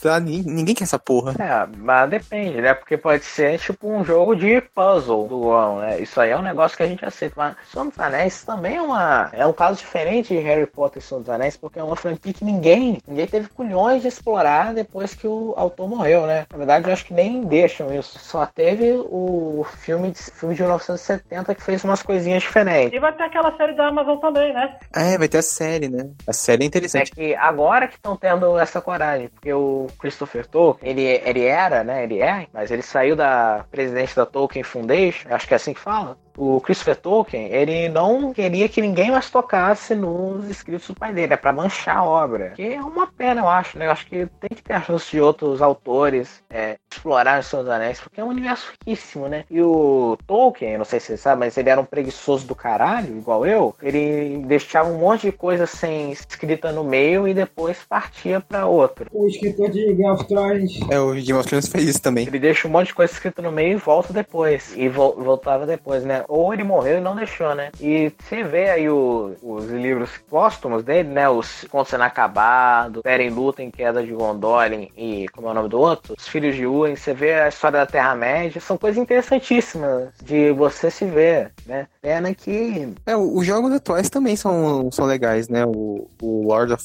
ninguém, 0.46 0.74
quer 0.74 0.84
essa 0.84 0.98
porra. 0.98 1.34
É, 1.38 1.66
mas 1.78 2.10
depende, 2.10 2.60
né? 2.60 2.74
Porque 2.74 2.96
pode 2.96 3.24
ser 3.24 3.58
tipo 3.58 3.88
um 3.88 4.04
jogo 4.04 4.34
de 4.34 4.60
puzzle 4.74 5.26
do 5.28 5.38
Gollum, 5.40 5.80
né? 5.80 6.00
Isso 6.00 6.20
aí 6.20 6.30
é 6.30 6.36
um 6.36 6.42
negócio 6.42 6.76
que 6.76 6.82
a 6.82 6.86
gente 6.86 7.04
aceita. 7.04 7.34
Mas 7.36 7.56
Senhor 7.70 7.86
dos 7.86 7.98
Anéis 7.98 8.42
também 8.42 8.76
é 8.76 8.82
uma. 8.82 9.30
É 9.32 9.46
um 9.46 9.52
caso 9.52 9.78
diferente 9.78 10.34
de 10.34 10.40
Harry 10.40 10.66
Potter 10.66 11.02
e 11.02 11.04
Senhor 11.04 11.20
dos 11.20 11.30
Anéis, 11.30 11.56
porque 11.56 11.78
é 11.78 11.82
uma 11.84 11.96
franquia 11.96 12.32
que 12.32 12.44
ninguém, 12.44 12.98
ninguém 13.06 13.26
teve 13.26 13.48
culhões 13.48 14.02
de 14.02 14.08
explorar 14.08 14.74
depois 14.74 15.14
que 15.14 15.26
o 15.26 15.54
autor 15.56 15.88
morreu, 15.88 16.26
né? 16.26 16.46
Na 16.50 16.58
verdade, 16.58 16.86
eu 16.88 16.92
acho 16.92 17.04
que 17.04 17.14
nem 17.14 17.42
deixam 17.42 17.94
isso. 17.94 18.18
Só 18.18 18.46
teve 18.46 18.92
o 18.92 19.64
filme 19.78 20.10
de, 20.10 20.18
filme 20.18 20.54
de 20.54 20.62
1970 20.62 21.54
que 21.54 21.62
fez 21.62 21.84
umas 21.84 22.02
coisinhas 22.02 22.42
diferentes. 22.42 22.96
E 22.96 23.00
vai 23.00 23.12
ter 23.12 23.24
aquela 23.24 23.56
série 23.56 23.74
da 23.74 23.88
Amazon 23.88 24.18
também, 24.18 24.52
né? 24.52 24.76
É, 24.94 25.16
vai 25.18 25.28
ter 25.28 25.38
a 25.38 25.42
série, 25.42 25.88
né? 25.88 26.10
A 26.26 26.32
série 26.32 26.62
é 26.62 26.64
É 26.64 26.66
interessante. 26.66 27.12
que 27.12 27.34
agora 27.34 27.88
que 27.88 27.94
estão 27.96 28.16
tendo 28.16 28.58
essa 28.58 28.79
coragem, 28.80 29.28
porque 29.28 29.52
o 29.52 29.86
Christopher 29.98 30.46
Tolkien, 30.46 30.90
ele, 30.90 31.02
ele 31.02 31.44
era, 31.44 31.84
né? 31.84 32.04
Ele 32.04 32.20
é, 32.20 32.46
mas 32.52 32.70
ele 32.70 32.82
saiu 32.82 33.14
da 33.16 33.64
presidente 33.70 34.14
da 34.16 34.26
Tolkien 34.26 34.62
Foundation, 34.62 35.28
acho 35.32 35.46
que 35.46 35.54
é 35.54 35.56
assim 35.56 35.74
que 35.74 35.80
fala. 35.80 36.16
O 36.36 36.60
Christopher 36.60 36.96
Tolkien, 36.96 37.46
ele 37.52 37.88
não 37.88 38.32
queria 38.32 38.68
que 38.68 38.80
ninguém 38.80 39.10
mais 39.10 39.30
tocasse 39.30 39.94
nos 39.94 40.48
escritos 40.48 40.88
do 40.88 40.94
pai 40.94 41.12
dele, 41.12 41.34
é 41.34 41.36
pra 41.36 41.52
manchar 41.52 41.98
a 41.98 42.04
obra. 42.04 42.50
Que 42.50 42.74
é 42.74 42.80
uma 42.80 43.06
pena, 43.06 43.40
eu 43.42 43.48
acho, 43.48 43.78
né? 43.78 43.86
Eu 43.86 43.90
acho 43.90 44.06
que 44.06 44.26
tem 44.40 44.50
que 44.54 44.62
ter 44.62 44.74
a 44.74 44.80
chance 44.80 45.10
de 45.10 45.20
outros 45.20 45.60
autores 45.60 46.42
é, 46.48 46.76
explorar 46.90 47.40
os 47.40 47.46
seus 47.46 47.68
anéis, 47.68 48.00
porque 48.00 48.20
é 48.20 48.24
um 48.24 48.28
universo 48.28 48.70
riquíssimo, 48.72 49.28
né? 49.28 49.44
E 49.50 49.60
o 49.60 50.16
Tolkien, 50.26 50.78
não 50.78 50.84
sei 50.84 51.00
se 51.00 51.06
você 51.08 51.16
sabe, 51.16 51.40
mas 51.40 51.56
ele 51.56 51.68
era 51.68 51.80
um 51.80 51.84
preguiçoso 51.84 52.46
do 52.46 52.54
caralho, 52.54 53.16
igual 53.16 53.44
eu. 53.46 53.74
Ele 53.82 54.42
deixava 54.46 54.88
um 54.88 54.98
monte 54.98 55.22
de 55.22 55.32
coisa 55.32 55.66
sem 55.66 56.10
escrita 56.12 56.72
no 56.72 56.84
meio 56.84 57.26
e 57.28 57.34
depois 57.34 57.78
partia 57.88 58.40
pra 58.40 58.66
outro. 58.66 59.06
O 59.12 59.26
escritor 59.26 59.70
de 59.70 59.84
Game 59.92 60.10
of 60.10 60.24
Thrones. 60.26 60.78
É, 60.90 60.98
o 60.98 61.12
Game 61.12 61.32
of 61.34 61.48
Thrones 61.48 61.68
fez 61.68 61.84
isso 61.84 62.02
também. 62.02 62.26
Ele 62.26 62.38
deixa 62.38 62.66
um 62.66 62.70
monte 62.70 62.88
de 62.88 62.94
coisa 62.94 63.12
escrita 63.12 63.42
no 63.42 63.52
meio 63.52 63.72
e 63.74 63.76
volta 63.76 64.12
depois. 64.12 64.74
E 64.76 64.88
vol- 64.88 65.16
voltava 65.16 65.66
depois, 65.66 66.04
né? 66.04 66.19
Ou 66.28 66.52
ele 66.52 66.64
morreu 66.64 66.98
e 66.98 67.00
não 67.00 67.14
deixou, 67.16 67.54
né? 67.54 67.70
E 67.80 68.12
você 68.18 68.42
vê 68.42 68.70
aí 68.70 68.88
o- 68.88 69.34
os 69.42 69.66
livros 69.66 70.10
póstumos 70.28 70.82
dele, 70.82 71.08
né? 71.08 71.28
Os 71.28 71.64
Contos 71.70 71.92
Inacabados, 71.92 73.02
Pera 73.02 73.22
Luta 73.30 73.62
em 73.62 73.70
Queda 73.70 74.02
de 74.02 74.12
Gondolin 74.12 74.88
e 74.96 75.26
como 75.32 75.48
é 75.48 75.50
o 75.50 75.54
nome 75.54 75.68
do 75.68 75.78
outro? 75.78 76.14
Os 76.18 76.28
Filhos 76.28 76.56
de 76.56 76.66
Uem. 76.66 76.96
Você 76.96 77.12
vê 77.12 77.34
a 77.34 77.48
história 77.48 77.80
da 77.80 77.86
Terra-média. 77.86 78.60
São 78.60 78.76
coisas 78.78 79.00
interessantíssimas 79.00 80.08
de 80.22 80.52
você 80.52 80.90
se 80.90 81.04
ver, 81.04 81.52
né? 81.66 81.86
Pena 82.00 82.34
que 82.34 82.92
É, 83.06 83.16
os 83.16 83.44
jogos 83.46 83.72
atuais 83.72 84.08
também 84.10 84.36
são, 84.36 84.90
são 84.90 85.04
legais, 85.06 85.48
né? 85.48 85.64
O, 85.66 86.08
o 86.22 86.46
Lord 86.46 86.72
of 86.72 86.84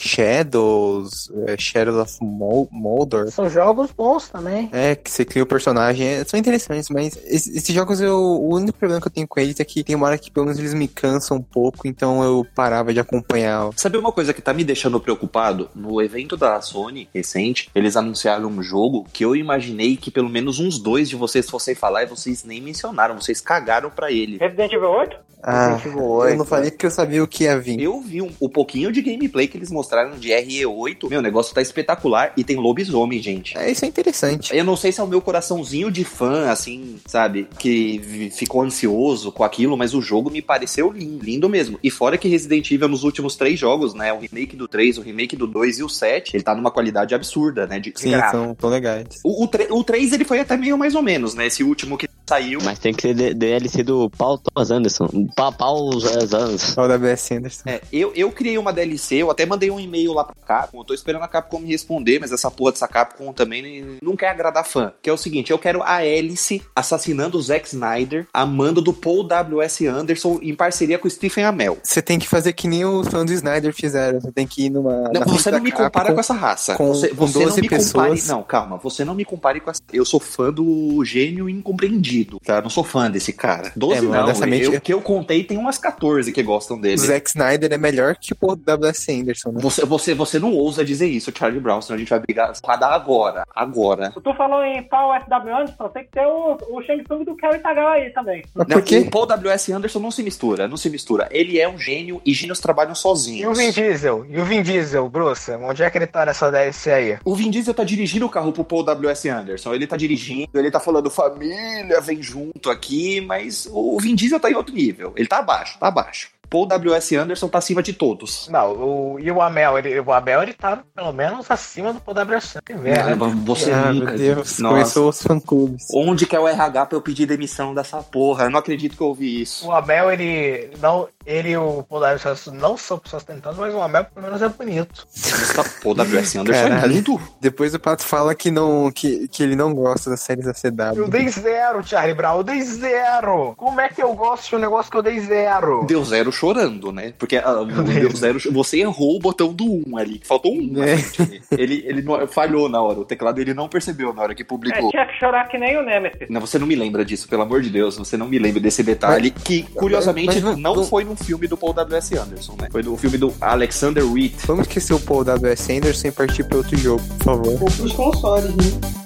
Shadows, 0.00 1.30
é, 1.46 1.56
Shadows 1.58 1.96
of 1.98 2.18
Mol- 2.22 2.68
Moldor. 2.70 3.30
são 3.30 3.48
jogos 3.48 3.90
bons 3.90 4.28
também. 4.28 4.68
É, 4.72 4.94
que 4.94 5.10
você 5.10 5.24
cria 5.24 5.42
o 5.42 5.46
personagem, 5.46 6.06
é, 6.06 6.24
são 6.24 6.38
interessantes, 6.38 6.88
mas 6.90 7.16
es- 7.26 7.46
esses 7.48 7.74
jogos 7.74 8.00
eu, 8.00 8.16
o 8.16 8.54
único 8.54 8.78
problema 8.78 9.00
que 9.00 9.06
eu 9.08 9.12
tenho 9.12 9.28
com 9.28 9.40
eles 9.40 9.58
é 9.60 9.64
que 9.64 9.84
tem 9.84 9.94
uma 9.96 10.06
hora 10.06 10.18
que 10.18 10.30
pelo 10.30 10.46
menos 10.46 10.58
eles 10.58 10.74
me 10.74 10.88
cansam 10.88 11.36
um 11.38 11.42
pouco, 11.42 11.86
então 11.86 12.22
eu 12.22 12.46
parava 12.54 12.92
de 12.92 13.00
acompanhar. 13.00 13.70
Sabe 13.76 13.98
uma 13.98 14.12
coisa 14.12 14.32
que 14.32 14.42
tá 14.42 14.52
me 14.52 14.64
deixando 14.64 15.00
preocupado? 15.00 15.68
No 15.74 16.00
evento 16.00 16.36
da 16.36 16.60
Sony 16.60 17.08
recente, 17.14 17.70
eles 17.74 17.96
anunciaram 17.96 18.48
um 18.48 18.62
jogo 18.62 19.06
que 19.12 19.24
eu 19.24 19.36
imaginei 19.36 19.96
que 19.96 20.10
pelo 20.10 20.28
menos 20.28 20.58
uns 20.58 20.78
dois 20.78 21.08
de 21.08 21.16
vocês 21.16 21.48
fossem 21.48 21.74
falar 21.74 22.04
e 22.04 22.06
vocês 22.06 22.44
nem 22.44 22.60
mencionaram, 22.60 23.20
vocês 23.20 23.40
cagaram 23.40 23.90
pra 23.90 24.10
ele. 24.10 24.38
Resident 24.38 24.72
Evil 24.72 24.88
8? 24.90 25.16
Ah, 25.44 25.74
Resident 25.74 25.86
Evil 25.96 26.04
8, 26.08 26.32
eu 26.32 26.38
não 26.38 26.44
falei 26.44 26.70
porque 26.70 26.86
eu 26.86 26.90
sabia 26.90 27.22
o 27.22 27.26
que 27.26 27.44
ia 27.44 27.58
vir. 27.58 27.80
Eu 27.80 28.00
vi 28.00 28.22
um, 28.22 28.30
o 28.38 28.48
pouquinho 28.48 28.92
de 28.92 29.02
gameplay 29.02 29.48
que 29.48 29.56
eles 29.58 29.70
mostraram 29.70 29.81
de 30.18 30.28
RE8. 30.28 31.08
Meu, 31.08 31.18
o 31.18 31.22
negócio 31.22 31.54
tá 31.54 31.60
espetacular 31.60 32.32
e 32.36 32.44
tem 32.44 32.56
lobisomem, 32.56 33.20
gente. 33.20 33.56
É, 33.56 33.70
isso 33.70 33.84
é 33.84 33.88
interessante. 33.88 34.54
Eu 34.56 34.64
não 34.64 34.76
sei 34.76 34.92
se 34.92 35.00
é 35.00 35.04
o 35.04 35.06
meu 35.06 35.20
coraçãozinho 35.20 35.90
de 35.90 36.04
fã, 36.04 36.50
assim, 36.50 36.96
sabe? 37.06 37.46
Que 37.58 38.30
ficou 38.34 38.62
ansioso 38.62 39.32
com 39.32 39.44
aquilo, 39.44 39.76
mas 39.76 39.94
o 39.94 40.02
jogo 40.02 40.30
me 40.30 40.42
pareceu 40.42 40.90
lindo, 40.90 41.24
lindo 41.24 41.48
mesmo. 41.48 41.78
E 41.82 41.90
fora 41.90 42.18
que 42.18 42.28
Resident 42.28 42.70
Evil 42.70 42.88
nos 42.88 43.04
últimos 43.04 43.36
três 43.36 43.58
jogos, 43.58 43.94
né? 43.94 44.12
O 44.12 44.18
remake 44.18 44.56
do 44.56 44.68
3, 44.68 44.98
o 44.98 45.02
remake 45.02 45.36
do 45.36 45.46
2 45.46 45.78
e 45.78 45.82
o 45.82 45.88
7, 45.88 46.36
ele 46.36 46.42
tá 46.42 46.54
numa 46.54 46.70
qualidade 46.70 47.14
absurda, 47.14 47.66
né? 47.66 47.78
De, 47.78 47.92
Sim, 47.94 48.12
são 48.30 48.54
tão 48.54 48.70
legais. 48.70 49.20
o, 49.24 49.44
o, 49.44 49.78
o 49.78 49.84
3 49.84 50.12
ele 50.12 50.24
foi 50.24 50.40
até 50.40 50.56
meio 50.56 50.76
mais 50.78 50.94
ou 50.94 51.02
menos, 51.02 51.34
né? 51.34 51.46
Esse 51.46 51.62
último 51.62 51.98
que 51.98 52.08
saiu. 52.32 52.60
Mas 52.62 52.78
tem 52.78 52.94
que 52.94 53.02
ser 53.02 53.34
DLC 53.34 53.82
do 53.82 54.08
Paul 54.10 54.38
Thomas 54.38 54.70
Anderson. 54.70 55.08
Pa 55.36 55.52
Paul 55.52 55.90
Anderson. 55.94 56.80
O 56.82 56.88
W.S. 56.88 57.34
Anderson. 57.34 57.62
É, 57.66 57.80
eu, 57.92 58.12
eu 58.14 58.30
criei 58.32 58.56
uma 58.56 58.72
DLC, 58.72 59.16
eu 59.16 59.30
até 59.30 59.44
mandei 59.44 59.70
um 59.70 59.78
e-mail 59.78 60.12
lá 60.14 60.24
pra 60.24 60.34
Capcom, 60.46 60.78
eu 60.80 60.84
tô 60.84 60.94
esperando 60.94 61.22
a 61.22 61.28
Capcom 61.28 61.58
me 61.58 61.68
responder, 61.68 62.18
mas 62.18 62.32
essa 62.32 62.50
porra 62.50 62.72
dessa 62.72 62.88
Capcom 62.88 63.32
também 63.32 63.98
não 64.02 64.16
quer 64.16 64.28
agradar 64.30 64.64
fã. 64.64 64.92
Que 65.02 65.10
é 65.10 65.12
o 65.12 65.16
seguinte, 65.16 65.50
eu 65.50 65.58
quero 65.58 65.82
a 65.82 65.96
Alice 65.96 66.62
assassinando 66.74 67.36
o 67.38 67.42
Zack 67.42 67.68
Snyder, 67.68 68.26
a 68.32 68.46
mando 68.46 68.80
do 68.80 68.92
Paul 68.92 69.24
W.S. 69.24 69.86
Anderson 69.86 70.38
em 70.42 70.54
parceria 70.54 70.98
com 70.98 71.06
o 71.06 71.10
Stephen 71.10 71.44
Amell. 71.44 71.78
Você 71.82 72.00
tem 72.00 72.18
que 72.18 72.28
fazer 72.28 72.52
que 72.54 72.66
nem 72.66 72.84
os 72.84 73.08
fãs 73.08 73.26
do 73.26 73.32
Snyder 73.32 73.74
fizeram. 73.74 74.20
Você 74.20 74.32
tem 74.32 74.46
que 74.46 74.66
ir 74.66 74.70
numa. 74.70 75.10
Não, 75.12 75.22
você 75.26 75.50
não 75.50 75.60
me 75.60 75.70
Capcom. 75.70 75.84
compara 75.84 76.12
com 76.14 76.20
essa 76.20 76.34
raça. 76.34 76.76
com- 76.76 76.88
você 76.94 77.08
com 77.08 77.26
você 77.26 77.38
não 77.38 77.44
12 77.46 77.60
me 77.60 77.68
compare. 77.68 78.10
pessoas. 78.10 78.28
Não, 78.28 78.42
calma. 78.42 78.76
Você 78.78 79.04
não 79.04 79.14
me 79.14 79.24
compare 79.24 79.60
com 79.60 79.70
essa. 79.70 79.80
Eu 79.92 80.04
sou 80.04 80.20
fã 80.20 80.52
do 80.52 81.04
gênio 81.04 81.48
incompreendido, 81.48 82.21
tá? 82.44 82.60
Não 82.60 82.70
sou 82.70 82.84
fã 82.84 83.10
desse 83.10 83.32
cara. 83.32 83.72
12 83.76 83.98
É, 83.98 84.02
não. 84.02 84.22
honestamente- 84.24 84.64
Eu, 84.72 84.80
que 84.80 84.92
eu 84.92 85.00
contei 85.00 85.44
tem 85.44 85.56
umas 85.58 85.78
14 85.78 86.32
que 86.32 86.42
gostam 86.42 86.80
dele. 86.80 86.94
O 86.96 86.98
Zack 86.98 87.28
Snyder 87.28 87.72
é 87.72 87.78
melhor 87.78 88.16
que 88.16 88.34
o 88.40 88.56
W.S. 88.56 89.12
Anderson, 89.12 89.52
né? 89.52 89.60
Você, 89.60 89.84
você, 89.84 90.14
você 90.14 90.38
não 90.38 90.52
ousa 90.54 90.84
dizer 90.84 91.06
isso, 91.08 91.32
Charlie 91.36 91.60
Brown, 91.60 91.80
senão 91.80 91.96
a 91.96 91.98
gente 91.98 92.08
vai 92.10 92.18
brigar 92.20 92.52
pra 92.60 92.76
dar 92.76 92.92
agora. 92.92 93.44
Agora. 93.54 94.10
Tu 94.12 94.34
falou 94.34 94.62
em 94.64 94.82
Paul 94.84 95.14
SW 95.20 95.54
Anderson, 95.54 95.88
tem 95.88 96.04
que 96.04 96.10
ter 96.10 96.26
o, 96.26 96.56
o 96.70 96.82
Shang 96.82 97.02
Tsung 97.04 97.24
do 97.24 97.36
Kerry 97.36 97.58
Tagawa 97.60 97.92
aí 97.92 98.10
também. 98.10 98.42
Mas 98.54 98.66
por 98.66 98.82
quê? 98.82 98.98
O 98.98 99.10
Paul 99.10 99.26
W.S. 99.26 99.72
Anderson 99.72 99.98
não 99.98 100.10
se 100.10 100.22
mistura, 100.22 100.68
não 100.68 100.76
se 100.76 100.88
mistura. 100.90 101.28
Ele 101.30 101.58
é 101.58 101.68
um 101.68 101.78
gênio 101.78 102.20
e 102.24 102.32
gênios 102.34 102.60
trabalham 102.60 102.90
E 102.90 102.92
o 102.92 102.96
sozinhos. 102.96 103.58
Vin 103.58 103.70
Diesel? 103.70 104.26
E 104.28 104.38
o 104.40 104.44
Vin 104.44 104.62
Diesel, 104.62 105.08
Bruce? 105.08 105.50
Onde 105.52 105.82
é 105.82 105.90
que 105.90 105.98
ele 105.98 106.06
tá 106.06 106.24
nessa 106.26 106.50
DLC 106.50 106.90
aí? 106.92 107.18
O 107.24 107.34
Vin 107.34 107.50
Diesel 107.50 107.74
tá 107.74 107.84
dirigindo 107.84 108.26
o 108.26 108.30
carro 108.30 108.52
pro 108.52 108.64
Paul 108.64 108.82
W.S. 108.84 109.28
Anderson. 109.28 109.74
Ele 109.74 109.86
tá 109.86 109.96
dirigindo, 109.96 110.48
ele 110.54 110.70
tá 110.70 110.80
falando 110.80 111.10
família, 111.10 112.00
vem 112.00 112.11
junto 112.20 112.70
aqui, 112.70 113.20
mas 113.20 113.68
o 113.70 113.98
Vin 114.00 114.14
Diesel 114.14 114.40
tá 114.40 114.50
em 114.50 114.54
outro 114.54 114.74
nível. 114.74 115.12
Ele 115.16 115.28
tá 115.28 115.38
abaixo, 115.38 115.78
tá 115.78 115.88
abaixo. 115.88 116.30
Paul 116.52 116.66
W.S. 116.66 117.16
Anderson 117.16 117.48
tá 117.48 117.56
acima 117.56 117.82
de 117.82 117.94
todos. 117.94 118.46
Não, 118.50 118.72
o, 118.72 119.18
e 119.18 119.30
o 119.30 119.40
Amel? 119.40 119.78
Ele, 119.78 119.98
o 120.00 120.12
Abel 120.12 120.42
ele 120.42 120.52
tá 120.52 120.84
pelo 120.94 121.10
menos 121.10 121.50
acima 121.50 121.94
do 121.94 122.00
PWS 122.00 122.58
primeiro. 122.62 123.02
né? 123.06 123.16
Você 123.46 123.72
ah, 123.72 123.90
nunca. 123.90 124.10
meu 124.10 124.18
Deus, 124.18 124.58
Nossa. 124.58 124.74
começou 124.74 125.08
os 125.08 125.22
fã-clubes. 125.22 125.86
Onde 125.94 126.26
que 126.26 126.36
é 126.36 126.40
o 126.40 126.46
RH 126.46 126.86
pra 126.86 126.98
eu 126.98 127.00
pedir 127.00 127.24
demissão 127.24 127.74
dessa 127.74 128.02
porra? 128.02 128.44
Eu 128.44 128.50
não 128.50 128.58
acredito 128.58 128.94
que 128.94 129.02
eu 129.02 129.06
ouvi 129.06 129.40
isso. 129.40 129.66
O 129.66 129.72
Abel, 129.72 130.12
ele 130.12 130.70
não. 130.78 131.08
Ele 131.26 131.50
e 131.50 131.56
o 131.56 131.82
PWS 131.84 132.46
não 132.52 132.76
são 132.76 132.98
pessoas 132.98 133.22
tentando, 133.24 133.56
mas 133.58 133.74
o 133.74 133.80
Amel 133.80 134.04
pelo 134.04 134.26
menos 134.26 134.42
é 134.42 134.48
bonito. 134.48 135.06
Essa 135.14 135.64
Paul 135.82 135.94
W.S. 135.94 136.38
Anderson 136.38 136.66
é 136.74 136.86
lindo. 136.86 137.20
Depois 137.40 137.74
o 137.74 137.78
Pato 137.80 138.02
fala 138.04 138.34
que, 138.34 138.50
não, 138.50 138.90
que, 138.90 139.28
que 139.28 139.42
ele 139.42 139.56
não 139.56 139.74
gosta 139.74 140.10
das 140.10 140.20
séries 140.20 140.44
da 140.44 140.52
CW. 140.52 140.96
Eu 141.02 141.08
dei 141.08 141.28
zero, 141.28 141.82
Charlie 141.86 142.14
Brown, 142.14 142.38
eu 142.38 142.42
dei 142.44 142.62
zero. 142.62 143.54
Como 143.56 143.80
é 143.80 143.88
que 143.88 144.02
eu 144.02 144.12
gosto 144.14 144.48
de 144.50 144.56
um 144.56 144.58
negócio 144.58 144.90
que 144.90 144.96
eu 144.96 145.02
dei 145.02 145.20
zero? 145.20 145.84
Deu 145.86 146.04
zero 146.04 146.30
chorando, 146.32 146.92
né? 146.92 147.12
Porque 147.18 147.36
ah, 147.36 147.54
deu 147.64 148.10
zero. 148.16 148.38
Você 148.52 148.78
errou 148.80 149.16
o 149.16 149.20
botão 149.20 149.52
do 149.52 149.64
1 149.88 149.96
ali. 149.96 150.20
Faltou 150.24 150.52
um. 150.54 150.82
É. 150.82 150.96
frente. 150.98 151.42
Ele, 151.52 151.82
ele 151.86 152.02
não- 152.02 152.26
falhou 152.26 152.68
na 152.68 152.80
hora. 152.80 153.00
O 153.00 153.04
teclado 153.04 153.40
ele 153.40 153.54
não 153.54 153.68
percebeu 153.68 154.12
na 154.12 154.22
hora 154.22 154.34
que 154.34 154.42
É, 154.42 154.44
publicou. 154.44 154.90
tinha 154.90 155.06
que 155.06 155.14
chorar 155.18 155.48
que 155.48 155.58
nem 155.58 155.76
o 155.78 155.82
Nemesis. 155.82 156.28
Não, 156.28 156.40
você 156.40 156.58
não 156.58 156.66
me 156.66 156.74
lembra 156.74 157.04
disso, 157.04 157.28
pelo 157.28 157.42
amor 157.42 157.60
de 157.62 157.70
Deus. 157.70 157.96
Você 157.98 158.16
não 158.16 158.26
me 158.28 158.38
lembra 158.38 158.60
desse 158.60 158.82
detalhe 158.82 159.30
que, 159.30 159.62
curiosamente, 159.74 160.40
mas- 160.40 160.56
não 160.58 160.76
mas- 160.76 160.88
foi 160.88 161.04
no 161.04 161.11
filme 161.16 161.46
do 161.46 161.56
Paul 161.56 161.72
W.S. 161.72 162.16
Anderson, 162.16 162.56
né? 162.60 162.68
Foi 162.70 162.82
no 162.82 162.96
filme 162.96 163.18
do 163.18 163.32
Alexander 163.40 164.04
Witt. 164.04 164.46
Vamos 164.46 164.66
esquecer 164.66 164.94
o 164.94 165.00
Paul 165.00 165.24
W.S. 165.24 165.72
Anderson 165.72 166.08
e 166.08 166.12
partir 166.12 166.44
para 166.44 166.58
outro 166.58 166.76
jogo, 166.76 167.02
por 167.18 167.24
favor. 167.24 167.62
Ou 167.62 167.70
pros 167.70 167.92
consoles, 167.92 168.50
né? 168.56 169.02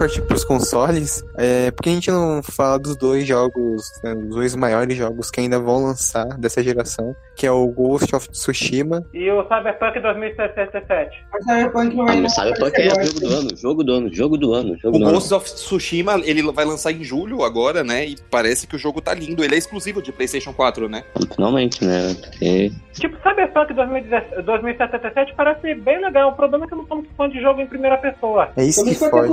Partir 0.00 0.22
pros 0.22 0.46
consoles, 0.46 1.22
é, 1.36 1.70
por 1.70 1.82
que 1.82 1.90
a 1.90 1.92
gente 1.92 2.10
não 2.10 2.42
fala 2.42 2.78
dos 2.78 2.96
dois 2.96 3.26
jogos, 3.26 3.82
né, 4.02 4.14
dos 4.14 4.34
dois 4.34 4.56
maiores 4.56 4.96
jogos 4.96 5.30
que 5.30 5.40
ainda 5.40 5.58
vão 5.58 5.84
lançar 5.84 6.24
dessa 6.38 6.62
geração, 6.62 7.14
que 7.36 7.46
é 7.46 7.52
o 7.52 7.66
Ghost 7.66 8.16
of 8.16 8.30
Tsushima 8.30 9.04
E 9.12 9.30
o 9.30 9.42
Cyberpunk 9.42 10.00
2077. 10.00 11.24
Mas 11.30 11.44
Cyberpunk 11.44 11.94
não 11.94 12.06
Ah, 12.06 12.70
que 12.70 12.80
é 12.80 13.04
jogo 13.04 13.20
do 13.20 13.28
ano? 13.28 13.48
Jogo 13.54 13.84
do 13.84 13.92
ano, 13.92 14.14
jogo 14.14 14.38
do 14.38 14.54
ano, 14.54 14.78
jogo 14.78 14.96
O 14.96 15.00
do 15.00 15.04
ano. 15.04 15.14
Ghost 15.16 15.34
of 15.34 15.54
Tsushima, 15.54 16.18
ele 16.24 16.50
vai 16.50 16.64
lançar 16.64 16.92
em 16.92 17.04
julho 17.04 17.44
agora, 17.44 17.84
né? 17.84 18.06
E 18.06 18.16
parece 18.30 18.66
que 18.66 18.76
o 18.76 18.78
jogo 18.78 19.02
tá 19.02 19.12
lindo. 19.12 19.44
Ele 19.44 19.54
é 19.54 19.58
exclusivo 19.58 20.00
de 20.00 20.12
PlayStation 20.12 20.54
4, 20.54 20.88
né? 20.88 21.04
Finalmente, 21.34 21.84
né? 21.84 22.16
Porque 22.22 22.72
Tipo, 22.94 23.16
Cyberpunk 23.22 23.72
2017 23.72 24.42
2077 24.42 25.34
parece 25.36 25.74
bem 25.74 26.00
legal. 26.00 26.30
O 26.30 26.34
problema 26.34 26.64
é 26.64 26.68
que 26.68 26.74
eu 26.74 26.78
não 26.78 26.86
sou 26.86 26.96
muito 26.98 27.14
fã 27.16 27.28
de 27.28 27.40
jogo 27.40 27.60
em 27.60 27.66
primeira 27.66 27.96
pessoa. 27.96 28.50
É 28.56 28.64
isso 28.64 28.84
que 28.84 28.94
Talvez 28.94 29.00
vai 29.00 29.10
ter 29.10 29.28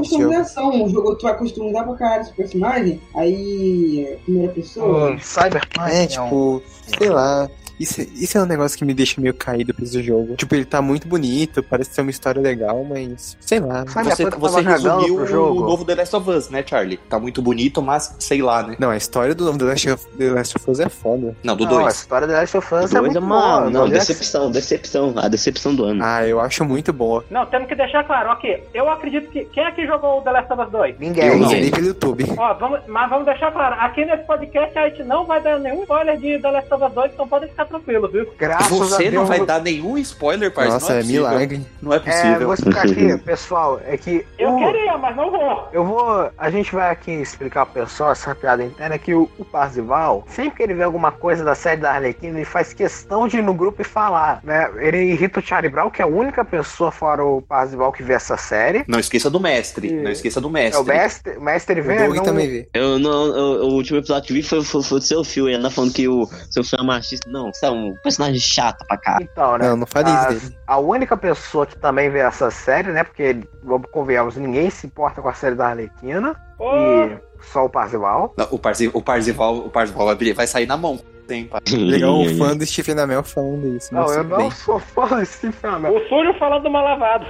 customização. 0.58 0.84
O 0.84 0.89
jogo 0.89 1.16
tu 1.16 1.24
vai 1.24 1.38
customizar 1.38 1.86
pra 1.86 1.95
caralho 1.95 2.22
esse 2.22 2.34
personagem. 2.34 3.01
Aí, 3.16 4.18
primeira 4.24 4.51
pessoa. 4.53 5.18
Cyberpunk 5.20 5.91
É, 5.91 6.03
um- 6.03 6.08
tipo, 6.08 6.64
sei 6.99 7.10
lá. 7.10 7.49
Isso, 7.80 8.02
isso 8.02 8.38
é 8.38 8.42
um 8.42 8.46
negócio 8.46 8.78
que 8.78 8.84
me 8.86 8.94
deixa 8.94 9.20
meio 9.22 9.34
caído 9.34 9.74
pra 9.74 9.84
esse 9.84 10.02
jogo. 10.02 10.36
Tipo, 10.36 10.56
ele 10.56 10.66
tá 10.66 10.82
muito 10.82 11.08
bonito, 11.08 11.62
parece 11.64 11.92
ter 11.96 12.02
uma 12.02 12.12
história 12.12 12.42
legal, 12.42 12.84
mas 12.84 13.38
sei 13.40 13.60
lá. 13.60 13.86
Sabe 13.88 14.10
Você, 14.10 14.30
você 14.30 14.62
resumiu 14.62 15.16
pro 15.16 15.24
o 15.24 15.28
jogo? 15.28 15.62
novo 15.66 15.86
The 15.86 15.96
Last 15.96 16.16
of 16.16 16.30
Us, 16.30 16.50
né, 16.50 16.64
Charlie? 16.66 16.98
Tá 17.10 17.20
muito 17.20 17.42
bonito, 17.42 17.82
mas 17.82 18.16
sei 18.20 18.42
lá, 18.42 18.64
né? 18.64 18.76
Não, 18.80 18.90
a 18.90 18.98
história 18.98 19.36
do 19.36 19.46
novo 19.46 19.58
The 19.58 19.66
Last 19.66 19.90
of, 19.92 20.08
The 20.18 20.30
Last 20.32 20.58
of 20.58 20.72
Us 20.72 20.80
é 20.80 20.90
foda. 20.90 21.36
Não, 21.44 21.56
do 21.56 21.66
Não, 21.66 21.78
a 21.80 21.82
2. 21.84 21.96
história 21.96 22.28
da 22.28 22.34
Last 22.40 22.58
of 22.58 22.74
Us 22.74 22.92
é 22.92 23.00
dois 23.00 23.02
muito 23.02 23.18
é 23.18 23.20
uma. 23.20 23.42
boa. 23.60 23.70
Não, 23.70 23.82
Não, 23.82 23.90
decepção, 23.90 24.52
decepção. 24.52 25.14
A 25.18 25.28
decepção 25.28 25.76
do 25.76 25.84
ano. 25.86 26.02
Ah, 26.04 26.26
eu 26.28 26.40
acho 26.40 26.66
muito 26.66 26.92
boa. 26.92 27.24
Não, 27.30 27.46
temos 27.46 27.68
que 27.68 27.76
deixar 27.76 28.04
claro, 28.04 28.32
ok. 28.32 28.64
Eu 28.74 28.90
acredito 28.90 29.30
que. 29.30 29.46
Quem 29.46 29.64
aqui 29.66 29.86
jogou 29.86 30.20
o 30.20 30.22
The 30.22 30.32
Last 30.32 30.52
of 30.54 30.62
Us 30.64 30.72
2? 30.72 30.96
Ninguém. 31.00 31.28
Eu 31.28 31.38
não. 31.40 31.50
vi 31.50 31.72
pelo 31.72 31.88
YouTube. 31.88 32.26
Ó, 32.38 32.54
vamos, 32.56 32.80
mas 32.88 33.10
vamos 33.10 33.26
deixar 33.26 33.52
claro, 33.52 33.76
aqui 33.80 34.04
nesse 34.06 34.24
podcast 34.26 34.78
a 34.78 34.90
gente 34.90 35.04
não 35.04 35.26
vai 35.26 35.42
dar 35.42 35.60
nenhum 35.60 35.82
spoiler 35.84 36.18
de 36.18 36.40
The 36.40 36.52
Last 36.52 36.74
of 36.74 36.84
Us 36.84 36.92
2, 36.94 37.12
então 37.14 37.28
podem 37.28 37.50
ficar 37.50 37.66
tranquilos, 37.68 38.11
viu? 38.11 38.28
Graças 38.38 38.72
a 38.72 38.76
Você 38.86 39.03
Deus. 39.03 39.13
não 39.13 39.26
vai 39.26 39.45
dar 39.45 39.61
nenhum 39.61 39.97
spoiler, 39.97 40.51
parceiro. 40.51 40.74
Nossa, 40.80 40.91
não 40.93 40.97
é, 40.99 41.01
possível. 41.01 41.22
milagre. 41.30 41.61
Não 41.82 41.93
é 41.93 41.95
É, 41.97 41.99
possível. 41.99 42.39
vou 42.45 42.53
explicar 42.53 42.86
aqui, 42.86 43.18
pessoal, 43.24 43.82
é 43.86 43.97
que 43.97 44.26
Eu 44.38 44.53
o- 44.53 44.57
queria, 44.57 44.97
mas 44.97 45.15
não 45.15 45.32
vou. 45.32 45.70
eu 45.74 45.86
vou, 45.86 46.30
a 46.38 46.49
gente 46.49 46.74
vai 46.74 46.89
aqui 46.91 47.11
explicar 47.11 47.65
pro 47.65 47.84
pessoal 47.84 48.11
essa 48.11 48.34
piada 48.36 48.63
interna 48.63 48.97
que 48.97 49.13
o, 49.13 49.30
o 49.38 49.45
Parzival, 49.45 50.24
sempre 50.28 50.57
que 50.57 50.63
ele 50.63 50.74
vê 50.74 50.84
alguma 50.84 51.11
coisa 51.11 51.43
da 51.43 51.55
série 51.55 51.82
da 51.82 51.91
Arlequina, 51.93 52.38
ele 52.38 52.45
faz 52.45 52.74
questão 52.74 53.28
de 53.28 53.38
ir 53.38 53.43
no 53.43 53.53
grupo 53.53 53.82
e 53.82 53.86
falar, 53.86 54.39
né? 54.43 54.70
Ele 54.78 54.97
irrita 55.11 55.39
o 55.39 55.43
Charlie 55.43 55.72
Brown, 55.72 55.89
que 55.89 56.01
é 56.01 56.05
a 56.05 56.07
única 56.07 56.43
pessoa 56.45 56.91
fora 56.91 57.24
o 57.24 57.41
Parzival 57.41 57.91
que 57.91 58.03
vê 58.03 58.13
essa 58.13 58.38
série. 58.38 58.84
Não 58.88 58.99
esqueça 58.99 59.30
do 59.30 59.39
mestre. 59.39 59.88
E- 59.88 60.01
Não 60.01 60.11
esqueça 60.11 60.39
do 60.41 60.47
É, 60.49 60.51
mestre. 60.51 60.82
o 60.82 60.86
mestre, 60.86 61.38
o 61.38 61.41
mestre 61.41 61.82
O 61.82 61.84
vê, 61.84 61.97
Doug 62.05 62.15
não, 62.18 62.24
também 62.24 62.47
vê. 62.47 62.70
Eu 62.74 62.99
não. 62.99 63.26
eu- 63.36 63.63
o 63.68 63.74
último 63.74 63.97
episódio 63.99 64.28
que 64.28 64.34
vi 64.34 64.43
foi, 64.43 64.63
foi, 64.63 64.84
foi 64.84 64.99
do 64.99 65.05
seu 65.05 65.24
fio. 65.24 65.47
Ele 65.47 65.57
anda 65.57 65.70
falando 65.70 65.93
que 65.93 66.07
o 66.07 66.28
seu 66.49 66.63
filho 66.63 66.82
é 66.82 66.86
machista. 66.86 67.30
Não, 67.30 67.51
um 67.64 67.93
personagem 68.03 68.39
chato 68.39 68.86
pra 68.88 68.97
cá. 68.97 69.18
Então, 69.22 69.58
né? 69.58 69.70
Não, 69.70 69.78
não 69.78 69.88
fale 69.88 70.10
a, 70.10 70.32
isso 70.32 70.39
dele. 70.47 70.58
a 70.66 70.78
única 70.78 71.18
pessoa 71.18 71.66
que 71.66 71.78
também 71.78 72.10
vê 72.10 72.20
essa 72.20 72.51
série, 72.51 72.91
né? 72.91 73.03
Porque, 73.03 73.41
vamos 73.64 73.89
convenhamos, 73.91 74.36
ninguém 74.36 74.70
se 74.70 74.88
importa 74.88 75.22
com 75.22 75.30
a 75.30 75.34
série 75.34 75.55
da 75.55 75.68
Arlequina. 75.68 76.36
Ô, 76.60 76.76
E 76.76 77.18
só 77.41 77.66
o 77.66 77.70
Parzival. 77.70 78.34
Não, 78.38 78.47
o, 78.51 78.60
Parzi, 78.60 78.89
o 78.93 79.01
Parzival, 79.01 79.58
o 79.58 79.70
Parzival 79.70 80.05
vai, 80.05 80.34
vai 80.34 80.47
sair 80.47 80.66
na 80.66 80.78
mão. 80.78 80.99
Tem, 81.28 81.46
pá. 81.46 81.60
Legal 81.72 82.22
o 82.22 82.38
fã 82.38 82.56
do 82.56 82.66
Stephen 82.66 83.00
Amell 83.00 83.24
falando 83.24 83.76
isso. 83.76 83.94
Não, 83.94 84.12
eu 84.14 84.24
não 84.24 84.38
bem. 84.38 84.52
sou 84.52 84.80
fã 84.80 85.20
desse 85.20 85.52
filme. 85.52 85.90
o 85.90 86.08
Súlio 86.08 86.34
falando 86.36 86.70
mal 86.70 86.84
lavado. 86.84 87.26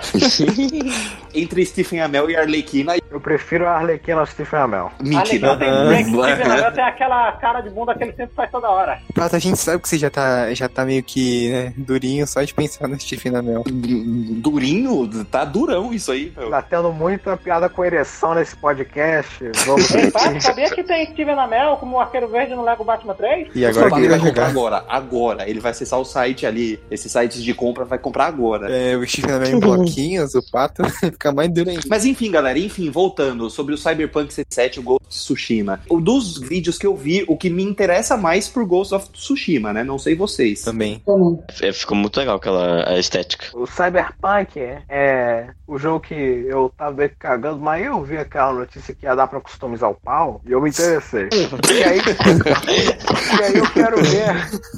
Entre 1.33 1.65
Stephen 1.65 2.01
Amell 2.01 2.29
e 2.29 2.35
Arlequina. 2.35 2.95
Eu 3.09 3.19
prefiro 3.19 3.65
a 3.65 3.71
Arlequina 3.71 4.19
ao 4.19 4.27
Stephen 4.27 4.59
Amell. 4.59 4.91
Mentira. 4.99 5.51
Ah, 5.51 5.55
legal, 5.55 5.57
tem, 5.57 6.73
tem, 6.73 6.83
aquela 6.83 7.31
cara 7.33 7.61
de 7.61 7.69
bunda 7.69 7.95
que 7.95 8.03
ele 8.03 8.13
sempre 8.13 8.35
faz 8.35 8.51
toda 8.51 8.69
hora. 8.69 8.99
Pato, 9.15 9.35
a 9.35 9.39
gente 9.39 9.57
sabe 9.57 9.81
que 9.81 9.89
você 9.89 9.97
já 9.97 10.09
tá, 10.09 10.53
já 10.53 10.69
tá 10.69 10.85
meio 10.85 11.03
que 11.03 11.49
né, 11.49 11.73
durinho 11.75 12.27
só 12.27 12.43
de 12.43 12.53
pensar 12.53 12.87
no 12.87 12.99
Stephen 12.99 13.35
Amell. 13.35 13.63
Durinho? 13.65 15.07
Tá 15.25 15.43
durão 15.43 15.93
isso 15.93 16.11
aí, 16.11 16.31
meu. 16.37 16.49
Tá 16.49 16.61
tendo 16.61 16.91
muita 16.91 17.35
piada 17.35 17.67
com 17.67 17.83
ereção 17.83 18.35
nesse 18.35 18.55
podcast. 18.55 19.43
Vamos 19.65 19.87
Ei, 19.93 20.11
sabia 20.41 20.69
que 20.69 20.83
tem 20.83 21.11
Steven 21.11 21.39
Amell 21.39 21.77
como 21.77 21.99
arqueiro 21.99 22.27
verde 22.27 22.53
no 22.53 22.63
Lego 22.63 22.83
Batman 22.83 23.15
3? 23.15 23.49
E 23.55 23.65
agora 23.65 23.86
Agora 23.87 24.01
que 24.01 24.07
ele 24.07 24.09
vai 24.09 24.19
comprar 24.19 24.49
jogar. 24.49 24.59
agora. 24.59 24.85
Agora. 24.87 25.49
Ele 25.49 25.59
vai 25.59 25.71
acessar 25.71 25.99
o 25.99 26.05
site 26.05 26.45
ali. 26.45 26.79
Esses 26.89 27.11
sites 27.11 27.43
de 27.43 27.53
compra 27.53 27.85
vai 27.85 27.97
comprar 27.97 28.25
agora. 28.25 28.71
É, 28.71 28.95
o 28.95 29.07
Stephen 29.07 29.35
Amell 29.35 29.57
em 29.57 29.59
bloquinhos, 29.59 30.35
o 30.35 30.41
pato, 30.51 30.83
fica 30.99 31.31
mais 31.31 31.51
duro 31.51 31.69
ainda. 31.69 31.81
Mas 31.87 32.05
enfim, 32.05 32.31
galera, 32.31 32.57
enfim, 32.59 32.89
voltando 32.89 33.49
sobre 33.49 33.73
o 33.73 33.77
Cyberpunk 33.77 34.33
67 34.33 34.75
e 34.75 34.79
o 34.79 34.83
Ghost 34.83 35.07
of 35.07 35.15
Tsushima. 35.15 35.79
O 35.89 35.99
dos 35.99 36.37
vídeos 36.37 36.77
que 36.77 36.85
eu 36.85 36.95
vi, 36.95 37.23
o 37.27 37.37
que 37.37 37.49
me 37.49 37.63
interessa 37.63 38.17
mais 38.17 38.47
por 38.47 38.65
Ghost 38.65 38.93
of 38.93 39.09
Tsushima, 39.09 39.73
né? 39.73 39.83
Não 39.83 39.97
sei 39.97 40.15
vocês. 40.15 40.61
Também. 40.61 41.01
Também. 41.05 41.39
É, 41.61 41.71
ficou 41.71 41.97
muito 41.97 42.17
legal 42.17 42.37
aquela 42.37 42.89
a 42.89 42.99
estética. 42.99 43.47
O 43.53 43.65
Cyberpunk 43.65 44.59
é 44.89 45.47
o 45.67 45.77
jogo 45.77 45.99
que 46.01 46.13
eu 46.13 46.71
tava 46.77 46.95
meio 46.95 47.09
que 47.09 47.15
cagando, 47.15 47.59
mas 47.59 47.85
eu 47.85 48.01
vi 48.03 48.17
aquela 48.17 48.53
notícia 48.53 48.95
que 48.95 49.05
ia 49.05 49.15
dar 49.15 49.27
pra 49.27 49.41
customizar 49.41 49.89
o 49.89 49.95
pau 49.95 50.41
e 50.45 50.51
eu 50.51 50.61
me 50.61 50.69
interessei. 50.69 51.29
E 51.67 51.83
aí, 51.83 51.99
e 53.39 53.43
aí 53.43 53.57
eu 53.57 53.65
quero 53.77 54.03
ver 54.03 54.35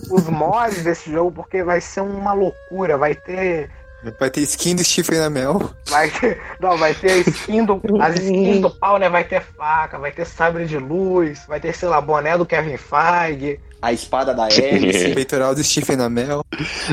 os 0.09 0.27
mods 0.27 0.83
desse 0.83 1.11
jogo 1.11 1.31
porque 1.31 1.63
vai 1.63 1.81
ser 1.81 2.01
uma 2.01 2.33
loucura. 2.33 2.97
Vai 2.97 3.15
ter. 3.15 3.69
Vai 4.17 4.29
ter 4.29 4.41
skin 4.41 4.75
do 4.75 4.83
Stephen 4.83 5.19
Amell. 5.19 5.73
Vai 5.89 6.09
ter. 6.09 6.39
Não, 6.59 6.77
vai 6.77 6.93
ter 6.93 7.27
skin 7.27 7.65
do. 7.65 7.81
As 7.99 8.15
skins 8.15 8.61
do 8.61 8.69
pau, 8.69 8.97
né? 8.97 9.09
Vai 9.09 9.23
ter 9.23 9.41
faca, 9.41 9.99
vai 9.99 10.11
ter 10.11 10.25
sabre 10.25 10.65
de 10.65 10.77
luz, 10.77 11.45
vai 11.47 11.59
ter, 11.59 11.75
sei 11.75 11.89
lá, 11.89 11.99
boné 11.99 12.37
do 12.37 12.45
Kevin 12.45 12.77
Feige. 12.77 13.59
A 13.81 13.93
espada 13.93 14.33
da 14.33 14.47
hélice. 14.49 15.13
Peitoral 15.15 15.55
do 15.55 15.63
Stephen 15.63 16.01
Amell. 16.01 16.41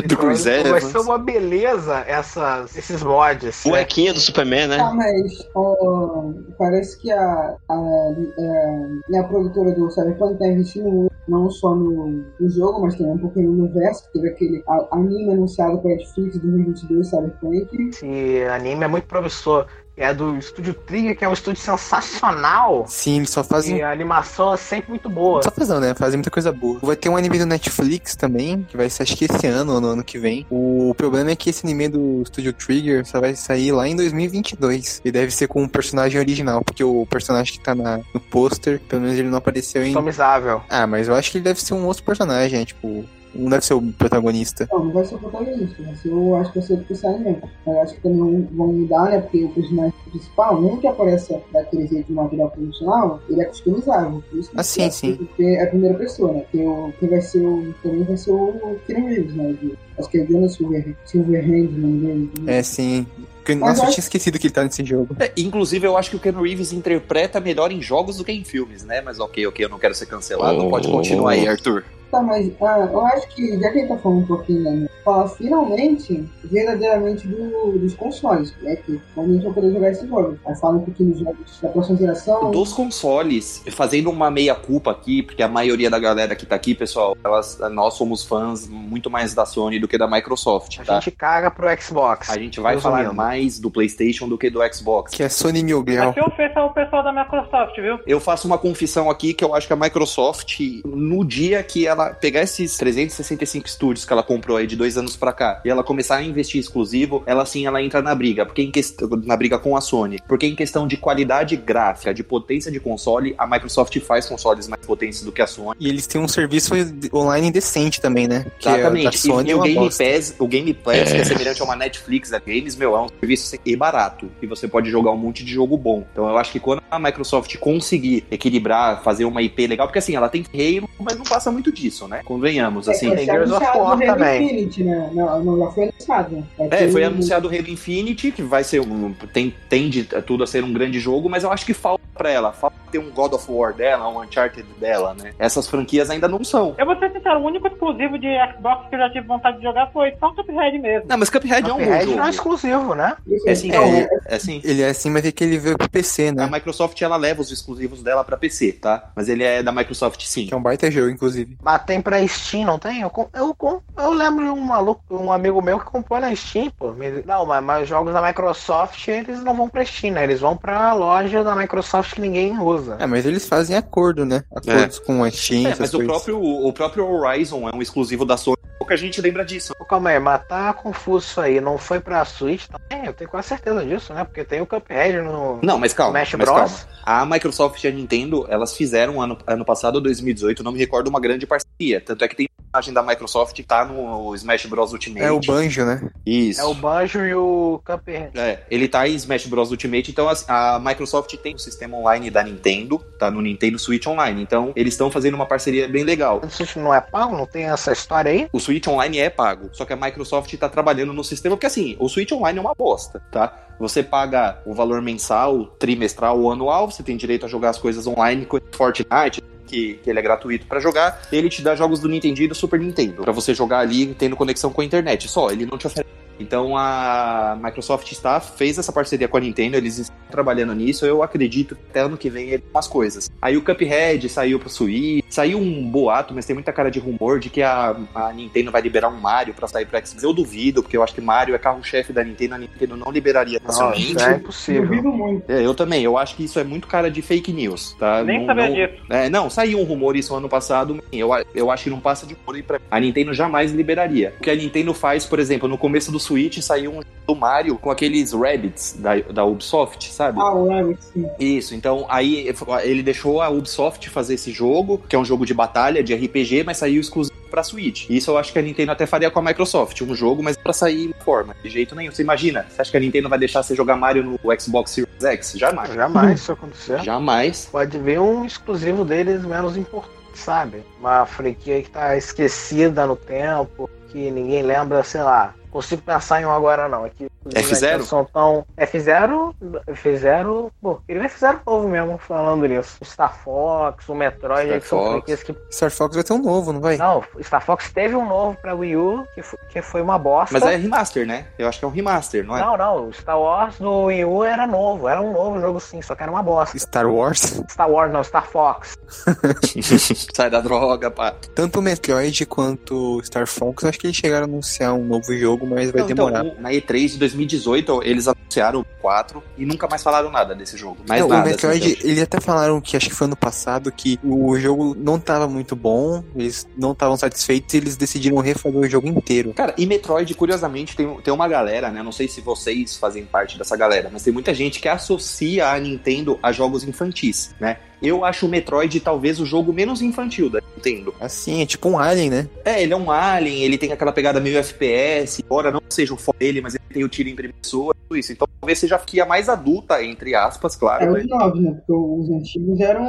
Do 0.07 0.17
Chris 0.17 0.45
Vai 0.45 0.61
Evans. 0.61 0.85
ser 0.85 0.99
uma 0.99 1.19
beleza 1.19 2.05
essas, 2.07 2.77
esses 2.77 3.03
mods. 3.03 3.65
né? 3.65 3.71
Cuequinha 3.73 4.15
do 4.15 4.21
Superman, 4.21 4.69
né? 4.69 4.79
Ah, 4.79 4.95
mas 4.95 5.49
ó, 5.55 6.33
parece 6.57 6.97
que 7.01 7.11
a, 7.11 7.57
a, 7.69 7.75
a, 7.75 9.21
a 9.21 9.25
produtora 9.25 9.73
do 9.73 9.91
Cyberpunk 9.91 10.35
está 10.35 10.47
investindo 10.47 11.11
não 11.29 11.51
só 11.51 11.75
no, 11.75 12.25
no 12.39 12.49
jogo, 12.49 12.83
mas 12.83 12.95
também 12.95 13.15
um 13.15 13.19
pouquinho 13.19 13.51
no 13.51 13.65
universo. 13.65 14.05
Teve 14.13 14.29
aquele 14.29 14.63
a- 14.69 14.87
anime 14.93 15.33
anunciado 15.33 15.79
para 15.79 15.91
Netflix 15.91 16.39
2022, 16.39 17.09
Cyberpunk. 17.11 17.89
Esse 17.89 18.45
anime 18.49 18.85
é 18.85 18.89
muito 18.89 19.07
promissor. 19.09 19.67
É 19.97 20.13
do 20.13 20.37
estúdio 20.37 20.75
Trigger, 20.75 21.17
que 21.17 21.25
é 21.25 21.29
um 21.29 21.33
estúdio 21.33 21.63
sensacional. 21.63 22.85
Sim, 22.87 23.17
eles 23.17 23.31
só 23.31 23.43
fazem. 23.43 23.79
E 23.79 23.83
a 23.83 23.91
animação 23.91 24.53
é 24.53 24.57
sempre 24.57 24.91
muito 24.91 25.09
boa. 25.09 25.43
Só 25.43 25.51
fazendo, 25.51 25.81
né? 25.81 25.95
Fazem 25.95 26.19
muita 26.19 26.31
coisa 26.31 26.53
boa. 26.53 26.79
Vai 26.83 26.97
ter 26.97 27.09
um 27.09 27.17
anime 27.17 27.39
do 27.39 27.47
Netflix 27.47 28.15
também, 28.15 28.67
que 28.69 28.77
vai 28.77 28.91
ser 28.91 29.05
acho 29.05 29.17
que 29.17 29.25
esse 29.25 29.47
ano 29.47 29.75
ou 29.75 29.81
no 29.81 29.89
ano 29.89 30.05
que 30.05 30.19
vem. 30.19 30.47
O 30.51 30.95
problema 30.97 31.31
é 31.31 31.37
que 31.37 31.49
esse 31.49 31.65
anime 31.65 31.89
do 31.89 32.23
Studio 32.27 32.53
Trigger 32.53 33.07
só 33.07 33.21
vai 33.21 33.35
sair 33.35 33.73
lá 33.73 33.89
em 33.89 33.97
2022. 33.97 35.01
E 35.05 35.11
deve 35.11 35.31
ser 35.31 35.49
com 35.49 35.65
o 35.65 35.69
personagem 35.69 36.21
original, 36.21 36.63
porque 36.63 36.85
o 36.85 37.07
personagem 37.07 37.55
que 37.55 37.61
tá 37.61 37.75
na, 37.75 38.01
no 38.13 38.21
pôster, 38.21 38.81
pelo 38.81 39.03
menos 39.03 39.19
ele 39.19 39.29
não 39.29 39.39
apareceu 39.39 39.83
em. 39.83 39.93
Customizável. 39.95 40.63
Ah, 40.69 40.87
mas 40.87 41.09
eu 41.09 41.15
acho 41.15 41.31
que 41.31 41.39
ele 41.39 41.45
deve 41.45 41.61
ser 41.61 41.73
um 41.73 41.87
outro 41.87 42.03
personagem, 42.03 42.59
né? 42.59 42.65
Tipo, 42.67 43.05
não 43.39 43.51
deve 43.51 43.65
ser 43.65 43.75
o 43.75 43.83
protagonista. 43.93 44.69
Não, 44.71 44.85
não 44.85 44.93
vai 44.93 45.05
ser 45.05 45.15
o 45.15 45.19
protagonista, 45.19 45.83
vai 45.83 45.97
ser 45.97 46.09
o, 46.11 46.37
acho 46.37 46.53
que 46.53 46.59
vai 46.59 46.69
ser 46.69 46.75
o 46.75 46.85
personagem 46.85 47.25
mesmo. 47.25 47.51
Mas 47.67 47.77
acho 47.77 47.95
que 47.95 48.01
também 48.01 48.19
vão, 48.19 48.49
vão 48.53 48.67
mudar, 48.69 49.11
né? 49.11 49.21
Porque 49.21 49.45
o 49.45 49.49
personagem 49.51 49.95
principal, 50.11 50.59
um 50.59 50.77
que 50.79 50.87
aparece 50.87 51.37
daquele 51.53 51.87
jeito 51.87 52.07
de 52.07 52.13
material 52.13 52.51
promocional, 52.51 53.21
ele 53.29 53.41
é 53.41 53.45
customizável. 53.45 54.23
Por 54.31 54.39
isso 54.39 54.51
que 54.51 54.61
Ah, 54.61 54.63
sim, 54.63 54.83
é, 54.83 54.91
sim. 54.91 55.15
Porque 55.15 55.43
é 55.43 55.63
a 55.63 55.67
primeira 55.69 55.97
pessoa, 55.99 56.33
né? 56.33 56.41
Porque 56.41 56.59
o, 56.59 56.93
quem 56.99 57.09
vai 57.09 57.21
ser 57.21 57.41
o. 57.41 57.75
Também 57.83 58.03
vai 58.05 58.17
ser 58.17 58.31
o 58.31 58.79
Keanu 58.87 59.07
Reeves, 59.07 59.35
né? 59.35 59.55
De, 59.61 59.79
acho 59.99 60.09
que 60.09 60.19
é 60.19 60.27
Jonas 60.27 60.55
Silver, 60.55 60.97
Silverhand, 61.05 61.69
o 61.69 61.79
nome 61.79 61.99
dele. 62.01 62.31
É, 62.47 62.63
sim. 62.63 63.07
Mas 63.49 63.59
nossa, 63.59 63.85
eu 63.85 63.91
tinha 63.91 64.03
esquecido 64.03 64.39
que 64.39 64.49
ele 64.49 64.55
tá 64.55 64.65
nesse 64.65 64.85
jogo. 64.85 65.15
É, 65.21 65.31
inclusive, 65.37 65.87
eu 65.87 65.97
acho 65.97 66.11
que 66.11 66.17
o 66.17 66.19
Ken 66.19 66.33
Reeves 66.33 66.73
interpreta 66.73 67.39
melhor 67.39 67.71
em 67.71 67.81
jogos 67.81 68.17
do 68.17 68.25
que 68.25 68.33
em 68.33 68.43
filmes, 68.43 68.85
né? 68.85 69.01
Mas 69.01 69.21
ok, 69.21 69.47
ok, 69.47 69.65
eu 69.65 69.69
não 69.69 69.79
quero 69.79 69.95
ser 69.95 70.07
cancelado. 70.07 70.67
Oh. 70.67 70.71
Pode 70.71 70.89
continuar 70.89 71.33
aí, 71.33 71.47
Arthur. 71.47 71.85
Tá, 72.11 72.23
mas 72.23 72.51
ah, 72.61 72.89
eu 72.91 73.05
acho 73.07 73.29
que, 73.29 73.59
já 73.59 73.71
que 73.71 73.79
ele 73.79 73.89
tá 73.89 73.97
falando 73.99 74.21
um 74.21 74.27
pouquinho, 74.27 74.63
né, 74.63 74.89
falar 75.05 75.29
finalmente, 75.29 76.25
verdadeiramente 76.45 77.27
do, 77.27 77.79
dos 77.79 77.95
consoles, 77.95 78.55
né, 78.63 78.77
que 78.77 79.01
realmente 79.15 79.45
vai 79.45 79.53
poder 79.53 79.73
jogar 79.73 79.91
esse 79.91 80.07
jogo. 80.07 80.39
Aí 80.47 80.55
fala 80.57 80.77
um 80.77 80.85
pouquinho 80.85 81.11
dos 81.11 81.21
jogos 81.21 81.61
da 81.61 81.69
próxima 81.69 81.97
geração. 81.97 82.51
Dos 82.51 82.73
consoles, 82.73 83.63
fazendo 83.71 84.11
uma 84.11 84.31
meia-culpa 84.31 84.91
aqui, 84.91 85.23
porque 85.23 85.43
a 85.43 85.49
maioria 85.49 85.91
da 85.91 85.99
galera 85.99 86.35
que 86.35 86.47
tá 86.47 86.55
aqui, 86.55 86.75
pessoal, 86.75 87.17
elas, 87.25 87.59
nós 87.73 87.95
somos 87.95 88.25
fãs 88.25 88.69
muito 88.69 89.11
mais 89.11 89.35
da 89.35 89.45
Sony 89.47 89.79
do 89.79 89.89
que 89.89 89.99
da 89.99 90.07
Microsoft, 90.09 90.79
A 90.81 90.85
tá? 90.85 90.95
gente 91.01 91.11
caga 91.11 91.51
pro 91.51 91.67
Xbox. 91.81 92.31
A 92.31 92.39
gente 92.39 92.61
vai 92.61 92.79
falar 92.79 93.13
mais 93.13 93.59
do 93.59 93.71
PlayStation 93.71 94.29
do 94.29 94.39
que 94.39 94.51
do 94.51 94.61
Xbox. 94.73 95.13
Que 95.13 95.23
é 95.23 95.29
Sony 95.29 95.63
Mil 95.63 95.85
Vai 95.85 95.95
Grau. 95.95 96.15
ser 96.15 96.25
ofensa 96.25 96.61
ao 96.61 96.73
pessoal 96.73 97.03
da 97.03 97.13
Microsoft, 97.13 97.77
viu? 97.77 97.99
Eu 98.07 98.21
faço 98.21 98.47
uma 98.47 98.59
confissão 98.59 99.11
aqui 99.11 99.35
que 99.35 99.45
eu 99.45 99.55
acho 99.55 99.67
que 99.67 99.73
a 99.73 99.77
Microsoft, 99.77 100.61
no 100.85 101.25
dia 101.25 101.63
que 101.63 101.87
ela 101.87 101.96
pegar 102.21 102.43
esses 102.43 102.77
365 102.77 103.67
estúdios 103.67 104.05
que 104.05 104.13
ela 104.13 104.23
comprou 104.23 104.57
aí 104.57 104.67
de 104.67 104.77
dois 104.77 104.97
anos 104.97 105.17
pra 105.17 105.33
cá 105.33 105.61
e 105.65 105.71
ela 105.71 105.83
começar 105.83 106.17
a 106.17 106.23
investir 106.23 106.61
exclusivo, 106.61 107.23
ela 107.27 107.45
sim 107.45 107.67
ela 107.67 107.83
entra 107.83 108.03
na 108.03 108.15
briga, 108.15 108.45
porque 108.45 108.63
em 108.63 108.71
questão 108.71 109.09
na 109.25 109.37
briga 109.37 109.59
com 109.59 109.77
a 109.77 109.81
Sony, 109.81 110.19
porque 110.27 110.47
em 110.47 110.55
questão 110.55 110.87
de 110.87 110.97
qualidade 110.97 111.57
gráfica, 111.57 112.13
de 112.13 112.23
potência 112.23 112.71
de 112.71 112.81
console, 112.81 113.35
a 113.39 113.47
Microsoft 113.47 113.99
faz 114.01 114.27
consoles 114.27 114.69
mais 114.69 114.85
potentes 114.85 115.23
do 115.23 115.33
que 115.33 115.43
a 115.43 115.47
Sony. 115.47 115.77
E 115.81 115.89
eles 115.89 116.07
têm 116.07 116.21
um 116.21 116.29
serviço 116.29 116.75
online 117.13 117.51
decente 117.51 118.01
também, 118.01 118.27
né? 118.27 118.47
Que 118.59 118.69
é 118.69 118.73
da 118.73 118.79
Exatamente. 118.79 119.19
Sony 119.19 119.49
e 119.49 119.53
é 119.53 119.55
o 119.55 119.59
uma 119.59 119.67
Game. 119.67 119.91
Pass, 119.91 120.35
o 120.39 120.47
Game 120.47 120.75
Pass, 120.75 121.13
que 121.13 121.19
é 121.19 121.25
semelhante 121.25 121.63
a 121.63 121.65
uma 121.65 121.77
Netflix 121.77 122.31
da 122.31 122.39
Games, 122.39 122.77
meu, 122.77 122.97
é 122.97 123.01
um 123.01 123.09
serviço 123.09 123.57
e 123.65 123.77
barato. 123.77 124.31
E 124.41 124.47
você 124.47 124.69
pode 124.69 124.91
jogar 124.91 125.11
um 125.11 125.17
monte 125.17 125.45
de 125.45 125.53
jogo 125.53 125.77
bom. 125.77 126.05
Então 126.13 126.29
eu 126.29 126.37
acho 126.37 126.53
que 126.53 126.61
quando 126.61 126.83
a 126.91 126.99
Microsoft 126.99 127.57
conseguir 127.59 128.25
equilibrar, 128.31 129.03
fazer 129.03 129.25
uma 129.25 129.43
IP 129.43 129.67
legal, 129.67 129.87
porque 129.87 129.99
assim, 129.99 130.15
ela 130.15 130.29
tem 130.29 130.45
Halo, 130.53 130.89
mas 130.99 131.17
não 131.17 131.25
passa 131.25 131.51
muito 131.51 131.73
disso, 131.73 131.86
né? 132.09 132.23
Convenhamos, 132.25 132.89
assim. 132.89 133.09
vai 133.09 133.17
tem 133.19 133.27
Gears 133.27 133.51
of 133.51 133.65
anunciado 133.65 133.79
War 133.85 133.99
também. 133.99 134.45
Infinity, 134.45 134.85
né? 134.85 135.11
Não, 135.13 135.45
não, 135.45 135.59
já 135.59 135.71
foi 135.73 135.85
anunciado. 135.85 136.37
né? 136.37 136.45
É, 136.59 136.69
ter 136.69 136.89
foi 136.91 137.03
um- 137.05 137.07
anunciado 137.07 137.49
o 137.49 137.51
Halo 137.51 137.69
Infinity, 137.69 138.31
que 138.33 138.43
vai 138.43 138.65
ser 138.65 138.81
um. 138.81 139.13
Tem, 139.33 139.55
tende 139.69 140.05
tudo 140.27 140.45
a 140.45 140.47
ser 140.47 140.65
um 140.65 140.73
grande 140.73 140.99
jogo, 141.01 141.29
mas 141.29 141.45
eu 141.45 141.53
acho 141.53 141.65
que 141.67 141.75
falta 141.75 142.05
pra 142.15 142.31
ela. 142.31 142.53
Falta 142.53 142.77
ter 142.91 142.99
um 142.99 143.11
God 143.11 143.33
of 143.35 143.51
War 143.51 143.75
dela, 143.75 144.09
um 144.09 144.21
Uncharted 144.23 144.67
dela, 144.79 145.15
né? 145.15 145.33
Essas 145.39 145.67
franquias 145.69 146.09
ainda 146.11 146.29
não 146.29 146.43
são. 146.45 146.75
Eu 146.79 146.87
vou 146.87 146.97
ser 146.99 147.11
sincero, 147.13 147.41
o 147.41 147.45
único 147.45 147.67
exclusivo 147.67 148.19
de 148.19 148.29
Xbox 148.55 148.89
que 148.89 148.95
eu 148.95 148.99
já 149.01 149.11
tive 149.11 149.27
vontade 149.27 149.59
de 149.59 149.63
jogar 149.65 149.91
foi 149.93 150.13
só 150.19 150.29
o 150.29 150.35
Cuphead 150.35 150.79
mesmo. 150.79 151.09
Não, 151.09 151.19
mas 151.19 151.29
Cuphead 151.31 151.69
é 151.69 151.73
um 151.73 151.77
bom 151.79 151.85
Cuphead 151.85 152.07
não 152.07 152.13
é 152.13 152.17
jogo. 152.17 152.29
exclusivo, 152.31 152.95
né? 152.95 153.17
Isso 153.27 153.49
É 153.49 153.55
sim, 153.55 153.69
Então, 153.69 153.83
é, 153.85 154.09
é 154.27 154.39
sim. 154.39 154.61
Ele 154.65 154.83
é 154.83 154.89
assim, 154.89 155.11
mas 155.11 155.25
é 155.27 155.33
que 155.33 155.45
ele 155.45 155.59
veio 155.59 155.77
pro 155.77 155.89
PC, 155.91 156.29
A 156.29 156.33
né? 156.33 156.49
Microsoft 156.51 157.01
ela 157.03 157.17
leva 157.17 157.41
os 157.43 157.51
exclusivos 157.53 158.03
dela 158.03 158.25
pra 158.25 158.37
PC, 158.37 158.73
tá? 158.73 159.11
Mas 159.15 159.29
ele 159.29 159.43
é 159.45 159.63
da 159.63 159.73
Microsoft 159.73 160.23
sim. 160.25 160.47
Que 160.47 160.55
é 160.55 160.57
um 160.57 160.63
baita 160.63 160.91
jogo, 160.91 161.11
inclusive. 161.11 161.57
Mas 161.63 161.76
tem 161.79 162.01
pra 162.01 162.27
Steam, 162.27 162.65
não 162.65 162.79
tem? 162.79 163.01
Eu, 163.01 163.13
eu, 163.35 163.83
eu 163.97 164.11
lembro 164.13 164.45
de 164.45 164.51
um 164.51 164.61
maluco, 164.61 165.03
um 165.11 165.33
amigo 165.33 165.61
meu 165.63 165.79
que 165.79 165.87
comprou 165.87 166.21
na 166.21 166.35
Steam, 166.35 166.71
pô. 166.71 166.95
Não, 167.25 167.47
mas, 167.47 167.63
mas 167.65 167.83
os 167.85 167.89
jogos 167.89 168.13
da 168.13 168.23
Microsoft, 168.23 169.09
eles 169.09 169.43
não 169.43 169.55
vão 169.55 169.69
pra 169.69 169.85
Steam, 169.85 170.15
né? 170.15 170.25
Eles 170.25 170.41
vão 170.41 170.57
pra 170.57 170.93
loja 170.93 171.43
da 171.43 171.55
Microsoft 171.55 172.15
que 172.15 172.21
ninguém 172.21 172.59
usa. 172.59 172.97
É, 172.99 173.07
mas 173.07 173.27
eles 173.27 173.49
fazem 173.49 173.77
acordo, 173.77 174.25
né? 174.25 174.43
Acordos 174.55 174.99
com 174.99 175.23
a 175.25 175.31
Steam, 175.31 175.67
É, 175.67 175.71
essas 175.71 175.93
mas 175.93 175.95
o 175.95 176.05
próprio, 176.05 176.43
o 176.43 176.73
próprio 176.73 177.07
Horizon 177.09 177.69
é 177.69 177.75
um 177.75 177.83
exclusivo 177.83 178.25
da 178.25 178.37
Sony. 178.37 178.57
Pouca 178.79 178.97
gente 178.97 179.21
lembra 179.21 179.45
disso. 179.45 179.75
Pô, 179.77 179.85
Calma 179.85 180.11
aí, 180.11 180.19
mas 180.21 180.47
tá 180.47 180.73
confuso 180.73 181.27
isso 181.27 181.41
aí. 181.41 181.61
Não 181.61 181.79
foi 181.79 181.99
pra 181.99 182.25
Switch 182.25 182.67
também? 182.67 183.07
Eu 183.07 183.13
tenho 183.13 183.29
quase 183.29 183.49
certeza 183.49 183.85
disso, 183.85 184.13
né? 184.15 184.23
Porque 184.25 184.45
tem 184.45 184.61
o 184.61 184.67
Cuphead 184.67 185.23
no 185.23 185.59
Não, 185.63 185.79
mas 185.79 185.93
calma. 185.93 186.23
Smash 186.23 186.35
mas 186.35 186.49
Bros. 186.49 186.87
calma. 186.87 186.97
A 187.05 187.27
Microsoft 187.27 187.83
e 187.83 187.89
a 187.89 187.91
Nintendo, 187.91 188.47
elas 188.49 188.77
fizeram 188.77 189.21
ano, 189.21 189.39
ano 189.47 189.65
passado, 189.65 190.01
2018, 190.01 190.63
não 190.63 190.73
me 190.73 190.79
recordo, 190.79 191.09
uma 191.09 191.19
grande 191.21 191.47
parceria. 191.47 191.66
Tanto 192.05 192.25
é 192.25 192.29
que 192.29 192.37
tem 192.37 192.49
personagem 192.77 192.93
da 192.93 193.03
Microsoft 193.03 193.55
que 193.55 193.63
tá 193.63 193.85
no 193.85 194.35
Smash 194.35 194.67
Bros 194.67 194.93
Ultimate. 194.93 195.25
É 195.25 195.31
o 195.31 195.41
Banjo, 195.41 195.85
né? 195.85 196.11
Isso. 196.25 196.61
É 196.61 196.65
o 196.65 196.75
Banjo 196.75 197.25
e 197.25 197.35
o 197.35 197.81
Cuphead. 197.85 198.39
É, 198.39 198.65
ele 198.71 198.89
tá 198.89 199.09
em 199.09 199.15
Smash 199.15 199.47
Bros 199.47 199.71
Ultimate, 199.71 200.11
então 200.11 200.29
assim, 200.29 200.45
a 200.49 200.79
Microsoft 200.79 201.35
tem 201.37 201.55
o 201.55 201.59
sistema 201.59 201.97
online 201.97 202.31
da 202.31 202.43
Nintendo, 202.43 202.99
tá 203.19 203.31
no 203.31 203.41
Nintendo 203.41 203.79
Switch 203.79 204.07
Online. 204.07 204.43
Então, 204.43 204.73
eles 204.77 204.95
estão 204.95 205.11
fazendo 205.11 205.35
uma 205.35 205.47
parceria 205.47 205.89
bem 205.89 206.05
legal. 206.05 206.41
O 206.45 206.51
Switch 206.51 206.77
não 206.77 206.93
é 206.93 207.01
pago? 207.01 207.37
Não 207.37 207.47
tem 207.47 207.65
essa 207.65 207.93
história 207.93 208.31
aí? 208.31 208.49
O 208.53 208.61
Switch 208.61 208.87
Online 208.87 209.19
é 209.19 209.31
pago, 209.31 209.71
só 209.73 209.85
que 209.85 209.93
a 209.93 209.97
Microsoft 209.97 210.53
tá 210.57 210.69
trabalhando 210.69 211.13
no 211.13 211.25
sistema, 211.25 211.57
porque 211.57 211.67
assim, 211.67 211.97
o 211.99 212.09
Switch 212.09 212.33
Online 212.33 212.59
é 212.59 212.63
uma 212.63 212.75
bosta, 212.75 213.21
tá? 213.31 213.55
Você 213.79 214.03
paga 214.03 214.59
o 214.65 214.75
valor 214.75 215.03
mensal, 215.03 215.67
trimestral 215.79 216.41
ou 216.41 216.51
anual, 216.51 216.91
você 216.91 217.03
tem 217.03 217.17
direito 217.17 217.45
a 217.45 217.49
jogar 217.49 217.71
as 217.71 217.79
coisas 217.79 218.07
online 218.07 218.47
com 218.47 218.59
Fortnite, 218.73 219.43
que, 219.67 219.95
que 220.03 220.09
ele 220.09 220.19
é 220.19 220.23
gratuito 220.23 220.67
pra 220.67 220.81
jogar. 220.81 221.23
Ele 221.31 221.49
te 221.49 221.63
dá 221.63 221.75
jogos 221.75 222.01
do 222.01 222.09
Nintendo 222.09 222.41
e 222.43 222.49
do 222.49 222.55
Super 222.55 222.81
Nintendo, 222.81 223.23
pra 223.23 223.33
você 223.33 223.53
jogar 223.53 223.81
ali 223.81 224.15
tendo 224.15 224.37
conexão 224.37 224.73
com 224.73 224.81
a 224.81 224.85
internet. 224.85 225.29
Só, 225.29 225.51
ele 225.51 225.67
não 225.67 225.77
te 225.77 225.87
oferece 225.87 226.26
Então 226.39 226.77
a 226.77 227.59
Microsoft 227.63 228.11
está, 228.13 228.41
fez 228.41 228.79
essa 228.79 228.93
parceria 228.93 229.29
com 229.29 229.37
a 229.37 229.41
Nintendo, 229.41 229.77
eles 229.77 229.99
estão 229.99 230.17
trabalhando 230.31 230.75
nisso, 230.75 231.07
eu 231.07 231.23
acredito 231.23 231.75
que 231.75 231.83
até 231.91 232.01
ano 232.01 232.17
que 232.17 232.29
vem 232.29 232.49
ele 232.49 232.65
umas 232.73 232.87
coisas. 232.87 233.31
Aí 233.41 233.57
o 233.57 233.63
Cuphead 233.63 234.29
saiu 234.29 234.59
pro 234.59 234.69
Switch, 234.69 235.25
saiu 235.29 235.59
um 235.59 235.89
boato, 235.89 236.35
mas 236.35 236.45
tem 236.45 236.55
muita 236.55 236.73
cara 236.73 236.91
de 236.91 236.99
rumor 236.99 237.39
de 237.39 237.49
que 237.51 237.63
a, 237.63 237.97
a 238.15 238.33
Nintendo 238.33 238.71
vai 238.71 238.81
liberar 238.83 239.09
um 239.09 239.19
Mario 239.21 239.55
pra 239.55 239.67
sair 239.69 239.87
pro 239.87 239.99
Xbox. 239.99 240.23
Eu 240.23 240.33
duvido, 240.33 240.83
porque 240.83 240.97
eu 240.97 241.03
acho 241.03 241.15
que 241.15 241.21
Mario 241.21 241.55
é 241.55 241.59
carro-chefe 241.59 242.13
da 242.13 242.23
Nintendo, 242.25 242.55
a 242.55 242.59
Nintendo 242.59 242.97
não 242.97 243.11
liberaria 243.11 243.61
facilmente. 243.61 244.15
Nossa, 244.15 244.31
é 244.33 244.37
impossível. 244.37 244.83
Duvido 244.87 245.09
muito. 245.13 245.51
É, 245.51 245.65
eu 245.65 245.75
também, 245.75 246.03
eu 246.03 246.19
acho 246.19 246.37
que 246.37 246.45
isso 246.45 246.59
é 246.59 246.65
muito 246.65 246.87
cara 246.87 247.11
de 247.11 247.23
fake 247.23 247.53
news, 247.53 247.95
tá? 247.99 248.23
Nem 248.25 248.41
não, 248.41 248.47
sabia 248.47 248.69
não- 248.69 248.75
disso. 248.75 249.03
é, 249.11 249.29
não, 249.31 249.51
saiu 249.51 249.81
um 249.81 249.85
rumor 249.85 250.17
isso 250.17 250.35
ano 250.35 250.49
passado, 250.49 251.03
eu, 251.13 251.31
eu 251.55 251.71
acho 251.71 251.85
que 251.85 251.91
não 251.91 252.01
passa 252.01 252.27
de 252.27 252.35
rumor 252.35 252.59
e 252.59 252.63
pra 252.63 252.81
a 252.91 253.01
Nintendo 253.01 253.33
jamais 253.33 253.73
liberaria. 253.73 254.35
O 254.39 254.43
que 254.43 254.51
a 254.51 254.55
Nintendo 254.55 254.93
faz, 254.93 255.25
por 255.27 255.39
exemplo, 255.39 255.69
no 255.69 255.79
começo 255.79 256.11
do 256.13 256.19
Switch 256.27 256.61
saiu 256.61 256.91
um 256.91 256.95
jogo 256.97 257.07
do 257.27 257.35
Mario 257.35 257.77
com 257.77 257.91
aqueles 257.91 258.33
rabbits 258.33 258.97
da, 258.99 259.17
da 259.17 259.45
Ubisoft, 259.45 260.13
sabe? 260.13 260.39
Ah, 260.41 260.55
o 260.55 260.69
Rabbit, 260.69 261.03
sim. 261.03 261.29
Isso, 261.39 261.75
então 261.75 262.07
aí 262.09 262.49
ele 262.83 263.03
deixou 263.03 263.41
a 263.43 263.49
Ubisoft 263.49 264.09
fazer 264.11 264.35
esse 264.35 264.53
jogo, 264.53 265.03
que 265.09 265.17
é 265.17 265.19
um 265.19 265.25
jogo 265.25 265.45
de 265.45 265.53
batalha, 265.53 266.03
de 266.03 266.15
RPG, 266.15 266.65
mas 266.65 266.79
saiu 266.79 267.01
exclusivo 267.01 267.37
pra 267.51 267.63
Switch. 267.63 268.09
Isso 268.11 268.31
eu 268.31 268.39
acho 268.39 268.53
que 268.53 268.59
a 268.59 268.63
Nintendo 268.63 268.93
até 268.93 269.07
faria 269.07 269.31
com 269.31 269.39
a 269.39 269.43
Microsoft, 269.43 270.01
um 270.03 270.15
jogo, 270.15 270.43
mas 270.43 270.57
pra 270.57 270.73
sair 270.73 271.15
forma, 271.25 271.55
de 271.63 271.69
jeito 271.69 271.95
nenhum. 271.95 272.13
Você 272.13 272.23
imagina? 272.23 272.67
Você 272.69 272.83
acha 272.83 272.91
que 272.91 272.97
a 272.97 273.01
Nintendo 273.01 273.29
vai 273.29 273.39
deixar 273.39 273.63
você 273.63 273.75
jogar 273.75 273.97
Mario 273.97 274.23
no 274.23 274.39
Xbox 274.61 274.91
Series 274.91 275.25
X? 275.25 275.53
Jamais. 275.57 275.95
Jamais 275.95 276.41
isso 276.41 276.53
acontecer. 276.53 277.03
Jamais. 277.03 277.69
Pode 277.71 277.99
ver 277.99 278.21
um 278.21 278.45
exclusivo 278.45 279.05
deles 279.05 279.45
menos 279.45 279.77
importante, 279.77 280.15
sabe? 280.35 280.83
Uma 281.01 281.25
franquia 281.27 281.83
que 281.83 281.91
tá 281.91 282.17
esquecida 282.17 283.07
no 283.07 283.17
tempo, 283.17 283.89
que 284.09 284.31
ninguém 284.31 284.63
lembra, 284.63 285.03
sei 285.03 285.23
lá. 285.23 285.55
Consigo 285.77 286.01
pensar 286.01 286.41
em 286.41 286.47
um 286.47 286.51
agora 286.51 286.89
não. 286.89 287.05
Aqui, 287.05 287.29
F0? 287.51 288.01
São 288.05 288.25
tão... 288.25 288.65
F0, 288.79 289.55
F0, 289.87 290.71
pô, 290.81 291.03
ele 291.07 291.19
vai 291.19 291.29
F0 291.29 291.61
novo 291.67 291.87
mesmo 291.87 292.17
falando 292.17 292.67
nisso. 292.67 292.97
O 292.99 293.05
Star 293.05 293.37
Fox, 293.45 294.09
o 294.09 294.15
Metroid, 294.15 294.69
Star 294.69 294.81
que 294.81 294.89
são 294.89 294.99
Fox. 294.99 295.11
franquias 295.11 295.43
que. 295.43 295.55
Star 295.71 295.91
Fox 295.91 296.15
vai 296.15 296.25
ter 296.25 296.33
um 296.33 296.43
novo, 296.43 296.73
não 296.73 296.81
vai? 296.81 296.97
Não, 296.97 297.23
Star 297.43 297.63
Fox 297.63 297.93
teve 297.93 298.17
um 298.17 298.27
novo 298.27 298.57
pra 298.57 298.75
Wii 298.75 298.97
U, 298.97 299.27
que 299.35 299.43
foi, 299.43 299.59
que 299.69 299.83
foi 299.83 300.01
uma 300.01 300.19
bosta. 300.19 300.59
Mas 300.59 300.63
é 300.63 300.77
remaster, 300.77 301.27
né? 301.27 301.47
Eu 301.59 301.69
acho 301.69 301.79
que 301.79 301.85
é 301.85 301.89
um 301.89 301.91
remaster, 301.91 302.47
não 302.47 302.57
é? 302.57 302.61
Não, 302.61 302.77
não, 302.79 303.09
o 303.09 303.13
Star 303.13 303.39
Wars 303.39 303.79
do 303.79 304.05
Wii 304.05 304.25
U 304.25 304.45
era 304.45 304.67
novo, 304.67 305.07
era 305.07 305.21
um 305.21 305.31
novo 305.31 305.61
jogo 305.61 305.79
sim, 305.79 306.01
só 306.01 306.15
que 306.15 306.23
era 306.23 306.33
uma 306.33 306.43
bosta. 306.43 306.79
Star 306.79 307.07
Wars. 307.07 307.63
Star 307.69 307.91
Wars 307.91 308.11
não, 308.11 308.25
Star 308.25 308.47
Fox. 308.47 308.97
Sai 310.35 310.49
da 310.49 310.63
droga, 310.63 311.11
pá. 311.11 311.35
Tanto 311.55 311.81
o 311.81 311.83
Metroid 311.83 312.47
quanto 312.47 313.19
o 313.19 313.25
Star 313.25 313.47
Fox, 313.47 313.83
eu 313.83 313.91
acho 313.91 313.99
que 313.99 314.07
eles 314.07 314.17
chegaram 314.17 314.47
a 314.47 314.49
anunciar 314.49 314.95
um 314.95 315.05
novo 315.05 315.37
jogo, 315.37 315.66
mas 315.67 315.91
vai 315.91 316.03
Não, 316.03 316.11
então, 316.11 316.27
demorar. 316.27 316.45
o- 316.45 316.61
na 316.61 316.71
E3 316.73 317.13
de 317.13 317.19
2018, 317.19 318.03
eles 318.05 318.27
anunciaram 318.29 318.81
o 318.81 318.85
4 319.01 319.43
e 319.59 319.65
nunca 319.67 319.87
mais 319.89 320.03
falaram 320.03 320.31
nada 320.31 320.55
desse 320.55 320.77
jogo. 320.77 320.99
Mais 321.09 321.21
Não, 321.21 321.29
nada. 321.29 321.43
o 321.43 321.47
Metroid, 321.51 321.93
assim, 321.93 322.09
eles 322.09 322.23
até 322.23 322.41
falaram 322.41 322.81
que 322.81 322.97
acho 322.97 323.09
que 323.09 323.15
foi 323.15 323.27
ano 323.27 323.37
passado 323.37 323.91
que 323.93 324.19
o 324.25 324.59
jogo 324.59 324.95
não 324.99 325.19
tava 325.19 325.47
muito 325.49 325.75
bom, 325.77 326.23
eles 326.35 326.67
não 326.77 326.93
estavam 326.93 327.17
satisfeitos 327.17 327.75
e 327.75 327.77
eles 327.79 327.97
decidiram 327.97 328.37
refazer 328.39 328.79
o 328.81 328.89
jogo 328.89 329.09
inteiro. 329.09 329.53
Cara, 329.55 329.75
e 329.77 329.87
Metroid, 329.87 330.33
curiosamente, 330.35 330.97
tem, 330.97 331.15
tem 331.23 331.33
uma 331.35 331.49
galera, 331.49 331.91
né? 331.91 332.03
Não 332.03 332.13
sei 332.13 332.29
se 332.29 332.41
vocês 332.41 332.97
fazem 332.97 333.25
parte 333.25 333.59
dessa 333.59 333.77
galera, 333.77 334.09
mas 334.13 334.23
tem 334.23 334.33
muita 334.33 334.55
gente 334.55 334.81
que 334.81 334.89
associa 334.89 335.69
a 335.71 335.79
Nintendo 335.79 336.39
a 336.43 336.53
jogos 336.53 336.85
infantis, 336.85 337.55
né? 337.61 337.79
Eu 338.03 338.25
acho 338.25 338.47
o 338.47 338.49
Metroid 338.49 339.01
talvez 339.01 339.41
o 339.41 339.47
jogo 339.47 339.73
menos 339.73 340.03
infantil 340.03 340.51
da 340.51 340.61
Nintendo. 340.75 341.15
Assim, 341.21 341.63
é 341.63 341.67
tipo 341.67 341.89
um 341.89 341.99
Alien, 341.99 342.31
né? 342.31 342.49
É, 342.65 342.83
ele 342.83 342.93
é 342.93 342.97
um 342.97 343.11
alien, 343.11 343.63
ele 343.63 343.79
tem 343.79 343.93
aquela 343.93 344.13
pegada 344.13 344.41
meio 344.41 344.59
FPS, 344.59 345.43
embora 345.43 345.71
não 345.71 345.81
seja 345.89 346.13
o 346.13 346.17
foco 346.17 346.39
dele, 346.39 346.61
mas 346.61 346.75
ele 346.75 346.85
tem 346.93 347.05
o 347.05 347.09
tiro 347.09 347.29
em 347.29 347.35
primeira 347.35 347.57
pessoa, 347.61 347.95
tudo 347.95 348.19
isso. 348.19 348.33
Então 348.33 348.47
talvez 348.61 348.79
seja 348.79 349.01
a 349.23 349.27
mais 349.27 349.49
adulta, 349.49 350.03
entre 350.03 350.35
aspas, 350.35 350.77
claro. 350.77 351.05
É 351.05 351.11
né? 351.11 351.21
os 351.21 351.29
novos, 351.29 351.61
né? 351.61 351.71
Porque 351.73 351.93
os 351.93 352.31
antigos 352.31 352.81
eram. 352.81 353.07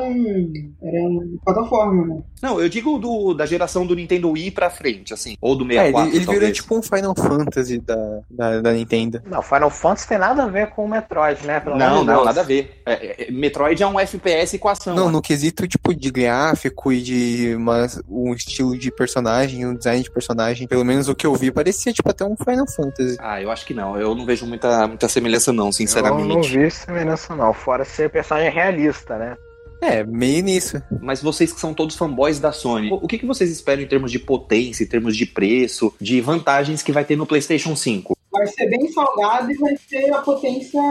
eram 0.82 1.38
plataforma, 1.44 2.06
né? 2.06 2.22
Não, 2.42 2.62
eu 2.62 2.70
digo 2.70 2.98
do, 3.00 3.34
da 3.34 3.46
geração 3.46 3.86
do 3.86 3.96
Nintendo 3.96 4.30
Wii 4.30 4.52
pra 4.52 4.70
frente, 4.70 5.14
assim. 5.14 5.36
Ou 5.42 5.56
do 5.56 5.66
É, 5.66 5.92
64, 5.92 6.10
ele, 6.10 6.18
ele 6.18 6.26
virou 6.26 6.52
tipo 6.52 6.78
um 6.78 6.82
Final 6.82 7.16
Fantasy 7.16 7.80
da, 7.80 8.20
da, 8.30 8.62
da 8.62 8.74
Nintendo. 8.74 9.22
Não, 9.26 9.42
Final 9.42 9.70
Fantasy 9.70 10.08
tem 10.08 10.18
nada 10.18 10.44
a 10.44 10.48
ver 10.48 10.70
com 10.70 10.86
o 10.86 10.90
Metroid, 10.90 11.46
né? 11.46 11.60
Pelo 11.60 11.78
Não, 11.78 12.04
não, 12.04 12.16
Deus. 12.16 12.26
nada 12.26 12.42
a 12.42 12.44
ver. 12.44 12.82
É, 12.86 13.28
é, 13.28 13.32
Metroid 13.32 13.82
é 13.82 13.88
um 13.88 14.00
FPS 14.00 14.58
com 14.60 14.70
Não, 14.86 15.08
né? 15.08 15.12
no 15.12 15.22
quesito 15.22 15.68
tipo 15.68 15.94
de 15.94 16.12
gráfico 16.12 16.92
e 16.92 17.02
de 17.02 17.56
uma, 17.56 17.88
um 18.10 18.34
estilo 18.34 18.78
de 18.78 18.92
personagem, 18.92 19.66
um 19.66 19.76
design 19.76 20.04
de 20.04 20.12
personagem, 20.12 20.68
pelo 20.68 20.86
menos 20.86 21.08
o 21.08 21.16
que 21.16 21.26
eu 21.26 21.34
vi, 21.36 21.52
parecia 21.52 21.92
tipo 21.94 22.10
até 22.10 22.24
um 22.26 22.36
Final 22.36 22.68
Fantasy. 22.68 23.18
Ah, 23.20 23.42
eu 23.42 23.52
acho 23.52 23.66
que 23.66 23.74
não. 23.74 23.98
Eu 23.98 24.14
não 24.16 24.26
vejo 24.26 24.46
muita, 24.46 24.88
muita 24.88 25.08
semelhança, 25.08 25.52
não, 25.52 25.58
Eu 25.58 25.66
não 25.66 25.72
sinceramente. 25.72 26.58
vi 26.58 26.72
semelhança 26.72 27.36
não, 27.36 27.54
fora 27.54 27.84
ser 27.84 28.10
personagem 28.10 28.52
realista, 28.52 29.18
né? 29.18 29.36
É, 29.82 30.04
meio 30.04 30.44
nisso. 30.44 30.82
Mas 31.02 31.22
vocês 31.22 31.54
que 31.54 31.60
são 31.60 31.74
todos 31.74 31.96
fanboys 31.96 32.40
da 32.40 32.52
Sony, 32.52 32.90
o 32.92 33.08
que, 33.08 33.18
que 33.18 33.26
vocês 33.26 33.52
esperam 33.52 33.84
em 33.84 33.88
termos 33.88 34.12
de 34.12 34.20
potência, 34.20 34.84
em 34.84 34.88
termos 34.88 35.16
de 35.16 35.26
preço, 35.26 35.94
de 36.02 36.20
vantagens 36.20 36.82
que 36.82 36.92
vai 36.92 37.06
ter 37.06 37.16
no 37.16 37.26
PlayStation 37.26 37.76
5? 37.76 38.18
Vai 38.32 38.48
ser 38.48 38.70
bem 38.70 38.92
salgado 38.92 39.52
e 39.52 39.56
vai 39.56 39.76
ter 39.90 40.12
a 40.12 40.22
potência 40.22 40.82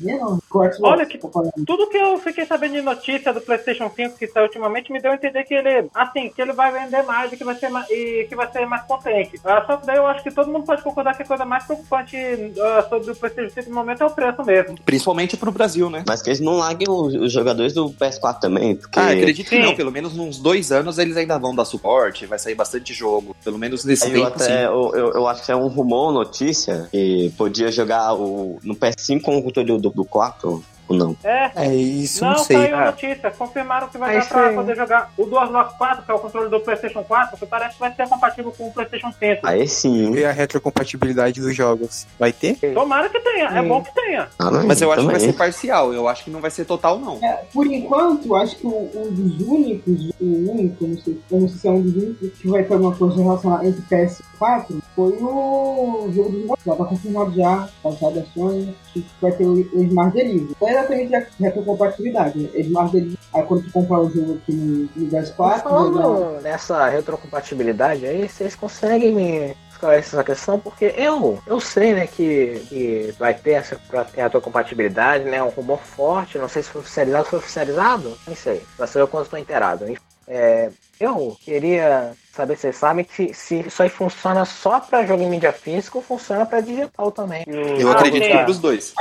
menor. 0.00 0.38
Olha 0.52 1.06
que-. 1.06 1.18
Tudo 1.18 1.88
que 1.88 1.96
eu 1.96 2.18
fiquei 2.18 2.44
sabendo 2.44 2.72
de 2.72 2.82
notícia 2.82 3.32
do 3.32 3.40
PlayStation 3.40 3.90
5 3.94 4.18
que 4.18 4.26
saiu 4.26 4.44
ultimamente 4.44 4.92
me 4.92 5.00
deu 5.00 5.12
a 5.12 5.14
entender 5.14 5.44
que 5.44 5.54
ele, 5.54 5.88
assim, 5.94 6.28
que 6.30 6.42
ele 6.42 6.52
vai 6.52 6.72
vender 6.72 7.02
mais 7.02 7.32
e 7.32 7.36
que 7.36 7.44
vai 7.44 7.54
ser 7.54 7.68
mais, 7.68 7.88
e 7.90 8.26
que 8.28 8.34
vai 8.34 8.50
ser 8.50 8.66
mais 8.66 8.82
potente. 8.82 9.40
Ah, 9.44 9.64
só 9.66 9.76
que 9.76 9.86
daí 9.86 9.96
eu 9.96 10.06
acho 10.06 10.22
que 10.22 10.30
todo 10.30 10.50
mundo 10.50 10.64
pode 10.64 10.82
concordar 10.82 11.16
que 11.16 11.22
a 11.22 11.26
coisa 11.26 11.44
mais 11.44 11.64
preocupante 11.64 12.16
ah, 12.60 12.86
sobre 12.88 13.12
o 13.12 13.16
PlayStation 13.16 13.54
5 13.54 13.70
no 13.70 13.76
momento 13.76 14.02
é 14.02 14.06
o 14.06 14.10
preço 14.10 14.44
mesmo. 14.44 14.74
Principalmente 14.84 15.36
pro 15.36 15.52
Brasil, 15.52 15.88
né? 15.88 16.04
Mas 16.06 16.20
que 16.22 16.30
eles 16.30 16.40
não 16.40 16.56
larguem 16.56 16.88
os, 16.88 17.14
os 17.14 17.32
jogadores 17.32 17.72
do 17.72 17.90
PS4 17.90 18.40
também, 18.40 18.74
porque 18.74 18.98
Ah, 18.98 19.10
acredito 19.10 19.48
que 19.48 19.56
Sim. 19.56 19.62
não. 19.62 19.76
Pelo 19.76 19.92
menos 19.92 20.18
uns 20.18 20.38
dois 20.38 20.72
anos 20.72 20.98
eles 20.98 21.16
ainda 21.16 21.38
vão 21.38 21.54
dar 21.54 21.64
suporte, 21.64 22.26
vai 22.26 22.38
sair 22.38 22.54
bastante 22.54 22.92
jogo. 22.92 23.36
Pelo 23.44 23.58
menos 23.58 23.84
nesse 23.84 24.06
eu, 24.06 24.12
tempo, 24.12 24.26
até, 24.26 24.66
eu, 24.66 24.92
eu, 24.94 25.12
eu 25.14 25.26
acho 25.28 25.44
que 25.44 25.52
é 25.52 25.56
um 25.56 25.68
rumor, 25.68 26.12
notícia, 26.12 26.88
que 26.90 27.32
podia 27.36 27.70
jogar 27.70 28.14
o, 28.14 28.58
no 28.62 28.74
PS5 28.74 29.22
com 29.22 29.38
o 29.38 29.42
controle 29.42 29.78
do, 29.78 29.90
do 29.90 30.04
4 30.04 30.39
impacto 30.42 30.79
ou 30.90 30.96
não. 30.98 31.16
É. 31.24 31.50
É, 31.56 31.74
isso 31.74 32.24
Não, 32.24 32.32
não 32.32 32.38
sei. 32.38 32.56
saiu 32.56 32.76
a 32.76 32.80
Ah. 32.82 32.84
notícia. 32.86 33.30
Confirmaram 33.30 33.88
que 33.88 33.98
vai 33.98 34.16
É 34.16 34.20
dar 34.20 34.28
pra 34.28 34.46
aí. 34.48 34.54
poder 34.54 34.76
jogar 34.76 35.12
o 35.16 35.24
DualShock 35.26 35.78
4, 35.78 36.02
que 36.04 36.10
é 36.10 36.14
o 36.14 36.18
controle 36.18 36.50
do 36.50 36.60
PlayStation 36.60 37.02
4, 37.02 37.36
que 37.38 37.46
parece 37.46 37.74
que 37.74 37.80
vai 37.80 37.94
ser 37.94 38.08
compatível 38.08 38.52
com 38.56 38.68
o 38.68 38.72
PlayStation 38.72 39.12
5. 39.12 39.46
Aí 39.46 39.66
sim. 39.68 40.14
E 40.14 40.24
a 40.24 40.32
retrocompatibilidade 40.32 41.40
dos 41.40 41.54
jogos. 41.54 42.06
Vai 42.18 42.32
ter? 42.32 42.54
Tomara 42.74 43.08
que 43.08 43.20
tenha, 43.20 43.48
é 43.48 43.62
bom 43.62 43.82
que 43.82 43.94
tenha. 43.94 44.28
Ah, 44.38 44.50
não, 44.50 44.66
Mas 44.66 44.80
eu 44.82 44.90
acho 44.92 45.02
que 45.02 45.10
vai 45.12 45.20
ser 45.20 45.32
parcial, 45.32 45.92
eu 45.92 46.08
acho 46.08 46.24
que 46.24 46.30
não 46.30 46.40
vai 46.40 46.50
ser 46.50 46.64
total, 46.64 46.98
não. 46.98 47.18
É, 47.22 47.44
por 47.52 47.66
enquanto, 47.66 48.34
acho 48.36 48.56
que 48.56 48.66
um 48.66 48.88
dos 49.10 49.40
únicos, 49.46 50.10
o 50.20 50.50
único, 50.50 50.86
não 50.86 50.98
sei, 50.98 51.20
não 51.30 51.48
sei 51.48 51.58
se 51.58 51.68
é 51.68 51.70
um 51.70 51.80
dos 51.82 51.94
únicos, 52.02 52.30
que 52.38 52.48
vai 52.48 52.62
ter 52.64 52.74
alguma 52.74 52.94
coisa 52.94 53.22
relacionada 53.22 53.66
entre 53.66 53.82
PS4 53.82 54.80
foi 54.94 55.12
o 55.20 56.08
jogo 56.12 56.30
dos. 56.30 56.50
Já 56.66 56.74
tá 56.76 56.84
confirmado 56.84 57.34
já, 57.34 57.68
já 58.00 58.10
da 58.10 58.22
Sony, 58.34 58.74
que 58.92 59.04
vai 59.20 59.32
ter 59.32 59.44
o, 59.44 59.52
o 59.54 59.82
Smart 59.84 60.14
Delivery. 60.16 60.56
Não 60.60 60.68
é 60.80 61.02
exatamente 61.02 61.14
a 61.14 61.26
retrocompatibilidade, 61.38 62.38
né? 62.38 62.48
Smart 62.60 62.92
Delivery, 62.92 63.18
aí 63.34 63.42
quando 63.44 63.64
tu 63.64 63.72
comprar 63.72 64.00
o 64.00 64.10
jogo 64.10 64.34
aqui 64.34 64.52
no, 64.52 64.88
no 64.96 65.10
PS4, 65.10 65.36
vai 65.36 65.56
dar- 65.56 65.62
Falando 65.62 66.40
nessa 66.42 66.88
retrocompatibilidade 66.88 68.06
aí, 68.06 68.28
vocês 68.28 68.54
conseguem 68.54 69.12
me 69.14 69.56
esclarecer 69.70 70.14
essa 70.14 70.24
questão? 70.24 70.58
Porque 70.58 70.94
eu, 70.96 71.38
eu 71.46 71.60
sei, 71.60 71.94
né, 71.94 72.06
que, 72.06 72.60
que 72.68 73.14
vai 73.18 73.34
ter 73.34 73.52
essa 73.52 73.80
retrocompatibilidade, 74.14 75.24
né, 75.24 75.42
um 75.42 75.48
rumor 75.48 75.78
forte, 75.78 76.38
não 76.38 76.48
sei 76.48 76.62
se 76.62 76.70
foi 76.70 76.80
oficializado, 76.80 77.24
foi 77.26 77.38
oficializado? 77.38 78.16
Nem 78.26 78.36
sei, 78.36 78.62
sei 78.86 79.02
eu 79.02 79.08
quando 79.08 79.24
estou 79.24 79.38
inteirado. 79.38 79.84
É, 80.28 80.70
eu 80.98 81.36
queria 81.40 82.12
saber 82.32 82.54
se 82.56 82.62
vocês 82.62 82.76
sabem 82.76 83.04
que 83.04 83.34
se 83.34 83.60
isso 83.60 83.82
aí 83.82 83.88
funciona 83.88 84.44
só 84.44 84.78
para 84.80 85.04
jogo 85.04 85.22
em 85.22 85.28
mídia 85.30 85.52
física 85.52 85.98
ou 85.98 86.02
funciona 86.04 86.46
para 86.46 86.60
digital 86.60 87.10
também. 87.10 87.44
Eu 87.46 87.88
Ah, 87.88 87.92
acredito 87.92 88.22
que 88.22 88.28
é 88.32 88.44
pros 88.44 88.58
dois. 88.58 88.94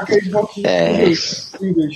É. 0.66 1.04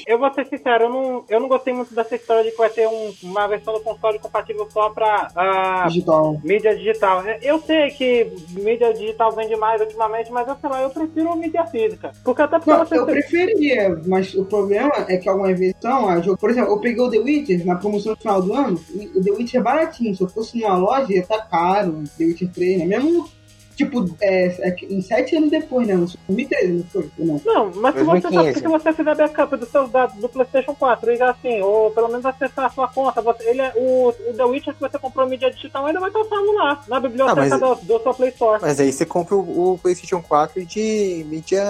Eu 0.07 0.19
vou 0.19 0.33
ser 0.33 0.45
sincero, 0.47 0.85
eu 0.85 0.89
não, 0.89 1.25
eu 1.29 1.39
não 1.39 1.47
gostei 1.47 1.73
muito 1.73 1.93
dessa 1.93 2.15
história 2.15 2.43
de 2.43 2.51
que 2.51 2.57
vai 2.57 2.69
ter 2.69 2.87
um- 2.87 3.13
uma 3.23 3.47
versão 3.47 3.73
do 3.73 3.79
console 3.81 4.19
compatível 4.19 4.67
só 4.71 4.89
pra 4.89 5.29
ah, 5.35 5.85
digital. 5.87 6.39
mídia 6.43 6.75
digital. 6.75 7.21
É, 7.25 7.39
Eu 7.41 7.59
sei 7.61 7.89
que 7.91 8.31
mídia 8.51 8.93
digital 8.93 9.31
vende 9.31 9.55
mais 9.55 9.81
ultimamente, 9.81 10.31
mas 10.31 10.47
eu 10.47 10.55
sei 10.59 10.69
lá, 10.69 10.81
eu 10.81 10.89
prefiro 10.89 11.35
mídia 11.35 11.65
física. 11.65 12.11
Porque 12.23 12.41
até 12.41 12.57
porque 12.57 12.71
Não, 12.71 12.85
você 12.85 12.97
eu 12.97 13.05
preferia, 13.05 14.01
mas 14.05 14.33
o 14.35 14.45
problema 14.45 14.91
é 15.07 15.17
que 15.17 15.27
algumas 15.27 15.57
vezes 15.57 15.75
são, 15.81 16.07
a 16.09 16.19
jogo, 16.21 16.37
por 16.37 16.49
exemplo, 16.49 16.71
eu 16.73 16.79
peguei 16.79 17.01
o 17.03 17.09
The 17.09 17.17
Witcher 17.19 17.65
na 17.65 17.75
promoção 17.75 18.11
no 18.13 18.17
final 18.17 18.41
do 18.41 18.53
ano, 18.53 18.79
e 18.93 19.07
o 19.17 19.23
The 19.23 19.31
Witcher 19.31 19.59
é 19.59 19.63
baratinho, 19.63 20.15
se 20.15 20.21
eu 20.21 20.27
fosse 20.29 20.59
numa 20.59 20.77
loja 20.77 21.22
estar 21.23 21.41
caro, 21.49 22.03
Witcher 22.19 22.49
3, 22.51 22.79
né? 22.79 22.85
Mesmo 22.85 23.29
tipo, 23.75 24.05
é, 24.21 24.69
é, 24.69 24.75
em 24.89 25.01
sete 25.01 25.35
anos 25.35 25.49
depois, 25.51 25.87
né? 25.87 25.95
2013, 25.95 26.73
não 26.73 26.83
foi? 26.85 27.09
Não? 27.17 27.41
Não, 27.45 27.71
mas 27.75 27.95
se 27.95 28.03
você, 28.03 28.21
2015. 28.21 28.59
se 28.59 28.67
você 28.67 28.93
fizer 28.93 29.15
backup 29.15 29.57
dos 29.57 29.69
seus 29.69 29.89
dados 29.91 30.15
do 30.17 30.29
PlayStation 30.29 30.73
4 30.75 31.11
e 31.13 31.21
assim, 31.21 31.61
ou 31.61 31.91
pelo 31.91 32.07
menos 32.09 32.25
acessar 32.25 32.65
a 32.65 32.69
sua 32.69 32.87
conta, 32.87 33.21
você, 33.21 33.49
ele 33.49 33.61
é, 33.61 33.71
o, 33.75 34.09
o 34.09 34.33
The 34.35 34.43
Witcher 34.45 34.73
que 34.73 34.79
você 34.81 34.97
comprou 34.99 35.25
em 35.25 35.29
mídia 35.31 35.51
digital 35.51 35.85
ainda 35.85 35.99
vai 35.99 36.09
estar 36.09 36.23
salvo 36.25 36.51
lá, 36.53 36.83
na 36.87 36.99
biblioteca 36.99 37.41
Ah, 37.55 37.59
mas- 37.59 37.59
do, 37.81 37.97
do 37.97 38.03
seu 38.03 38.13
Play 38.13 38.29
Store. 38.29 38.61
Mas 38.61 38.79
aí 38.79 38.91
você 38.91 39.05
compra 39.05 39.35
o, 39.35 39.73
o 39.73 39.77
PlayStation 39.77 40.21
4 40.21 40.65
de 40.65 41.25
mídia. 41.29 41.63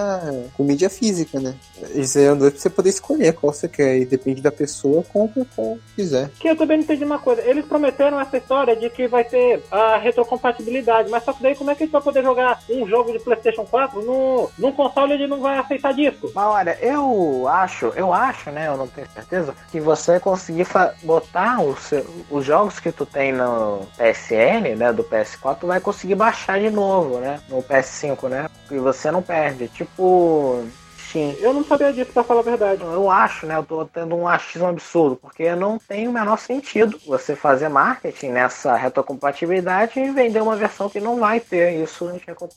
com 0.55 0.63
mídia 0.63 0.89
física, 0.89 1.39
né? 1.39 1.55
Isso 1.93 2.17
é 2.19 2.31
um 2.31 2.37
dois 2.37 2.53
pra 2.53 2.61
você 2.61 2.69
poder 2.69 2.89
escolher 2.89 3.33
qual 3.33 3.53
você 3.53 3.67
quer. 3.67 3.97
E 3.97 4.05
depende 4.05 4.41
da 4.41 4.51
pessoa, 4.51 5.03
compra 5.03 5.45
qual 5.55 5.77
quiser. 5.95 6.29
Que 6.39 6.49
eu 6.49 6.55
também 6.55 6.79
entendi 6.79 7.03
uma 7.03 7.19
coisa. 7.19 7.41
Eles 7.41 7.65
prometeram 7.65 8.19
essa 8.19 8.37
história 8.37 8.75
de 8.75 8.89
que 8.89 9.07
vai 9.07 9.23
ter 9.23 9.61
a 9.71 9.97
retrocompatibilidade, 9.97 11.09
mas 11.09 11.23
só 11.23 11.33
que 11.33 11.41
daí 11.43 11.55
como 11.55 11.71
é 11.71 11.75
que 11.75 11.87
a 11.93 11.99
gente 11.99 12.01
vai 12.01 12.01
poder 12.01 12.23
jogar 12.23 12.59
um 12.69 12.87
jogo 12.87 13.11
de 13.11 13.19
PlayStation 13.19 13.65
4 13.65 14.01
no, 14.01 14.49
num 14.57 14.71
console 14.71 15.13
ele 15.13 15.27
não 15.27 15.41
vai 15.41 15.57
aceitar 15.57 15.93
disco? 15.93 16.31
Mas 16.33 16.45
olha, 16.45 16.77
eu 16.81 17.47
acho, 17.47 17.87
eu 17.95 18.13
acho, 18.13 18.49
né? 18.51 18.67
Eu 18.67 18.77
não 18.77 18.87
tenho 18.87 19.07
certeza, 19.09 19.55
que 19.71 19.79
você 19.79 20.19
conseguir 20.19 20.67
botar 21.03 21.61
os, 21.61 21.91
os 22.29 22.45
jogos 22.45 22.79
que 22.79 22.91
tu 22.91 23.05
tem 23.05 23.31
no 23.31 23.81
PSN, 23.97 24.75
né? 24.77 24.91
Do 24.91 25.03
PS4, 25.03 25.57
tu 25.59 25.67
vai 25.67 25.79
conseguir 25.79 26.15
baixar 26.15 26.59
de 26.59 26.69
novo, 26.69 27.19
né? 27.19 27.39
No 27.49 27.61
PS5, 27.61 28.29
né? 28.29 28.49
E 28.71 28.77
você 28.77 29.11
não 29.11 29.21
perde. 29.21 29.67
Tipo. 29.67 30.65
Steam. 31.13 31.35
Eu 31.39 31.53
não 31.53 31.63
sabia 31.63 31.93
disso, 31.93 32.11
pra 32.11 32.23
falar 32.23 32.39
a 32.39 32.43
verdade. 32.43 32.81
Eu 32.81 33.09
acho, 33.09 33.45
né? 33.45 33.55
Eu 33.55 33.63
tô 33.63 33.85
tendo 33.85 34.15
um 34.15 34.27
achismo 34.27 34.67
absurdo, 34.67 35.15
porque 35.15 35.53
não 35.55 35.77
tem 35.77 36.07
o 36.07 36.11
menor 36.11 36.39
sentido 36.39 36.99
você 37.05 37.35
fazer 37.35 37.69
marketing 37.69 38.29
nessa 38.29 38.75
retrocompatibilidade 38.75 39.99
e 39.99 40.09
vender 40.09 40.41
uma 40.41 40.55
versão 40.55 40.89
que 40.89 40.99
não 40.99 41.19
vai 41.19 41.39
ter 41.39 41.83
isso, 41.83 42.09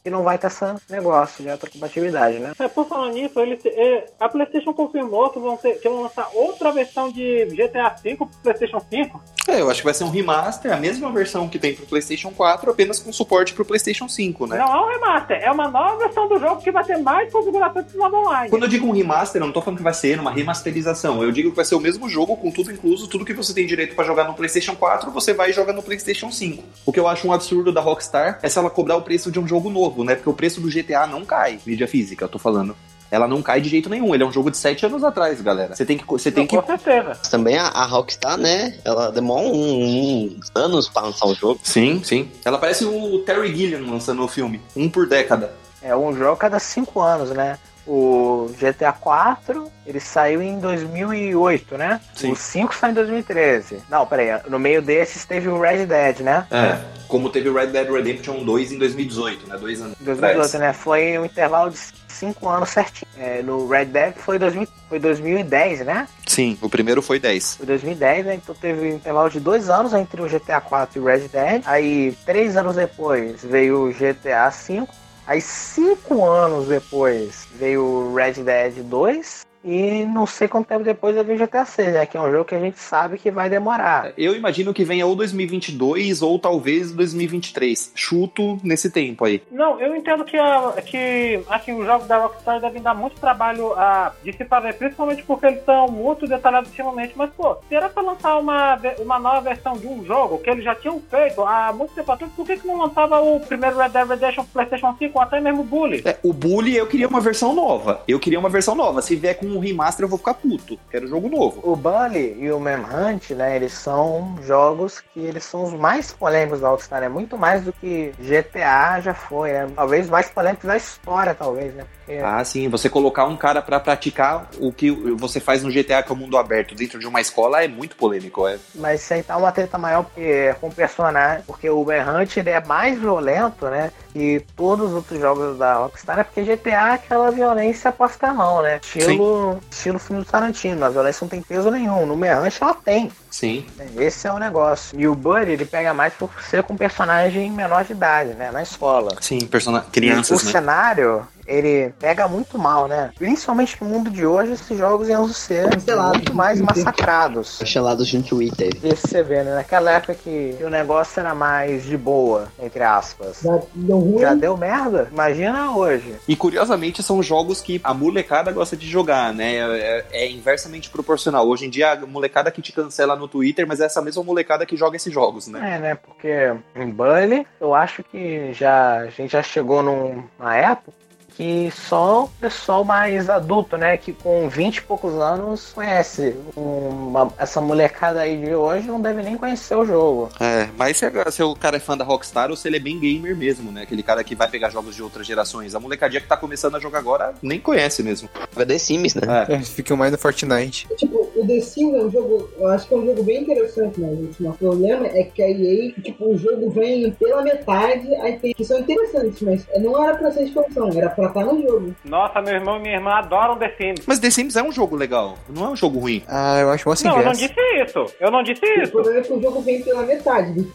que 0.02 0.10
não 0.10 0.22
vai 0.22 0.38
ter 0.38 0.46
esse 0.46 0.64
negócio 0.88 1.44
de 1.44 1.50
retrocompatibilidade, 1.50 2.38
né? 2.38 2.52
É, 2.58 2.68
por 2.68 2.86
falar 2.86 3.10
nisso, 3.10 3.38
eles, 3.40 3.60
é, 3.66 4.06
a 4.18 4.28
PlayStation 4.28 4.72
confirmou 4.72 5.28
que 5.30 5.38
vão, 5.38 5.56
ter, 5.56 5.78
que 5.80 5.88
vão 5.88 6.02
lançar 6.02 6.28
outra 6.32 6.72
versão 6.72 7.10
de 7.10 7.46
GTA 7.46 7.94
V 8.02 8.16
pro 8.16 8.26
PlayStation 8.42 8.80
5. 8.80 9.22
É, 9.48 9.60
eu 9.60 9.70
acho 9.70 9.80
que 9.80 9.84
vai 9.84 9.94
ser 9.94 10.04
um 10.04 10.10
remaster, 10.10 10.72
a 10.72 10.76
mesma 10.76 11.10
versão 11.10 11.48
que 11.48 11.58
tem 11.58 11.74
pro 11.74 11.86
PlayStation 11.86 12.30
4, 12.30 12.70
apenas 12.70 12.98
com 12.98 13.12
suporte 13.12 13.54
pro 13.54 13.64
PlayStation 13.64 14.08
5, 14.08 14.46
né? 14.46 14.58
Não 14.58 14.66
é 14.66 14.80
um 14.80 14.88
remaster, 14.88 15.40
é 15.42 15.50
uma 15.50 15.68
nova 15.68 15.96
versão 15.98 16.28
do 16.28 16.38
jogo 16.38 16.62
que 16.62 16.70
vai 16.70 16.84
ter 16.84 16.98
mais 16.98 17.30
configuração 17.32 17.82
de 17.82 17.96
modo 17.96 18.16
online. 18.46 18.50
Quando 18.50 18.62
eu 18.64 18.68
digo 18.68 18.86
um 18.86 18.92
remaster, 18.92 19.40
eu 19.40 19.46
não 19.46 19.52
tô 19.52 19.60
falando 19.60 19.78
que 19.78 19.82
vai 19.84 19.94
ser 19.94 20.18
uma 20.18 20.30
remasterização. 20.30 21.22
Eu 21.22 21.30
digo 21.32 21.50
que 21.50 21.56
vai 21.56 21.64
ser 21.64 21.74
o 21.74 21.80
mesmo 21.80 22.08
jogo, 22.08 22.36
com 22.36 22.50
tudo 22.50 22.70
incluso, 22.72 23.06
tudo 23.08 23.24
que 23.24 23.32
você 23.34 23.52
tem 23.54 23.66
direito 23.66 23.94
pra 23.94 24.04
jogar 24.04 24.24
no 24.24 24.34
PlayStation 24.34 24.74
4, 24.74 25.10
você 25.10 25.32
vai 25.32 25.52
jogar 25.52 25.72
no 25.72 25.82
PlayStation 25.82 26.30
5. 26.30 26.62
O 26.84 26.92
que 26.92 27.00
eu 27.00 27.08
acho 27.08 27.26
um 27.28 27.32
absurdo 27.32 27.72
da 27.72 27.80
Rockstar 27.80 28.38
é 28.42 28.48
se 28.48 28.58
ela 28.58 28.70
cobrar 28.70 28.96
o 28.96 29.02
preço 29.02 29.30
de 29.30 29.38
um 29.38 29.46
jogo 29.46 29.70
novo, 29.70 30.04
né? 30.04 30.14
Porque 30.14 30.30
o 30.30 30.34
preço 30.34 30.60
do 30.60 30.68
GTA 30.70 31.06
não 31.06 31.24
cai, 31.24 31.58
mídia 31.66 31.86
física, 31.88 32.24
eu 32.24 32.28
tô 32.28 32.38
falando. 32.38 32.76
Ela 33.08 33.28
não 33.28 33.40
cai 33.40 33.60
de 33.60 33.68
jeito 33.68 33.88
nenhum. 33.88 34.12
Ele 34.12 34.24
é 34.24 34.26
um 34.26 34.32
jogo 34.32 34.50
de 34.50 34.56
7 34.56 34.84
anos 34.86 35.04
atrás, 35.04 35.40
galera. 35.40 35.76
Você 35.76 35.86
tem 35.86 35.96
que. 35.96 36.04
Você 36.04 36.28
tem 36.32 36.42
Não, 36.42 36.48
que... 36.48 36.56
Com 36.56 36.66
certeza. 36.66 37.10
Mas 37.10 37.28
também 37.28 37.56
a, 37.56 37.68
a 37.68 37.86
Rockstar, 37.86 38.36
né? 38.36 38.74
Ela 38.84 39.12
demora 39.12 39.46
um- 39.46 40.36
uns 40.38 40.50
anos 40.56 40.88
pra 40.88 41.02
lançar 41.02 41.26
o 41.26 41.34
jogo. 41.34 41.60
Sim, 41.62 42.02
sim. 42.02 42.28
Ela 42.44 42.58
parece 42.58 42.84
o 42.84 43.20
Terry 43.20 43.54
Gilliam 43.54 43.88
lançando 43.88 44.24
o 44.24 44.28
filme. 44.28 44.60
Um 44.74 44.88
por 44.88 45.06
década. 45.08 45.52
É 45.80 45.94
um 45.96 46.12
jogo 46.16 46.32
a 46.32 46.36
cada 46.36 46.58
cinco 46.58 47.00
anos, 47.00 47.30
né? 47.30 47.56
O 47.86 48.50
GTA 48.58 48.92
4, 48.92 49.70
ele 49.86 50.00
saiu 50.00 50.42
em 50.42 50.58
2008, 50.58 51.78
né? 51.78 52.00
Sim. 52.14 52.32
O 52.32 52.36
5 52.36 52.74
saiu 52.74 52.90
em 52.90 52.94
2013. 52.94 53.78
Não, 53.88 54.04
peraí, 54.06 54.40
no 54.48 54.58
meio 54.58 54.82
desses 54.82 55.24
teve 55.24 55.48
o 55.48 55.60
Red 55.60 55.86
Dead, 55.86 56.20
né? 56.20 56.46
É. 56.50 56.78
Como 57.06 57.30
teve 57.30 57.48
o 57.48 57.54
Red 57.54 57.68
Dead 57.68 57.88
Redemption 57.88 58.44
2 58.44 58.72
em 58.72 58.78
2018, 58.78 59.46
né? 59.46 59.56
Dois 59.56 59.80
anos. 59.80 59.96
Em 60.00 60.04
2018, 60.04 60.46
atrás. 60.46 60.54
né? 60.54 60.72
Foi 60.72 61.18
um 61.18 61.24
intervalo 61.24 61.70
de 61.70 61.78
cinco 62.08 62.48
anos 62.48 62.70
certinho. 62.70 63.08
É, 63.16 63.42
no 63.42 63.68
Red 63.68 63.86
Dead 63.86 64.14
foi, 64.16 64.38
2000, 64.38 64.66
foi 64.88 64.98
2010, 64.98 65.80
né? 65.80 66.08
Sim, 66.26 66.58
o 66.60 66.68
primeiro 66.68 67.00
foi 67.00 67.20
10. 67.20 67.56
Foi 67.58 67.66
2010, 67.66 68.26
né? 68.26 68.34
Então 68.34 68.54
teve 68.54 68.80
um 68.80 68.96
intervalo 68.96 69.30
de 69.30 69.38
dois 69.38 69.70
anos 69.70 69.92
entre 69.92 70.20
o 70.20 70.28
GTA 70.28 70.60
4 70.60 70.98
e 70.98 71.02
o 71.02 71.04
Red 71.06 71.28
Dead. 71.28 71.62
Aí, 71.64 72.16
três 72.24 72.56
anos 72.56 72.74
depois, 72.76 73.44
veio 73.44 73.88
o 73.88 73.92
GTA 73.92 74.50
5. 74.50 74.92
Aí, 75.26 75.40
cinco 75.40 76.24
anos 76.24 76.68
depois, 76.68 77.48
veio 77.56 77.82
o 77.82 78.14
Red 78.14 78.34
Dead 78.44 78.74
2. 78.74 79.44
E 79.66 80.04
não 80.04 80.26
sei 80.26 80.46
quanto 80.46 80.68
tempo 80.68 80.84
depois 80.84 81.14
veio 81.16 81.42
o 81.42 81.46
GTA 81.46 81.64
6, 81.64 81.92
né? 81.92 82.06
Que 82.06 82.16
é 82.16 82.20
um 82.20 82.30
jogo 82.30 82.44
que 82.44 82.54
a 82.54 82.60
gente 82.60 82.78
sabe 82.78 83.18
que 83.18 83.32
vai 83.32 83.50
demorar. 83.50 84.12
Eu 84.16 84.36
imagino 84.36 84.72
que 84.72 84.84
venha 84.84 85.04
ou 85.04 85.16
2022 85.16 86.22
ou 86.22 86.38
talvez 86.38 86.92
2023. 86.92 87.92
Chuto 87.94 88.60
nesse 88.62 88.90
tempo 88.90 89.24
aí. 89.24 89.42
Não, 89.50 89.80
eu 89.80 89.96
entendo 89.96 90.24
que, 90.24 90.36
a, 90.36 90.72
que 90.84 91.40
assim, 91.48 91.72
os 91.72 91.84
jogos 91.84 92.06
da 92.06 92.18
Rockstar 92.18 92.60
devem 92.60 92.80
dar 92.80 92.94
muito 92.94 93.20
trabalho 93.20 93.72
a, 93.72 94.12
de 94.22 94.32
se 94.32 94.44
fazer, 94.44 94.74
principalmente 94.74 95.24
porque 95.24 95.46
eles 95.46 95.64
são 95.64 95.88
muito 95.88 96.28
detalhados 96.28 96.70
ultimamente. 96.70 97.14
Mas, 97.16 97.30
pô, 97.30 97.56
será 97.68 97.88
pra 97.88 98.02
lançar 98.02 98.38
uma, 98.38 98.78
uma 99.00 99.18
nova 99.18 99.40
versão 99.40 99.76
de 99.76 99.88
um 99.88 100.04
jogo 100.04 100.38
que 100.38 100.48
eles 100.48 100.62
já 100.62 100.76
tinham 100.76 101.02
feito 101.10 101.42
há 101.42 101.72
muito 101.72 101.92
tempo 101.92 102.12
atrás, 102.12 102.32
por 102.34 102.46
que, 102.46 102.56
que 102.56 102.66
não 102.66 102.78
lançava 102.78 103.20
o 103.20 103.40
primeiro 103.40 103.76
Red 103.76 103.88
Dead 103.88 104.08
Redemption 104.08 104.44
PlayStation 104.52 104.94
5 104.96 105.18
ou 105.18 105.22
até 105.22 105.40
mesmo 105.40 105.62
o 105.62 105.64
Bully? 105.64 106.02
É, 106.04 106.18
o 106.22 106.32
Bully 106.32 106.76
eu 106.76 106.86
queria 106.86 107.08
uma 107.08 107.20
versão 107.20 107.52
nova. 107.52 108.02
Eu 108.06 108.20
queria 108.20 108.38
uma 108.38 108.48
versão 108.48 108.76
nova. 108.76 109.02
Se 109.02 109.16
vier 109.16 109.34
com 109.34 109.55
um 109.56 109.60
remaster, 109.60 110.04
eu 110.04 110.08
vou 110.08 110.18
ficar 110.18 110.34
puto. 110.34 110.78
Quero 110.90 111.06
jogo 111.06 111.28
novo. 111.28 111.60
O 111.62 111.76
Bully 111.76 112.36
e 112.38 112.50
o 112.50 112.60
Manhunt, 112.60 113.30
né? 113.30 113.56
Eles 113.56 113.72
são 113.72 114.36
jogos 114.42 115.00
que 115.12 115.20
eles 115.20 115.44
são 115.44 115.64
os 115.64 115.72
mais 115.72 116.12
polêmicos 116.12 116.60
da 116.60 116.68
Rockstar, 116.68 117.00
né? 117.00 117.08
Muito 117.08 117.36
mais 117.36 117.62
do 117.62 117.72
que 117.72 118.12
GTA 118.18 119.00
já 119.00 119.14
foi, 119.14 119.52
né? 119.52 119.68
Talvez 119.74 120.08
mais 120.08 120.28
polêmicos 120.28 120.66
da 120.66 120.76
história, 120.76 121.34
talvez, 121.34 121.74
né? 121.74 121.84
Porque 121.98 122.20
Ah, 122.22 122.44
sim. 122.44 122.68
Você 122.68 122.88
colocar 122.88 123.24
um 123.24 123.36
cara 123.36 123.60
pra 123.60 123.80
praticar 123.80 124.48
o 124.60 124.72
que 124.72 124.90
você 124.90 125.40
faz 125.40 125.62
no 125.62 125.70
GTA, 125.70 126.02
que 126.02 126.10
é 126.10 126.14
o 126.14 126.16
mundo 126.16 126.36
aberto, 126.36 126.74
dentro 126.74 126.98
de 126.98 127.06
uma 127.06 127.20
escola, 127.20 127.62
é 127.62 127.68
muito 127.68 127.96
polêmico. 127.96 128.46
É. 128.46 128.58
Mas 128.74 129.02
isso 129.02 129.14
aí 129.14 129.22
tá 129.22 129.36
uma 129.36 129.52
treta 129.52 129.78
maior 129.78 130.04
porque, 130.04 130.54
com 130.60 130.68
o 130.68 130.74
personagem, 130.74 131.42
porque 131.46 131.68
o 131.68 131.84
Manhunt 131.84 132.36
ele 132.36 132.50
é 132.50 132.64
mais 132.64 132.98
violento, 132.98 133.66
né? 133.66 133.90
Que 134.12 134.44
todos 134.56 134.90
os 134.90 134.94
outros 134.94 135.20
jogos 135.20 135.58
da 135.58 135.74
Rockstar, 135.74 136.16
né? 136.16 136.24
Porque 136.24 136.42
GTA 136.42 136.70
é 136.70 136.94
aquela 136.94 137.30
violência 137.30 137.92
posta 137.92 138.28
a 138.28 138.34
mão, 138.34 138.62
né? 138.62 138.80
Estilo, 138.82 139.35
estilo 139.70 139.98
filme 139.98 140.22
do 140.22 140.28
Tarantino. 140.28 140.84
A 140.84 140.88
violência 140.88 141.24
não 141.24 141.28
tem 141.28 141.42
peso 141.42 141.70
nenhum. 141.70 142.06
No 142.06 142.16
Manhunt 142.16 142.56
ela 142.60 142.74
tem. 142.74 143.10
Sim. 143.30 143.66
Esse 143.96 144.26
é 144.26 144.32
o 144.32 144.38
negócio. 144.38 144.98
E 144.98 145.06
o 145.06 145.14
Buddy, 145.14 145.52
ele 145.52 145.64
pega 145.64 145.92
mais 145.92 146.12
por 146.14 146.30
ser 146.42 146.62
com 146.62 146.76
personagem 146.76 147.50
menor 147.50 147.84
de 147.84 147.92
idade, 147.92 148.34
né? 148.34 148.50
Na 148.50 148.62
escola. 148.62 149.16
Sim, 149.20 149.40
persona... 149.46 149.80
crianças, 149.92 150.42
o 150.42 150.46
né? 150.46 150.52
cenário, 150.52 151.26
ele 151.46 151.92
pega 151.98 152.28
muito 152.28 152.58
mal, 152.58 152.88
né? 152.88 153.10
Principalmente 153.16 153.76
no 153.80 153.88
mundo 153.88 154.10
de 154.10 154.26
hoje, 154.26 154.52
esses 154.52 154.76
jogos 154.76 155.08
iam 155.08 155.28
ser 155.28 155.70
Cancelados. 155.70 156.18
muito 156.18 156.34
mais 156.34 156.60
massacrados. 156.60 157.60
Chelados 157.64 158.12
no 158.12 158.22
Twitter. 158.22 158.70
Esse 158.82 159.08
você 159.08 159.22
vê, 159.22 159.42
né? 159.42 159.54
Naquela 159.54 159.92
época 159.92 160.14
que 160.14 160.56
o 160.60 160.68
negócio 160.68 161.20
era 161.20 161.34
mais 161.34 161.84
de 161.84 161.96
boa, 161.96 162.48
entre 162.58 162.82
aspas. 162.82 163.40
Já 163.42 163.60
deu 163.74 163.98
ruim. 163.98 164.20
Já 164.20 164.34
deu 164.34 164.56
merda? 164.56 165.08
Imagina 165.12 165.76
hoje. 165.76 166.16
E 166.26 166.34
curiosamente 166.34 167.02
são 167.02 167.22
jogos 167.22 167.60
que 167.60 167.80
a 167.82 167.94
molecada 167.94 168.50
gosta 168.52 168.76
de 168.76 168.88
jogar, 168.88 169.32
né? 169.32 169.56
É, 169.56 170.04
é 170.10 170.30
inversamente 170.30 170.90
proporcional. 170.90 171.46
Hoje 171.48 171.66
em 171.66 171.70
dia 171.70 171.92
a 171.92 172.06
molecada 172.06 172.50
que 172.50 172.62
te 172.62 172.72
cancela 172.72 173.16
no 173.16 173.28
Twitter, 173.28 173.66
mas 173.66 173.80
é 173.80 173.84
essa 173.84 174.02
mesma 174.02 174.22
molecada 174.22 174.66
que 174.66 174.76
joga 174.76 174.96
esses 174.96 175.12
jogos, 175.12 175.46
né? 175.46 175.76
É, 175.76 175.78
né? 175.78 175.94
Porque 175.94 176.54
em 176.74 176.90
Bully, 176.90 177.46
eu 177.60 177.74
acho 177.74 178.02
que 178.02 178.52
já, 178.52 178.98
a 179.00 179.06
gente 179.06 179.32
já 179.32 179.42
chegou 179.42 179.82
numa 179.82 180.56
época 180.56 181.05
que 181.36 181.70
só 181.70 182.24
o 182.24 182.28
pessoal 182.40 182.82
mais 182.84 183.28
adulto, 183.28 183.76
né? 183.76 183.96
Que 183.96 184.12
com 184.12 184.48
20 184.48 184.78
e 184.78 184.82
poucos 184.82 185.12
anos 185.14 185.70
conhece. 185.74 186.34
Uma- 186.56 187.30
essa 187.38 187.60
molecada 187.60 188.20
aí 188.20 188.38
de 188.38 188.54
hoje 188.54 188.86
não 188.88 189.00
deve 189.00 189.22
nem 189.22 189.36
conhecer 189.36 189.74
o 189.76 189.84
jogo. 189.84 190.30
É, 190.40 190.68
mas 190.78 190.96
se, 190.96 191.06
se 191.30 191.42
o 191.42 191.54
cara 191.54 191.76
é 191.76 191.80
fã 191.80 191.96
da 191.96 192.04
Rockstar 192.04 192.50
ou 192.50 192.56
se 192.56 192.66
ele 192.68 192.76
é 192.78 192.80
bem 192.80 192.98
gamer 192.98 193.36
mesmo, 193.36 193.70
né? 193.70 193.82
Aquele 193.82 194.02
cara 194.02 194.24
que 194.24 194.34
vai 194.34 194.48
pegar 194.48 194.70
jogos 194.70 194.94
de 194.96 195.02
outras 195.02 195.26
gerações. 195.26 195.74
A 195.74 195.80
molecadinha 195.80 196.20
que 196.20 196.26
tá 196.28 196.36
começando 196.36 196.76
a 196.76 196.80
jogar 196.80 196.98
agora 197.00 197.34
nem 197.42 197.60
conhece 197.60 198.02
mesmo. 198.02 198.28
Vai 198.52 198.64
The 198.64 198.78
Sims, 198.78 199.14
né? 199.14 199.22
É. 199.48 199.54
É, 199.54 199.58
ficam 199.60 199.96
mais 199.96 200.10
no 200.12 200.18
Fortnite. 200.18 200.88
Tipo, 200.96 201.28
o 201.36 201.46
The 201.46 201.60
Sims 201.60 201.94
é 201.94 202.04
um 202.04 202.10
jogo, 202.10 202.48
eu 202.58 202.68
acho 202.68 202.88
que 202.88 202.94
é 202.94 202.96
um 202.96 203.04
jogo 203.06 203.22
bem 203.22 203.42
interessante, 203.42 204.00
né, 204.00 204.08
gente? 204.16 204.42
Mas 204.42 204.54
o 204.54 204.58
problema 204.58 205.06
é 205.06 205.22
que 205.22 205.42
a 205.42 205.50
EA, 205.50 205.92
tipo, 206.02 206.24
o 206.30 206.38
jogo 206.38 206.70
vem 206.70 207.10
pela 207.12 207.42
metade, 207.42 208.14
aí 208.16 208.38
tem 208.38 208.54
que 208.54 208.64
são 208.64 208.78
interessantes, 208.78 209.42
mas 209.42 209.66
não 209.78 210.02
era 210.02 210.16
pra 210.16 210.30
ser 210.32 210.44
expansão, 210.44 210.88
era 210.96 211.10
pra 211.10 211.25
estar 211.28 211.44
no 211.44 211.60
jogo. 211.62 211.94
Nossa, 212.04 212.40
meu 212.42 212.54
irmão 212.54 212.76
e 212.78 212.80
minha 212.82 212.94
irmã 212.94 213.12
adoram 213.14 213.56
The 213.56 213.74
Sims. 213.76 214.06
Mas 214.06 214.18
The 214.18 214.30
Sims 214.30 214.56
é 214.56 214.62
um 214.62 214.72
jogo 214.72 214.96
legal, 214.96 215.36
não 215.48 215.66
é 215.66 215.68
um 215.70 215.76
jogo 215.76 215.98
ruim. 215.98 216.22
Ah, 216.28 216.58
eu 216.60 216.70
acho 216.70 216.96
sem 216.96 217.10
Não, 217.10 217.18
eu 217.18 217.24
não 217.24 217.32
disse 217.32 217.54
isso. 217.84 218.06
Eu 218.20 218.30
não 218.30 218.42
disse 218.42 218.64
O 218.64 218.82
isso. 218.82 218.92
problema 218.92 219.18
é 219.18 219.22
que 219.22 219.32
o 219.32 219.40
jogo 219.42 219.60
vem 219.60 219.82
pela 219.82 220.02
metade. 220.02 220.66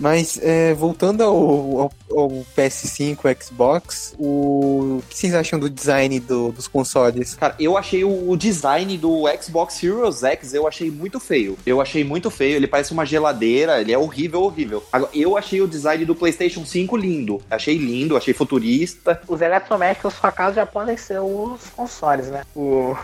Mas, 0.00 0.38
é, 0.42 0.74
voltando 0.74 1.22
ao, 1.22 1.32
ao, 1.82 1.92
o 2.10 2.46
PS5, 2.56 3.18
o 3.24 3.44
Xbox. 3.44 4.14
O... 4.18 4.98
o 4.98 5.02
que 5.08 5.16
vocês 5.16 5.34
acham 5.34 5.58
do 5.58 5.70
design 5.70 6.18
do- 6.20 6.52
dos 6.52 6.66
consoles? 6.68 7.34
Cara, 7.34 7.54
eu 7.58 7.76
achei 7.76 8.04
o, 8.04 8.30
o 8.30 8.36
design 8.36 8.96
do 8.98 9.24
Xbox 9.40 9.74
Series 9.74 10.22
X, 10.22 10.54
eu 10.54 10.66
achei 10.66 10.90
muito 10.90 11.18
feio. 11.20 11.56
Eu 11.64 11.80
achei 11.80 12.02
muito 12.04 12.30
feio, 12.30 12.56
ele 12.56 12.66
parece 12.66 12.92
uma 12.92 13.04
geladeira, 13.06 13.80
ele 13.80 13.92
é 13.92 13.98
horrível, 13.98 14.42
horrível. 14.42 14.82
Agora, 14.92 15.10
eu 15.14 15.36
achei 15.36 15.60
o 15.60 15.68
design 15.68 16.04
do 16.04 16.14
PlayStation 16.14 16.64
5 16.64 16.96
lindo. 16.96 17.40
Achei 17.50 17.76
lindo, 17.76 18.16
achei 18.16 18.34
futurista. 18.34 19.20
Os 19.28 19.40
eletrodomésticos, 19.40 20.14
por 20.14 20.26
acaso, 20.28 20.56
já 20.56 20.66
podem 20.66 20.96
ser 20.96 21.20
os 21.20 21.60
consoles, 21.76 22.26
né? 22.28 22.42
O 22.54 22.96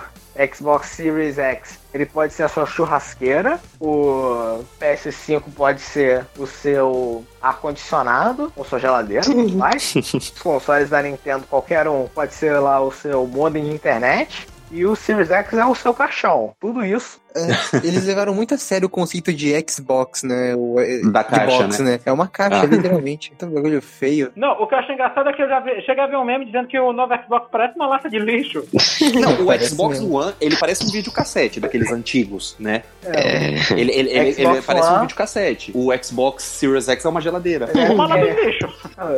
Xbox 0.47 0.88
Series 0.88 1.38
X, 1.38 1.78
ele 1.93 2.07
pode 2.07 2.32
ser 2.32 2.45
a 2.45 2.49
sua 2.49 2.66
churrasqueira. 2.66 3.61
O 3.80 4.64
PS5 4.80 5.43
pode 5.55 5.80
ser 5.80 6.26
o 6.38 6.47
seu 6.47 7.24
ar-condicionado 7.43 8.53
ou 8.57 8.64
sua 8.64 8.78
geladeira, 8.78 9.24
mais. 9.55 9.95
Os 9.95 10.30
consoles 10.30 10.91
da 10.91 11.03
Nintendo, 11.03 11.45
qualquer 11.49 11.88
um, 11.88 12.07
pode 12.09 12.34
ser 12.34 12.59
lá 12.59 12.80
o 12.80 12.91
seu 12.91 13.26
modem 13.26 13.64
de 13.64 13.70
internet. 13.70 14.47
E 14.71 14.87
o 14.87 14.95
Series 14.95 15.31
X 15.31 15.53
é 15.55 15.64
o 15.66 15.75
seu 15.75 15.93
caixão. 15.93 16.55
Tudo 16.61 16.85
isso. 16.85 17.21
É, 17.35 17.77
eles 17.87 18.07
levaram 18.07 18.35
muito 18.35 18.55
a 18.55 18.59
sério 18.59 18.87
o 18.87 18.91
conceito 18.91 19.33
de 19.33 19.53
Xbox, 19.68 20.23
né? 20.25 20.55
O, 20.57 20.81
é, 20.81 21.01
Da 21.11 21.23
caixa, 21.25 21.62
box, 21.62 21.83
né? 21.83 22.01
É 22.05 22.11
uma 22.12 22.27
caixa, 22.29 22.62
Ah. 22.62 22.66
literalmente. 22.66 23.33
Então, 23.35 23.49
bagulho 23.51 23.81
feio. 23.81 24.33
Não, 24.35 24.53
o 24.53 24.66
que 24.66 24.75
eu 24.75 24.79
acho 24.79 24.91
engraçado 24.93 25.29
é 25.29 25.33
que 25.33 25.43
eu 25.43 25.49
já 25.49 25.61
vi, 25.61 25.81
cheguei 25.83 26.03
a 26.03 26.07
ver 26.09 26.16
um 26.16 26.25
meme 26.25 26.45
dizendo 26.47 26.66
que 26.68 26.79
o 26.79 26.93
novo 26.93 27.12
Xbox 27.23 27.49
parece 27.51 27.75
uma 27.77 27.87
lata 27.87 28.09
de 28.11 28.18
lixo. 28.18 28.64
Não, 29.21 29.47
o 29.47 29.59
Xbox 29.61 30.01
mesmo. 30.01 30.16
One, 30.18 30.35
ele 30.41 30.57
parece 30.57 30.85
um 30.85 30.91
videocassete 30.91 31.61
daqueles 31.61 31.91
antigos, 31.93 32.57
né? 32.59 32.83
É, 33.05 33.55
Ele, 33.73 33.93
ele, 33.93 34.11
ele, 34.11 34.33
Xbox 34.33 34.39
ele 34.57 34.62
parece 34.62 34.89
um 34.93 35.01
videocassete. 35.01 35.73
O 35.75 35.89
Xbox 36.03 36.43
Series 36.45 36.89
X 36.89 37.05
é 37.05 37.09
uma 37.09 37.21
geladeira. 37.21 37.68
É 37.77 37.91
uma 37.91 38.07
lata 38.09 38.21
É. 38.25 38.35
de 38.35 38.41
lixo. 38.47 38.68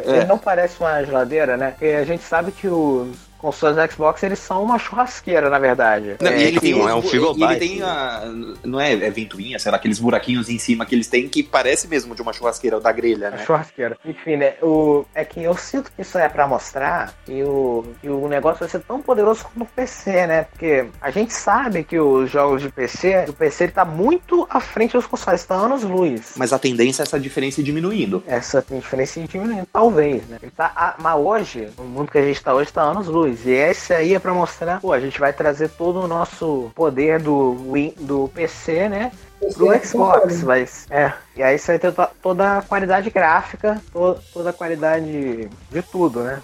Ele 0.04 0.24
não 0.26 0.38
parece 0.38 0.78
uma 0.80 1.02
geladeira, 1.04 1.56
né? 1.56 1.70
Porque 1.70 1.86
a 1.86 2.04
gente 2.04 2.22
sabe 2.22 2.52
que 2.52 2.68
os 2.68 3.08
consoles 3.42 3.76
da 3.76 3.86
Xbox, 3.86 4.22
eles 4.22 4.38
são 4.38 4.62
uma 4.62 4.78
churrasqueira, 4.78 5.50
na 5.50 5.58
verdade. 5.58 6.16
Não, 6.20 6.30
É, 6.30 6.38
e 6.40 6.44
ele 6.46 6.60
tem 6.60 6.74
uns 6.74 6.88
é 6.90 6.94
um 6.94 7.02
frigobar, 7.02 7.50
ele 7.52 7.60
tem 7.60 7.82
a. 7.82 8.22
Não 8.64 8.80
é, 8.80 8.92
é 8.92 9.10
ventoinha, 9.10 9.58
será? 9.58 9.76
Aqueles 9.76 9.98
buraquinhos 9.98 10.48
em 10.48 10.58
cima 10.58 10.86
que 10.86 10.94
eles 10.94 11.08
têm 11.08 11.28
que 11.28 11.42
parece 11.42 11.88
mesmo 11.88 12.14
de 12.14 12.22
uma 12.22 12.32
churrasqueira 12.32 12.80
da 12.80 12.92
grelha, 12.92 13.28
A 13.28 13.30
né? 13.32 13.38
churrasqueira. 13.44 13.98
Enfim, 14.04 14.36
né? 14.36 14.54
O, 14.62 15.04
é 15.14 15.24
que 15.24 15.42
eu 15.42 15.54
sinto 15.56 15.90
que 15.94 16.02
isso 16.02 16.16
é 16.16 16.28
pra 16.28 16.46
mostrar 16.46 17.12
que 17.26 17.42
o, 17.42 17.84
que 18.00 18.08
o 18.08 18.28
negócio 18.28 18.60
vai 18.60 18.68
ser 18.68 18.80
tão 18.80 19.02
poderoso 19.02 19.44
como 19.52 19.64
o 19.64 19.68
PC, 19.68 20.26
né? 20.26 20.44
Porque 20.44 20.86
a 21.00 21.10
gente 21.10 21.32
sabe 21.34 21.82
que 21.84 21.98
os 21.98 22.30
jogos 22.30 22.62
de 22.62 22.68
PC, 22.70 23.26
o 23.28 23.32
PC 23.32 23.64
ele 23.64 23.72
tá 23.72 23.84
muito 23.84 24.46
à 24.48 24.60
frente 24.60 24.92
dos 24.92 25.06
consoles, 25.06 25.44
tá 25.44 25.54
anos 25.56 25.82
luz. 25.82 26.34
Mas 26.36 26.52
a 26.52 26.58
tendência 26.58 27.02
é 27.02 27.04
essa 27.04 27.18
diferença 27.18 27.60
ir 27.60 27.64
diminuindo. 27.64 28.22
Essa 28.26 28.64
diferença 28.70 29.18
ir 29.18 29.26
diminuindo, 29.26 29.66
talvez, 29.72 30.24
né? 30.28 30.38
Ele 30.40 30.52
tá, 30.56 30.70
a- 30.76 30.94
mas 30.98 31.16
hoje, 31.18 31.68
no 31.76 31.84
mundo 31.84 32.10
que 32.12 32.18
a 32.18 32.22
gente 32.22 32.40
tá 32.42 32.54
hoje, 32.54 32.72
tá 32.72 32.82
anos 32.82 33.06
luz. 33.08 33.31
E 33.44 33.50
esse 33.50 33.92
aí 33.92 34.14
é 34.14 34.18
pra 34.18 34.32
mostrar, 34.34 34.80
pô, 34.80 34.92
a 34.92 35.00
gente 35.00 35.18
vai 35.18 35.32
trazer 35.32 35.68
todo 35.70 36.00
o 36.00 36.08
nosso 36.08 36.70
poder 36.74 37.20
do, 37.20 37.54
Win, 37.72 37.94
do 38.00 38.28
PC, 38.34 38.88
né? 38.88 39.12
pro 39.54 39.72
é 39.72 39.78
Xbox, 39.84 40.42
vai. 40.42 40.68
É. 40.90 41.12
E 41.36 41.42
aí 41.42 41.58
você 41.58 41.72
vai 41.72 41.78
ter 41.78 41.92
to- 41.92 42.08
toda 42.22 42.58
a 42.58 42.62
qualidade 42.62 43.10
gráfica, 43.10 43.80
to- 43.92 44.18
toda 44.32 44.50
a 44.50 44.52
qualidade 44.52 45.48
de 45.70 45.82
tudo, 45.90 46.22
né? 46.22 46.40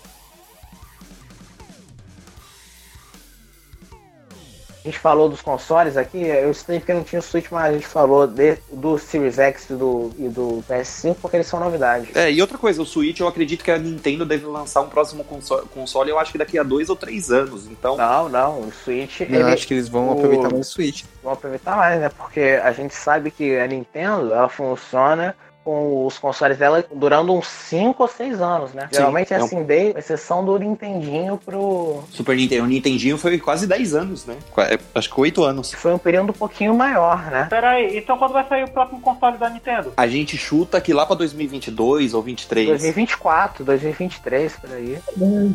A 4.85 4.89
gente 4.89 4.99
falou 5.01 5.29
dos 5.29 5.43
consoles 5.43 5.97
aqui, 5.97 6.19
eu 6.23 6.51
estranho 6.51 6.81
porque 6.81 6.95
não 6.95 7.03
tinha 7.03 7.19
o 7.19 7.23
Switch, 7.23 7.47
mas 7.51 7.65
a 7.65 7.73
gente 7.73 7.87
falou 7.87 8.27
de- 8.27 8.57
do 8.73 8.97
Series 8.97 9.39
X 9.39 9.71
e 9.71 9.75
do, 9.75 10.11
e 10.17 10.29
do 10.29 10.63
PS5 10.69 11.17
porque 11.21 11.37
eles 11.37 11.47
são 11.49 11.59
novidades. 11.61 12.15
É, 12.15 12.31
e 12.31 12.41
outra 12.41 12.57
coisa, 12.57 12.81
o 12.81 12.87
Switch, 12.87 13.19
eu 13.21 13.27
acredito 13.29 13.65
que 13.65 13.71
a 13.73 13.77
Nintendo 13.79 14.25
deve 14.25 14.47
lançar 14.47 14.81
um 14.81 14.89
próximo 14.89 15.25
console, 15.25 15.67
console 15.75 16.11
eu 16.11 16.19
acho 16.19 16.31
que 16.33 16.39
daqui 16.39 16.59
a 16.59 16.63
dois 16.63 16.89
ou 16.89 16.97
três 16.97 17.31
anos. 17.31 17.67
Então, 17.67 17.97
Não, 17.97 18.29
não, 18.29 18.61
o 18.61 18.73
Switch 18.73 19.21
Eu 19.21 19.27
ele 19.27 19.43
acho 19.43 19.67
que 19.67 19.75
eles 19.75 19.89
vão 19.89 20.09
o- 20.09 20.13
aproveitar 20.13 20.51
mais 20.51 20.69
o 20.69 20.71
Switch. 20.71 21.05
vão 21.23 21.33
aproveitar 21.33 21.77
mais, 21.77 22.01
né? 22.01 22.09
Porque 22.17 22.41
a 22.63 22.73
gente 22.73 22.95
sabe 22.95 23.31
que 23.33 23.59
a 23.59 23.67
Nintendo 23.67 24.33
ela 24.33 24.49
funciona 24.49 25.35
com 25.69 26.07
os 26.07 26.19
consoles 26.19 26.57
dela 26.57 26.83
durando 26.95 27.35
uns 27.35 27.47
5 27.47 28.03
ou 28.03 28.09
6 28.09 28.41
anos, 28.41 28.73
né? 28.73 28.89
Sim, 28.91 28.97
Geralmente 28.97 29.35
é 29.35 29.37
assim, 29.37 29.63
de 29.65 29.91
exceção 29.99 30.43
do 30.43 30.59
Nintendinho 30.59 31.37
pro. 31.37 32.03
Super 32.11 32.35
Nintendo, 32.35 32.65
o 32.65 32.67
Nintendinho 32.67 33.19
foi 33.19 33.39
quase 33.39 33.67
10 33.67 33.95
anos, 33.95 34.25
né? 34.25 34.37
É, 34.57 34.79
Acho 34.95 35.13
que 35.13 35.21
8 35.21 35.45
anos. 35.45 35.75
Foi 35.75 35.93
um 35.93 35.99
período 35.99 36.31
um 36.31 36.33
pouquinho 36.33 36.73
maior, 36.73 37.31
né? 37.31 37.49
Pera 37.51 37.73
aí, 37.73 37.99
então 37.99 38.17
quando 38.17 38.33
vai 38.33 38.49
sair 38.49 38.65
o 38.65 38.71
próximo 38.71 38.99
console 39.03 39.37
da 39.37 39.51
Nintendo? 39.51 39.93
A 39.95 40.07
gente 40.07 40.39
chuta 40.39 40.81
que 40.81 40.95
lá 40.95 41.05
pra 41.05 41.17
2022 41.17 42.15
ou 42.15 42.23
23. 42.23 42.69
2024, 42.69 43.63
2023, 43.63 44.57
por 44.57 44.73
aí. 44.73 44.99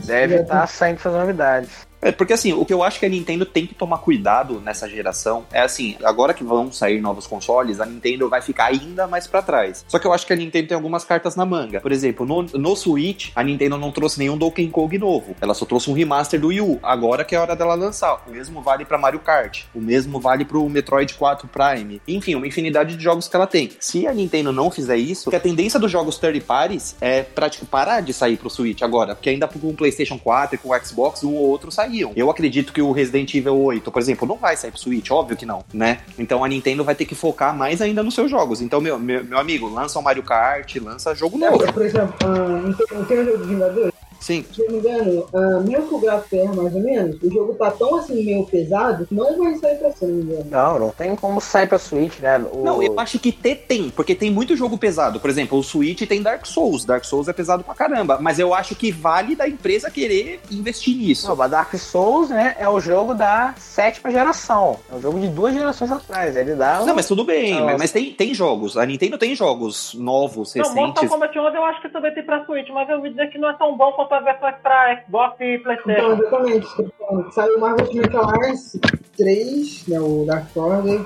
Deve 0.06 0.36
estar 0.36 0.68
saindo 0.68 0.98
essas 0.98 1.14
novidades. 1.14 1.92
É, 2.04 2.12
porque 2.12 2.34
assim, 2.34 2.52
o 2.52 2.66
que 2.66 2.74
eu 2.74 2.84
acho 2.84 3.00
que 3.00 3.06
a 3.06 3.10
Nintendo 3.10 3.46
tem 3.46 3.66
que 3.66 3.74
tomar 3.74 4.00
cuidado 4.00 4.60
nessa 4.60 4.90
geração 4.90 5.46
é 5.52 5.62
assim, 5.62 5.96
agora 6.04 6.34
que 6.34 6.44
vão 6.44 6.70
sair 6.72 7.00
novos 7.00 7.26
consoles, 7.26 7.80
a 7.80 7.86
Nintendo 7.86 8.28
vai 8.28 8.42
ficar 8.42 8.66
ainda 8.66 9.08
mais 9.08 9.26
pra 9.26 9.42
trás. 9.42 9.86
Só 9.88 9.98
que 9.98 10.06
eu 10.06 10.12
acho 10.12 10.28
que 10.28 10.34
a 10.34 10.36
Nintendo 10.36 10.68
tem 10.68 10.76
algumas 10.76 11.06
cartas 11.06 11.38
na 11.38 11.46
manga. 11.46 11.80
Por 11.80 11.92
exemplo, 11.94 12.26
no, 12.26 12.44
no 12.44 12.76
Switch, 12.76 13.32
a 13.34 13.42
Nintendo 13.42 13.78
não 13.78 13.92
trouxe 13.92 14.20
nenhum 14.20 14.38
Donkey 14.38 14.68
Kong 14.68 14.98
novo. 14.98 15.34
Ela 15.40 15.54
só 15.54 15.66
trouxe 15.66 15.90
um 15.90 15.94
remaster 15.94 16.40
do 16.40 16.48
Wii 16.48 16.62
U. 16.62 16.80
Agora 16.84 17.24
que 17.24 17.36
é 17.36 17.38
a 17.38 17.42
hora 17.42 17.56
dela 17.56 17.76
lançar. 17.76 18.22
O 18.28 18.32
mesmo 18.32 18.62
vale 18.62 18.84
pra 18.84 18.98
Mario 18.98 19.20
Kart. 19.20 19.64
O 19.74 19.80
mesmo 19.80 20.20
vale 20.20 20.44
pro 20.44 20.68
Metroid 20.68 21.14
4 21.14 21.48
Prime. 21.48 22.02
Enfim, 22.08 22.36
uma 22.36 22.48
infinidade 22.48 22.98
de 22.98 23.04
jogos 23.04 23.30
que 23.30 23.36
ela 23.36 23.48
tem. 23.48 23.72
Se 23.80 24.06
a 24.08 24.14
Nintendo 24.14 24.52
não 24.52 24.70
fizer 24.70 24.98
isso, 24.98 25.30
que 25.30 25.36
a 25.36 25.40
tendência 25.40 25.80
dos 25.80 25.92
jogos 25.92 26.18
third 26.18 26.40
parties 26.42 26.96
é 27.00 27.24
pra, 27.24 27.50
tipo, 27.50 27.66
parar 27.66 28.02
de 28.02 28.14
sair 28.14 28.36
pro 28.36 28.50
Switch 28.50 28.82
agora. 28.82 29.16
Porque 29.16 29.30
ainda 29.30 29.48
com 29.48 29.70
o 29.70 29.74
PlayStation 29.74 30.18
4 30.18 30.56
e 30.56 30.58
com 30.58 30.70
o 30.70 30.80
Xbox, 30.86 31.24
um 31.24 31.34
ou 31.36 31.50
outro 31.50 31.72
saíam. 31.94 32.12
Eu 32.16 32.30
acredito 32.30 32.74
que 32.74 32.82
o 32.82 32.92
Resident 32.92 33.34
Evil 33.36 33.56
8, 33.58 33.92
por 33.92 34.02
exemplo, 34.02 34.28
não 34.28 34.36
vai 34.38 34.58
sair 34.58 34.72
pro 34.72 34.80
Switch, 34.80 35.10
óbvio 35.12 35.38
que 35.38 35.46
não, 35.46 35.64
né? 35.74 36.00
Então 36.18 36.44
a 36.44 36.48
Nintendo 36.48 36.84
vai 36.84 36.96
ter 36.96 37.06
que 37.06 37.16
focar 37.16 37.56
mais 37.56 37.82
ainda 37.82 38.02
nos 38.04 38.14
seus 38.16 38.30
jogos. 38.30 38.62
Então, 38.62 38.82
meu, 38.82 38.98
meu, 39.00 39.24
meu 39.24 39.38
amigo, 39.38 39.68
lança 39.70 40.00
o 40.00 40.04
Mario 40.04 40.24
Kart, 40.24 40.76
lança 40.78 41.14
jogo 41.16 41.38
novo. 41.38 41.64
É, 41.64 41.72
por 41.72 41.84
exemplo, 41.86 42.16
não 42.28 42.74
tem- 42.74 42.98
não 42.98 43.06
tem 43.06 43.20
o 43.20 43.26
jogo 43.26 43.38
dos 43.38 43.48
Vingadores? 43.48 43.94
Sim. 44.24 44.46
Se 44.54 44.62
eu 44.62 44.68
não 44.68 44.74
me 44.74 44.80
engano, 44.80 45.28
mesmo 45.66 45.88
que 45.90 45.96
o 45.96 46.00
gráfico 46.00 46.36
erra 46.38 46.54
mais 46.54 46.74
ou 46.74 46.82
menos, 46.82 47.22
o 47.22 47.30
jogo 47.30 47.54
tá 47.56 47.70
tão 47.72 47.98
assim 47.98 48.24
meio 48.24 48.46
pesado 48.46 49.06
que 49.06 49.14
não 49.14 49.38
vai 49.38 49.54
sair 49.56 49.76
pra 49.76 49.92
eu 50.02 50.08
não. 50.08 50.44
Não, 50.46 50.80
não 50.80 50.90
tem 50.92 51.14
como 51.14 51.42
sair 51.42 51.68
pra 51.68 51.78
Switch, 51.78 52.20
né? 52.20 52.38
O... 52.52 52.64
Não, 52.64 52.82
eu 52.82 52.98
acho 53.00 53.20
que 53.20 53.34
ter 53.34 53.66
tem, 53.68 53.90
porque 53.90 54.16
tem 54.16 54.32
muito 54.32 54.56
jogo 54.56 54.78
pesado. 54.78 55.20
Por 55.20 55.30
exemplo, 55.30 55.58
o 55.58 55.64
Switch 55.64 56.08
tem 56.08 56.22
Dark 56.22 56.46
Souls. 56.46 56.86
Dark 56.86 57.04
Souls 57.04 57.28
é 57.28 57.34
pesado 57.34 57.66
pra 57.66 57.76
caramba. 57.76 58.18
Mas 58.22 58.40
eu 58.40 58.54
acho 58.54 58.76
que 58.76 58.92
vale 58.92 59.36
da 59.36 59.48
empresa 59.48 59.92
querer 59.92 60.40
investir 60.50 60.96
nisso. 60.96 61.28
Não, 61.28 61.36
mas 61.36 61.52
Dark 61.52 61.74
Souls, 61.76 62.30
né, 62.30 62.56
é 62.58 62.70
o 62.70 62.80
jogo 62.80 63.14
da 63.14 63.54
sétima 63.58 64.10
geração. 64.10 64.80
É 64.90 64.96
um 64.96 65.02
jogo 65.02 65.20
de 65.20 65.28
duas 65.28 65.54
gerações 65.54 65.92
atrás. 65.92 66.38
Ele 66.38 66.56
dá 66.56 66.82
um... 66.82 66.86
Não, 66.86 66.96
mas 66.96 67.08
tudo 67.08 67.26
bem, 67.26 67.62
mas, 67.62 67.78
mas 67.78 67.92
tem, 67.92 68.14
tem 68.14 68.34
jogos. 68.34 68.78
A 68.78 68.86
Nintendo 68.86 69.18
tem 69.18 69.36
jogos 69.36 69.94
novos, 69.94 70.56
Não, 70.56 70.64
Mortal 70.64 70.86
recentes. 70.86 71.10
Kombat 71.10 71.38
11 71.38 71.56
eu 71.56 71.66
acho 71.66 71.82
que 71.82 71.90
também 71.90 72.14
tem 72.14 72.24
pra 72.24 72.46
Switch, 72.46 72.70
mas 72.70 72.90
eu 72.90 72.98
ouvi 72.98 73.10
dizer 73.10 73.28
que 73.30 73.38
não 73.38 73.50
é 73.50 73.54
tão 73.54 73.76
bom 73.76 73.92
quanto 73.92 74.13
as 74.14 74.24
versões 74.24 74.56
pra 74.62 75.04
Xbox 75.04 75.36
e 75.40 75.56
Então, 75.56 75.64
Playstation. 75.64 76.14
exatamente. 76.14 76.76
tô 76.76 76.84
falando. 77.06 77.32
Saiu 77.34 77.58
o 77.58 77.60
Marvel 77.62 77.88
Alliance 78.22 78.80
3, 79.18 79.88
né, 79.88 80.00
o 80.00 80.26
Dark 80.26 80.46
Order, 80.56 81.02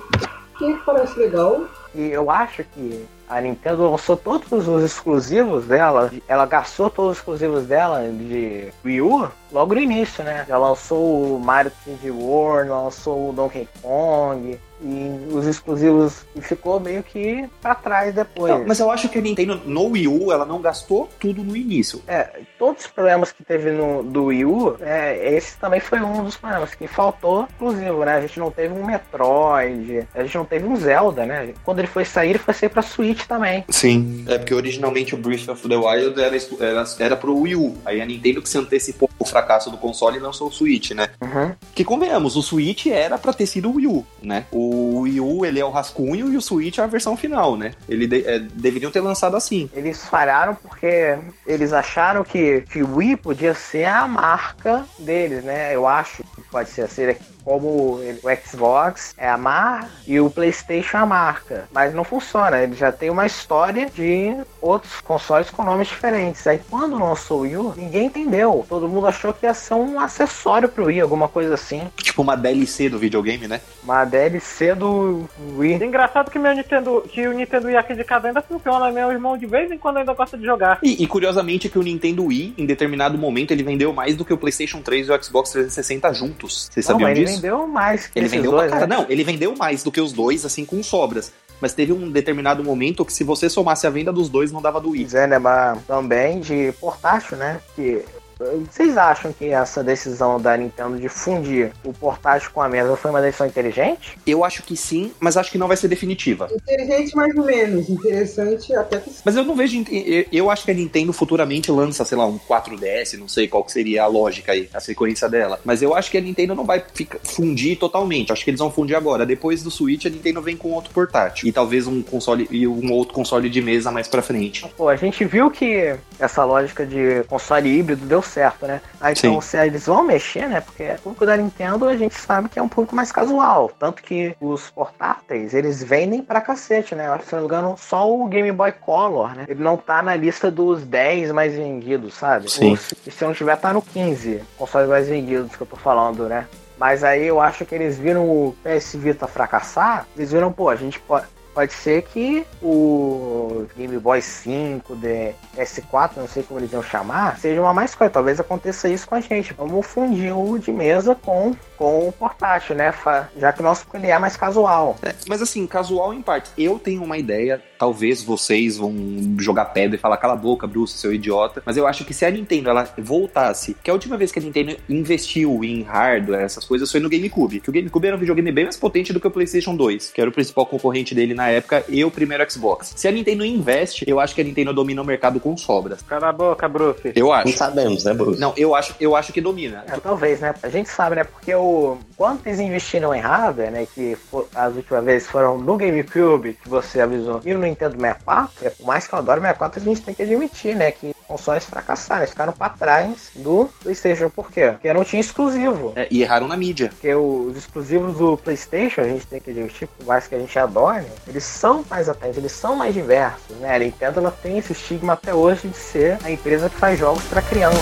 que 0.58 0.74
parece 0.86 1.20
legal. 1.20 1.62
E 1.96 2.10
eu 2.12 2.30
acho 2.30 2.64
que 2.64 3.06
a 3.30 3.42
Nintendo 3.42 3.90
lançou 3.90 4.16
todos 4.16 4.68
os 4.68 4.84
exclusivos 4.84 5.66
dela. 5.66 6.12
Ela 6.28 6.46
gastou 6.46 6.90
todos 6.90 7.12
os 7.14 7.18
exclusivos 7.18 7.66
dela 7.66 8.08
de 8.08 8.70
Wii 8.86 9.02
U 9.02 9.30
logo 9.52 9.74
no 9.74 9.82
início, 9.82 10.24
né? 10.24 10.46
Já 10.48 10.58
lançou 10.58 11.36
o 11.36 11.40
Mario 11.40 11.72
3D 11.86 12.12
World, 12.12 12.70
lançou 12.70 13.30
o 13.30 13.34
Donkey 13.34 13.68
Kong. 13.82 14.60
E 14.82 15.34
os 15.34 15.46
exclusivos 15.48 16.26
ficou 16.42 16.80
meio 16.80 17.02
que 17.02 17.50
pra 17.62 17.74
trás 17.74 18.14
depois. 18.14 18.52
Não, 18.52 18.68
mas 18.68 18.80
eu 18.80 18.92
acho 18.92 19.10
que 19.10 19.18
a 19.18 19.22
Nintendo 19.22 19.60
no 19.66 19.88
Wii 19.88 20.08
U 20.08 20.32
ela 20.32 20.46
não 20.46 20.62
gastou 20.62 21.10
tudo 21.20 21.44
no 21.44 21.56
início. 21.56 22.02
É, 22.08 22.42
todos 22.60 22.86
os 22.86 22.88
problemas 22.88 23.32
que 23.32 23.44
teve 23.44 23.72
no, 23.72 24.04
do 24.04 24.26
Wii 24.26 24.46
U, 24.46 24.78
é, 24.80 25.36
esse 25.36 25.58
também 25.58 25.80
foi 25.80 26.00
um 26.00 26.24
dos 26.24 26.38
problemas, 26.38 26.76
que 26.76 26.88
faltou 26.88 27.48
exclusivo, 27.50 28.06
né? 28.06 28.16
A 28.16 28.22
gente 28.22 28.40
não 28.40 28.52
teve 28.52 28.74
um 28.74 28.86
Metroid, 28.86 30.08
a 30.14 30.24
gente 30.24 30.38
não 30.38 30.46
teve 30.46 30.68
um 30.68 30.76
Zelda, 30.76 31.26
né? 31.26 31.54
Quando 31.64 31.80
ele 31.80 31.88
foi 31.88 32.06
sair, 32.06 32.32
ele 32.32 32.40
foi 32.40 32.54
sair 32.54 32.70
pra 32.70 32.82
Switch 32.82 33.26
também. 33.26 33.66
Sim. 33.70 34.26
É 34.28 34.38
porque 34.38 34.54
originalmente 34.54 35.16
o 35.16 35.18
Breath 35.18 35.48
of 35.50 35.68
the 35.68 35.76
Wild 35.76 36.22
era, 36.22 36.38
era, 36.60 36.84
era 37.00 37.16
pro 37.18 37.38
Wii 37.38 37.56
U. 37.56 37.78
Aí 37.84 38.02
a 38.02 38.06
Nintendo 38.06 38.42
que 38.42 38.50
se 38.50 38.58
antecipou 38.58 39.10
o 39.18 39.26
fracasso 39.26 39.72
do 39.72 39.78
console 39.78 40.18
e 40.18 40.20
lançou 40.20 40.48
o 40.48 40.52
Switch, 40.52 40.92
né? 40.92 41.10
Uhum. 41.22 41.54
Que 41.74 41.84
convenhamos, 41.84 42.36
o 42.36 42.42
Switch 42.42 42.88
era 42.88 43.18
pra 43.18 43.34
ter 43.34 43.48
sido 43.48 43.70
o 43.70 43.76
Wii 43.76 43.88
U, 43.88 44.06
né? 44.22 44.46
O 44.52 44.67
Wii 45.02 45.20
U, 45.20 45.46
ele 45.46 45.60
é 45.60 45.66
o 45.66 45.70
rascunho 45.70 46.32
e 46.32 46.38
o 46.38 46.42
Switch 46.42 46.78
é 46.78 46.84
a 46.84 46.88
versão 46.88 47.16
final, 47.18 47.56
né? 47.58 47.74
Ele 47.88 48.08
de- 48.08 48.26
é, 48.26 48.40
deveriam 48.40 48.92
ter 48.92 49.02
lançado 49.02 49.36
assim. 49.36 49.70
Eles 49.74 50.06
falharam 50.06 50.56
porque 50.56 51.18
eles 51.46 51.74
acharam 51.74 52.24
que, 52.24 52.62
que 52.72 52.82
o 52.84 52.96
Wii 52.98 53.18
podia 53.18 53.54
ser 53.54 53.86
a 53.86 54.08
marca 54.08 54.86
deles, 55.00 55.44
né? 55.44 55.74
Eu 55.76 55.88
acho 55.88 56.24
que 56.36 56.42
pode 56.50 56.70
ser, 56.70 56.88
ser 56.90 57.18
como 57.48 57.94
o 57.96 58.02
Xbox 58.46 59.16
é 59.18 59.30
a 59.30 59.38
marca 59.38 59.90
e 60.06 60.20
o 60.20 60.30
PlayStation 60.30 60.98
é 60.98 61.00
a 61.00 61.06
marca. 61.06 61.70
Mas 61.72 61.94
não 61.94 62.04
funciona, 62.04 62.62
ele 62.62 62.76
já 62.76 62.92
tem 62.92 63.10
uma 63.10 63.26
história 63.26 63.90
de 63.90 64.36
outros 64.62 65.00
consoles 65.00 65.50
com 65.50 65.64
nomes 65.64 65.88
diferentes. 65.88 66.46
Aí 66.46 66.60
quando 66.70 67.00
lançou 67.00 67.40
o 67.40 67.42
Wii 67.44 67.58
U, 67.58 67.74
ninguém 67.78 68.08
entendeu. 68.08 68.66
Todo 68.68 68.90
mundo 68.90 69.08
achou 69.08 69.34
que 69.34 69.46
ia 69.46 69.54
ser 69.54 69.76
um 69.76 69.98
acessório 69.98 70.68
pro 70.68 70.88
Wii, 70.88 71.00
alguma 71.00 71.30
coisa 71.30 71.54
assim. 71.54 71.84
Tipo 71.96 72.22
uma 72.22 72.36
DLC 72.36 72.90
do 72.90 73.00
videogame, 73.00 73.48
né? 73.48 73.62
Uma 73.82 74.04
DLC 74.04 74.76
do 74.76 75.24
Wii. 75.56 75.76
Engraçado 75.76 76.30
que 76.30 76.38
meu 76.38 76.54
Nintendo, 76.54 77.06
que 77.10 77.30
o 77.30 77.34
Nintendo 77.34 77.68
Wii 77.68 77.78
aqui 77.78 77.96
de 77.96 78.04
casa 78.04 78.28
ainda 78.28 78.42
funciona, 78.42 78.92
meu 78.92 79.10
irmão 79.10 79.38
de 79.38 79.46
vez 79.46 79.72
em 79.72 79.78
quando 79.78 79.98
ainda 79.98 80.14
gosta 80.14 80.38
de 80.38 80.44
jogar. 80.44 80.80
E, 80.84 81.02
e 81.02 81.08
curiosamente 81.08 81.70
que 81.70 81.80
o 81.80 81.84
Nintendo 81.84 82.26
Wii, 82.26 82.56
em 82.58 82.66
determinado 82.66 83.18
momento, 83.18 83.52
ele 83.52 83.64
vendeu 83.64 83.94
mais 83.94 84.18
do 84.18 84.26
que 84.26 84.34
o 84.34 84.38
PlayStation 84.38 84.82
3 84.82 85.08
e 85.08 85.12
o 85.14 85.24
Xbox 85.24 85.52
360 85.52 86.14
juntos. 86.14 86.70
Vocês 86.70 86.86
Não, 86.86 87.00
sabiam 87.00 87.14
disso? 87.14 87.37
Vendeu 87.42 87.68
mais 87.68 88.08
que 88.08 88.20
Ele 88.20 88.28
vendeu 88.28 88.52
dois, 88.52 88.70
pra 88.70 88.80
cara. 88.80 88.88
né? 88.88 88.96
Não, 88.96 89.06
ele 89.10 89.24
vendeu 89.24 89.56
mais 89.56 89.84
do 89.84 89.92
que 89.92 90.02
os 90.02 90.12
dois, 90.14 90.46
assim, 90.46 90.66
com 90.66 90.82
sobras. 90.84 91.32
Mas 91.60 91.74
teve 91.74 91.92
um 91.92 92.12
determinado 92.12 92.64
momento 92.64 93.04
que 93.04 93.12
se 93.12 93.24
você 93.24 93.50
somasse 93.50 93.88
a 93.88 93.90
venda 93.90 94.14
dos 94.14 94.30
dois, 94.30 94.52
não 94.52 94.62
dava 94.62 94.80
do 94.80 94.92
Wii. 94.92 95.04
Pois 95.06 95.16
é, 95.16 95.26
né, 95.28 95.40
também 95.88 96.40
de 96.40 96.72
portátil, 96.80 97.36
né? 97.38 97.60
Que 97.76 98.06
vocês 98.40 98.98
acham 98.98 99.32
que 99.34 99.46
essa 99.50 99.84
decisão 99.84 100.40
da 100.40 100.56
Nintendo 100.56 100.98
de 100.98 101.10
fundir 101.10 101.72
o 101.84 101.92
portátil 101.94 102.52
com 102.54 102.62
a 102.62 102.70
mesa 102.70 102.96
foi 102.96 103.12
uma 103.12 103.22
decisão 103.22 103.48
inteligente? 103.48 104.18
Eu 104.26 104.44
acho 104.44 104.64
que 104.64 104.76
sim, 104.78 105.12
mas 105.20 105.38
acho 105.38 105.52
que 105.52 105.58
não 105.58 105.68
vai 105.68 105.78
ser 105.78 105.88
definitiva. 105.88 106.48
Inteligente 106.54 107.16
mais 107.16 107.36
ou 107.36 107.46
menos, 107.46 107.90
interessante 107.90 108.74
até 108.76 108.98
que 109.00 109.10
sim. 109.10 109.22
Mas 109.26 109.36
eu 109.36 109.44
não 109.44 109.56
vejo. 109.56 109.84
eu- 109.92 110.26
Eu 110.32 110.52
acho 110.52 110.66
que 110.66 110.72
a 110.72 110.74
Nintendo 110.74 111.12
futuramente 111.14 111.72
lança, 111.72 112.04
sei 112.06 112.18
lá, 112.18 112.26
um 112.26 112.38
4DS, 112.38 113.18
não 113.18 113.28
sei 113.28 113.48
qual 113.48 113.64
que 113.64 113.72
seria 113.72 114.04
a 114.04 114.08
lógica 114.08 114.52
aí, 114.52 114.70
a 114.74 114.80
sequência 114.80 115.28
dela. 115.30 115.60
Mas 115.66 115.82
eu 115.82 115.96
acho 115.96 116.12
que 116.12 116.18
a 116.18 116.22
Nintendo 116.22 116.54
não 116.56 116.64
vai 116.66 116.84
fundir 117.24 117.78
totalmente. 117.78 118.32
Acho 118.32 118.44
que 118.44 118.50
eles 118.50 118.60
vão 118.60 118.72
fundir 118.72 118.96
agora. 118.96 119.26
Depois 119.26 119.64
do 119.64 119.72
Switch, 119.72 120.06
a 120.06 120.10
Nintendo 120.10 120.42
vem 120.42 120.56
com 120.56 120.72
outro 120.72 120.92
portátil. 120.94 121.48
E 121.48 121.52
talvez 121.52 121.88
um 121.88 122.02
console 122.02 122.48
e 122.52 122.68
um 122.68 122.92
outro 122.92 123.14
console 123.14 123.50
de 123.50 123.62
mesa 123.62 123.92
mais 123.92 124.08
pra 124.08 124.22
frente. 124.22 124.66
Pô, 124.78 124.90
a 124.90 124.96
gente 124.96 125.24
viu 125.26 125.50
que 125.50 125.96
essa 126.20 126.44
lógica 126.44 126.86
de 126.86 127.24
console 127.28 127.70
híbrido 127.70 128.06
deu 128.06 128.22
certo, 128.28 128.68
né? 128.68 128.82
Aí, 129.02 129.14
então, 129.18 129.42
Sim. 129.42 129.48
se 129.48 129.58
eles 129.58 129.86
vão 129.86 130.04
mexer, 130.04 130.48
né? 130.48 130.62
Porque 130.62 130.84
o 130.84 131.00
público 131.00 131.26
da 131.26 131.38
Nintendo 131.38 131.88
a 131.88 131.98
gente 131.98 132.16
sabe 132.16 132.50
que 132.50 132.60
é 132.60 132.62
um 132.62 132.68
público 132.68 132.96
mais 132.96 133.12
casual. 133.12 133.72
Tanto 133.80 134.04
que 134.04 134.36
os 134.40 134.70
portáteis, 134.70 135.54
eles 135.54 135.84
vendem 135.84 136.22
pra 136.22 136.42
cacete, 136.42 136.94
né? 136.94 137.08
Eu 137.08 137.14
acho 137.14 137.24
que, 137.24 137.30
se 137.30 137.36
não 137.36 137.42
me 137.42 137.48
engano, 137.48 137.76
só 137.78 138.12
o 138.12 138.28
Game 138.28 138.52
Boy 138.52 138.72
Color, 138.72 139.36
né? 139.36 139.46
Ele 139.48 139.64
não 139.64 139.78
tá 139.78 140.02
na 140.02 140.16
lista 140.16 140.52
dos 140.52 140.84
10 140.84 141.32
mais 141.32 141.56
vendidos, 141.56 142.14
sabe? 142.14 142.52
Sim. 142.52 142.76
Se, 142.76 143.12
se 143.12 143.26
não 143.26 143.34
tiver, 143.34 143.56
tá 143.58 143.74
no 143.74 143.82
15 143.82 144.44
consoles 144.58 144.90
mais 144.90 145.08
vendidos 145.08 145.56
que 145.56 145.62
eu 145.62 145.68
tô 145.68 145.76
falando, 145.76 146.28
né? 146.28 146.46
Mas 146.78 147.04
aí 147.04 147.26
eu 147.26 147.42
acho 147.42 147.66
que 147.66 147.74
eles 147.74 147.98
viram 147.98 148.30
o 148.30 148.56
PS 148.64 148.96
Vita 148.96 149.28
fracassar, 149.28 150.06
eles 150.16 150.32
viram, 150.32 150.52
pô, 150.52 150.70
a 150.70 150.76
gente 150.76 151.00
pode. 151.00 151.26
Pode 151.58 151.74
ser 151.74 152.04
que 152.04 152.46
o 152.62 153.66
Game 153.76 153.98
Boy 153.98 154.22
5, 154.22 154.96
de 154.96 155.34
S4, 155.58 156.12
não 156.18 156.28
sei 156.28 156.44
como 156.44 156.60
eles 156.60 156.72
iam 156.72 156.84
chamar, 156.84 157.40
seja 157.40 157.60
uma 157.60 157.74
mais 157.74 157.96
coisa. 157.96 158.14
Talvez 158.14 158.40
aconteça 158.40 158.88
isso 158.88 159.08
com 159.08 159.16
a 159.16 159.22
gente. 159.22 159.56
Vamos 159.56 159.88
fundir 159.88 160.38
o 160.38 160.60
de 160.60 160.72
mesa 160.72 161.16
com, 161.16 161.56
com 161.76 162.10
o 162.10 162.12
portátil, 162.12 162.76
né? 162.76 162.94
Já 163.40 163.52
que 163.52 163.62
o 163.62 163.64
nosso 163.64 163.88
ele 163.92 164.06
é 164.06 164.20
mais 164.20 164.38
casual. 164.38 164.98
É, 165.02 165.16
mas 165.28 165.42
assim, 165.42 165.66
casual 165.66 166.14
em 166.14 166.22
parte. 166.22 166.52
Eu 166.56 166.78
tenho 166.78 167.04
uma 167.04 167.18
ideia, 167.18 167.60
talvez 167.80 168.22
vocês 168.22 168.78
vão 168.78 168.94
jogar 169.40 169.66
pedra 169.66 169.96
e 169.96 170.00
falar 170.00 170.18
cala 170.18 170.34
a 170.34 170.38
boca, 170.38 170.68
Bruce, 170.68 170.96
seu 170.96 171.12
idiota. 171.12 171.64
Mas 171.66 171.76
eu 171.76 171.88
acho 171.88 172.06
que 172.06 172.14
se 172.14 172.24
a 172.24 172.30
Nintendo 172.30 172.70
ela 172.70 172.88
voltasse, 173.00 173.76
que 173.84 173.90
a 173.90 173.94
última 173.94 174.16
vez 174.16 174.32
que 174.32 174.38
a 174.38 174.44
Nintendo 174.44 174.78
investiu 174.88 175.64
em 175.64 175.82
hardware, 175.82 176.42
essas 176.42 176.66
coisas, 176.66 176.92
foi 176.92 177.00
no 177.00 177.10
GameCube. 177.10 177.62
Que 177.62 177.70
o 177.72 177.74
GameCube 177.74 178.06
era 178.06 178.16
um 178.16 178.20
videogame 178.20 178.52
bem 178.52 178.66
mais 178.66 178.78
potente 178.78 179.12
do 179.12 179.20
que 179.20 179.26
o 179.26 179.32
PlayStation 179.32 179.76
2, 179.76 180.12
que 180.12 180.22
era 180.22 180.30
o 180.30 180.34
principal 180.34 180.64
concorrente 180.68 181.16
dele 181.16 181.34
na 181.34 181.47
época, 181.50 181.84
e 181.88 182.04
o 182.04 182.12
primeiro 182.12 182.50
Xbox. 182.52 182.94
Se 182.96 183.08
a 183.08 183.12
Nintendo 183.12 183.44
investe, 183.46 184.06
eu 184.08 184.20
acho 184.20 184.34
que 184.36 184.42
a 184.42 184.44
Nintendo 184.44 184.74
domina 184.74 185.02
o 185.02 185.06
mercado 185.06 185.40
com 185.40 185.56
sobras. 185.58 186.02
Cala 186.02 186.30
a 186.30 186.34
boca, 186.34 186.68
Bruce. 186.68 187.12
Eu 187.16 187.28
Não 187.28 187.34
acho. 187.34 187.58
sabemos, 187.58 188.04
né, 188.04 188.14
Bruce? 188.14 188.40
Não, 188.40 188.54
eu 188.58 188.76
acho, 188.76 188.96
eu 189.00 189.16
acho 189.16 189.32
que 189.34 189.42
domina. 189.42 189.84
É, 189.92 189.98
talvez, 190.00 190.40
né? 190.40 190.54
A 190.64 190.70
gente 190.70 190.90
sabe, 190.90 191.16
né? 191.18 191.24
Porque 191.24 191.54
o 191.54 191.98
quando 192.16 192.42
eles 192.46 192.60
investiram 192.60 193.14
em 193.14 193.20
hardware, 193.20 193.72
né? 193.72 193.88
Que 193.94 194.16
fo- 194.16 194.48
as 194.56 194.76
últimas 194.76 195.04
vezes 195.04 195.28
foram 195.28 195.58
no 195.58 195.78
GameCube, 195.78 196.58
que 196.62 196.68
você 196.70 197.00
avisou, 197.02 197.42
e 197.46 197.54
no 197.54 197.60
Nintendo 197.62 197.96
64, 198.00 198.52
é, 198.66 198.70
por 198.72 198.86
mais 198.88 199.08
que 199.08 199.14
eu 199.14 199.20
adore 199.20 199.40
o 199.40 199.42
64, 199.44 199.80
a 199.82 199.84
gente 199.84 200.02
tem 200.02 200.14
que 200.14 200.24
admitir, 200.24 200.76
né? 200.76 200.92
Que 200.92 201.14
consoles 201.28 201.66
fracassaram, 201.66 202.22
eles 202.22 202.30
ficaram 202.32 202.54
pra 202.54 202.70
trás 202.70 203.32
do 203.36 203.70
PlayStation. 203.84 204.30
Por 204.30 204.50
quê? 204.52 204.70
Porque 204.72 204.92
não 204.94 205.04
tinha 205.04 205.20
exclusivo. 205.20 205.92
É, 205.96 206.08
e 206.10 206.22
erraram 206.22 206.48
na 206.48 206.56
mídia. 206.58 206.90
Porque 206.90 207.14
os 207.14 207.56
exclusivos 207.58 208.18
do 208.18 208.38
PlayStation, 208.38 209.02
a 209.02 209.04
gente 209.06 209.28
tem 209.28 209.40
que 209.42 209.52
admitir, 209.52 209.88
por 209.88 210.06
mais 210.08 210.26
que 210.26 210.36
a 210.36 210.40
gente 210.40 210.58
adore, 210.58 211.06
eles 211.28 211.37
são 211.44 211.84
mais 211.90 212.10
atentos, 212.10 212.38
eles 212.38 212.52
são 212.52 212.76
mais 212.76 212.94
diversos, 212.94 213.56
né? 213.58 213.76
A 213.76 213.80
Nintendo 213.80 214.20
ela 214.20 214.32
tem 214.32 214.58
esse 214.58 214.72
estigma 214.72 215.14
até 215.14 215.34
hoje 215.34 215.68
de 215.68 215.78
ser 215.78 216.18
a 216.24 216.32
empresa 216.32 216.70
que 216.70 216.78
faz 216.78 217.00
jogos 217.00 217.24
pra 217.26 217.42
criança. 217.42 217.78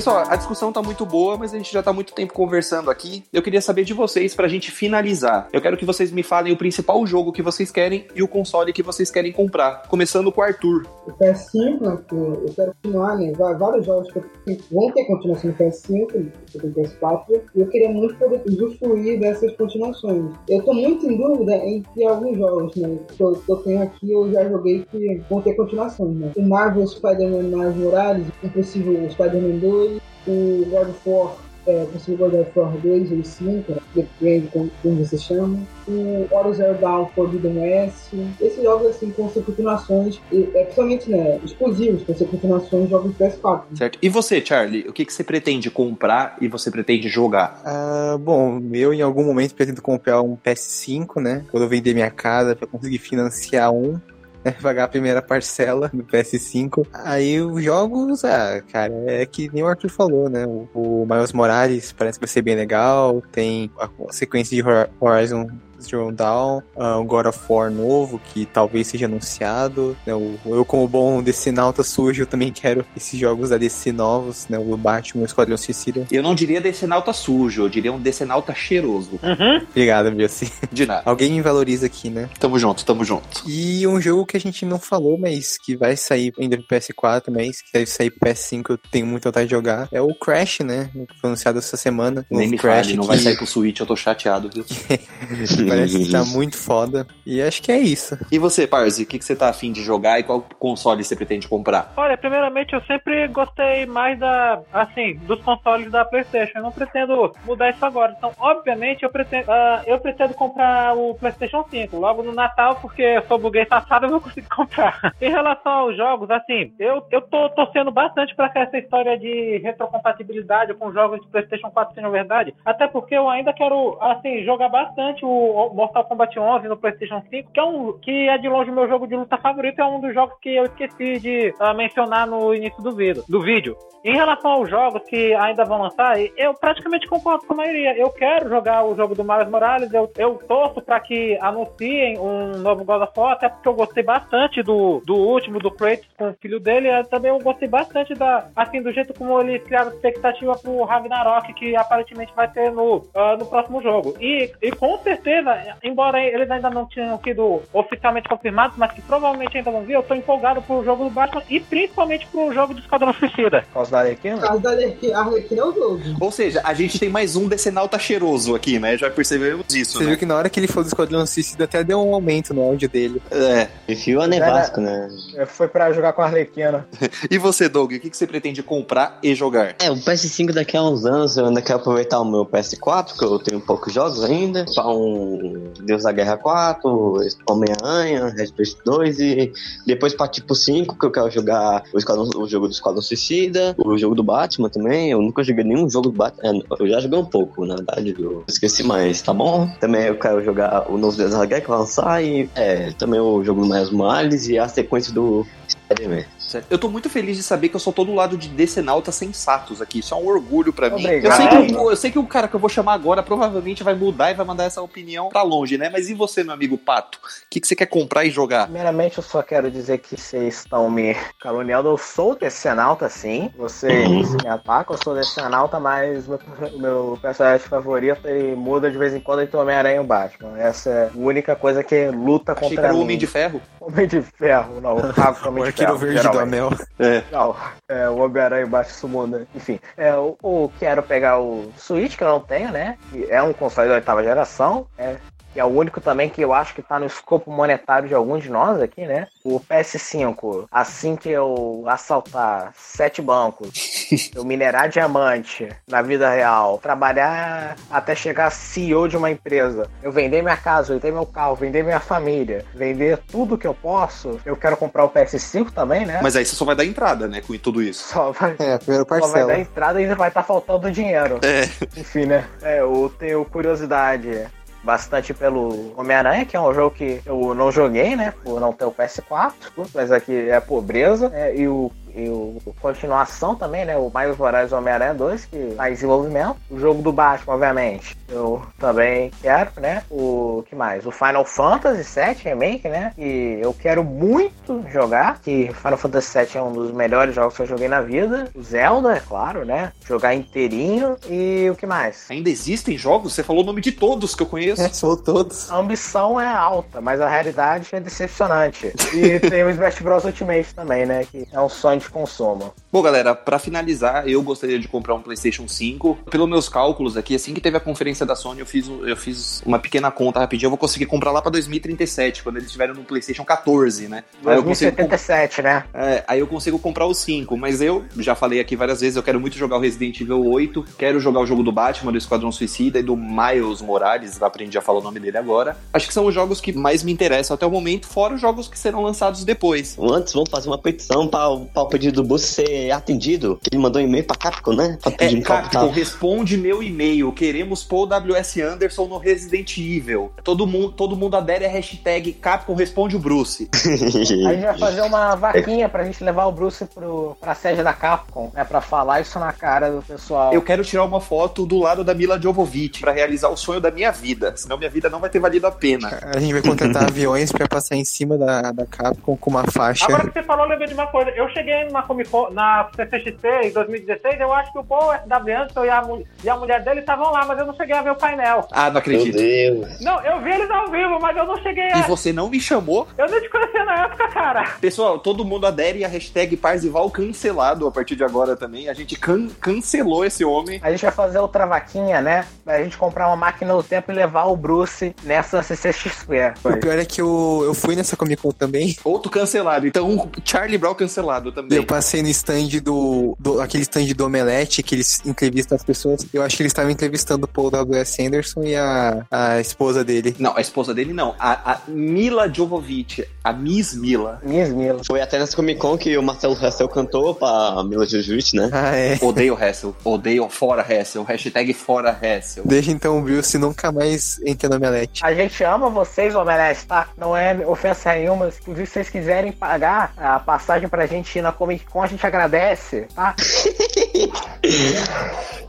Pessoal, 0.00 0.24
a 0.30 0.36
discussão 0.36 0.72
tá 0.72 0.80
muito 0.80 1.04
boa, 1.04 1.36
mas 1.36 1.52
a 1.52 1.58
gente 1.58 1.70
já 1.70 1.82
tá 1.82 1.92
muito 1.92 2.14
tempo 2.14 2.32
conversando 2.32 2.90
aqui. 2.90 3.22
Eu 3.30 3.42
queria 3.42 3.60
saber 3.60 3.84
de 3.84 3.92
vocês 3.92 4.34
pra 4.34 4.48
gente 4.48 4.70
finalizar. 4.70 5.46
Eu 5.52 5.60
quero 5.60 5.76
que 5.76 5.84
vocês 5.84 6.10
me 6.10 6.22
falem 6.22 6.54
o 6.54 6.56
principal 6.56 7.06
jogo 7.06 7.30
que 7.30 7.42
vocês 7.42 7.70
querem 7.70 8.06
e 8.14 8.22
o 8.22 8.26
console 8.26 8.72
que 8.72 8.82
vocês 8.82 9.10
querem 9.10 9.30
comprar. 9.30 9.82
Começando 9.88 10.32
com 10.32 10.40
o 10.40 10.44
Arthur. 10.44 10.86
O 11.06 11.12
PS5, 11.12 11.80
né, 11.82 11.98
que 12.08 12.14
eu 12.14 12.52
quero 12.56 12.74
continuar, 12.82 13.18
né? 13.18 13.30
Vários 13.36 13.84
jogos 13.84 14.10
que 14.10 14.58
vão 14.72 14.90
ter 14.90 15.04
continuação 15.04 15.50
no 15.50 15.56
PS5, 15.56 16.30
eu 16.54 16.60
tenho 16.62 16.72
PS4, 16.72 17.42
e 17.54 17.60
eu 17.60 17.66
queria 17.66 17.90
muito 17.90 18.14
poder 18.14 18.42
usufruir 18.48 19.20
dessas 19.20 19.54
continuações. 19.54 20.32
Eu 20.48 20.64
tô 20.64 20.72
muito 20.72 21.04
em 21.04 21.18
dúvida 21.18 21.56
entre 21.56 22.06
alguns 22.06 22.38
jogos, 22.38 22.74
né? 22.74 22.96
Que 23.14 23.22
eu, 23.22 23.32
que 23.32 23.52
eu 23.52 23.56
tenho 23.56 23.82
aqui, 23.82 24.10
eu 24.10 24.32
já 24.32 24.48
joguei 24.48 24.82
que 24.90 25.22
vão 25.28 25.42
ter 25.42 25.52
continuações, 25.56 26.16
né? 26.16 26.32
O 26.34 26.40
Marvel 26.40 26.86
Spider-Man 26.86 27.42
Miles 27.42 27.76
Morales, 27.76 28.26
o 28.42 28.48
possível 28.48 29.10
Spider-Man 29.10 29.58
2, 29.58 29.89
o 30.26 30.66
God 30.70 30.88
of 30.88 31.00
War 31.06 31.36
é, 31.66 31.84
possível 31.86 32.30
God 32.30 32.40
of 32.40 32.58
War 32.58 32.72
2 32.72 33.12
ou 33.12 33.24
5, 33.24 33.72
né? 33.72 33.78
depende 33.94 34.48
como, 34.48 34.70
como 34.82 35.04
você 35.04 35.18
chama. 35.18 35.58
O 35.86 36.26
Horizon 36.30 36.54
Zero 36.54 36.78
Dawn 36.78 37.06
Forbidden 37.14 37.58
West. 37.58 38.12
Esses 38.40 38.62
jogos, 38.62 38.88
assim, 38.88 39.12
vão 39.16 39.30
ser 39.30 39.42
continuações, 39.42 40.20
e, 40.32 40.48
é, 40.54 40.62
principalmente, 40.64 41.10
né, 41.10 41.38
exclusivos, 41.44 42.02
vão 42.02 42.16
ser 42.16 42.26
continuações 42.26 42.84
de 42.84 42.90
jogos 42.90 43.12
do 43.12 43.24
PS4. 43.24 43.56
né? 43.70 43.76
Certo? 43.76 43.98
E 44.00 44.08
você, 44.08 44.44
Charlie? 44.44 44.88
O 44.88 44.92
que, 44.92 45.04
que 45.04 45.12
você 45.12 45.24
pretende 45.24 45.70
comprar 45.70 46.36
e 46.40 46.48
você 46.48 46.70
pretende 46.70 47.08
jogar? 47.08 47.60
Ah, 47.64 48.16
bom, 48.18 48.60
eu 48.72 48.92
em 48.94 49.02
algum 49.02 49.24
momento 49.24 49.54
pretendo 49.54 49.82
comprar 49.82 50.22
um 50.22 50.36
PS5, 50.36 51.20
né? 51.20 51.44
Quando 51.50 51.64
eu 51.64 51.68
vender 51.68 51.94
minha 51.94 52.10
casa 52.10 52.56
pra 52.56 52.66
conseguir 52.66 52.98
financiar 52.98 53.72
um. 53.72 54.00
Né, 54.44 54.52
Pagar 54.62 54.84
a 54.84 54.88
primeira 54.88 55.20
parcela 55.22 55.90
do 55.92 56.02
PS5. 56.04 56.86
Aí 56.92 57.40
os 57.40 57.62
jogos, 57.62 58.24
ah, 58.24 58.62
cara, 58.72 58.92
é 59.06 59.24
que 59.26 59.50
nem 59.52 59.62
o 59.62 59.66
Arthur 59.66 59.90
falou, 59.90 60.28
né? 60.28 60.46
O, 60.46 60.68
o 61.02 61.06
Miles 61.08 61.32
Morales 61.32 61.92
parece 61.92 62.18
que 62.18 62.24
vai 62.26 62.32
ser 62.32 62.42
bem 62.42 62.54
legal. 62.56 63.22
Tem 63.32 63.70
a, 63.78 63.88
sequência 64.10 64.56
de 64.56 64.62
Hor- 64.62 64.88
Horizon 65.00 65.48
Zero 65.80 66.12
Dawn, 66.12 66.60
o 66.76 67.04
God 67.04 67.26
of 67.26 67.38
War 67.48 67.70
novo, 67.70 68.20
que 68.32 68.46
talvez 68.46 68.86
seja 68.86 69.06
anunciado. 69.06 69.96
né, 70.06 70.14
o- 70.14 70.38
eu, 70.46 70.64
como 70.64 70.86
bom 70.88 71.22
decenalta 71.22 71.82
sujo, 71.82 72.26
também 72.26 72.50
quero 72.52 72.84
esses 72.96 73.18
jogos 73.18 73.50
da 73.50 73.56
DC 73.58 73.92
novos, 73.92 74.46
né? 74.48 74.58
O 74.58 74.76
Batman, 74.76 75.22
o 75.22 75.26
Esquadrão 75.26 75.56
Suicida. 75.56 76.06
Eu 76.10 76.22
não 76.22 76.34
diria 76.34 76.60
decenalta 76.60 77.12
sujo, 77.12 77.62
eu 77.62 77.68
diria 77.68 77.92
um 77.92 77.98
decenalta 78.00 78.54
cheiroso. 78.54 79.12
Uhum. 79.22 79.56
Obrigado, 79.70 80.14
viu? 80.14 80.26
Assim. 80.26 80.48
De 80.72 80.86
nada. 80.86 81.02
Alguém 81.04 81.30
me 81.32 81.40
valoriza 81.42 81.86
aqui, 81.86 82.10
né? 82.10 82.28
Tamo 82.38 82.58
junto, 82.58 82.84
tamo 82.84 83.04
junto. 83.04 83.42
E 83.46 83.86
um 83.86 84.00
jogo 84.00 84.26
que 84.26 84.36
a 84.36 84.40
gente 84.40 84.64
não 84.64 84.78
falou, 84.78 85.18
mas 85.18 85.56
que 85.58 85.76
vai 85.76 85.96
sair 85.96 86.32
ainda 86.38 86.56
pro 86.56 86.66
PS4, 86.76 87.24
mas 87.30 87.60
que 87.62 87.72
deve 87.72 87.86
sair 87.86 88.10
pro 88.10 88.28
PS5, 88.30 88.64
eu 88.70 88.78
tenho 88.90 89.06
muita 89.06 89.28
vontade 89.30 89.46
de 89.46 89.50
jogar, 89.54 89.88
é 89.92 90.00
o 90.00 90.14
Crash, 90.14 90.60
né? 90.60 90.90
Que 90.92 91.18
foi 91.20 91.28
anunciado 91.30 91.58
essa 91.58 91.76
semana. 91.76 92.24
Nem 92.30 92.48
me 92.48 92.58
Crash 92.58 92.86
fale, 92.86 92.96
não 92.96 93.02
que- 93.04 93.08
vai 93.08 93.18
sair 93.18 93.36
pro 93.36 93.46
Switch, 93.46 93.80
eu 93.80 93.86
tô 93.86 93.96
chateado, 93.96 94.50
viu? 94.52 94.64
parece 95.70 95.98
que 96.04 96.10
tá 96.10 96.24
muito 96.34 96.56
foda. 96.56 97.06
E 97.24 97.40
acho 97.40 97.62
que 97.62 97.72
é 97.72 97.78
isso. 97.78 98.18
E 98.30 98.38
você, 98.38 98.66
Parzi, 98.66 99.02
o 99.02 99.06
que, 99.06 99.18
que 99.18 99.24
você 99.24 99.36
tá 99.36 99.48
afim 99.48 99.72
de 99.72 99.82
jogar 99.82 100.18
e 100.18 100.22
qual 100.22 100.44
console 100.58 101.02
você 101.02 101.16
pretende 101.16 101.48
comprar? 101.48 101.92
Olha, 101.96 102.16
primeiramente 102.16 102.74
eu 102.74 102.82
sempre 102.82 103.26
gostei 103.28 103.86
mais 103.86 104.18
da, 104.18 104.60
assim, 104.72 105.14
dos 105.22 105.40
consoles 105.42 105.90
da 105.90 106.04
PlayStation. 106.04 106.58
Eu 106.58 106.62
não 106.62 106.72
pretendo 106.72 107.32
mudar 107.44 107.70
isso 107.70 107.84
agora. 107.84 108.14
Então, 108.16 108.32
obviamente, 108.38 109.02
eu 109.02 109.10
pretendo, 109.10 109.50
ah, 109.50 109.82
eu 109.86 109.98
pretendo 109.98 110.34
comprar 110.34 110.96
o 110.96 111.14
PlayStation 111.14 111.64
5 111.68 111.96
logo 111.96 112.22
no 112.22 112.32
Natal, 112.32 112.76
porque 112.76 113.02
eu 113.02 113.22
sou 113.26 113.38
buguês 113.38 113.68
safado, 113.68 114.06
eu 114.06 114.10
vou 114.10 114.20
conseguir 114.20 114.48
comprar. 114.48 115.14
em 115.20 115.30
relação 115.30 115.72
aos 115.72 115.96
jogos, 115.96 116.30
assim, 116.30 116.72
eu, 116.78 117.04
eu 117.10 117.22
tô 117.22 117.48
torcendo 117.50 117.90
bastante 117.90 118.34
para 118.34 118.48
que 118.48 118.58
essa 118.58 118.78
história 118.78 119.18
de 119.18 119.58
retrocompatibilidade 119.58 120.74
com 120.74 120.92
jogos 120.92 121.20
de 121.20 121.28
PlayStation 121.28 121.70
4 121.70 121.94
seja 121.94 122.08
verdade. 122.08 122.54
Até 122.64 122.86
porque 122.86 123.14
eu 123.14 123.28
ainda 123.28 123.52
quero, 123.52 123.96
assim, 124.00 124.44
jogar 124.44 124.68
bastante 124.68 125.24
o 125.24 125.52
Mortal 125.68 126.04
Kombat 126.04 126.38
11 126.38 126.68
no 126.68 126.76
PlayStation 126.76 127.22
5, 127.28 127.50
que 127.52 127.60
é 127.60 127.64
um 127.64 127.92
que 127.98 128.28
é 128.28 128.38
de 128.38 128.48
longe 128.48 128.70
o 128.70 128.74
meu 128.74 128.88
jogo 128.88 129.06
de 129.06 129.16
luta 129.16 129.36
favorito, 129.36 129.80
é 129.80 129.84
um 129.84 130.00
dos 130.00 130.14
jogos 130.14 130.38
que 130.40 130.54
eu 130.56 130.64
esqueci 130.64 131.18
de 131.18 131.54
ah, 131.60 131.74
mencionar 131.74 132.26
no 132.26 132.54
início 132.54 132.82
do 132.82 132.92
vídeo, 132.92 133.22
do 133.28 133.42
vídeo. 133.42 133.76
Em 134.02 134.14
relação 134.14 134.52
aos 134.52 134.70
jogos 134.70 135.02
que 135.02 135.34
ainda 135.34 135.64
vão 135.64 135.82
lançar, 135.82 136.18
eu 136.18 136.54
praticamente 136.54 137.06
concordo 137.06 137.46
com 137.46 137.52
a 137.52 137.56
maioria. 137.56 137.94
Eu 137.98 138.08
quero 138.10 138.48
jogar 138.48 138.82
o 138.82 138.96
jogo 138.96 139.14
do 139.14 139.22
Miles 139.22 139.50
Morales, 139.50 139.92
eu, 139.92 140.10
eu 140.16 140.36
torço 140.48 140.80
para 140.80 140.98
que 141.00 141.36
anunciem 141.40 142.18
um 142.18 142.58
novo 142.58 142.82
God 142.82 143.02
of 143.02 143.12
War, 143.14 143.32
até 143.32 143.50
porque 143.50 143.68
eu 143.68 143.74
gostei 143.74 144.02
bastante 144.02 144.62
do, 144.62 145.02
do 145.04 145.14
último, 145.14 145.58
do 145.58 145.70
Kratos 145.70 146.08
com 146.16 146.30
o 146.30 146.34
filho 146.34 146.58
dele, 146.58 146.88
e 146.88 147.04
também 147.04 147.30
eu 147.30 147.38
gostei 147.40 147.68
bastante 147.68 148.14
da, 148.14 148.48
assim, 148.56 148.80
do 148.80 148.90
jeito 148.90 149.12
como 149.12 149.38
eles 149.40 149.62
criaram 149.64 149.90
expectativa 149.90 150.56
pro 150.56 150.84
Ragnarok, 150.84 151.52
que 151.52 151.76
aparentemente 151.76 152.32
vai 152.34 152.48
ter 152.50 152.72
no, 152.72 153.06
ah, 153.14 153.36
no 153.36 153.44
próximo 153.44 153.82
jogo. 153.82 154.14
E, 154.18 154.50
e 154.62 154.70
com 154.70 154.96
certeza, 154.98 155.49
embora 155.82 156.20
eles 156.22 156.50
ainda 156.50 156.70
não 156.70 156.86
tenham 156.86 157.20
sido 157.22 157.62
oficialmente 157.72 158.28
confirmados, 158.28 158.76
mas 158.76 158.92
que 158.92 159.02
provavelmente 159.02 159.56
ainda 159.56 159.70
vão 159.70 159.82
vir, 159.82 159.94
eu 159.94 160.02
tô 160.02 160.14
empolgado 160.14 160.62
pro 160.62 160.84
jogo 160.84 161.04
do 161.04 161.10
Batman 161.10 161.42
e 161.48 161.60
principalmente 161.60 162.26
pro 162.26 162.52
jogo 162.52 162.74
do 162.74 162.80
Esquadrão 162.80 163.12
Suicida. 163.12 163.62
Por 163.62 163.74
causa 163.74 163.90
da 163.90 163.98
Arlequina? 164.00 164.36
Por 164.36 164.46
causa 164.46 164.62
da 164.62 164.70
Arlequina, 164.70 165.18
a 165.18 165.20
Arlequina 165.20 165.60
é 165.60 165.64
o 165.64 165.72
jogo. 165.72 166.00
Ou 166.20 166.30
seja, 166.30 166.60
a 166.64 166.74
gente 166.74 166.98
tem 166.98 167.08
mais 167.08 167.36
um 167.36 167.48
decenalta 167.48 167.98
cheiroso 167.98 168.54
aqui, 168.54 168.78
né? 168.78 168.96
Já 168.96 169.10
percebemos 169.10 169.66
isso, 169.74 169.98
Você 169.98 170.04
né? 170.04 170.10
viu 170.10 170.18
que 170.18 170.26
na 170.26 170.36
hora 170.36 170.48
que 170.48 170.58
ele 170.58 170.66
falou 170.66 170.84
do 170.84 170.88
Esquadrão 170.88 171.26
Suicida 171.26 171.64
até 171.64 171.82
deu 171.84 172.00
um 172.00 172.14
aumento 172.14 172.52
no 172.54 172.62
áudio 172.62 172.88
dele. 172.88 173.20
É. 173.30 173.68
Prefiro 173.86 174.20
a 174.20 174.26
Nevasco, 174.26 174.80
né? 174.80 175.08
Foi 175.46 175.68
pra 175.68 175.92
jogar 175.92 176.12
com 176.12 176.22
a 176.22 176.26
Arlequina. 176.26 176.86
E 177.30 177.38
você, 177.38 177.68
Doug, 177.68 177.92
o 177.92 178.00
que, 178.00 178.10
que 178.10 178.16
você 178.16 178.26
pretende 178.26 178.62
comprar 178.62 179.18
e 179.22 179.34
jogar? 179.34 179.74
É, 179.78 179.90
o 179.90 179.96
PS5 179.96 180.52
daqui 180.52 180.76
a 180.76 180.82
uns 180.82 181.04
anos 181.04 181.36
eu 181.36 181.46
ainda 181.46 181.62
quero 181.62 181.78
aproveitar 181.78 182.20
o 182.20 182.24
meu 182.24 182.44
PS4, 182.44 183.16
que 183.16 183.24
eu 183.24 183.38
tenho 183.38 183.60
poucos 183.60 183.92
jogos 183.92 184.24
ainda. 184.24 184.64
Pra 184.74 184.88
um 184.88 185.39
Deus 185.82 186.02
da 186.04 186.12
Guerra 186.12 186.36
4, 186.36 187.16
Homem-Aranha, 187.48 188.28
Red 188.28 188.52
Dead 188.56 188.68
2 188.84 189.18
e 189.20 189.52
depois 189.86 190.14
pra 190.14 190.28
tipo 190.28 190.54
5, 190.54 190.98
que 190.98 191.06
eu 191.06 191.10
quero 191.10 191.30
jogar 191.30 191.82
o, 191.92 191.98
Esquadrão- 191.98 192.28
o 192.36 192.48
jogo 192.48 192.66
do 192.68 192.72
Esquadrão 192.72 193.02
Suicida, 193.02 193.74
o 193.78 193.96
jogo 193.98 194.14
do 194.14 194.22
Batman 194.22 194.68
também. 194.68 195.10
Eu 195.10 195.20
nunca 195.22 195.42
joguei 195.42 195.64
nenhum 195.64 195.88
jogo 195.88 196.10
do 196.10 196.16
Batman. 196.16 196.50
É, 196.60 196.82
eu 196.82 196.88
já 196.88 197.00
joguei 197.00 197.18
um 197.18 197.24
pouco, 197.24 197.64
na 197.66 197.76
verdade, 197.76 198.14
eu 198.18 198.44
esqueci 198.48 198.82
mais, 198.82 199.20
tá 199.22 199.32
bom? 199.32 199.68
Também 199.80 200.04
eu 200.06 200.18
quero 200.18 200.42
jogar 200.44 200.90
o 200.90 200.96
novo 200.98 201.16
Deus 201.16 201.32
da 201.32 201.44
Guerra 201.44 201.60
que 201.62 201.68
vai 201.68 201.78
lançar 201.78 202.24
e 202.24 202.48
é, 202.54 202.92
também 202.92 203.20
o 203.20 203.42
jogo 203.44 203.60
do 203.62 203.66
Miles 203.72 203.90
Morales 203.90 204.48
e 204.48 204.58
a 204.58 204.68
sequência 204.68 205.12
do 205.12 205.46
Spider-Man. 205.68 206.24
Certo. 206.50 206.66
Eu 206.68 206.78
tô 206.78 206.88
muito 206.88 207.08
feliz 207.08 207.36
de 207.36 207.44
saber 207.44 207.68
que 207.68 207.76
eu 207.76 207.80
sou 207.80 207.92
todo 207.92 208.12
lado 208.12 208.36
de 208.36 208.48
decenautas 208.48 209.14
sensatos 209.14 209.80
aqui. 209.80 210.00
Isso 210.00 210.12
é 210.12 210.16
um 210.16 210.26
orgulho 210.26 210.72
pra 210.72 210.90
mim. 210.90 211.04
Eu 211.04 211.30
sei, 211.30 211.46
que 211.48 211.56
o, 211.56 211.90
eu 211.90 211.96
sei 211.96 212.10
que 212.10 212.18
o 212.18 212.26
cara 212.26 212.48
que 212.48 212.56
eu 212.56 212.60
vou 212.60 212.68
chamar 212.68 212.94
agora 212.94 213.22
provavelmente 213.22 213.84
vai 213.84 213.94
mudar 213.94 214.32
e 214.32 214.34
vai 214.34 214.44
mandar 214.44 214.64
essa 214.64 214.82
opinião 214.82 215.28
pra 215.28 215.42
longe, 215.42 215.78
né? 215.78 215.88
Mas 215.88 216.10
e 216.10 216.14
você, 216.14 216.42
meu 216.42 216.52
amigo 216.52 216.76
Pato? 216.76 217.18
O 217.18 217.20
que, 217.48 217.60
que 217.60 217.68
você 217.68 217.76
quer 217.76 217.86
comprar 217.86 218.24
e 218.24 218.30
jogar? 218.30 218.64
Primeiramente, 218.64 219.18
eu 219.18 219.22
só 219.22 219.42
quero 219.42 219.70
dizer 219.70 219.98
que 219.98 220.16
vocês 220.16 220.56
estão 220.56 220.90
me 220.90 221.16
caluniando. 221.40 221.88
Eu 221.88 221.96
sou 221.96 222.34
decenalta, 222.34 223.08
sim. 223.08 223.50
Vocês 223.56 224.34
me 224.42 224.48
atacam, 224.48 224.96
eu 224.96 225.02
sou 225.04 225.14
decenalta, 225.14 225.78
mas 225.78 226.26
meu, 226.26 226.40
meu 226.76 227.18
personagem 227.22 227.64
favorito 227.66 228.26
ele 228.26 228.56
muda 228.56 228.90
de 228.90 228.98
vez 228.98 229.14
em 229.14 229.20
quando 229.20 229.42
entre 229.42 229.56
o 229.56 229.60
Homem-Aranha 229.60 229.96
e 229.96 230.00
o 230.00 230.04
Batman. 230.04 230.58
Essa 230.58 230.90
é 230.90 231.10
a 231.14 231.16
única 231.16 231.54
coisa 231.54 231.84
que 231.84 232.08
luta 232.08 232.52
Achei 232.52 232.70
que 232.70 232.74
contra 232.74 232.88
era 232.88 232.94
o 232.94 232.98
mim. 232.98 233.04
Homem 233.04 233.18
de 233.18 233.26
Ferro. 233.26 233.60
Homem 233.80 234.08
de 234.08 234.20
Ferro, 234.22 234.80
não. 234.80 234.98
Eu 234.98 235.14
cago 235.14 235.38
com 235.40 235.46
O 235.46 235.52
Homem 235.52 235.62
de 235.62 235.68
arqueiro 235.68 235.98
Ferro. 235.98 236.12
verde 236.12 236.39
do. 236.40 236.48
Amel. 236.48 236.70
É. 236.98 237.22
Não, 237.32 237.56
é, 237.88 238.08
o 238.08 238.18
Homem-Aranha 238.18 238.66
embaixo 238.66 238.92
sumando. 238.92 239.46
Enfim, 239.54 239.80
é, 239.96 240.10
eu, 240.10 240.36
eu 240.42 240.72
quero 240.78 241.02
pegar 241.02 241.38
o 241.38 241.72
Switch, 241.76 242.16
que 242.16 242.22
eu 242.22 242.28
não 242.28 242.40
tenho, 242.40 242.70
né? 242.70 242.98
É 243.28 243.42
um 243.42 243.52
console 243.52 243.88
da 243.88 243.94
oitava 243.94 244.22
geração. 244.22 244.86
É, 244.98 245.16
que 245.52 245.60
é 245.60 245.64
o 245.64 245.68
único 245.68 246.00
também 246.00 246.28
que 246.28 246.40
eu 246.40 246.52
acho 246.52 246.74
que 246.74 246.82
tá 246.82 246.98
no 246.98 247.06
escopo 247.06 247.50
monetário 247.50 248.08
de 248.08 248.14
alguns 248.14 248.42
de 248.42 248.50
nós 248.50 248.80
aqui, 248.80 249.06
né? 249.06 249.26
O 249.44 249.58
PS5, 249.60 250.66
assim 250.70 251.16
que 251.16 251.28
eu 251.28 251.84
assaltar 251.86 252.72
sete 252.76 253.20
bancos, 253.20 253.70
eu 254.34 254.44
minerar 254.44 254.88
diamante 254.88 255.68
na 255.88 256.02
vida 256.02 256.28
real, 256.30 256.78
trabalhar 256.78 257.76
até 257.90 258.14
chegar 258.14 258.46
a 258.46 258.50
CEO 258.50 259.08
de 259.08 259.16
uma 259.16 259.30
empresa, 259.30 259.88
eu 260.02 260.12
vender 260.12 260.42
minha 260.42 260.56
casa, 260.56 260.94
vender 260.94 261.12
meu 261.12 261.26
carro, 261.26 261.54
vender 261.56 261.82
minha 261.82 262.00
família, 262.00 262.64
vender 262.74 263.18
tudo 263.28 263.58
que 263.58 263.66
eu 263.66 263.74
posso, 263.74 264.40
eu 264.44 264.56
quero 264.56 264.76
comprar 264.76 265.04
o 265.04 265.10
PS5 265.10 265.70
também, 265.70 266.06
né? 266.06 266.20
Mas 266.22 266.36
aí 266.36 266.44
você 266.44 266.54
só 266.54 266.64
vai 266.64 266.74
dar 266.74 266.84
entrada, 266.84 267.26
né? 267.26 267.40
Com 267.40 267.56
tudo 267.58 267.82
isso. 267.82 268.08
Só 268.08 268.32
vai, 268.32 268.54
É, 268.58 268.74
a 268.74 268.78
primeira 268.78 269.04
só 269.04 269.08
vai 269.08 269.20
parcela. 269.20 269.46
dar 269.52 269.58
entrada 269.58 270.00
e 270.00 270.04
ainda 270.04 270.14
vai 270.14 270.28
estar 270.28 270.42
faltando 270.42 270.90
dinheiro. 270.90 271.40
É. 271.42 271.62
Enfim, 271.98 272.26
né? 272.26 272.46
É, 272.62 272.80
eu 272.80 273.12
tenho 273.18 273.44
curiosidade 273.44 274.46
bastante 274.82 275.34
pelo 275.34 275.92
Homem-Aranha, 275.96 276.44
que 276.44 276.56
é 276.56 276.60
um 276.60 276.72
jogo 276.72 276.94
que 276.94 277.20
eu 277.24 277.54
não 277.54 277.70
joguei, 277.70 278.16
né? 278.16 278.32
Por 278.42 278.60
não 278.60 278.72
ter 278.72 278.84
o 278.84 278.92
PS4, 278.92 279.52
mas 279.94 280.10
aqui 280.10 280.48
é 280.48 280.58
pobreza. 280.60 281.30
É, 281.34 281.54
e 281.56 281.68
o 281.68 281.90
e 282.24 282.28
o 282.28 282.60
continuação 282.80 283.54
também, 283.54 283.84
né? 283.84 283.96
O 283.96 284.10
Miles 284.14 284.36
Morales 284.36 284.72
Homem-Aranha 284.72 285.14
2, 285.14 285.44
que 285.46 285.74
tá 285.76 285.90
em 285.90 285.94
desenvolvimento. 285.94 286.56
O 286.70 286.78
jogo 286.78 287.02
do 287.02 287.12
Batman, 287.12 287.54
obviamente, 287.54 288.16
eu 288.28 288.62
também 288.78 289.30
quero, 289.42 289.70
né? 289.80 290.02
O 290.10 290.64
que 290.68 290.74
mais? 290.74 291.06
O 291.06 291.10
Final 291.10 291.44
Fantasy 291.44 292.02
VII 292.02 292.34
Remake, 292.44 292.88
né? 292.88 293.12
E 293.18 293.58
eu 293.60 293.72
quero 293.74 294.04
muito 294.04 294.84
jogar, 294.90 295.40
que 295.40 295.72
Final 295.74 295.98
Fantasy 295.98 296.38
VII 296.38 296.48
é 296.54 296.62
um 296.62 296.72
dos 296.72 296.92
melhores 296.92 297.34
jogos 297.34 297.56
que 297.56 297.62
eu 297.62 297.66
joguei 297.66 297.88
na 297.88 298.00
vida. 298.00 298.48
O 298.54 298.62
Zelda, 298.62 299.16
é 299.16 299.20
claro, 299.20 299.64
né? 299.64 299.92
Jogar 300.06 300.34
inteirinho. 300.34 301.16
E 301.28 301.68
o 301.70 301.76
que 301.76 301.86
mais? 301.86 302.26
Ainda 302.30 302.50
existem 302.50 302.96
jogos? 302.96 303.34
Você 303.34 303.42
falou 303.42 303.62
o 303.62 303.66
nome 303.66 303.80
de 303.80 303.92
todos 303.92 304.34
que 304.34 304.42
eu 304.42 304.46
conheço. 304.46 304.80
É, 304.80 304.88
sou 304.88 305.14
todos. 305.16 305.70
A 305.70 305.76
ambição 305.76 306.40
é 306.40 306.46
alta, 306.46 307.00
mas 307.00 307.20
a 307.20 307.28
realidade 307.28 307.88
é 307.92 308.00
decepcionante. 308.00 308.92
E 309.12 309.38
tem 309.38 309.62
o 309.62 309.70
Smash 309.70 310.00
Bros 310.00 310.24
Ultimate 310.24 310.74
também, 310.74 311.04
né? 311.04 311.24
Que 311.30 311.46
é 311.52 311.60
um 311.60 311.68
sonho 311.68 312.00
de 312.00 312.08
consumo. 312.10 312.72
Bom, 312.92 313.02
galera, 313.02 313.34
pra 313.34 313.58
finalizar, 313.58 314.28
eu 314.28 314.42
gostaria 314.42 314.78
de 314.78 314.88
comprar 314.88 315.14
um 315.14 315.20
PlayStation 315.22 315.66
5. 315.68 316.18
Pelos 316.30 316.48
meus 316.48 316.68
cálculos 316.68 317.16
aqui, 317.16 317.34
assim 317.34 317.54
que 317.54 317.60
teve 317.60 317.76
a 317.76 317.80
conferência 317.80 318.26
da 318.26 318.34
Sony, 318.34 318.60
eu 318.60 318.66
fiz, 318.66 318.88
eu 318.88 319.16
fiz 319.16 319.62
uma 319.64 319.78
pequena 319.78 320.10
conta 320.10 320.40
rapidinho. 320.40 320.66
Eu 320.66 320.70
vou 320.70 320.78
conseguir 320.78 321.06
comprar 321.06 321.30
lá 321.30 321.40
pra 321.40 321.50
2037, 321.50 322.42
quando 322.42 322.56
eles 322.56 322.66
estiverem 322.66 322.94
no 322.94 323.02
PlayStation 323.04 323.44
14, 323.44 324.08
né? 324.08 324.24
Aí 324.44 324.56
eu 324.56 324.62
consigo, 324.64 324.90
comp- 324.92 325.08
2077, 325.08 325.62
né? 325.62 325.84
é, 325.94 326.24
aí 326.26 326.40
eu 326.40 326.46
consigo 326.46 326.78
comprar 326.78 327.06
o 327.06 327.14
5. 327.14 327.56
Mas 327.56 327.80
eu 327.80 328.04
já 328.18 328.34
falei 328.34 328.60
aqui 328.60 328.76
várias 328.76 329.00
vezes, 329.00 329.16
eu 329.16 329.22
quero 329.22 329.40
muito 329.40 329.56
jogar 329.56 329.76
o 329.76 329.80
Resident 329.80 330.20
Evil 330.20 330.44
8, 330.46 330.84
quero 330.98 331.20
jogar 331.20 331.40
o 331.40 331.46
jogo 331.46 331.62
do 331.62 331.72
Batman, 331.72 332.12
do 332.12 332.18
Esquadrão 332.18 332.50
Suicida 332.50 332.98
e 332.98 333.02
do 333.02 333.16
Miles 333.16 333.80
Morales, 333.80 334.42
aprendi 334.42 334.76
a 334.76 334.80
falar 334.80 335.00
o 335.00 335.02
nome 335.02 335.20
dele 335.20 335.38
agora. 335.38 335.76
Acho 335.92 336.06
que 336.06 336.14
são 336.14 336.26
os 336.26 336.34
jogos 336.34 336.60
que 336.60 336.72
mais 336.72 337.02
me 337.02 337.12
interessam 337.12 337.54
até 337.54 337.66
o 337.66 337.70
momento, 337.70 338.06
fora 338.06 338.34
os 338.34 338.40
jogos 338.40 338.68
que 338.68 338.78
serão 338.78 339.02
lançados 339.02 339.44
depois. 339.44 339.96
Antes, 340.00 340.32
vamos 340.32 340.50
fazer 340.50 340.68
uma 340.68 340.78
petição 340.78 341.28
para 341.28 341.48
o 341.48 341.66
pedido 341.90 342.22
do 342.22 342.28
Bus 342.28 342.42
ser 342.42 342.90
atendido. 342.90 343.58
Ele 343.70 343.80
mandou 343.80 344.00
um 344.00 344.04
e-mail 344.04 344.24
pra 344.24 344.36
Capcom, 344.36 344.72
né? 344.72 344.98
Pra 345.02 345.10
pedir 345.12 345.36
É, 345.36 345.38
um 345.38 345.42
Capcom, 345.42 345.70
Capcom. 345.70 345.90
responde 345.92 346.56
meu 346.56 346.82
e-mail. 346.82 347.32
Queremos 347.32 347.84
Paul 347.84 348.06
W.S. 348.06 348.60
Anderson 348.62 349.06
no 349.06 349.18
Resident 349.18 349.76
Evil. 349.78 350.32
Todo 350.44 350.66
mundo, 350.66 350.92
todo 350.92 351.16
mundo 351.16 351.36
adere 351.36 351.66
a 351.66 351.68
hashtag 351.68 352.32
Capcom 352.34 352.74
responde 352.74 353.16
o 353.16 353.18
Bruce. 353.18 353.68
A 353.74 354.52
gente 354.54 354.62
vai 354.62 354.78
fazer 354.78 355.02
uma 355.02 355.34
vaquinha 355.34 355.88
pra 355.88 356.04
gente 356.04 356.22
levar 356.22 356.46
o 356.46 356.52
Bruce 356.52 356.84
pro, 356.86 357.36
pra 357.40 357.54
sede 357.54 357.82
da 357.82 357.92
Capcom, 357.92 358.50
né? 358.54 358.64
Pra 358.64 358.80
falar 358.80 359.20
isso 359.20 359.38
na 359.38 359.52
cara 359.52 359.90
do 359.90 360.02
pessoal. 360.02 360.52
Eu 360.52 360.62
quero 360.62 360.84
tirar 360.84 361.04
uma 361.04 361.20
foto 361.20 361.66
do 361.66 361.78
lado 361.78 362.04
da 362.04 362.14
Mila 362.14 362.40
Jovovich 362.40 363.00
pra 363.00 363.12
realizar 363.12 363.48
o 363.48 363.56
sonho 363.56 363.80
da 363.80 363.90
minha 363.90 364.10
vida. 364.12 364.54
Senão 364.56 364.78
minha 364.78 364.90
vida 364.90 365.08
não 365.10 365.20
vai 365.20 365.30
ter 365.30 365.38
valido 365.38 365.66
a 365.66 365.72
pena. 365.72 366.18
A 366.34 366.38
gente 366.38 366.52
vai 366.52 366.62
contratar 366.62 367.04
aviões 367.08 367.50
pra 367.52 367.66
passar 367.68 367.96
em 367.96 368.04
cima 368.04 368.36
da, 368.38 368.72
da 368.72 368.86
Capcom 368.86 369.36
com 369.36 369.50
uma 369.50 369.64
faixa. 369.70 370.04
Agora 370.04 370.28
que 370.28 370.32
você 370.32 370.42
falou, 370.42 370.64
eu 370.64 370.70
lembrei 370.70 370.88
de 370.88 370.94
uma 370.94 371.06
coisa. 371.06 371.30
Eu 371.30 371.48
cheguei 371.50 371.79
também 371.80 371.92
na 371.92 372.02
Comic 372.02 372.30
Con, 372.30 372.50
na 372.50 372.88
CCXP 372.94 373.48
em 373.64 373.72
2016, 373.72 374.40
eu 374.40 374.52
acho 374.52 374.72
que 374.72 374.78
o 374.78 374.84
Paul 374.84 375.12
S.W. 375.12 375.56
Anderson 375.56 375.84
e 375.84 375.90
a, 375.90 376.02
e 376.44 376.48
a 376.48 376.56
mulher 376.56 376.82
dele 376.84 377.00
estavam 377.00 377.30
lá, 377.32 377.44
mas 377.46 377.58
eu 377.58 377.66
não 377.66 377.74
cheguei 377.74 377.94
a 377.96 378.02
ver 378.02 378.10
o 378.10 378.16
painel. 378.16 378.66
Ah, 378.72 378.84
não 378.86 378.92
Meu 378.92 378.98
acredito. 378.98 379.36
Deus. 379.36 380.00
Não, 380.00 380.20
eu 380.22 380.40
vi 380.40 380.50
eles 380.50 380.70
ao 380.70 380.88
vivo, 380.90 381.18
mas 381.20 381.36
eu 381.36 381.44
não 381.46 381.56
cheguei 381.62 381.88
E 381.88 381.92
a... 381.92 382.02
você 382.02 382.32
não 382.32 382.48
me 382.48 382.60
chamou? 382.60 383.06
Eu 383.16 383.26
nem 383.28 383.40
te 383.40 383.48
conhecia 383.48 383.84
na 383.84 384.04
época, 384.04 384.28
cara. 384.28 384.64
Pessoal, 384.80 385.18
todo 385.18 385.44
mundo 385.44 385.66
adere 385.66 386.04
à 386.04 386.08
hashtag 386.08 386.56
Parzival 386.56 387.10
cancelado 387.10 387.86
a 387.86 387.90
partir 387.90 388.16
de 388.16 388.24
agora 388.24 388.56
também. 388.56 388.88
A 388.88 388.94
gente 388.94 389.16
can- 389.16 389.48
cancelou 389.60 390.24
esse 390.24 390.44
homem. 390.44 390.80
A 390.82 390.90
gente 390.90 391.02
vai 391.02 391.12
fazer 391.12 391.38
outra 391.38 391.66
vaquinha, 391.66 392.20
né? 392.20 392.46
Pra 392.64 392.82
gente 392.82 392.96
comprar 392.96 393.28
uma 393.28 393.36
máquina 393.36 393.74
do 393.74 393.82
tempo 393.82 394.10
e 394.10 394.14
levar 394.14 394.44
o 394.44 394.56
Bruce 394.56 395.14
nessa 395.22 395.62
CCXP. 395.62 396.54
O 396.64 396.76
pior 396.78 396.98
é 396.98 397.04
que 397.04 397.20
eu, 397.20 397.62
eu 397.64 397.74
fui 397.74 397.96
nessa 397.96 398.16
Comic 398.16 398.42
Con 398.42 398.50
também. 398.50 398.96
Outro 399.04 399.30
cancelado. 399.30 399.86
Então, 399.86 400.30
Charlie 400.44 400.78
Brown 400.78 400.94
cancelado 400.94 401.52
E 401.69 401.69
também. 401.70 401.82
eu 401.82 401.86
passei 401.86 402.22
no 402.22 402.28
stand 402.28 402.80
do, 402.82 403.36
do. 403.38 403.60
aquele 403.60 403.82
stand 403.82 404.06
do 404.14 404.24
Omelete, 404.24 404.82
que 404.82 404.94
eles 404.94 405.22
entrevistam 405.24 405.76
as 405.76 405.84
pessoas. 405.84 406.26
Eu 406.32 406.42
acho 406.42 406.56
que 406.56 406.62
eles 406.62 406.70
estavam 406.70 406.90
entrevistando 406.90 407.44
o 407.44 407.48
Paul 407.48 407.70
W.S. 407.70 408.22
Anderson 408.24 408.62
e 408.62 408.76
a, 408.76 409.26
a 409.30 409.60
esposa 409.60 410.04
dele. 410.04 410.34
Não, 410.38 410.56
a 410.56 410.60
esposa 410.60 410.92
dele 410.92 411.12
não. 411.12 411.34
A, 411.38 411.72
a 411.72 411.80
Mila 411.88 412.52
Jovovich. 412.52 413.26
A 413.42 413.52
Miss 413.52 413.94
Mila. 413.94 414.38
Miss 414.42 414.68
Mila. 414.68 415.02
Foi 415.04 415.20
até 415.20 415.38
nessa 415.38 415.56
Comic 415.56 415.80
Con 415.80 415.96
que 415.96 416.16
o 416.16 416.22
Marcelo 416.22 416.54
Russell 416.54 416.88
cantou 416.88 417.34
pra 417.34 417.82
Mila 417.84 418.04
Jujutsu, 418.04 418.56
né? 418.56 418.68
Ah, 418.70 418.94
é. 418.94 419.18
Odeio 419.22 419.54
Hassel. 419.54 419.96
Odeio 420.04 420.48
fora 420.50 420.82
Hassel. 420.82 421.22
Hashtag 421.22 421.72
fora 421.72 422.10
Hassel. 422.10 422.64
Deixa 422.66 422.90
então 422.90 423.18
o 423.18 423.22
Bruce 423.22 423.56
nunca 423.56 423.90
mais 423.90 424.38
entre 424.44 424.68
no 424.68 424.76
Omelete. 424.76 425.24
A 425.24 425.32
gente 425.32 425.64
ama 425.64 425.88
vocês, 425.88 426.34
Omelete, 426.34 426.84
tá? 426.84 427.08
Não 427.16 427.34
é 427.34 427.66
ofensa 427.66 428.12
nenhuma. 428.12 428.48
Inclusive, 428.48 428.86
se 428.86 428.92
vocês 428.92 429.08
quiserem 429.08 429.52
pagar 429.52 430.12
a 430.18 430.38
passagem 430.38 430.88
pra 430.88 431.06
gente 431.06 431.38
ir 431.38 431.42
na 431.42 431.50
Comic 431.50 431.86
Con, 431.86 432.02
a 432.02 432.06
gente 432.06 432.26
agradece, 432.26 433.06
tá? 433.14 433.34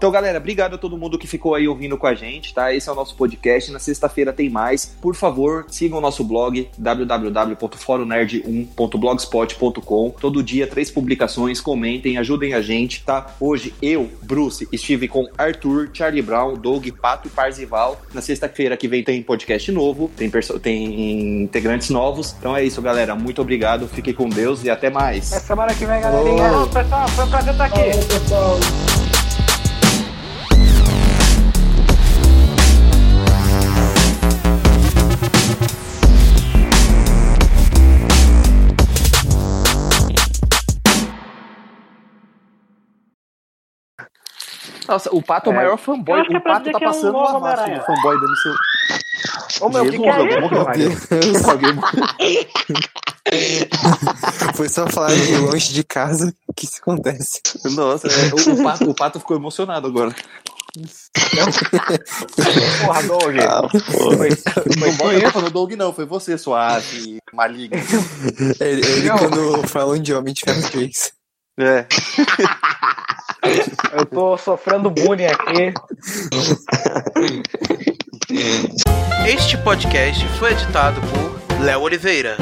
Então, 0.01 0.09
galera, 0.09 0.39
obrigado 0.39 0.73
a 0.73 0.77
todo 0.79 0.97
mundo 0.97 1.15
que 1.15 1.27
ficou 1.27 1.53
aí 1.53 1.67
ouvindo 1.67 1.95
com 1.95 2.07
a 2.07 2.15
gente, 2.15 2.55
tá? 2.55 2.73
Esse 2.73 2.89
é 2.89 2.91
o 2.91 2.95
nosso 2.95 3.15
podcast. 3.15 3.71
Na 3.71 3.77
sexta-feira 3.77 4.33
tem 4.33 4.49
mais. 4.49 4.83
Por 4.99 5.13
favor, 5.13 5.67
sigam 5.69 5.99
o 5.99 6.01
nosso 6.01 6.23
blog 6.23 6.67
www.foronerd1.blogspot.com. 7.61 10.09
Todo 10.19 10.43
dia, 10.43 10.67
três 10.67 10.89
publicações. 10.89 11.61
Comentem, 11.61 12.17
ajudem 12.17 12.53
a 12.53 12.61
gente, 12.61 13.03
tá? 13.03 13.27
Hoje, 13.39 13.73
eu, 13.81 14.09
Bruce, 14.21 14.67
estive 14.71 15.07
com 15.07 15.27
Arthur, 15.37 15.89
Charlie 15.93 16.21
Brown, 16.21 16.55
Doug, 16.55 16.87
Pato 17.01 17.27
e 17.27 17.31
Parzival. 17.31 18.01
Na 18.13 18.21
sexta-feira 18.21 18.77
que 18.77 18.87
vem 18.87 19.03
tem 19.03 19.21
podcast 19.21 19.69
novo, 19.71 20.09
tem, 20.15 20.31
tem 20.61 21.41
integrantes 21.43 21.89
novos. 21.89 22.33
Então 22.37 22.55
é 22.55 22.63
isso, 22.63 22.81
galera. 22.81 23.15
Muito 23.15 23.41
obrigado. 23.41 23.87
Fique 23.87 24.13
com 24.13 24.29
Deus 24.29 24.63
e 24.63 24.69
até 24.69 24.89
mais. 24.89 25.31
Até 25.31 25.41
semana 25.45 25.73
que 25.73 25.85
vem, 25.85 26.01
galerinha. 26.01 26.47
Então, 26.47 26.69
pessoal, 26.69 27.07
foi 27.09 27.25
um 27.25 27.29
prazer 27.29 27.51
estar 27.53 27.65
aqui. 27.65 27.91
Falou, 27.91 28.07
pessoal. 28.07 28.57
Nossa, 44.87 45.09
o 45.15 45.21
Pato 45.21 45.49
é 45.49 45.53
o 45.53 45.53
É. 45.53 45.57
maior 45.57 45.77
fanboy. 45.77 46.19
É 46.19 46.23
O 46.23 46.25
pra 46.27 46.39
Pato 46.41 46.71
tá 46.71 46.71
é 46.71 46.77
um 46.77 46.79
passando 46.91 47.11
novo 47.13 47.31
uma 47.31 47.39
massa 47.39 47.65
de 47.69 47.85
fanboy 47.85 48.19
dando 48.19 48.35
seu. 48.37 48.53
Ô, 49.61 49.69
meu, 49.69 49.83
o 49.83 49.89
que, 49.91 49.99
que 49.99 50.07
é 50.07 50.13
Jesus, 50.13 50.31
isso? 50.31 50.41
morreu. 50.41 50.91
Alguém. 51.51 51.79
Foi 54.55 54.67
só 54.69 54.87
falar 54.87 55.13
de 55.13 55.37
longe 55.37 55.73
de 55.73 55.83
casa 55.83 56.33
que 56.55 56.65
isso 56.65 56.77
acontece. 56.81 57.41
Nossa, 57.75 58.07
é, 58.07 58.31
o, 58.33 58.53
o 58.59 58.63
pato, 58.63 58.89
o 58.89 58.93
Pato 58.95 59.19
ficou 59.19 59.37
emocionado 59.37 59.87
agora. 59.87 60.13
Porra, 62.85 63.03
Doug. 63.03 63.35
Ah, 63.39 63.61
pô. 63.61 64.17
Foi, 64.17 64.29
Não 64.77 64.91
foi 64.93 65.21
culpa 65.21 65.41
no 65.41 65.49
Doug, 65.49 65.71
não. 65.73 65.93
Foi 65.93 66.05
você, 66.05 66.37
suave, 66.37 67.19
maligno. 67.33 67.77
Ele, 68.59 68.85
ele 68.85 69.07
Não. 69.07 69.17
quando 69.17 69.67
falam 69.67 69.99
de 69.99 70.13
Homem 70.13 70.33
de 70.33 70.41
Ferro 70.41 70.69
3. 70.71 71.13
É. 71.59 71.85
Eu 73.93 74.05
tô 74.05 74.37
sofrendo 74.37 74.89
bullying 74.89 75.25
aqui. 75.25 75.73
Este 79.27 79.57
podcast 79.57 80.25
foi 80.39 80.51
editado 80.51 81.01
por 81.01 81.61
Léo 81.61 81.81
Oliveira. 81.81 82.37